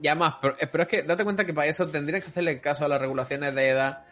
Y 0.00 0.08
además, 0.08 0.36
pero, 0.40 0.56
eh, 0.58 0.66
pero 0.66 0.82
es 0.84 0.88
que 0.88 1.02
date 1.02 1.24
cuenta 1.24 1.44
que 1.44 1.52
para 1.52 1.66
eso 1.66 1.88
tendrían 1.88 2.22
que 2.22 2.28
hacerle 2.28 2.60
caso 2.60 2.84
a 2.84 2.88
las 2.88 3.00
regulaciones 3.00 3.54
de 3.54 3.68
edad 3.68 4.04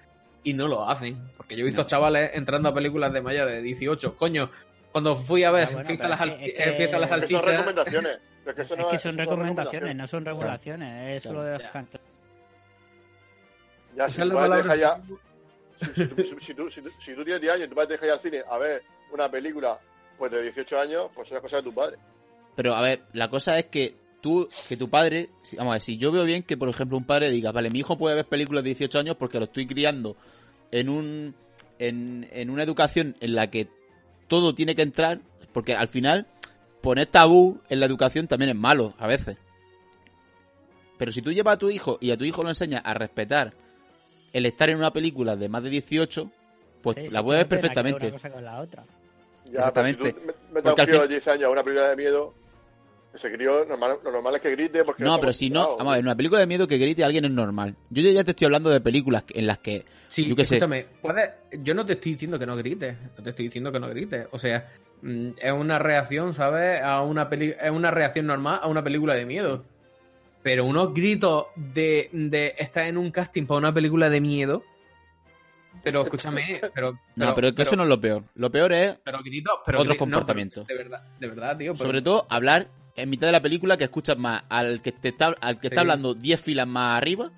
y 0.42 0.52
no 0.54 0.66
lo 0.68 0.88
hacen. 0.88 1.30
Porque 1.36 1.56
yo 1.56 1.62
he 1.62 1.66
visto 1.66 1.82
No. 1.82 1.86
chavales 1.88 2.30
entrando 2.34 2.68
a 2.68 2.74
películas 2.74 3.12
de 3.12 3.22
mayores 3.22 3.54
de 3.54 3.62
18. 3.62 4.16
Coño, 4.16 4.50
cuando 4.92 5.14
fui 5.16 5.44
a 5.44 5.50
ver 5.50 5.68
Ah, 5.68 5.70
bueno, 5.72 5.86
Fiesta, 5.86 6.08
las, 6.08 6.20
pero 6.20 6.32
es 6.34 6.42
que- 6.42 6.62
eh, 6.62 6.72
Fiesta 6.74 6.96
a 6.96 7.00
las 7.00 7.10
es 7.12 7.20
Que 7.20 7.26
son 7.36 7.44
recomendaciones. 7.44 8.18
Es 8.44 8.54
que, 8.54 8.62
eso 8.62 8.74
Es 8.74 8.80
no 8.80 8.88
que 8.90 8.98
son 8.98 9.16
recomendaciones, 9.18 9.96
no 9.96 10.06
son 10.06 10.24
regulaciones, 10.24 11.10
eso 11.10 11.30
Claro. 11.30 11.44
lo 11.46 11.52
de 11.52 11.58
Ya. 11.58 11.70
Ya, 13.96 14.08
si 14.10 14.20
tu 14.22 14.28
padre 14.34 14.48
deja 14.62 14.76
ya. 14.76 15.02
Si, 15.80 15.86
si 15.94 16.06
tú- 16.06 16.16
si- 16.22 16.46
si 16.46 16.54
tú, 16.54 16.70
si, 16.70 16.82
tú, 16.82 16.90
si 17.04 17.14
tú 17.14 17.24
tienes 17.24 17.40
10 17.42 17.52
años 17.54 17.66
y 17.66 17.68
tu 17.68 17.74
padre 17.74 17.88
te 17.88 17.92
deja 17.94 18.06
ir 18.06 18.12
al 18.12 18.20
cine 18.20 18.42
a 18.48 18.58
ver 18.58 18.82
una 19.12 19.30
película 19.30 19.78
pues 20.18 20.30
de 20.32 20.42
18 20.42 20.78
años, 20.78 21.06
pues 21.14 21.30
es 21.32 21.40
cosa 21.40 21.56
de 21.56 21.62
tu 21.64 21.74
padre. 21.74 21.96
Pero 22.56 22.74
a 22.74 22.80
ver, 22.82 23.02
la 23.12 23.28
cosa 23.28 23.58
es 23.58 23.66
que 23.66 23.94
tú, 24.20 24.48
que 24.68 24.76
tu 24.76 24.88
padre, 24.88 25.28
vamos 25.56 25.72
a 25.72 25.74
ver, 25.74 25.80
si 25.80 25.96
yo 25.98 26.12
veo 26.12 26.24
bien 26.24 26.42
que, 26.44 26.56
por 26.56 26.68
ejemplo, 26.68 26.96
un 26.96 27.04
padre 27.04 27.30
diga, 27.30 27.50
vale, 27.52 27.68
mi 27.70 27.80
hijo 27.80 27.98
puede 27.98 28.14
ver 28.14 28.26
películas 28.26 28.62
de 28.62 28.70
18 28.70 28.98
años 29.00 29.16
porque 29.16 29.38
lo 29.38 29.44
estoy 29.44 29.66
criando 29.66 30.16
en 30.70 30.88
un 30.88 31.34
en, 31.80 32.28
en 32.32 32.50
una 32.50 32.62
educación 32.62 33.16
en 33.20 33.34
la 33.34 33.50
que 33.50 33.68
todo 34.28 34.54
tiene 34.54 34.76
que 34.76 34.82
entrar, 34.82 35.20
porque 35.52 35.74
al 35.74 35.88
final 35.88 36.26
poner 36.80 37.06
tabú 37.08 37.60
en 37.68 37.80
la 37.80 37.86
educación 37.86 38.28
también 38.28 38.50
es 38.50 38.56
malo, 38.56 38.94
a 38.98 39.08
veces. 39.08 39.36
Pero 40.96 41.10
si 41.10 41.20
tú 41.22 41.32
llevas 41.32 41.54
a 41.54 41.58
tu 41.58 41.70
hijo 41.70 41.98
y 42.00 42.12
a 42.12 42.16
tu 42.16 42.24
hijo 42.24 42.42
lo 42.42 42.48
enseñas 42.48 42.82
a 42.84 42.94
respetar 42.94 43.52
el 44.34 44.44
estar 44.46 44.68
en 44.68 44.76
una 44.76 44.92
película 44.92 45.36
de 45.36 45.48
más 45.48 45.62
de 45.62 45.70
18, 45.70 46.30
pues 46.82 46.96
Sí, 46.96 47.08
la 47.08 47.20
que 47.20 47.24
puede 47.24 47.38
ver 47.38 47.48
perfectamente. 47.48 48.06
Una 48.08 48.12
cosa 48.12 48.30
con 48.30 48.44
la 48.44 48.60
otra. 48.60 48.84
Ya, 49.46 49.58
Exactamente. 49.60 50.14
Si 50.20 50.26
me- 50.26 50.32
a 50.60 50.62
Porque 50.62 50.82
un 50.82 50.88
fin- 50.88 51.00
de 51.00 51.08
10 51.08 51.28
años 51.28 51.44
a 51.44 51.50
una 51.50 51.62
película 51.62 51.88
de 51.88 51.96
miedo, 51.96 52.34
ese 53.14 53.30
crío, 53.32 53.64
normal, 53.64 53.98
lo 54.02 54.10
normal 54.10 54.34
es 54.34 54.42
que 54.42 54.50
grite 54.50 54.82
porque... 54.84 55.04
No, 55.04 55.20
pero 55.20 55.32
si 55.32 55.48
no, 55.50 55.76
vamos 55.76 55.86
a 55.86 55.90
ver, 55.92 56.00
en 56.00 56.06
una 56.06 56.16
película 56.16 56.40
de 56.40 56.46
miedo 56.46 56.66
que 56.66 56.78
grite 56.78 57.02
a 57.04 57.06
alguien 57.06 57.24
es 57.26 57.30
normal. 57.30 57.76
Yo 57.90 58.02
ya 58.10 58.24
te 58.24 58.32
estoy 58.32 58.46
hablando 58.46 58.70
de 58.70 58.80
películas 58.80 59.22
en 59.30 59.46
las 59.46 59.58
que 59.58 59.84
Sí, 60.08 60.26
Yo 60.28 60.34
sé. 60.36 60.42
escúchame, 60.42 60.86
puedes- 61.00 61.30
yo 61.62 61.74
no 61.74 61.86
te 61.86 61.94
estoy 61.94 62.12
diciendo 62.12 62.38
que 62.38 62.46
no 62.46 62.56
grites, 62.56 62.96
no 63.16 63.22
te 63.24 63.30
estoy 63.30 63.46
diciendo 63.46 63.70
que 63.72 63.80
no 63.80 63.88
grites, 63.88 64.26
o 64.32 64.38
sea, 64.38 64.68
mm, 65.02 65.28
es 65.40 65.52
una 65.52 65.78
reacción, 65.78 66.34
¿sabes? 66.34 66.80
A 66.80 67.02
una 67.02 67.28
peli 67.28 67.54
es 67.60 67.70
una 67.70 67.90
reacción 67.90 68.26
normal 68.26 68.60
a 68.62 68.66
una 68.68 68.82
película 68.84 69.14
de 69.14 69.26
miedo. 69.26 69.64
Pero 70.44 70.64
unos 70.66 70.94
gritos 70.94 71.46
de, 71.56 72.08
de 72.12 72.54
estar 72.58 72.86
en 72.86 72.98
un 72.98 73.10
casting 73.10 73.46
para 73.46 73.58
una 73.58 73.74
película 73.74 74.08
de 74.10 74.20
miedo. 74.20 74.62
Pero 75.82 76.02
escúchame, 76.02 76.60
pero. 76.74 76.92
No, 77.16 77.34
pero, 77.34 77.48
es 77.48 77.54
que 77.54 77.62
eso 77.62 77.74
no 77.76 77.82
es 77.82 77.88
lo 77.88 78.00
peor. 78.00 78.24
Lo 78.36 78.50
peor 78.52 78.72
es, 78.74 78.94
Pero 79.04 79.18
pero. 79.18 79.18
otros 79.18 79.64
no, 79.64 79.82
pero 79.84 79.96
comportamientos. 79.96 80.66
de 80.66 80.74
verdad, 80.76 81.02
de 81.18 81.28
verdad, 81.28 81.56
tío. 81.58 81.72
pero- 81.74 81.86
sobre 81.86 82.02
todo, 82.02 82.26
hablar 82.30 82.68
en 82.94 83.10
mitad 83.10 83.26
de 83.26 83.32
la 83.32 83.40
película 83.42 83.76
que 83.76 83.84
escuchas 83.84 84.16
más 84.18 84.44
al 84.50 84.82
que 84.82 84.92
te 84.92 85.08
está, 85.08 85.34
al 85.40 85.58
que 85.58 85.68
está 85.68 85.80
hablando 85.80 86.14
10 86.14 86.40
filas 86.40 86.68
más 86.68 86.98
arriba 86.98 87.32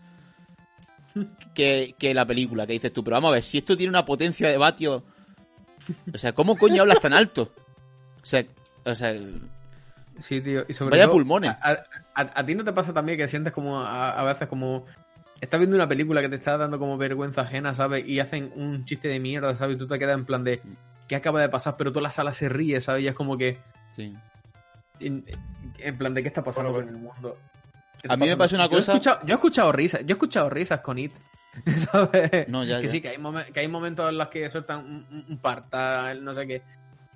que, 1.54 1.94
que 1.98 2.12
la 2.12 2.26
película, 2.26 2.66
que 2.66 2.74
dices 2.74 2.92
tú. 2.92 3.02
Pero 3.04 3.16
vamos 3.16 3.28
a 3.28 3.34
ver, 3.34 3.42
si 3.42 3.58
esto 3.58 3.76
tiene 3.76 3.90
una 3.90 4.04
potencia 4.04 4.48
de 4.48 4.58
vatio... 4.58 5.04
O 6.12 6.18
sea, 6.18 6.32
¿cómo 6.32 6.58
coño 6.58 6.82
hablas 6.82 7.00
tan 7.00 7.14
alto? 7.14 7.52
O 8.22 8.26
sea, 8.26 8.44
o 8.84 8.94
sea 8.94 9.14
Sí, 10.20 10.40
tío. 10.40 10.64
Y 10.68 10.74
sobre 10.74 10.90
Vaya 10.90 11.04
todo, 11.04 11.14
pulmones. 11.14 11.50
A, 11.50 11.70
a- 11.70 11.84
a 12.22 12.46
ti 12.46 12.54
no 12.54 12.64
te 12.64 12.72
pasa 12.72 12.92
también 12.92 13.18
que 13.18 13.28
sientes 13.28 13.52
como 13.52 13.80
a, 13.80 14.10
a 14.10 14.24
veces 14.24 14.48
como. 14.48 14.84
Estás 15.40 15.60
viendo 15.60 15.76
una 15.76 15.88
película 15.88 16.22
que 16.22 16.28
te 16.30 16.36
está 16.36 16.56
dando 16.56 16.78
como 16.78 16.96
vergüenza 16.96 17.42
ajena, 17.42 17.74
¿sabes? 17.74 18.06
Y 18.08 18.20
hacen 18.20 18.52
un 18.56 18.84
chiste 18.86 19.08
de 19.08 19.20
mierda, 19.20 19.54
¿sabes? 19.56 19.76
Y 19.76 19.78
tú 19.78 19.86
te 19.86 19.98
quedas 19.98 20.14
en 20.16 20.24
plan 20.24 20.42
de. 20.44 20.62
¿Qué 21.08 21.14
acaba 21.16 21.40
de 21.42 21.48
pasar? 21.48 21.76
Pero 21.76 21.90
toda 21.92 22.02
la 22.04 22.10
sala 22.10 22.32
se 22.32 22.48
ríe, 22.48 22.80
¿sabes? 22.80 23.02
Y 23.02 23.08
es 23.08 23.14
como 23.14 23.36
que. 23.36 23.58
sí. 23.90 24.14
En, 24.98 25.24
en 25.78 25.98
plan 25.98 26.14
de 26.14 26.22
qué 26.22 26.28
está 26.28 26.42
pasando 26.42 26.72
Bueno, 26.72 26.86
con 26.86 26.96
el 26.96 27.02
mundo. 27.02 27.38
¿Qué 28.00 28.08
A 28.10 28.16
mí 28.16 28.26
me 28.28 28.36
pasa 28.36 28.56
una 28.56 28.64
Yo 28.64 28.72
he 28.72 28.76
cosa- 28.76 28.92
escuchado- 28.94 29.20
yo 29.26 29.32
he 29.32 29.34
escuchado 29.34 29.72
risas. 29.72 30.00
Yo 30.00 30.06
he 30.08 30.12
escuchado 30.12 30.48
risas 30.48 30.80
con 30.80 30.98
It. 30.98 31.12
¿Sabes? 31.92 32.48
No, 32.48 32.64
ya, 32.64 32.78
que 32.80 32.86
ya. 32.86 32.92
sí, 32.92 33.00
que 33.02 33.08
hay, 33.10 33.18
momen- 33.18 33.50
que 33.52 33.60
hay 33.60 33.68
momentos 33.68 34.08
en 34.10 34.16
los 34.18 34.28
que 34.28 34.48
sueltan 34.48 34.78
un, 34.86 35.06
un, 35.10 35.26
un 35.28 35.38
partal, 35.38 36.24
no 36.24 36.32
sé 36.34 36.46
qué. 36.46 36.62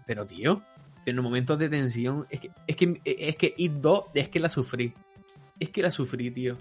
Pero, 0.07 0.27
tío, 0.27 0.63
en 1.07 1.17
los 1.17 1.23
momentos 1.25 1.59
de 1.59 1.69
tensión, 1.69 2.27
es 2.31 2.41
que, 2.41 2.51
es 2.67 2.77
que, 2.77 3.01
es 3.05 3.37
que 3.37 3.55
It 3.57 3.73
2, 3.73 4.05
es 4.15 4.29
que 4.29 4.41
la 4.41 4.49
sufrí. 4.49 4.93
Es 5.59 5.71
que 5.71 5.83
la 5.83 5.91
sufrí, 5.91 6.31
tío. 6.31 6.57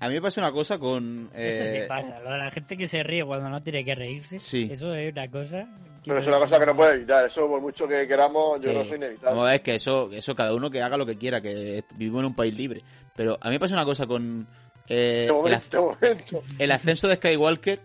A 0.00 0.08
mí 0.08 0.14
me 0.14 0.20
pasa 0.22 0.40
una 0.40 0.50
cosa 0.50 0.78
con... 0.80 1.30
Eso 1.32 1.64
sí 1.64 1.76
eh, 1.78 1.84
pasa. 1.86 2.18
Lo 2.20 2.32
de 2.32 2.38
la 2.38 2.50
gente 2.50 2.76
que 2.76 2.88
se 2.88 3.04
ríe 3.04 3.24
cuando 3.24 3.48
no 3.48 3.62
tiene 3.62 3.84
que 3.84 3.94
reírse. 3.94 4.38
Sí. 4.40 4.68
Eso 4.70 4.92
es 4.94 5.12
una 5.12 5.30
cosa. 5.30 5.58
que- 6.02 6.08
Pero 6.08 6.18
es 6.18 6.26
una 6.26 6.38
cosa 6.40 6.58
que 6.58 6.66
no 6.66 6.74
puede 6.74 6.94
evitar. 6.96 7.24
Eso, 7.26 7.46
por 7.46 7.60
mucho 7.60 7.86
que 7.86 8.08
queramos, 8.08 8.60
yo 8.60 8.70
Sí. 8.72 8.76
no 8.76 8.84
soy 8.84 8.96
inevitable. 8.96 9.40
A 9.40 9.44
ver, 9.44 9.62
que 9.62 9.76
eso, 9.76 10.10
eso 10.12 10.34
cada 10.34 10.52
uno 10.54 10.70
que 10.70 10.82
haga 10.82 10.96
lo 10.96 11.06
que 11.06 11.16
quiera, 11.16 11.40
que 11.40 11.84
vivimos 11.96 12.20
en 12.22 12.26
un 12.26 12.34
país 12.34 12.52
libre. 12.56 12.82
Pero 13.14 13.38
a 13.40 13.46
mí 13.46 13.54
me 13.54 13.60
pasa 13.60 13.74
una 13.74 13.84
cosa 13.84 14.08
con 14.08 14.48
eh, 14.88 15.28
el, 15.30 16.16
el 16.58 16.72
ascenso 16.72 17.06
de 17.06 17.14
Skywalker, 17.16 17.78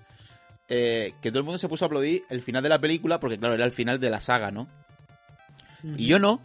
eh, 0.69 1.13
que 1.21 1.29
todo 1.29 1.39
el 1.39 1.45
mundo 1.45 1.59
se 1.59 1.69
puso 1.69 1.85
a 1.85 1.87
aplaudir 1.87 2.23
el 2.31 2.41
final 2.41 2.63
de 2.63 2.69
la 2.69 2.79
película, 2.81 3.19
porque 3.19 3.37
claro, 3.37 3.53
era 3.53 3.65
el 3.65 3.71
final 3.71 3.99
de 3.99 4.09
la 4.09 4.19
saga, 4.19 4.49
¿no? 4.49 4.67
Y 5.95 6.07
yo 6.07 6.19
no. 6.19 6.41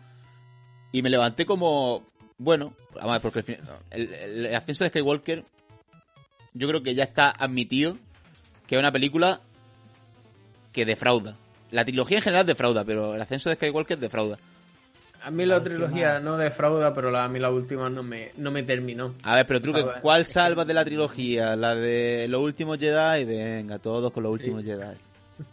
Y 0.93 1.03
me 1.03 1.11
levanté 1.11 1.47
como, 1.47 2.05
bueno, 2.39 2.75
vamos 2.95 3.11
a 3.11 3.13
ver, 3.15 3.23
porque 3.23 3.39
el, 3.41 3.45
fin- 3.45 3.59
el- 3.91 4.15
el 4.47 4.55
ascenso 4.55 4.85
de 4.85 4.91
Skywalker, 4.91 5.45
yo 6.55 6.69
creo 6.69 6.83
que 6.83 6.95
ya 6.95 7.05
está 7.05 7.31
admitido 7.31 7.97
que 8.67 8.77
es 8.77 8.79
una 8.79 8.93
película 8.93 9.41
que 10.73 10.85
defrauda. 10.85 11.37
La 11.71 11.85
trilogía 11.85 12.19
en 12.19 12.23
general 12.23 12.47
defrauda, 12.47 12.85
pero 12.85 13.15
el 13.15 13.23
ascenso 13.23 13.49
de 13.49 13.57
Skywalker 13.57 13.99
defrauda. 13.99 14.39
A 15.25 15.31
mí 15.31 15.47
la 15.47 15.59
La 15.59 15.65
trilogía 15.65 16.15
última- 16.15 16.19
no 16.31 16.37
defrauda, 16.37 16.93
pero 16.95 17.11
la, 17.11 17.25
a 17.25 17.29
mí 17.29 17.39
la 17.39 17.51
última 17.51 17.89
no 17.89 18.03
me, 18.03 18.33
no 18.37 18.51
me 18.51 18.63
terminó. 18.65 19.15
A 19.23 19.37
ver, 19.37 19.47
pero 19.47 19.61
Truque. 19.63 19.85
¿cuál 20.03 20.25
salvas 20.27 20.67
de 20.67 20.75
la 20.75 20.85
trilogía? 20.85 21.55
La 21.57 21.75
de 21.75 22.27
los 22.29 22.43
últimos 22.43 22.79
Jedi, 22.79 23.25
venga, 23.25 23.79
todos 23.79 24.13
con 24.13 24.25
los 24.25 24.33
últimos 24.33 24.63
Jedi. 24.65 24.97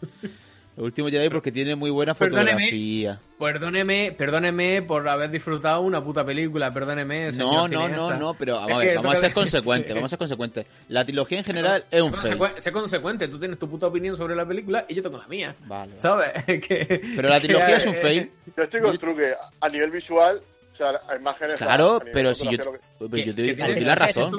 Los 0.80 0.86
últimos 0.86 1.12
Jedi 1.12 1.28
porque 1.28 1.52
tiene 1.52 1.76
muy 1.76 1.90
buena 1.90 2.14
Perdóneme. 2.14 2.52
fotografía. 2.52 3.20
Perdóneme, 3.38 4.16
perdóneme 4.18 4.82
por 4.82 5.10
haber 5.10 5.30
disfrutado 5.30 5.82
una 5.82 6.02
puta 6.02 6.26
película, 6.26 6.74
perdóneme. 6.74 7.26
No, 7.34 7.68
señor 7.68 7.70
no, 7.70 7.90
no, 7.90 8.14
no, 8.18 8.34
pero 8.34 8.58
a 8.60 8.78
ver, 8.78 8.96
vamos 8.96 9.16
a 9.16 9.18
ser 9.18 9.34
consecuentes, 9.34 9.94
vamos 9.94 10.08
a 10.08 10.12
ser 10.12 10.18
consecuentes. 10.20 10.66
La 10.88 11.04
trilogía 11.04 11.40
en 11.40 11.44
general 11.44 11.84
es 11.92 12.02
un 12.02 12.14
fail. 12.14 12.40
sé 12.60 12.72
consecuente, 12.72 13.28
tú 13.28 13.38
tienes 13.38 13.60
tu 13.60 13.70
puta 13.70 13.88
opinión 13.88 14.16
sobre 14.16 14.38
la 14.38 14.46
película 14.46 14.86
y 14.88 14.96
yo 14.96 15.04
tengo 15.04 15.18
la 15.18 15.28
mía. 15.28 15.54
Vale. 15.66 16.00
¿Sabes? 16.00 16.32
Que- 16.46 17.02
Pero 17.14 17.28
la 17.28 17.42
que, 17.42 17.48
trilogía 17.48 17.76
es 17.76 17.86
un 17.86 17.96
fail. 18.02 18.32
Yo 18.56 18.64
estoy 18.64 18.80
con 18.80 18.98
Truque. 18.98 19.34
A 19.60 19.68
nivel 19.68 19.92
visual, 19.92 20.40
o 20.74 20.78
sea, 20.78 20.92
a 21.10 21.16
imágenes. 21.18 21.58
Claro, 21.58 22.02
pero 22.14 22.34
si 22.34 22.46
yo, 22.50 22.58
te 22.58 23.26
que 23.26 23.34
doy- 23.54 23.82
la 23.82 23.96
razón. 23.96 24.32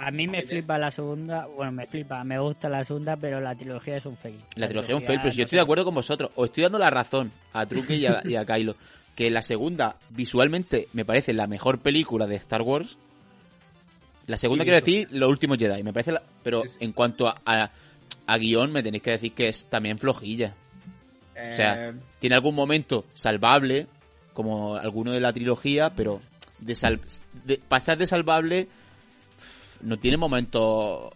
A 0.00 0.10
mí 0.12 0.28
me 0.28 0.42
flipa 0.42 0.78
la 0.78 0.90
segunda, 0.92 1.46
bueno, 1.46 1.72
me 1.72 1.86
flipa, 1.86 2.22
me 2.22 2.38
gusta 2.38 2.68
la 2.68 2.84
segunda, 2.84 3.16
pero 3.16 3.40
la 3.40 3.54
trilogía 3.56 3.96
es 3.96 4.06
un 4.06 4.16
fail. 4.16 4.38
La 4.54 4.68
trilogía 4.68 4.94
es 4.94 5.00
un 5.00 5.06
fail, 5.06 5.18
pero 5.20 5.32
si 5.32 5.38
yo 5.38 5.44
estoy 5.44 5.56
de 5.56 5.62
acuerdo 5.62 5.84
con 5.84 5.94
vosotros. 5.94 6.30
Os 6.36 6.48
estoy 6.48 6.62
dando 6.62 6.78
la 6.78 6.90
razón 6.90 7.32
a 7.52 7.66
Truque 7.66 7.96
y 7.96 8.06
a, 8.06 8.22
y 8.24 8.36
a 8.36 8.44
Kylo. 8.44 8.76
Que 9.16 9.28
la 9.30 9.42
segunda, 9.42 9.96
visualmente, 10.10 10.86
me 10.92 11.04
parece 11.04 11.32
la 11.32 11.48
mejor 11.48 11.80
película 11.80 12.26
de 12.28 12.36
Star 12.36 12.62
Wars. 12.62 12.96
La 14.26 14.36
segunda, 14.36 14.62
quiero 14.62 14.76
decir, 14.76 15.08
Los 15.10 15.30
Últimos 15.30 15.58
Jedi. 15.58 15.82
Me 15.82 15.92
parece 15.92 16.12
la- 16.12 16.22
Pero 16.44 16.62
en 16.78 16.92
cuanto 16.92 17.26
a, 17.26 17.40
a, 17.44 17.70
a 18.26 18.38
guion, 18.38 18.70
me 18.72 18.82
tenéis 18.82 19.02
que 19.02 19.10
decir 19.12 19.32
que 19.32 19.48
es 19.48 19.64
también 19.66 19.98
flojilla. 19.98 20.54
O 21.32 21.56
sea, 21.56 21.88
eh, 21.88 21.92
tiene 22.20 22.36
algún 22.36 22.54
momento 22.54 23.04
salvable, 23.14 23.86
como 24.32 24.76
alguno 24.76 25.12
de 25.12 25.20
la 25.20 25.32
trilogía, 25.32 25.90
pero 25.94 26.20
de, 26.60 26.74
sal- 26.74 27.00
de 27.44 27.58
pasar 27.58 27.96
de 27.98 28.06
salvable 28.06 28.68
no 29.82 29.96
tiene 29.98 30.16
momento 30.16 31.12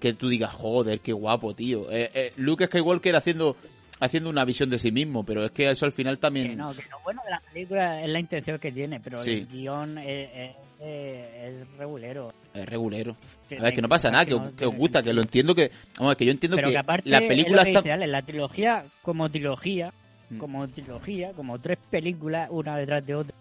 que 0.00 0.12
tú 0.12 0.28
digas, 0.28 0.52
joder, 0.54 1.00
qué 1.00 1.12
guapo, 1.12 1.54
tío. 1.54 1.90
Eh, 1.90 2.10
eh, 2.14 2.32
Luke 2.36 2.66
Skywalker 2.66 3.16
haciendo 3.16 3.56
haciendo 4.02 4.30
una 4.30 4.44
visión 4.46 4.70
de 4.70 4.78
sí 4.78 4.90
mismo, 4.92 5.24
pero 5.24 5.44
es 5.44 5.50
que 5.50 5.70
eso 5.70 5.84
al 5.84 5.92
final 5.92 6.16
Que 6.16 6.20
también... 6.22 6.56
no, 6.56 6.72
que 6.74 6.82
lo 6.90 6.98
bueno 7.04 7.20
de 7.22 7.30
la 7.32 7.40
película 7.40 8.00
es 8.02 8.08
la 8.08 8.18
intención 8.18 8.58
que 8.58 8.72
tiene, 8.72 8.98
pero 8.98 9.20
Sí. 9.20 9.32
el 9.32 9.46
guion 9.46 9.98
es, 9.98 10.30
es, 10.34 10.50
es- 10.80 11.26
es 11.60 11.76
regulero. 11.76 12.32
Es 12.54 12.64
regulero. 12.66 13.14
A 13.58 13.62
ver, 13.64 13.74
que 13.74 13.82
no 13.82 13.88
pasa 13.90 14.10
nada, 14.10 14.24
que 14.24 14.30
que, 14.32 14.36
no 14.40 14.56
que 14.56 14.64
os 14.64 14.74
gusta, 14.74 15.02
que 15.02 15.12
lo 15.12 15.20
entiendo, 15.20 15.54
que... 15.54 15.70
Vamos, 15.98 16.16
que 16.16 16.24
yo 16.24 16.30
entiendo 16.30 16.56
Pero 16.56 16.68
que, 16.68 16.72
que 16.72 16.78
aparte, 16.78 17.10
la 17.10 17.18
es 17.18 17.22
lo 17.24 17.28
película 17.28 17.64
que 17.64 17.70
está... 17.72 17.82
dice 17.82 18.06
la 18.06 18.22
trilogía 18.22 18.84
como 19.02 19.28
trilogía, 19.30 19.92
Mm. 20.30 20.38
como 20.38 20.68
trilogía, 20.68 21.32
como 21.32 21.58
tres 21.58 21.76
películas, 21.90 22.48
una 22.52 22.76
detrás 22.78 23.04
de 23.04 23.16
otra, 23.16 23.34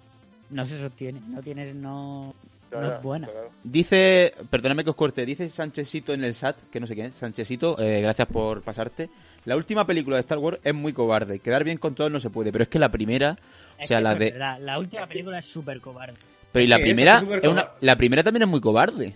no 0.50 0.66
se 0.66 0.78
sostiene, 0.80 1.22
no 1.30 1.40
tienes, 1.44 1.76
no, 1.76 2.34
no 2.72 2.94
es 2.94 3.02
buena. 3.02 3.30
Dice, 3.64 4.34
perdóname 4.50 4.84
que 4.84 4.90
os 4.92 4.96
corte, 4.96 5.26
dice 5.26 5.48
Sánchezito 5.50 6.14
en 6.14 6.24
el 6.24 6.36
SAT, 6.36 6.58
que 6.72 6.80
no 6.80 6.88
sé 6.88 6.94
quién 6.96 7.08
es, 7.08 7.16
Sánchezito, 7.16 7.80
eh, 7.80 8.02
gracias 8.02 8.28
por 8.28 8.62
pasarte. 8.62 9.10
La 9.46 9.56
última 9.56 9.86
película 9.88 10.18
de 10.18 10.22
Star 10.22 10.38
Wars 10.38 10.60
es 10.64 10.74
muy 10.74 10.94
cobarde, 10.94 11.40
quedar 11.40 11.64
bien 11.64 11.78
con 11.78 11.96
todos 11.96 12.12
no 12.12 12.20
se 12.20 12.30
puede, 12.30 12.52
pero 12.52 12.64
es 12.64 12.70
que 12.70 12.80
la 12.80 12.90
primera, 12.90 13.38
o 13.82 13.86
sea, 13.86 14.02
la 14.02 14.14
de... 14.16 14.32
verdad, 14.32 14.58
la 14.60 14.78
última 14.80 15.08
película 15.08 15.40
es 15.40 15.46
súper 15.46 15.80
cobarde. 15.82 16.16
Pero 16.52 16.64
y 16.64 16.68
la 16.68 16.78
primera, 16.78 17.16
es 17.16 17.20
súper 17.22 17.40
es 17.46 17.52
una, 17.52 17.62
cobarde. 17.64 17.86
la 17.86 17.96
primera 17.96 18.24
también 18.24 18.42
es 18.44 18.50
muy 18.50 18.60
cobarde. 18.62 19.14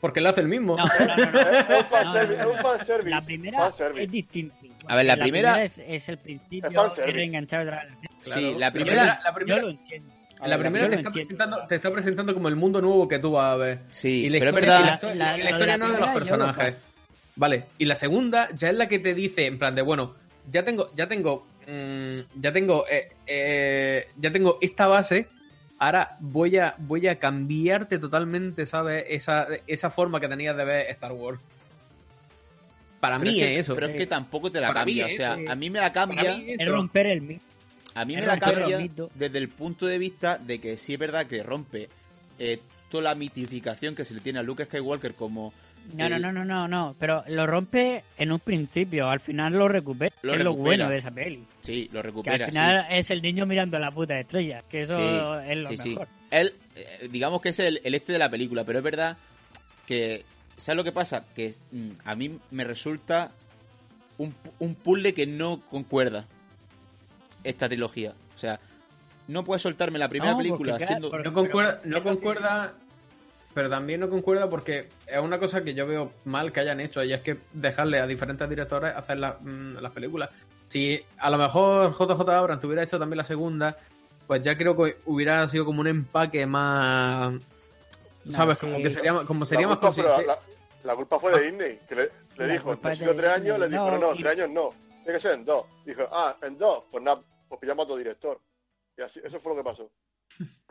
porque 0.00 0.20
lo 0.20 0.28
hace 0.30 0.40
el 0.40 0.48
mismo. 0.48 0.76
No, 0.76 0.84
no, 0.84 1.16
no. 1.16 1.40
Es 1.40 2.46
un 2.46 2.58
fanservice. 2.58 3.10
La 3.10 3.20
primera 3.22 3.72
es 3.96 4.10
distinta. 4.10 4.54
A 4.88 4.96
ver, 4.96 5.06
la 5.06 5.16
primera- 5.16 5.62
es, 5.62 5.78
es 5.78 6.08
el 6.08 6.18
principio 6.18 6.92
que 6.94 7.02
reenganchar 7.10 7.62
otra 7.62 7.84
vez. 7.84 7.94
Claro. 8.22 8.40
Sí, 8.40 8.52
la 8.54 8.58
La 8.58 8.72
primera... 8.72 9.02
primera- 9.02 9.20
la 9.24 9.34
primera- 9.34 9.56
Yo 9.60 9.62
lo 9.66 9.70
entiendo. 9.70 10.12
En 10.42 10.50
la 10.50 10.56
ver, 10.58 10.66
primera 10.66 10.88
te 10.90 10.96
está, 10.96 11.10
presentando, 11.10 11.66
te 11.66 11.74
está 11.76 11.90
presentando 11.90 12.34
como 12.34 12.48
el 12.48 12.56
mundo 12.56 12.80
nuevo 12.82 13.08
que 13.08 13.18
tú 13.18 13.32
vas 13.32 13.52
a 13.52 13.56
ver. 13.56 13.78
Sí, 13.90 14.26
Y 14.26 14.28
la 14.28 14.38
pero 14.38 14.50
es 14.50 14.56
historia- 14.56 14.78
verdad- 14.78 14.86
y 14.86 14.86
La, 14.86 14.94
histo- 14.96 15.14
La- 15.14 15.36
la 15.38 15.44
la- 15.44 15.50
historia 15.50 15.78
no 15.78 15.86
es 15.86 15.92
de 15.92 15.98
los 16.00 16.08
personajes. 16.10 16.74
Vale. 17.36 17.64
Y 17.78 17.84
la 17.86 17.96
segunda 17.96 18.48
ya 18.54 18.68
es 18.70 18.76
la 18.76 18.86
que 18.88 18.98
te 18.98 19.14
dice, 19.14 19.46
en 19.46 19.58
plan 19.58 19.74
de, 19.74 19.82
bueno, 19.82 20.14
ya 20.50 20.62
tengo, 20.64 20.90
ya 20.94 21.06
tengo, 21.08 21.46
mm, 21.66 22.40
ya 22.40 22.52
tengo, 22.52 22.84
eh, 22.90 23.08
eh, 23.26 24.08
ya 24.16 24.30
tengo 24.30 24.58
esta 24.60 24.86
base. 24.86 25.26
Ahora 25.78 26.16
voy 26.20 26.56
a, 26.58 26.74
voy 26.78 27.06
a 27.08 27.18
cambiarte 27.18 27.98
totalmente, 27.98 28.64
¿sabes? 28.66 29.04
Esa, 29.08 29.46
esa 29.66 29.90
forma 29.90 30.20
que 30.20 30.28
tenías 30.28 30.56
de 30.56 30.64
ver 30.64 30.86
Star 30.90 31.12
Wars. 31.12 31.38
Para 33.00 33.18
Pero 33.18 33.30
mí 33.30 33.40
es 33.40 33.46
que, 33.46 33.58
eso. 33.58 33.74
pero 33.74 33.88
es 33.88 33.96
que 33.96 34.06
tampoco 34.06 34.50
te 34.50 34.60
la 34.60 34.68
Para 34.68 34.84
mí 34.86 34.96
cambia, 34.98 35.14
o 35.14 35.16
sea, 35.16 35.52
a 35.52 35.54
mí 35.54 35.68
me 35.68 35.78
la 35.80 35.92
cambia... 35.92 36.38
Es 36.46 36.66
romper 36.70 37.06
el 37.06 37.20
mito. 37.20 37.42
A 37.96 38.04
mí 38.04 38.14
me 38.16 38.26
la 38.26 38.78
mitos. 38.78 39.10
desde 39.14 39.38
el 39.38 39.48
punto 39.48 39.86
de 39.86 39.98
vista 39.98 40.38
de 40.38 40.60
que 40.60 40.78
sí 40.78 40.92
es 40.94 40.98
verdad 40.98 41.26
que 41.26 41.42
rompe 41.42 41.88
eh, 42.38 42.60
toda 42.90 43.02
la 43.04 43.14
mitificación 43.14 43.94
que 43.94 44.04
se 44.04 44.14
le 44.14 44.20
tiene 44.20 44.38
a 44.38 44.42
Luke 44.42 44.64
Skywalker 44.64 45.14
como... 45.14 45.52
No, 45.94 46.08
no, 46.08 46.16
el- 46.16 46.22
no, 46.22 46.32
no, 46.32 46.44
no, 46.44 46.66
no. 46.68 46.96
Pero 46.98 47.22
lo 47.28 47.46
rompe 47.46 48.02
en 48.18 48.32
un 48.32 48.40
principio. 48.40 49.08
Al 49.08 49.20
final 49.20 49.52
lo 49.54 49.68
recupera. 49.68 50.12
Lo 50.22 50.34
es 50.34 50.40
lo 50.40 50.52
bueno 50.54 50.88
de 50.88 50.96
esa 50.96 51.12
peli. 51.12 51.44
Sí, 51.60 51.88
lo 51.92 52.00
Que 52.00 52.06
recupera, 52.08 52.34
al 52.46 52.52
sí. 52.52 52.58
final 52.58 52.86
es 52.90 53.10
el 53.12 53.22
niño 53.22 53.46
mirando 53.46 53.78
la 53.78 53.90
puta 53.92 54.18
estrella. 54.18 54.62
Que 54.68 54.80
eso 54.80 54.96
Sí, 54.96 55.50
es 55.50 55.56
lo 55.58 55.68
sí, 55.68 55.90
mejor. 55.90 56.08
Él, 56.32 56.54
eh, 56.74 57.08
digamos 57.10 57.40
que 57.40 57.50
es 57.50 57.58
el, 57.60 57.80
el 57.84 57.94
este 57.94 58.12
de 58.12 58.18
la 58.18 58.28
película, 58.28 58.64
pero 58.64 58.78
es 58.78 58.84
verdad 58.84 59.16
que... 59.86 60.24
¿Sabes 60.56 60.76
lo 60.78 60.84
que 60.84 60.92
pasa? 60.92 61.24
Que 61.36 61.54
mm, 61.70 61.90
a 62.04 62.14
mí 62.16 62.36
me 62.50 62.64
resulta 62.64 63.30
un, 64.18 64.34
un 64.58 64.74
puzzle 64.74 65.14
que 65.14 65.26
no 65.26 65.60
concuerda 65.70 66.26
esta 67.48 67.68
trilogía. 67.68 68.12
O 68.34 68.38
sea, 68.38 68.58
no 69.28 69.44
puedes 69.44 69.62
soltarme 69.62 69.98
la 69.98 70.08
primera 70.08 70.32
No, 70.32 70.38
película 70.38 70.78
siendo... 70.78 71.10
No 71.18 71.32
concuerda, 71.32 71.80
pero- 71.82 71.94
no 71.96 72.02
concuerda, 72.02 72.74
pero 73.54 73.70
también 73.70 74.00
no 74.00 74.08
concuerda 74.10 74.48
porque 74.48 74.88
es 75.06 75.18
una 75.20 75.38
cosa 75.38 75.62
que 75.64 75.74
yo 75.74 75.86
veo 75.86 76.12
mal 76.24 76.52
que 76.52 76.60
hayan 76.60 76.80
hecho 76.80 77.02
y 77.02 77.12
es 77.12 77.20
que 77.20 77.38
dejarle 77.52 77.98
a 78.00 78.06
diferentes 78.06 78.48
directores 78.48 78.94
hacer 78.94 79.18
la- 79.18 79.36
mm, 79.40 79.78
las 79.80 79.92
películas. 79.92 80.30
Si 80.68 81.00
a 81.18 81.30
lo 81.30 81.38
mejor 81.38 81.92
JJ 81.92 82.28
Abrams 82.34 82.60
tuviera 82.60 82.82
hecho 82.82 82.98
también 82.98 83.18
la 83.18 83.24
segunda, 83.24 83.76
pues 84.26 84.42
ya 84.42 84.56
creo 84.58 84.76
que 84.76 84.98
hubiera 85.06 85.48
sido 85.48 85.64
como 85.64 85.80
un 85.80 85.86
empaque 85.86 86.44
más, 86.46 87.34
sabes, 88.30 88.58
sí. 88.58 88.66
como 88.66 88.78
que 88.78 88.90
sería, 88.90 89.14
como 89.24 89.46
sería 89.46 89.68
más 89.68 89.78
consistente. 89.78 90.26
la, 90.26 90.38
la 90.84 90.94
culpa 90.96 91.18
fue 91.20 91.32
de 91.38 91.50
Disney, 91.50 91.78
que 91.88 91.94
le, 91.94 92.48
dijo, 92.52 92.74
necesito 92.82 93.10
de 93.12 93.14
tres 93.22 93.34
Disney, 93.36 93.50
años, 93.52 93.58
le 93.60 93.68
dijo, 93.68 93.84
no, 93.90 93.90
no, 93.92 93.98
no, 94.08 94.14
y- 94.14 94.22
tres 94.22 94.32
años 94.38 94.50
no, 94.50 94.70
tiene 95.04 95.18
que 95.18 95.22
ser 95.22 95.32
en 95.32 95.44
dos. 95.44 95.66
Dijo, 95.84 96.02
ah, 96.12 96.36
en 96.42 96.58
dos, 96.58 96.82
pues 96.90 97.02
nada, 97.04 97.20
pues 97.48 97.60
pillamos 97.60 97.82
a 97.82 97.84
otro 97.84 97.96
director. 97.96 98.40
Y 98.98 99.02
así, 99.02 99.20
eso 99.24 99.40
fue 99.40 99.52
lo 99.54 99.58
que 99.62 99.64
pasó. 99.64 99.90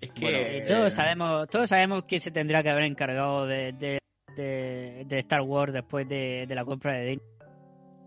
Es 0.00 0.10
que 0.12 0.20
Bueno, 0.22 0.38
Eh, 0.38 0.64
todos 0.66 0.94
sabemos, 0.94 1.48
todos 1.50 1.68
sabemos 1.68 2.04
quién 2.08 2.20
se 2.20 2.30
tendrá 2.30 2.62
que 2.62 2.70
haber 2.70 2.84
encargado 2.84 3.46
de, 3.46 3.72
de, 3.74 3.98
de- 4.34 5.04
de 5.06 5.18
Star 5.18 5.42
Wars 5.42 5.72
después 5.74 6.08
de, 6.08 6.46
de 6.46 6.54
la 6.54 6.64
compra 6.64 6.94
de 6.94 7.04
Disney. 7.10 7.26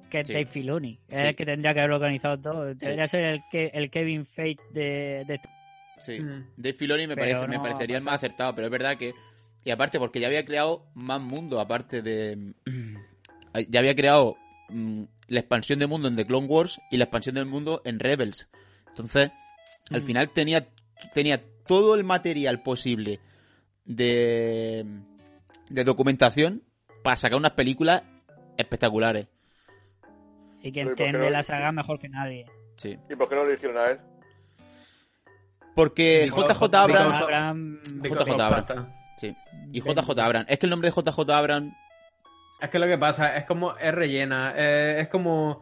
Que 0.09 0.19
es 0.21 0.28
Sí. 0.28 0.34
Dave 0.34 0.45
Filoni. 0.45 0.99
Es 1.07 1.19
Sí. 1.19 1.26
el 1.28 1.36
que 1.36 1.45
tendría 1.45 1.74
que 1.74 1.80
haber 1.82 1.91
organizado 1.91 2.39
todo. 2.39 2.65
Tendría 2.76 3.03
que 3.03 3.07
ser 3.09 3.24
el, 3.26 3.41
que, 3.51 3.65
el 3.74 3.89
Kevin 3.91 4.26
Feige 4.26 4.63
de, 4.71 5.24
de 5.28 5.39
Sí. 5.99 6.19
Mm. 6.19 6.47
Dave 6.57 6.74
Filoni 6.74 7.05
me, 7.07 7.15
parece, 7.15 7.47
me 7.47 7.59
parecería 7.59 7.97
el 7.97 8.03
más 8.03 8.15
acertado, 8.15 8.55
pero 8.55 8.67
es 8.67 8.71
verdad 8.71 8.97
que... 8.97 9.13
Y 9.63 9.69
aparte, 9.71 9.97
porque 9.99 10.19
ya 10.19 10.28
había 10.28 10.43
creado 10.45 10.86
más 10.95 11.21
mundo, 11.21 11.59
aparte 11.59 12.01
de... 12.01 12.53
ya 13.69 13.80
había 13.80 13.95
creado 13.95 14.36
mm, 14.69 15.03
la 15.34 15.39
expansión 15.41 15.79
de 15.79 15.88
mundo 15.88 16.07
en 16.07 16.15
The 16.15 16.25
Clone 16.25 16.47
Wars 16.47 16.79
y 16.91 16.97
la 16.97 17.05
expansión 17.05 17.36
del 17.36 17.45
mundo 17.45 17.81
en 17.86 17.99
Rebels. 17.99 18.47
Entonces, 18.89 19.31
al 19.91 20.01
Mm. 20.01 20.05
final 20.05 20.29
tenía, 20.29 20.67
tenía 21.13 21.41
todo 21.67 21.95
el 21.95 22.03
material 22.03 22.61
posible 22.61 23.19
de, 23.86 24.86
de 25.69 25.84
documentación 25.84 26.63
para 27.03 27.17
sacar 27.17 27.38
unas 27.38 27.51
películas 27.53 28.03
espectaculares. 28.57 29.27
y 30.61 30.71
que 30.71 30.81
Pero, 30.81 30.81
¿y 30.81 30.86
por 30.91 30.95
qué 30.95 31.03
entiende 31.05 31.29
la 31.31 31.43
saga 31.43 31.71
mejor 31.73 31.99
que 31.99 32.07
nadie. 32.07 32.45
Sí. 32.77 32.97
¿Y 33.09 33.15
por 33.15 33.27
qué 33.27 33.36
no 33.36 33.43
lo 33.43 33.51
dijeron 33.51 33.77
a 33.77 33.88
él? 33.88 33.99
Porque 35.75 36.27
JJ 36.29 36.63
Abrams... 36.75 37.19
JJ 38.03 38.39
Abrams. 38.39 38.88
Sí. 39.17 39.36
Y 39.71 39.81
JJ 39.81 40.09
Abrams. 40.19 40.45
Es 40.49 40.59
que 40.59 40.65
el 40.65 40.69
nombre 40.69 40.89
de 40.89 40.95
JJ 40.95 41.29
Abrams... 41.31 41.73
Es 42.62 42.70
que 42.70 42.80
lo 42.80 42.88
que 42.88 42.97
pasa 42.97 43.36
es 43.38 43.43
como 43.43 43.76
es 43.78 43.93
rellena, 43.93 44.54
eh, 44.56 44.97
es 45.01 45.08
como 45.10 45.62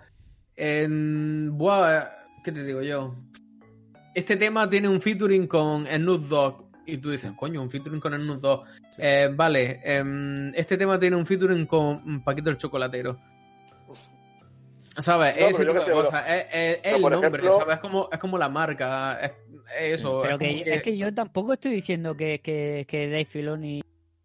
en 0.56 1.58
buah, 1.58 2.06
¿qué 2.44 2.52
te 2.52 2.64
digo 2.64 2.82
yo? 2.82 3.16
Este 4.14 4.36
tema 4.38 4.70
tiene 4.70 4.88
un 4.88 5.02
featuring 5.02 5.48
con 5.48 5.86
Snoop 5.88 6.28
Dogg. 6.28 6.72
Y 6.86 6.98
tú 6.98 7.12
dices, 7.12 7.32
coño, 7.38 7.62
un 7.62 7.70
featuring 7.70 8.02
con 8.02 8.14
el 8.14 8.26
NUS 8.26 8.42
2. 8.42 8.62
Eh, 8.98 9.30
vale, 9.34 9.80
em, 9.84 10.52
este 10.56 10.78
tema 10.78 11.00
tiene 11.00 11.16
un 11.16 11.26
featuring 11.26 11.66
con 11.66 12.22
Paquito 12.24 12.50
el 12.50 12.58
Chocolatero. 12.58 13.18
¿Sabes? 14.98 15.36
No, 15.40 15.48
Ese 15.48 15.60
tipo 15.64 15.74
de 15.74 15.82
sé, 15.82 15.92
bueno. 15.94 16.10
cosas. 16.10 16.24
Es, 16.28 16.46
es- 16.52 16.76
es 16.76 16.80
Pero, 16.84 16.96
el 16.98 17.02
nombre, 17.04 17.20
ejemplo- 17.30 17.60
¿sabes? 17.60 17.76
Es 17.76 17.82
como, 17.82 18.10
es 18.12 18.20
como 18.20 18.38
la 18.38 18.50
marca. 18.50 19.20
Es, 19.22 19.32
es 19.80 19.94
eso. 20.02 20.22
Pero 20.24 20.36
es 20.36 20.42
que, 20.42 20.48
como 20.52 20.64
que- 20.66 20.74
es 20.74 20.84
que 20.84 20.98
yo 20.98 21.14
tampoco 21.14 21.54
estoy 21.54 21.72
diciendo 21.72 22.18
que, 22.18 22.42
que, 22.42 22.86
que 22.88 23.06
Dave 23.10 23.26
Filoni 23.26 23.82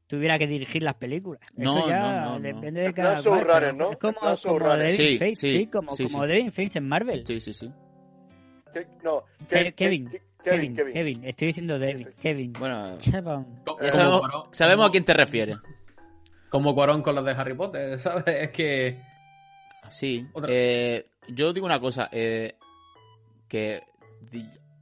tuviera 0.07 0.39
que 0.39 0.47
dirigir 0.47 0.83
las 0.83 0.95
películas. 0.95 1.41
No, 1.57 1.79
Eso 1.79 1.89
ya 1.89 2.01
no, 2.01 2.13
no, 2.13 2.31
no. 2.35 2.41
depende 2.41 2.81
de 2.83 2.95
cada 2.95 3.21
Runner, 3.23 3.75
¿no? 3.75 3.91
Es 3.93 3.97
como, 3.99 4.15
como 4.15 4.37
Sí, 4.91 5.19
Fates, 5.19 5.39
sí, 5.39 5.59
sí, 5.59 5.67
como, 5.67 5.97
sí, 5.97 6.03
como 6.05 6.21
Fates 6.27 6.77
en 6.77 6.89
Marvel. 6.89 7.27
Sí, 7.27 7.41
sí, 7.41 7.53
sí. 7.53 7.73
Ke- 8.73 8.87
no, 9.03 9.23
Ke- 9.49 9.65
Ke- 9.67 9.75
Kevin, 9.75 10.11
Ke- 10.11 10.23
Kevin, 10.45 10.77
Kevin, 10.77 10.95
Kevin, 10.95 11.25
estoy 11.25 11.47
diciendo 11.49 11.79
David, 11.79 12.09
Kevin. 12.21 12.53
Bueno, 12.53 12.99
ya 13.01 13.23
sabemos, 13.91 14.23
sabemos 14.53 14.89
a 14.89 14.93
quién 14.93 15.05
te 15.05 15.15
refieres. 15.15 15.57
Como 16.51 16.75
Cuarón 16.75 17.03
con 17.03 17.15
los 17.17 17.25
de 17.25 17.33
Harry 17.33 17.55
Potter, 17.55 17.99
¿sabes? 17.99 18.25
Es 18.27 18.51
que. 18.51 18.99
Sí. 19.91 20.27
Eh, 20.49 21.07
yo 21.29 21.53
digo 21.53 21.67
una 21.67 21.81
cosa, 21.81 22.09
eh, 22.13 22.55
que 23.49 23.83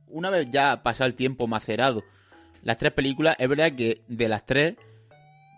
una 0.09 0.31
vez 0.31 0.51
ya 0.51 0.83
pasado 0.83 1.09
el 1.09 1.14
tiempo 1.16 1.47
macerado, 1.47 2.03
las 2.62 2.79
tres 2.79 2.93
películas, 2.93 3.37
es 3.39 3.49
verdad 3.49 3.72
que 3.72 4.03
de 4.09 4.29
las 4.29 4.45
tres, 4.47 4.75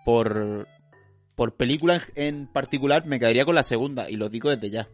por, 0.07 0.67
por 1.35 1.57
película 1.57 2.01
en, 2.15 2.47
particular, 2.47 3.05
me 3.07 3.19
quedaría 3.19 3.45
con 3.45 3.55
la 3.57 3.63
segunda, 3.65 4.09
y 4.09 4.17
lo 4.17 4.29
digo 4.31 4.49
desde 4.49 4.71
ya. 4.71 4.89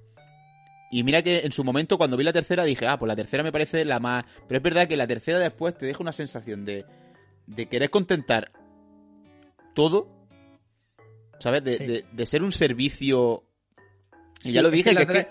Y 0.90 1.04
mira 1.04 1.22
que 1.22 1.40
en 1.40 1.52
su 1.52 1.62
momento, 1.64 1.98
cuando 1.98 2.16
vi 2.16 2.24
la 2.24 2.32
tercera, 2.32 2.64
dije, 2.64 2.86
ah, 2.86 2.98
pues 2.98 3.08
la 3.08 3.16
tercera 3.16 3.42
me 3.42 3.52
parece 3.52 3.84
la 3.84 3.98
más... 4.00 4.24
Pero 4.48 4.58
es 4.58 4.62
verdad 4.62 4.88
que 4.88 4.96
la 4.96 5.06
tercera 5.06 5.38
después 5.38 5.76
te 5.78 5.86
deja 5.86 6.02
una 6.02 6.12
sensación 6.12 6.64
de, 6.64 6.84
de 7.46 7.66
querer 7.66 7.88
contentar 7.90 8.52
todo, 9.74 10.08
¿sabes? 11.38 11.62
De, 11.64 11.78
Sí. 11.78 11.86
de- 11.86 12.04
de 12.10 12.26
ser 12.26 12.42
un 12.42 12.52
servicio... 12.52 13.44
Y 14.42 14.48
Sí, 14.48 14.52
ya 14.52 14.62
lo 14.62 14.68
es 14.68 14.74
dije, 14.74 14.96
que 14.96 14.96
que, 14.96 15.02
es 15.02 15.08
que, 15.08 15.28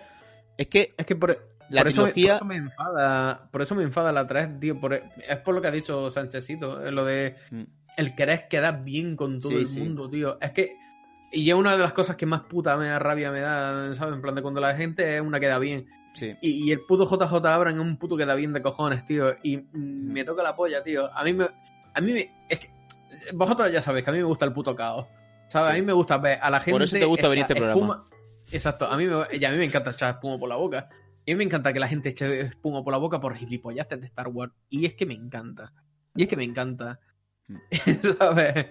es 0.57 0.67
que 0.67 0.93
Es 0.97 1.05
que 1.05 1.15
por, 1.15 1.51
la 1.72 1.82
por 1.82 1.91
eso, 1.91 2.03
me- 2.05 2.11
trilogía... 2.11 2.34
por 2.34 2.36
eso 2.38 2.45
me 2.45 2.55
enfada. 2.57 3.47
Por 3.51 3.61
eso 3.61 3.76
me 3.76 3.84
enfada 3.84 4.11
la 4.11 4.28
3, 4.28 4.59
tío. 4.59 4.80
por- 4.80 4.93
es 4.93 5.38
por 5.43 5.55
lo 5.55 5.61
que 5.61 5.67
ha 5.67 5.72
dicho 5.72 6.09
Sánchezito. 6.11 6.86
eh, 6.86 6.91
Lo 6.91 7.05
de 7.05 7.36
Mm. 7.51 7.63
el 7.97 8.15
querer 8.15 8.47
quedar 8.47 8.84
bien 8.84 9.15
con 9.15 9.39
todo 9.39 9.51
Sí, 9.51 9.57
el 9.57 9.67
sí. 9.67 9.80
mundo, 9.80 10.09
tío. 10.09 10.38
Es 10.41 10.51
que. 10.51 10.76
Y 11.34 11.49
es 11.49 11.55
una 11.55 11.72
de 11.78 11.78
las 11.84 11.93
cosas 11.93 12.17
que 12.17 12.26
más 12.26 12.41
puta 12.41 12.76
me 12.76 12.88
da 12.88 12.99
rabia, 12.99 13.32
me 13.32 13.39
da, 13.39 13.95
¿sabes? 13.95 14.15
En 14.15 14.22
plan 14.22 14.36
de 14.36 14.41
cuando 14.41 14.59
la 14.59 14.76
gente 14.76 15.15
es 15.15 15.22
una 15.22 15.39
queda 15.39 15.59
bien. 15.59 15.88
Sí. 16.13 16.36
Y, 16.41 16.67
y 16.67 16.72
el 16.74 16.82
puto 16.82 17.05
JJ 17.05 17.34
Abrams 17.47 17.76
es 17.78 17.82
un 17.82 17.95
puto 17.97 18.17
queda 18.17 18.36
bien 18.36 18.51
de 18.51 18.61
cojones, 18.61 19.05
tío. 19.05 19.34
Y 19.43 19.55
mm, 19.57 20.11
me 20.11 20.26
toca 20.26 20.43
la 20.43 20.55
polla, 20.57 20.84
tío. 20.84 21.09
A 21.15 21.24
mí 21.24 21.32
me. 21.34 21.47
A 21.93 22.01
mí 22.01 22.11
me. 22.11 22.30
Es 22.49 22.59
que. 22.59 22.69
Vosotros 23.34 23.72
ya 23.72 23.82
sabéis 23.82 24.03
que 24.03 24.09
a 24.09 24.13
mí 24.13 24.19
me 24.19 24.26
gusta 24.26 24.43
el 24.45 24.51
puto 24.51 24.76
caos. 24.76 25.05
¿Sabes? 25.47 25.72
Sí. 25.72 25.78
A 25.78 25.80
mí 25.82 25.86
me 25.86 25.93
gusta 25.93 26.17
ver 26.17 26.38
a 26.41 26.49
la 26.49 26.59
gente. 26.59 26.72
Por 26.72 26.84
eso 26.84 26.97
te 26.97 27.05
gusta 27.05 27.28
venir 27.30 27.43
a 27.43 27.45
echar 27.45 27.57
este 27.57 27.72
programa. 27.74 28.07
Exacto. 28.51 28.86
A 28.91 28.97
mí, 28.97 29.05
me, 29.05 29.24
y 29.38 29.45
a 29.45 29.51
mí 29.51 29.57
me 29.57 29.65
encanta 29.65 29.91
echar 29.91 30.15
espuma 30.15 30.38
por 30.38 30.49
la 30.49 30.55
boca. 30.57 30.89
Y 31.26 31.32
a 31.32 31.36
mí 31.36 31.38
me 31.38 31.43
encanta 31.43 31.72
que 31.74 31.80
la 31.80 31.88
gente 31.88 32.09
eche 32.09 32.41
espuma 32.41 32.84
por 32.84 32.91
la 32.93 32.97
boca 32.97 33.19
por 33.22 33.36
gilipolleces 33.36 33.99
de 33.99 34.07
Star 34.07 34.28
Wars. 34.30 34.53
Y 34.69 34.86
es 34.86 34.93
que 34.95 35.05
me 35.05 35.13
encanta. 35.13 35.74
Y 36.15 36.24
es 36.24 36.30
que 36.30 36.36
me 36.36 36.43
encanta. 36.43 36.99
¿Sabes? 38.19 38.65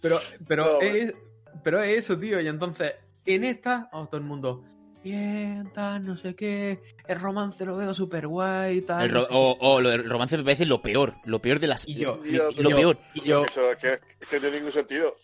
Pero, 0.00 0.20
pero, 0.46 0.64
No, 0.74 0.80
es, 0.80 1.14
pero 1.62 1.82
es 1.82 1.98
eso, 1.98 2.18
tío. 2.18 2.40
Y 2.40 2.48
entonces, 2.48 2.94
en 3.24 3.44
esta, 3.44 3.88
oh, 3.92 4.06
todo 4.06 4.20
el 4.20 4.26
mundo. 4.26 4.64
Bien, 5.02 5.70
tal, 5.72 6.04
no 6.04 6.16
sé 6.16 6.34
qué. 6.34 6.80
El 7.08 7.18
romance 7.20 7.64
lo 7.64 7.76
veo 7.76 7.94
súper 7.94 8.26
guay, 8.26 8.82
tal. 8.82 9.04
El 9.06 9.10
ro- 9.12 9.28
o, 9.30 9.56
o 9.60 9.80
lo- 9.80 9.92
el 9.92 10.08
romance 10.08 10.36
me 10.36 10.44
parece 10.44 10.66
lo 10.66 10.82
peor, 10.82 11.14
lo 11.24 11.40
peor 11.40 11.58
de 11.58 11.66
las... 11.68 11.88
Y 11.88 11.94
yo, 11.94 12.20
y 12.24 12.32
yo- 12.32 12.50
lo 12.58 12.70
yo- 12.70 12.76
peor, 12.76 12.98
Y 13.14 13.22
yo, 13.22 13.44
Eso 13.46 13.62
que, 13.80 13.94
es 14.20 14.28
que 14.28 14.36
no 14.36 14.40
tiene 14.42 14.56
ningún 14.58 14.72
sentido. 14.72 15.16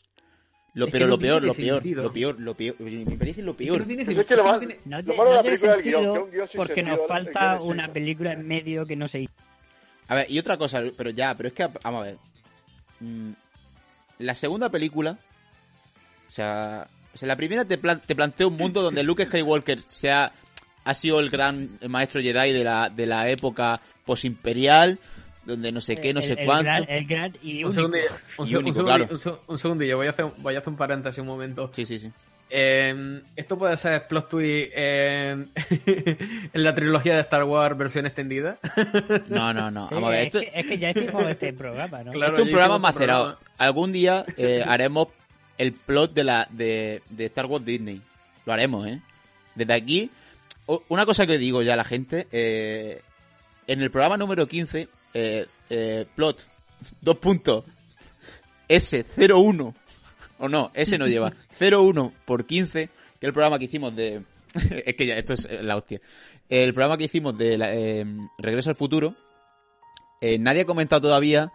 Lo, 0.77 0.89
pero 0.89 1.07
lo 1.07 1.19
peor, 1.19 1.43
lo 1.43 1.55
peor, 1.55 1.85
lo 1.85 2.13
peor, 2.13 2.39
lo 2.41 2.55
peor, 2.55 2.77
me 2.81 3.17
parece 3.17 3.43
lo 3.43 3.51
es 3.53 3.57
que 3.57 3.65
peor. 3.65 3.81
no 3.81 3.87
tiene 3.87 4.05
sentido, 4.05 4.21
es 4.23 4.27
que 4.29 4.37
lo 4.37 4.45
no 4.45 4.49
más- 4.51 4.59
tiene- 4.61 4.79
sentido 5.57 6.29
porque 6.55 6.75
sentido, 6.75 6.97
nos 6.97 7.07
falta 7.09 7.61
una 7.63 7.93
película 7.93 8.33
en 8.33 8.47
medio 8.47 8.85
que 8.87 8.95
no 8.97 9.09
se 9.09 9.21
hizo. 9.23 9.33
A 10.09 10.15
ver, 10.15 10.31
y 10.31 10.39
otra 10.39 10.57
cosa, 10.57 10.83
pero 10.97 11.11
ya, 11.11 11.35
pero 11.37 11.49
es 11.49 11.55
que, 11.55 11.67
vamos 11.83 12.03
a 12.03 12.05
ver. 12.05 12.17
Mm, 13.01 13.33
La 14.19 14.35
segunda 14.35 14.71
película, 14.71 15.19
o 16.29 16.31
sea, 16.31 16.87
o 17.15 17.19
sea 17.19 17.27
la 17.29 17.37
primera 17.37 17.65
te, 17.65 17.77
plan- 17.79 18.01
te 18.07 18.15
plantea 18.15 18.47
un 18.47 18.57
mundo 18.57 18.81
donde 18.83 19.03
Luke 19.03 19.27
Skywalker 19.27 19.81
sea, 19.83 20.33
ha 20.85 20.95
sido 20.95 21.21
el 21.21 21.29
gran 21.31 21.79
maestro 21.89 22.21
Jedi 22.23 22.53
de 22.53 22.65
la, 22.65 22.89
de 22.89 23.07
la 23.07 23.29
época 23.29 23.81
posimperial, 24.05 24.99
donde 25.47 25.73
no 25.73 25.81
sé 25.81 25.95
qué, 25.97 26.13
no 26.13 26.21
El- 26.21 26.27
sé 26.27 26.33
el 26.35 26.45
cuánto. 26.47 26.65
gran- 26.65 26.85
el 26.89 27.07
gran 27.07 27.33
y 27.43 27.65
Un 27.65 27.73
segundillo, 27.73 28.05
un, 28.39 28.49
Y 28.49 28.55
un 28.57 28.75
segundillo, 28.75 28.85
claro. 28.85 29.07
un 29.11 29.19
se- 29.19 29.33
un 29.47 29.59
segundillo, 29.59 29.97
voy 29.97 30.07
a, 30.09 30.11
hacer, 30.11 30.27
voy 30.39 30.55
a 30.55 30.59
hacer 30.59 30.69
un 30.69 30.77
paréntesis 30.77 31.19
un 31.21 31.27
momento. 31.29 31.71
Sí, 31.75 31.87
sí, 31.87 31.99
sí. 31.99 32.11
Eh, 32.49 33.23
esto 33.35 33.59
puede 33.59 33.77
ser 33.77 34.07
plot 34.07 34.29
twist 34.29 34.71
en, 34.77 35.51
en 36.53 36.63
la 36.65 36.75
trilogía 36.75 37.15
de 37.17 37.21
Star 37.23 37.43
Wars 37.45 37.77
versión 37.77 38.07
extendida. 38.07 38.59
No, 39.29 39.53
no, 39.53 39.71
no. 39.71 39.89
Sí, 39.89 39.95
vamos 39.95 40.09
a 40.09 40.13
ver, 40.13 40.27
es, 40.27 40.33
que, 40.33 40.53
es 40.55 40.67
que 40.67 40.79
ya 40.79 40.91
hicimos 40.91 41.27
este 41.29 41.53
programa, 41.53 42.05
¿no? 42.05 42.13
Claro, 42.13 42.33
esto 42.33 42.43
es 42.43 42.47
un 42.47 42.51
programa 42.53 42.79
macerado. 42.79 43.25
programa. 43.37 43.51
Algún 43.59 43.93
día 43.93 44.25
eh, 44.37 44.63
haremos 44.67 45.09
el 45.59 45.73
plot 45.73 46.13
de 46.15 46.25
la 46.25 46.47
de, 46.51 47.03
de 47.11 47.25
Star 47.27 47.47
Wars 47.47 47.65
Disney. 47.65 48.01
Lo 48.45 48.53
haremos, 48.53 48.87
¿eh? 48.87 49.01
Desde 49.57 49.73
aquí, 49.75 50.11
una 50.89 51.05
cosa 51.07 51.27
que 51.27 51.39
digo 51.39 51.63
ya 51.63 51.73
a 51.75 51.77
la 51.77 51.85
gente, 51.85 52.29
eh, 52.31 53.01
en 53.67 53.83
el 53.83 53.91
programa 53.91 54.17
número 54.17 54.47
15, 54.47 54.89
eh, 55.17 55.47
eh, 55.71 56.07
plot, 56.15 56.47
dos 57.01 57.17
puntos, 57.17 57.65
S01, 58.69 59.75
o 60.39 60.49
no, 60.49 60.71
S 60.75 60.99
no 60.99 61.07
lleva, 61.07 61.33
01 61.61 62.13
por 62.27 62.45
15, 62.45 62.91
que 63.19 63.27
el 63.27 63.33
programa 63.33 63.59
que 63.59 63.65
hicimos 63.65 63.97
de... 63.97 64.23
es 64.85 64.95
que 64.95 65.07
ya, 65.07 65.17
esto 65.17 65.33
es 65.33 65.47
eh, 65.47 65.63
la 65.63 65.77
hostia. 65.77 66.03
El 66.51 66.75
programa 66.75 66.99
que 66.99 67.05
hicimos 67.05 67.37
de 67.39 67.57
la, 67.57 67.75
eh, 67.75 68.05
Regreso 68.37 68.69
al 68.69 68.77
Futuro, 68.77 69.15
nadie 70.39 70.63
ha 70.63 70.67
comentado 70.67 71.03
todavía 71.03 71.51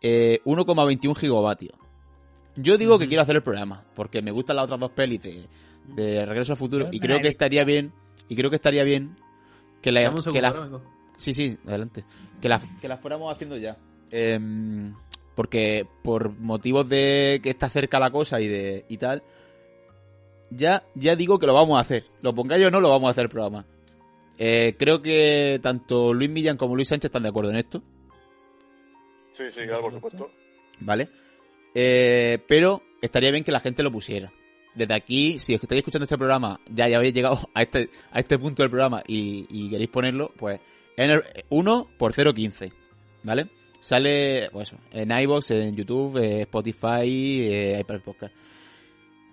eh, 0.00 0.40
1,21 0.44 1.14
gigavatios. 1.14 1.74
Yo 2.56 2.78
digo 2.78 2.98
que 2.98 3.06
quiero 3.06 3.22
hacer 3.22 3.36
el 3.36 3.42
programa, 3.42 3.84
porque 3.94 4.22
me 4.22 4.30
gustan 4.30 4.56
las 4.56 4.64
otras 4.64 4.80
dos 4.80 4.92
pelis 4.92 5.20
de, 5.20 5.46
de 5.88 6.24
Regreso 6.24 6.52
al 6.52 6.58
Futuro, 6.58 6.88
y 6.90 7.00
creo 7.00 7.20
que 7.20 7.28
estaría 7.28 7.64
bien, 7.64 7.92
y 8.28 8.36
creo 8.36 8.48
que 8.48 8.56
estaría 8.56 8.84
bien 8.84 9.16
que 9.82 9.92
la, 9.92 10.14
que 10.32 10.40
la-. 10.40 10.80
Sí, 11.16 11.32
sí, 11.32 11.58
adelante. 11.66 12.04
Que 12.40 12.48
las 12.48 12.62
que 12.80 12.88
las 12.88 13.00
fuéramos 13.00 13.32
haciendo 13.32 13.56
ya. 13.56 13.76
Em, 14.10 14.94
porque 15.34 15.86
por 16.02 16.30
motivos 16.38 16.88
de 16.88 17.40
que 17.42 17.50
está 17.50 17.68
cerca 17.68 17.98
la 17.98 18.10
cosa 18.10 18.40
y 18.40 18.48
de 18.48 18.84
y 18.88 18.98
tal, 18.98 19.22
ya, 20.50 20.84
ya 20.94 21.16
digo 21.16 21.38
que 21.38 21.46
lo 21.46 21.54
vamos 21.54 21.78
a 21.78 21.80
hacer. 21.80 22.04
Lo 22.22 22.34
pongáis 22.34 22.64
o 22.66 22.70
no, 22.70 22.80
lo 22.80 22.90
vamos 22.90 23.08
a 23.08 23.10
hacer 23.10 23.24
el 23.24 23.30
programa. 23.30 23.66
Eh, 24.38 24.74
creo 24.78 25.00
que 25.00 25.60
tanto 25.62 26.12
Luis 26.12 26.30
Millán 26.30 26.56
como 26.56 26.74
Luis 26.74 26.88
Sánchez 26.88 27.08
están 27.08 27.22
de 27.22 27.28
acuerdo 27.28 27.50
en 27.50 27.56
esto, 27.56 27.82
Sí, 29.36 29.44
sí, 29.52 29.62
claro, 29.66 29.82
por 29.82 29.92
supuesto. 29.92 30.30
¿vale? 30.80 31.08
Eh, 31.74 32.38
pero 32.46 32.82
estaría 33.02 33.32
bien 33.32 33.44
que 33.44 33.52
la 33.52 33.60
gente 33.60 33.82
lo 33.82 33.90
pusiera. 33.90 34.32
Desde 34.74 34.94
aquí, 34.94 35.38
si 35.38 35.54
estáis 35.54 35.80
escuchando 35.80 36.04
este 36.04 36.16
programa, 36.16 36.60
ya, 36.68 36.88
ya 36.88 36.96
habéis 36.96 37.14
llegado 37.14 37.38
a 37.54 37.62
este, 37.62 37.90
a 38.10 38.20
este 38.20 38.38
punto 38.38 38.62
del 38.62 38.70
programa 38.70 39.02
y, 39.06 39.46
y 39.48 39.70
queréis 39.70 39.90
ponerlo, 39.90 40.32
pues 40.36 40.60
1 40.96 41.88
por 41.98 42.12
0.15, 42.12 42.72
¿vale? 43.22 43.48
Sale, 43.80 44.48
pues 44.50 44.74
en 44.92 45.10
iVoox, 45.10 45.50
en 45.50 45.76
YouTube, 45.76 46.16
eh, 46.16 46.42
Spotify, 46.42 47.46
eh, 47.50 47.78
iPad 47.80 48.00
Podcast. 48.00 48.34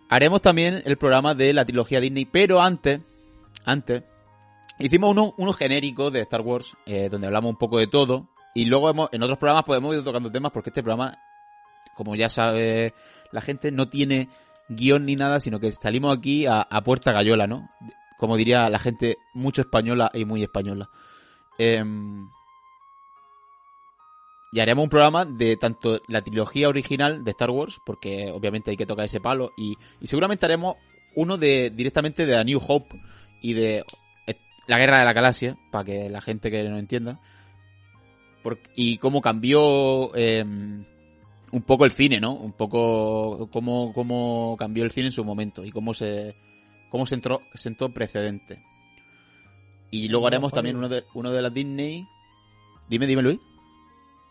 Haremos 0.10 0.42
también 0.42 0.82
el 0.86 0.98
programa 0.98 1.36
de 1.36 1.54
la 1.54 1.64
trilogía 1.64 2.02
Disney, 2.02 2.26
pero 2.26 2.62
antes, 2.62 3.00
antes, 3.64 4.04
hicimos 4.78 5.12
uno, 5.12 5.34
uno 5.38 5.54
genérico 5.54 6.12
de 6.12 6.20
Star 6.22 6.42
Wars, 6.42 6.76
eh, 6.86 7.08
donde 7.10 7.28
hablamos 7.28 7.52
un 7.52 7.58
poco 7.58 7.78
de 7.78 7.88
todo, 7.88 8.28
y 8.54 8.66
luego 8.66 8.90
hemos, 8.90 9.10
en 9.14 9.24
otros 9.24 9.38
programas 9.38 9.64
pues 9.66 9.78
hemos 9.78 9.94
ido 9.94 10.04
tocando 10.04 10.30
temas, 10.30 10.52
porque 10.52 10.70
este 10.72 10.84
programa, 10.84 11.18
como 11.96 12.16
ya 12.18 12.28
sabe 12.28 12.94
la 13.32 13.40
gente, 13.40 13.72
no 13.72 13.88
tiene 13.88 14.28
guion 14.68 15.06
ni 15.06 15.16
nada, 15.16 15.40
sino 15.40 15.62
que 15.62 15.72
salimos 15.72 16.18
aquí 16.18 16.46
a, 16.46 16.62
a 16.62 16.84
puerta 16.84 17.14
gallola, 17.14 17.48
¿no? 17.48 17.70
Como 18.18 18.36
diría 18.36 18.70
la 18.70 18.80
gente 18.80 19.16
mucho 19.34 19.62
española 19.62 20.12
y 20.14 20.26
muy 20.26 20.44
española. 20.44 20.90
Em, 21.58 22.30
y 24.52 24.60
haremos 24.60 24.84
un 24.84 24.90
programa 24.90 25.26
de 25.26 25.56
tanto 25.58 26.02
la 26.08 26.22
trilogía 26.22 26.68
original 26.68 27.24
de 27.24 27.32
Star 27.32 27.52
Wars, 27.52 27.80
porque 27.86 28.32
obviamente 28.32 28.72
hay 28.72 28.78
que 28.78 28.86
tocar 28.86 29.06
ese 29.06 29.22
palo, 29.22 29.52
y, 29.58 29.78
y 30.00 30.08
seguramente 30.08 30.46
haremos 30.46 30.76
uno 31.16 31.38
de 31.38 31.70
directamente 31.70 32.26
de 32.26 32.38
A 32.38 32.44
New 32.44 32.60
Hope 32.66 33.02
y 33.42 33.54
de 33.54 33.86
eh, 34.28 34.36
la 34.68 34.78
Guerra 34.78 35.00
de 35.00 35.06
la 35.06 35.14
Galaxia, 35.14 35.58
para 35.72 35.86
que 35.86 36.10
la 36.10 36.22
gente 36.22 36.52
que 36.52 36.64
no 36.64 36.78
entienda, 36.78 37.20
y 38.76 38.98
cómo 38.98 39.22
cambió 39.22 40.16
em, 40.16 40.84
un 41.52 41.62
poco 41.62 41.86
el 41.86 41.92
cine, 41.92 42.20
¿no? 42.20 42.34
Un 42.34 42.54
poco 42.54 43.50
cómo, 43.52 43.94
cómo 43.94 44.56
cambió 44.58 44.84
el 44.84 44.92
cine 44.92 45.08
en 45.08 45.12
su 45.12 45.24
momento 45.24 45.64
y 45.64 45.72
cómo 45.72 45.94
se 45.94 46.36
cómo 46.90 47.06
se 47.06 47.16
entró, 47.16 47.42
sentó 47.54 47.94
precedente. 47.94 48.60
Y 49.92 50.08
luego 50.08 50.28
haremos 50.28 50.52
también 50.54 50.78
uno 50.78 50.88
Hollywood. 50.88 51.04
de, 51.04 51.10
uno 51.20 51.32
de 51.32 51.42
las 51.42 51.54
Disney. 51.54 52.08
Dime, 52.90 53.06
dime, 53.08 53.22
Luis. 53.22 53.40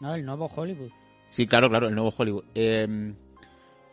No, 0.00 0.14
el 0.14 0.24
nuevo 0.24 0.46
Hollywood. 0.46 0.90
Sí, 1.28 1.46
claro, 1.46 1.68
claro, 1.68 1.88
el 1.88 1.94
nuevo 1.94 2.12
Hollywood. 2.16 2.44
Eh, 2.54 3.14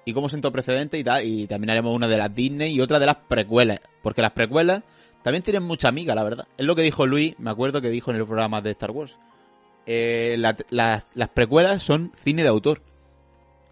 y 0.06 0.14
cómo 0.14 0.30
sentó 0.30 0.52
precedente 0.52 0.98
y 0.98 1.04
tal. 1.04 1.24
Y 1.26 1.46
también 1.48 1.72
haremos 1.72 1.94
una 1.94 2.08
de 2.08 2.18
las 2.18 2.34
Disney 2.34 2.74
y 2.74 2.80
otra 2.82 3.00
de 3.00 3.06
las 3.06 3.18
precuelas. 3.18 3.80
Porque 4.02 4.22
las 4.22 4.32
precuelas 4.32 4.84
también 5.22 5.44
tienen 5.44 5.64
mucha 5.64 5.90
amiga, 5.90 6.16
la 6.16 6.24
verdad. 6.24 6.48
Es 6.58 6.66
lo 6.66 6.76
que 6.76 6.82
dijo 6.82 7.06
Luis, 7.06 7.38
me 7.40 7.50
acuerdo 7.52 7.82
que 7.82 7.90
dijo 7.90 8.12
en 8.12 8.18
el 8.18 8.26
programa 8.26 8.62
de 8.62 8.72
Star 8.72 8.92
Wars. 8.92 9.18
Eh, 9.86 10.36
la- 10.40 10.56
la- 10.70 11.06
las 11.14 11.30
precuelas 11.30 11.84
son 11.84 12.12
cine 12.16 12.44
de 12.44 12.50
autor. 12.50 12.82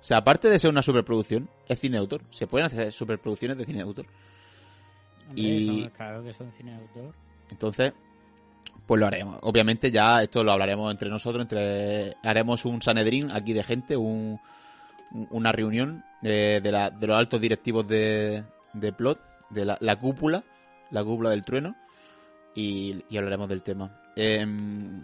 O 0.02 0.04
sea, 0.04 0.18
aparte 0.18 0.50
de 0.50 0.60
ser 0.60 0.70
una 0.70 0.82
superproducción, 0.84 1.50
es 1.68 1.80
cine 1.80 1.94
de 1.98 2.02
autor. 2.02 2.22
Se 2.32 2.46
pueden 2.48 2.68
hacer 2.68 2.92
superproducciones 2.92 3.58
de 3.58 3.66
cine 3.66 3.78
de 3.80 3.84
autor. 3.86 4.06
Hombre, 5.30 5.42
Y- 5.42 5.66
son- 5.84 5.90
claro 5.92 6.24
que 6.24 6.34
son 6.34 6.52
cine 6.52 6.72
de 6.72 6.78
autor. 6.78 7.16
Entonces, 7.50 7.94
pues 8.86 9.00
lo 9.00 9.08
haremos. 9.08 9.40
Obviamente 9.42 9.92
ya 9.92 10.22
esto 10.22 10.44
lo 10.44 10.52
hablaremos 10.52 10.92
entre 10.92 11.10
nosotros, 11.10 11.42
entre 11.42 12.16
haremos 12.24 12.66
un 12.66 12.82
Sanedrín 12.82 13.32
aquí 13.32 13.54
de 13.54 13.64
gente, 13.64 13.96
un, 13.98 14.40
un- 15.12 15.28
una 15.32 15.52
reunión 15.52 16.04
de, 16.22 16.62
de, 16.62 16.72
la- 16.72 16.90
de 16.90 17.08
los 17.08 17.18
altos 17.18 17.40
directivos 17.42 17.88
de, 17.88 18.44
de 18.74 18.94
Plot, 18.94 19.20
de 19.50 19.66
la, 19.66 19.78
la 19.82 19.96
cúpula, 19.98 20.44
la 20.92 21.04
cúpula 21.04 21.30
del 21.30 21.44
trueno, 21.46 21.76
y, 22.56 23.04
y 23.10 23.18
hablaremos 23.18 23.50
del 23.50 23.62
tema. 23.64 23.92
Em, 24.16 25.04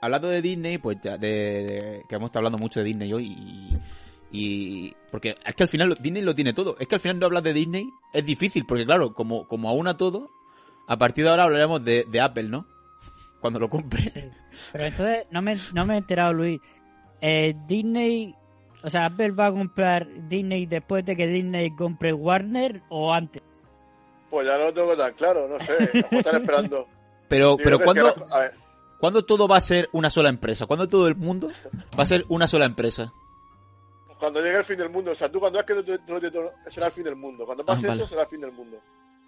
hablando 0.00 0.28
de 0.28 0.42
Disney, 0.42 0.78
pues 0.78 0.98
ya 1.02 1.16
de, 1.18 2.02
que 2.08 2.14
hemos 2.16 2.28
estado 2.28 2.40
hablando 2.46 2.58
mucho 2.58 2.80
de 2.80 2.86
Disney 2.86 3.12
hoy 3.12 3.26
y, 3.26 3.76
y 4.30 4.94
porque 5.10 5.36
es 5.44 5.54
que 5.54 5.62
al 5.62 5.68
final 5.68 5.96
Disney 6.00 6.22
lo 6.22 6.34
tiene 6.34 6.52
todo. 6.52 6.76
Es 6.78 6.86
que 6.88 6.96
al 6.96 7.00
final 7.00 7.18
no 7.18 7.26
hablar 7.26 7.42
de 7.42 7.52
Disney 7.54 7.88
es 8.12 8.24
difícil 8.24 8.64
porque 8.66 8.84
claro, 8.84 9.14
como 9.14 9.46
como 9.48 9.68
aúna 9.68 9.96
todo, 9.96 10.30
a 10.86 10.96
partir 10.98 11.24
de 11.24 11.30
ahora 11.30 11.44
hablaremos 11.44 11.84
de, 11.84 12.04
de 12.08 12.20
Apple, 12.20 12.44
¿no? 12.44 12.66
Cuando 13.40 13.58
lo 13.60 13.68
compre. 13.68 14.02
Sí. 14.10 14.30
Pero 14.72 14.84
entonces, 14.84 15.26
no 15.30 15.42
me, 15.42 15.54
no 15.74 15.86
me 15.86 15.94
he 15.94 15.98
enterado, 15.98 16.32
Luis. 16.32 16.60
Eh, 17.20 17.54
Disney, 17.66 18.34
o 18.82 18.88
sea, 18.90 19.06
Apple 19.06 19.30
va 19.32 19.46
a 19.46 19.52
comprar 19.52 20.06
Disney 20.28 20.66
después 20.66 21.04
de 21.04 21.14
que 21.16 21.26
Disney 21.26 21.70
compre 21.76 22.12
Warner 22.12 22.82
o 22.88 23.12
antes. 23.12 23.42
Pues 24.30 24.46
ya 24.46 24.56
no 24.58 24.64
lo 24.64 24.74
tengo 24.74 24.96
tan 24.96 25.12
claro, 25.14 25.46
no 25.48 25.60
sé. 25.60 26.04
Lo 26.10 26.18
están 26.18 26.36
esperando. 26.42 26.86
Pero 27.28 27.56
pero 27.56 27.78
que 27.78 27.84
cuando 28.98 29.24
todo 29.24 29.46
va 29.46 29.56
a 29.58 29.60
ser 29.60 29.88
una 29.92 30.10
sola 30.10 30.28
empresa, 30.30 30.66
cuando 30.66 30.88
todo 30.88 31.06
el 31.08 31.16
mundo 31.16 31.50
va 31.98 32.02
a 32.02 32.06
ser 32.06 32.24
una 32.28 32.46
sola 32.48 32.64
empresa. 32.64 33.12
cuando 34.18 34.40
llegue 34.40 34.56
el 34.58 34.64
fin 34.64 34.78
del 34.78 34.88
mundo, 34.90 35.12
o 35.12 35.14
sea, 35.14 35.30
tú 35.30 35.38
cuando 35.38 35.58
veas 35.58 35.66
que 35.66 35.74
no 35.74 35.84
te- 35.84 36.12
no 36.12 36.20
te- 36.20 36.30
no- 36.30 36.70
será 36.70 36.86
el 36.86 36.92
fin 36.92 37.04
del 37.04 37.16
mundo. 37.16 37.44
Cuando 37.44 37.64
pase 37.64 37.84
Ah, 37.84 37.88
vale. 37.90 38.00
eso, 38.02 38.08
será 38.08 38.22
el 38.22 38.28
fin 38.28 38.40
del 38.40 38.52
mundo. 38.52 38.78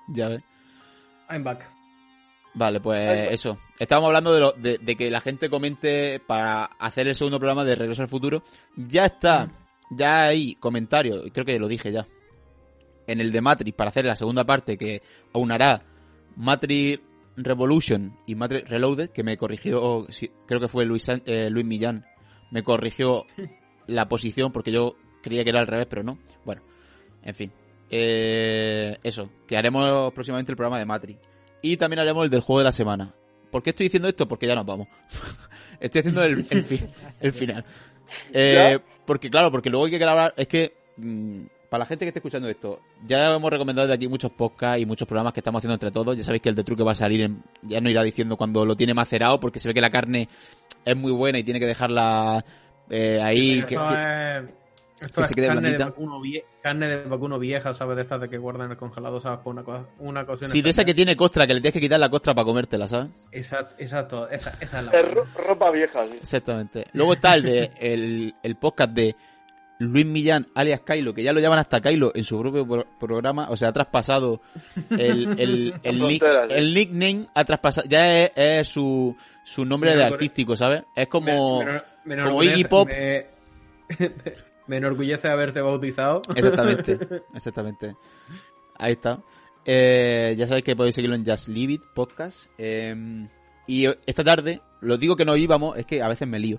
Ya 0.09 0.29
ves. 0.29 0.43
I'm 1.29 1.45
back. 1.45 1.69
Vale, 2.55 2.81
pues 2.81 3.09
va. 3.09 3.25
eso. 3.27 3.59
Estábamos 3.79 4.09
hablando 4.09 4.33
de, 4.35 4.41
lo- 4.41 4.53
de, 4.53 4.79
de 4.79 4.97
que 4.97 5.11
la 5.11 5.21
gente 5.21 5.49
comente 5.51 6.21
para 6.27 6.65
hacer 6.65 7.07
el 7.07 7.15
segundo 7.15 7.39
programa 7.39 7.65
de 7.65 7.77
Regreso 7.77 8.03
al 8.03 8.09
Futuro. 8.09 8.43
Ya 8.77 9.07
está, 9.07 9.51
ya 9.91 10.25
hay 10.25 10.55
comentarios, 10.57 11.25
creo 11.33 11.45
que 11.47 11.59
lo 11.59 11.69
dije 11.69 11.93
ya. 11.93 12.07
En 13.07 13.21
el 13.21 13.33
de 13.33 13.41
Matrix, 13.41 13.77
para 13.77 13.91
hacer 13.91 14.05
la 14.05 14.17
segunda 14.17 14.45
parte 14.45 14.77
que 14.77 15.03
aunará 15.33 15.83
Matrix 16.37 17.01
Revolution 17.37 18.17
y 18.27 18.35
Matrix 18.35 18.69
Reloaded, 18.69 19.11
que 19.11 19.23
me 19.23 19.37
corrigió, 19.37 20.07
creo 20.47 20.61
que 20.61 20.69
fue 20.69 20.85
Luis, 20.85 21.09
eh, 21.09 21.49
Luis 21.51 21.65
Millán, 21.65 22.05
me 22.51 22.63
corrigió 22.63 23.25
la 23.87 24.09
posición 24.09 24.53
porque 24.53 24.73
yo 24.73 24.97
creía 25.23 25.45
que 25.45 25.51
era 25.51 25.61
al 25.61 25.67
revés, 25.67 25.87
pero 25.89 26.03
no. 26.03 26.19
Bueno, 26.45 26.63
en 27.23 27.35
fin. 27.35 27.53
Eh, 27.91 28.99
eso, 29.03 29.29
que 29.47 29.57
haremos 29.57 30.13
próximamente 30.13 30.53
el 30.53 30.57
programa 30.57 30.79
de 30.79 30.85
Matrix. 30.87 31.19
Y 31.63 31.77
también 31.77 32.01
haremos 32.01 32.25
el 32.25 32.31
del 32.31 32.41
juego 32.41 32.59
de 32.61 32.65
la 32.65 32.73
semana. 32.73 33.15
¿Por 33.51 33.63
qué 33.63 33.71
estoy 33.71 33.85
diciendo 33.87 34.09
esto? 34.09 34.29
Porque 34.29 34.47
ya 34.47 34.55
nos 34.55 34.67
vamos. 34.67 34.89
estoy 35.81 36.01
haciendo 36.01 36.23
el, 36.23 36.47
el, 36.51 36.65
fi- 36.65 36.87
el 37.21 37.33
final. 37.33 37.65
Eh, 38.33 38.79
porque 39.07 39.31
claro, 39.31 39.51
porque 39.51 39.71
luego 39.71 39.87
hay 39.87 39.91
que 39.93 39.99
grabar... 39.99 40.35
Es 40.37 40.47
que, 40.49 40.75
mm, 40.97 41.45
para 41.71 41.81
la 41.81 41.87
gente 41.87 42.05
que 42.05 42.09
esté 42.09 42.19
escuchando 42.21 42.49
esto, 42.49 42.81
ya 43.07 43.35
hemos 43.35 43.51
recomendado 43.51 43.89
de 43.89 43.95
aquí 43.95 44.07
muchos 44.09 44.31
podcasts 44.33 44.81
y 44.81 44.87
muchos 44.87 45.07
programas 45.09 45.33
que 45.33 45.41
estamos 45.41 45.61
haciendo 45.61 45.75
entre 45.75 45.91
todos. 45.91 46.17
Ya 46.17 46.23
sabéis 46.23 46.43
que 46.43 46.49
el 46.51 46.55
de 46.55 46.65
truque 46.65 46.83
va 46.83 46.93
a 46.93 46.95
salir, 46.95 47.23
en- 47.23 47.43
ya 47.63 47.81
no 47.81 47.91
irá 47.91 48.03
diciendo 48.03 48.37
cuando 48.37 48.65
lo 48.67 48.77
tiene 48.77 48.95
macerado, 48.95 49.41
porque 49.41 49.59
se 49.59 49.69
ve 49.69 49.75
que 49.75 49.81
la 49.81 49.91
carne 49.91 50.29
es 50.85 50.97
muy 50.97 51.13
buena 51.13 51.39
y 51.39 51.43
tiene 51.43 51.59
que 51.61 51.67
dejarla 51.67 52.45
eh, 52.91 53.21
ahí... 53.23 53.61
que- 53.63 53.67
que- 53.67 53.75
es, 53.75 54.43
esto 55.01 55.15
que 55.15 55.21
es 55.23 55.29
se 55.29 55.35
quede 55.35 55.47
carne, 55.49 55.71
de 55.73 55.79
vacuno 55.79 56.21
vie- 56.21 56.45
carne 56.63 56.89
de 56.89 57.05
vacuno 57.05 57.39
vieja, 57.39 57.73
¿sabes? 57.75 57.97
De 57.97 58.03
estas 58.03 58.21
de 58.21 58.29
que 58.29 58.39
guardan 58.39 58.67
en 58.67 58.71
el 58.73 58.77
congelado, 58.79 59.21
¿sabes? 59.21 59.41
Por 59.41 59.53
una, 59.55 59.63
cosa, 59.65 59.85
una 59.99 60.23
ocasión 60.23 60.51
Sí, 60.51 60.63
de 60.63 60.71
esa 60.71 60.85
que 60.85 60.95
tiene 60.95 61.17
costra, 61.17 61.47
que 61.47 61.55
le 61.55 61.61
tienes 61.61 61.75
que 61.75 61.81
quitar 61.81 62.01
la 62.01 62.09
costra 62.11 62.35
para 62.35 62.45
comértela, 62.45 62.87
¿sabes? 62.87 63.09
Exacto, 63.33 63.75
exacto 63.79 64.29
esa, 64.31 64.53
esa 64.61 64.81
es 64.81 64.87
la 64.87 64.93
Es 64.93 65.15
ro- 65.15 65.27
ropa 65.47 65.71
vieja, 65.71 66.05
sí. 66.07 66.15
Exactamente. 66.21 66.87
Luego 66.93 67.13
está 67.15 67.35
el 67.35 67.43
de 67.43 67.71
el, 67.81 68.35
el 68.43 68.57
podcast 68.57 68.93
de 68.93 69.15
Luis 69.81 70.05
Millán, 70.07 70.49
alias 70.57 70.81
Kylo, 70.81 71.15
que 71.15 71.23
ya 71.23 71.33
lo 71.33 71.39
llaman 71.39 71.61
hasta 71.61 71.81
Kylo 71.81 72.11
en 72.15 72.25
su 72.25 72.41
propio 72.41 72.67
pro- 72.67 72.87
programa, 72.99 73.47
o 73.49 73.57
sea, 73.57 73.69
ha 73.69 73.73
traspasado 73.73 74.41
el, 74.91 74.99
el, 75.39 75.75
el, 75.85 76.01
nick- 76.03 76.23
¿eh? 76.25 76.47
el 76.59 76.75
nickname, 76.75 77.27
ha 77.33 77.45
traspasado, 77.45 77.87
ya 77.89 78.25
es, 78.25 78.33
es 78.35 78.67
su, 78.67 79.17
su 79.45 79.65
nombre 79.65 79.95
de 79.95 80.03
artístico, 80.03 80.57
¿sabes? 80.57 80.83
Es 80.97 81.07
como... 81.07 81.63
Me- 81.63 81.73
me- 82.05 82.17
me 82.17 82.25
como 82.25 82.43
Iggy 82.43 82.65
Pop. 82.65 82.89
Me, 84.69 84.77
enorgullece 84.77 85.29
haberte 85.29 85.61
bautizado. 85.61 86.23
Exactamente, 86.35 86.99
exactamente. 87.35 87.97
Ahí 88.77 88.93
está. 88.93 89.21
Eh, 89.65 90.35
ya 90.39 90.47
sabéis 90.47 90.65
que 90.65 90.77
podéis 90.77 90.95
seguirlo 90.95 91.17
en 91.17 91.27
Just 91.27 91.49
Leave 91.49 91.75
It 91.75 91.83
Podcast. 91.95 92.47
Eh, 92.57 93.27
y 93.67 93.87
esta 94.07 94.25
tarde, 94.25 94.63
lo 94.81 94.97
digo 94.97 95.17
que 95.17 95.25
no 95.25 95.37
íbamos, 95.37 95.77
es 95.77 95.87
que 95.87 96.03
a 96.03 96.09
veces 96.09 96.27
me 96.27 96.39
lío. 96.39 96.59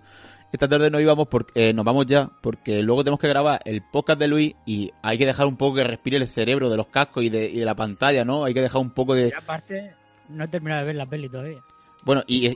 Esta 0.52 0.68
tarde 0.68 0.90
no 0.90 1.00
íbamos 1.00 1.28
porque 1.28 1.70
eh, 1.70 1.74
nos 1.74 1.86
vamos 1.86 2.08
ya, 2.08 2.30
porque 2.42 2.82
luego 2.82 3.04
tenemos 3.04 3.20
que 3.20 3.28
grabar 3.28 3.62
el 3.66 3.84
podcast 3.84 4.20
de 4.20 4.28
Luis 4.28 4.56
y 4.66 4.92
hay 5.04 5.18
que 5.18 5.26
dejar 5.28 5.46
un 5.46 5.58
poco 5.58 5.76
que 5.78 5.84
respire 5.84 6.18
el 6.18 6.28
cerebro 6.28 6.70
de 6.70 6.78
los 6.78 6.88
cascos 6.88 7.24
y 7.24 7.30
de, 7.30 7.50
y 7.50 7.60
de 7.60 7.66
la 7.66 7.76
pantalla, 7.76 8.26
¿no? 8.26 8.46
Hay 8.46 8.54
que 8.54 8.62
dejar 8.62 8.82
un 8.82 8.90
poco 8.90 9.14
de... 9.14 9.28
Y 9.28 9.34
aparte, 9.34 9.94
no 10.28 10.44
he 10.44 10.48
terminado 10.48 10.82
de 10.82 10.88
ver 10.88 10.96
la 10.96 11.06
peli 11.06 11.30
todavía. 11.30 11.64
Bueno, 12.04 12.24
y, 12.26 12.56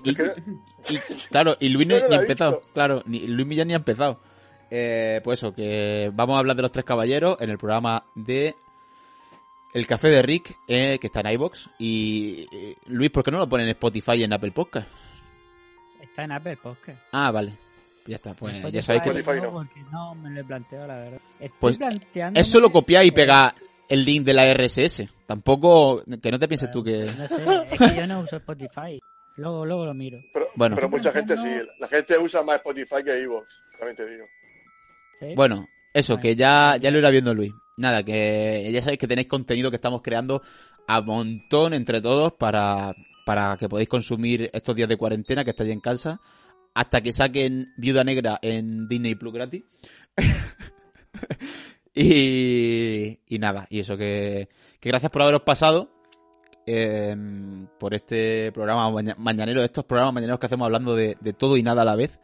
claro, 1.29 1.55
y 1.59 1.69
Luis 1.69 1.87
no, 1.87 1.95
ni 2.07 2.15
ha 2.15 2.21
empezado, 2.21 2.61
claro, 2.73 3.03
ni, 3.05 3.27
Luis 3.27 3.47
Millán 3.47 3.67
ni 3.67 3.73
ha 3.73 3.77
empezado. 3.77 4.19
Eh, 4.75 5.21
pues 5.23 5.37
eso, 5.39 5.53
que 5.53 6.09
vamos 6.15 6.35
a 6.35 6.39
hablar 6.39 6.55
de 6.55 6.63
los 6.63 6.71
tres 6.71 6.83
caballeros 6.83 7.37
en 7.39 7.51
el 7.51 7.59
programa 7.59 8.03
de 8.15 8.55
El 9.71 9.85
Café 9.85 10.07
de 10.09 10.21
Rick, 10.23 10.57
eh, 10.67 10.97
que 10.99 11.07
está 11.07 11.19
en 11.19 11.27
iBox 11.33 11.69
Y 11.77 12.47
eh, 12.51 12.75
Luis, 12.87 13.11
¿por 13.11 13.23
qué 13.23 13.29
no 13.29 13.37
lo 13.37 13.47
ponen 13.47 13.67
en 13.67 13.71
Spotify 13.73 14.13
y 14.13 14.23
en 14.23 14.33
Apple 14.33 14.51
Podcast? 14.51 14.87
Está 16.01 16.23
en 16.23 16.31
Apple 16.31 16.57
Podcast. 16.57 16.99
Ah, 17.11 17.29
vale. 17.29 17.53
Ya 18.07 18.15
está, 18.15 18.33
pues 18.33 18.55
Spotify 18.55 18.73
ya 18.75 18.81
sabéis 18.81 19.03
que 19.03 19.09
Spotify 19.09 19.41
no. 19.43 19.51
porque 19.53 19.79
no 19.91 20.15
me 20.15 20.29
lo 20.31 20.41
he 20.41 20.43
planteado, 20.43 20.87
la 20.87 20.95
verdad. 20.95 21.19
Estoy 21.39 21.57
Pues, 21.59 21.77
planteando. 21.77 22.39
es 22.39 22.47
solo 22.47 22.71
copiar 22.71 23.05
y 23.05 23.11
pegar 23.11 23.53
el 23.87 24.03
link 24.03 24.25
de 24.25 24.33
la 24.33 24.51
RSS. 24.53 25.03
Tampoco, 25.27 26.01
que 26.21 26.31
no 26.31 26.39
te 26.39 26.47
pienses 26.47 26.71
tú 26.71 26.83
que... 26.83 27.11
No 27.15 27.27
sé, 27.27 27.43
es 27.71 27.79
que 27.79 27.95
yo 27.95 28.07
no 28.07 28.21
uso 28.21 28.37
Spotify. 28.37 28.99
Luego, 29.37 29.65
luego 29.65 29.85
lo 29.85 29.93
miro. 29.93 30.19
Pero, 30.33 30.47
Bueno. 30.55 30.75
pero 30.75 30.89
mucha 30.89 31.11
gente 31.11 31.35
sí. 31.37 31.67
La 31.79 31.87
gente 31.87 32.17
usa 32.17 32.41
más 32.43 32.55
Spotify 32.55 33.03
que 33.05 33.21
Evox, 33.23 33.47
también 33.77 33.95
te 33.95 34.05
digo. 34.09 34.25
Bueno, 35.35 35.67
eso, 35.93 36.17
que 36.19 36.35
ya, 36.35 36.77
ya 36.77 36.91
lo 36.91 36.99
irá 36.99 37.09
viendo 37.09 37.33
Luis. 37.33 37.51
Nada, 37.77 38.03
que 38.03 38.69
ya 38.71 38.81
sabéis 38.81 38.99
que 38.99 39.07
tenéis 39.07 39.27
contenido 39.27 39.69
que 39.69 39.77
estamos 39.77 40.01
creando 40.03 40.41
a 40.87 41.01
montón 41.01 41.73
entre 41.73 42.01
todos 42.01 42.33
para, 42.33 42.93
para 43.25 43.57
que 43.57 43.67
podáis 43.69 43.89
consumir 43.89 44.49
estos 44.53 44.75
días 44.75 44.89
de 44.89 44.97
cuarentena 44.97 45.43
que 45.43 45.51
estáis 45.51 45.71
en 45.71 45.79
casa 45.79 46.19
hasta 46.75 47.01
que 47.01 47.13
saquen 47.13 47.73
Viuda 47.77 48.03
Negra 48.03 48.39
en 48.41 48.87
Disney 48.87 49.15
Plus 49.15 49.33
gratis. 49.33 49.63
y, 51.93 53.19
y 53.27 53.39
nada, 53.39 53.67
y 53.69 53.79
eso 53.79 53.97
que, 53.97 54.49
que 54.79 54.89
gracias 54.89 55.11
por 55.11 55.21
haberos 55.21 55.41
pasado 55.41 55.89
eh, 56.65 57.15
por 57.79 57.93
este 57.93 58.51
programa 58.51 58.89
maña- 58.89 59.15
mañanero, 59.17 59.63
estos 59.63 59.85
programas 59.85 60.13
mañaneros 60.13 60.39
que 60.39 60.45
hacemos 60.47 60.65
hablando 60.65 60.95
de, 60.95 61.17
de 61.19 61.33
todo 61.33 61.57
y 61.57 61.63
nada 61.63 61.81
a 61.83 61.85
la 61.85 61.95
vez, 61.95 62.19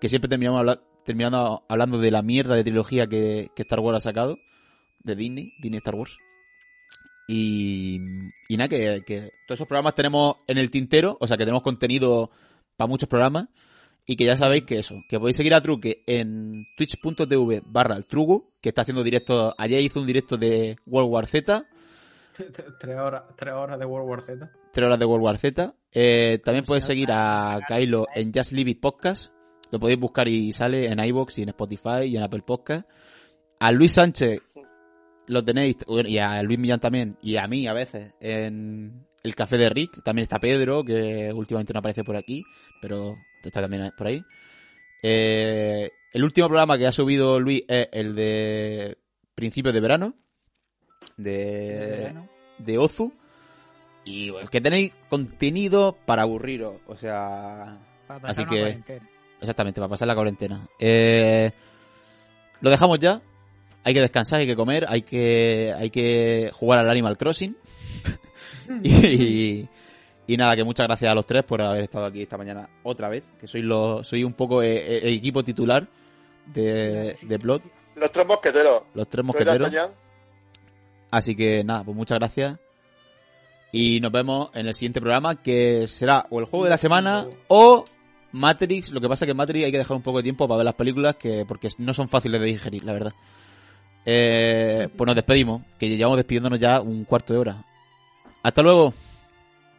que 0.00 0.08
siempre 0.08 0.28
terminamos 0.28 0.60
habla- 0.60 0.80
terminando 1.04 1.64
hablando 1.68 1.98
de 1.98 2.10
la 2.10 2.22
mierda 2.22 2.54
de 2.54 2.64
trilogía 2.64 3.06
que, 3.06 3.50
que 3.54 3.62
Star 3.62 3.80
Wars 3.80 3.96
ha 3.96 4.00
sacado, 4.00 4.38
de 5.02 5.16
Disney, 5.16 5.52
Disney 5.60 5.78
Star 5.78 5.94
Wars. 5.94 6.16
Y, 7.28 8.00
y 8.48 8.56
nada, 8.56 8.68
que, 8.68 9.02
que 9.06 9.30
todos 9.46 9.58
esos 9.58 9.68
programas 9.68 9.94
tenemos 9.94 10.36
en 10.46 10.58
el 10.58 10.70
tintero, 10.70 11.16
o 11.20 11.26
sea 11.26 11.36
que 11.36 11.44
tenemos 11.44 11.62
contenido 11.62 12.30
para 12.76 12.88
muchos 12.88 13.08
programas. 13.08 13.48
Y 14.06 14.16
que 14.16 14.24
ya 14.24 14.36
sabéis 14.36 14.64
que 14.64 14.78
eso, 14.78 14.96
que 15.08 15.20
podéis 15.20 15.36
seguir 15.36 15.54
a 15.54 15.60
Truque 15.60 16.02
en 16.06 16.66
twitch.tv 16.76 17.62
barra 17.66 17.96
el 17.96 18.06
Trugu, 18.06 18.42
que 18.60 18.70
está 18.70 18.82
haciendo 18.82 19.04
directo, 19.04 19.54
ayer 19.56 19.80
hizo 19.82 20.00
un 20.00 20.06
directo 20.06 20.36
de 20.36 20.78
World 20.86 21.10
War 21.12 21.26
Z, 21.28 21.64
tres, 22.80 22.96
horas, 22.96 23.22
tres 23.36 23.54
horas 23.54 23.78
de 23.78 23.84
World 23.86 24.08
War 24.08 24.22
Z. 24.24 24.50
tres 24.72 24.86
horas 24.86 24.98
de 24.98 25.04
World 25.04 25.24
War 25.24 25.38
Z. 25.38 25.74
Eh, 25.92 26.40
también 26.44 26.64
podéis 26.64 26.84
seguir 26.84 27.10
a 27.12 27.60
Kylo 27.68 28.06
en 28.14 28.32
Just 28.34 28.52
Leave 28.52 28.70
It 28.70 28.80
Podcast, 28.80 29.32
lo 29.70 29.78
podéis 29.80 29.98
buscar 30.00 30.28
y 30.28 30.52
sale 30.52 30.86
en 30.86 30.98
iBox 30.98 31.38
y 31.38 31.42
en 31.42 31.48
Spotify 31.50 32.02
y 32.06 32.16
en 32.16 32.22
Apple 32.22 32.42
Podcast. 32.42 32.88
A 33.58 33.72
Luis 33.72 33.92
Sánchez 33.92 34.40
lo 35.26 35.44
tenéis, 35.44 35.76
y 36.06 36.18
a 36.18 36.42
Luis 36.42 36.58
Millán 36.58 36.80
también, 36.80 37.16
y 37.22 37.36
a 37.36 37.46
mí 37.46 37.66
a 37.66 37.72
veces, 37.72 38.14
en 38.20 39.06
el 39.22 39.34
Café 39.36 39.58
de 39.58 39.68
Rick. 39.68 40.02
También 40.02 40.24
está 40.24 40.38
Pedro, 40.40 40.82
que 40.84 41.30
últimamente 41.32 41.72
no 41.72 41.78
aparece 41.78 42.02
por 42.02 42.16
aquí, 42.16 42.42
pero 42.80 43.16
está 43.44 43.60
también 43.60 43.92
por 43.96 44.08
ahí. 44.08 44.22
Eh, 45.02 45.90
el 46.12 46.24
último 46.24 46.48
programa 46.48 46.76
que 46.78 46.86
ha 46.86 46.92
subido 46.92 47.38
Luis 47.38 47.62
es 47.68 47.88
el 47.92 48.14
de 48.16 48.98
principios 49.34 49.72
de 49.74 49.80
verano. 49.80 50.14
De, 51.16 52.12
de 52.58 52.78
Ozu. 52.78 53.12
Y 54.04 54.30
bueno, 54.30 54.48
que 54.48 54.60
tenéis 54.60 54.92
contenido 55.08 55.96
para 56.06 56.22
aburriros. 56.22 56.76
O 56.86 56.96
sea. 56.96 57.78
Para 58.06 58.28
Así 58.30 58.44
que- 58.44 58.58
cuarentena. 58.60 59.08
Exactamente, 59.40 59.80
para 59.80 59.88
pasar 59.88 60.08
la 60.08 60.14
cuarentena. 60.14 60.66
Eh, 60.78 61.50
lo 62.60 62.70
dejamos 62.70 62.98
ya. 62.98 63.20
Hay 63.82 63.94
que 63.94 64.00
descansar, 64.00 64.40
hay 64.40 64.46
que 64.46 64.56
comer, 64.56 64.86
hay 64.88 65.02
que, 65.02 65.74
hay 65.76 65.90
que 65.90 66.50
jugar 66.52 66.80
al 66.80 66.90
Animal 66.90 67.16
Crossing. 67.16 67.56
y, 68.82 69.66
y 70.26 70.36
nada, 70.36 70.54
que 70.54 70.62
muchas 70.64 70.86
gracias 70.86 71.10
a 71.10 71.14
los 71.14 71.26
tres 71.26 71.42
por 71.44 71.60
haber 71.62 71.82
estado 71.82 72.04
aquí 72.04 72.22
esta 72.22 72.36
mañana 72.36 72.68
otra 72.82 73.08
vez. 73.08 73.24
Que 73.40 73.46
soy, 73.46 73.62
los, 73.62 74.06
soy 74.06 74.22
un 74.22 74.34
poco 74.34 74.62
eh, 74.62 74.76
eh, 74.76 75.00
el 75.04 75.14
equipo 75.14 75.42
titular 75.42 75.88
de, 76.46 77.16
de 77.20 77.38
Plot, 77.38 77.62
Los 77.96 78.12
tres 78.12 78.26
mosqueteros. 78.26 78.82
los 78.94 79.08
tres 79.08 79.24
mosqueteros. 79.24 79.70
Así 81.10 81.34
que 81.34 81.64
nada, 81.64 81.82
pues 81.82 81.96
muchas 81.96 82.18
gracias. 82.18 82.58
Y 83.72 84.00
nos 84.00 84.12
vemos 84.12 84.50
en 84.54 84.66
el 84.66 84.74
siguiente 84.74 85.00
programa 85.00 85.42
que 85.42 85.86
será 85.88 86.26
o 86.30 86.38
el 86.40 86.44
juego 86.44 86.64
de 86.64 86.70
la 86.70 86.78
semana 86.78 87.26
o 87.48 87.84
Matrix. 88.32 88.90
Lo 88.90 89.00
que 89.00 89.08
pasa 89.08 89.24
es 89.24 89.26
que 89.26 89.30
en 89.32 89.36
Matrix 89.36 89.64
hay 89.64 89.72
que 89.72 89.78
dejar 89.78 89.96
un 89.96 90.02
poco 90.02 90.18
de 90.18 90.24
tiempo 90.24 90.46
para 90.46 90.58
ver 90.58 90.64
las 90.64 90.74
películas 90.74 91.16
que 91.16 91.44
porque 91.46 91.68
no 91.78 91.92
son 91.94 92.08
fáciles 92.08 92.40
de 92.40 92.46
digerir, 92.46 92.84
la 92.84 92.92
verdad. 92.92 93.12
Eh, 94.04 94.88
pues 94.96 95.06
nos 95.06 95.14
despedimos, 95.14 95.62
que 95.78 95.88
llevamos 95.88 96.16
despidiéndonos 96.16 96.58
ya 96.58 96.80
un 96.80 97.04
cuarto 97.04 97.32
de 97.32 97.38
hora. 97.38 97.64
Hasta 98.42 98.62
luego. 98.62 98.94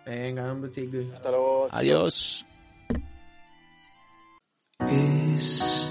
Venga, 0.05 0.51
hombre, 0.51 0.71
chicos. 0.71 1.05
Hasta 1.13 1.29
luego. 1.31 1.67
Adiós. 1.71 2.45
Es 4.89 5.90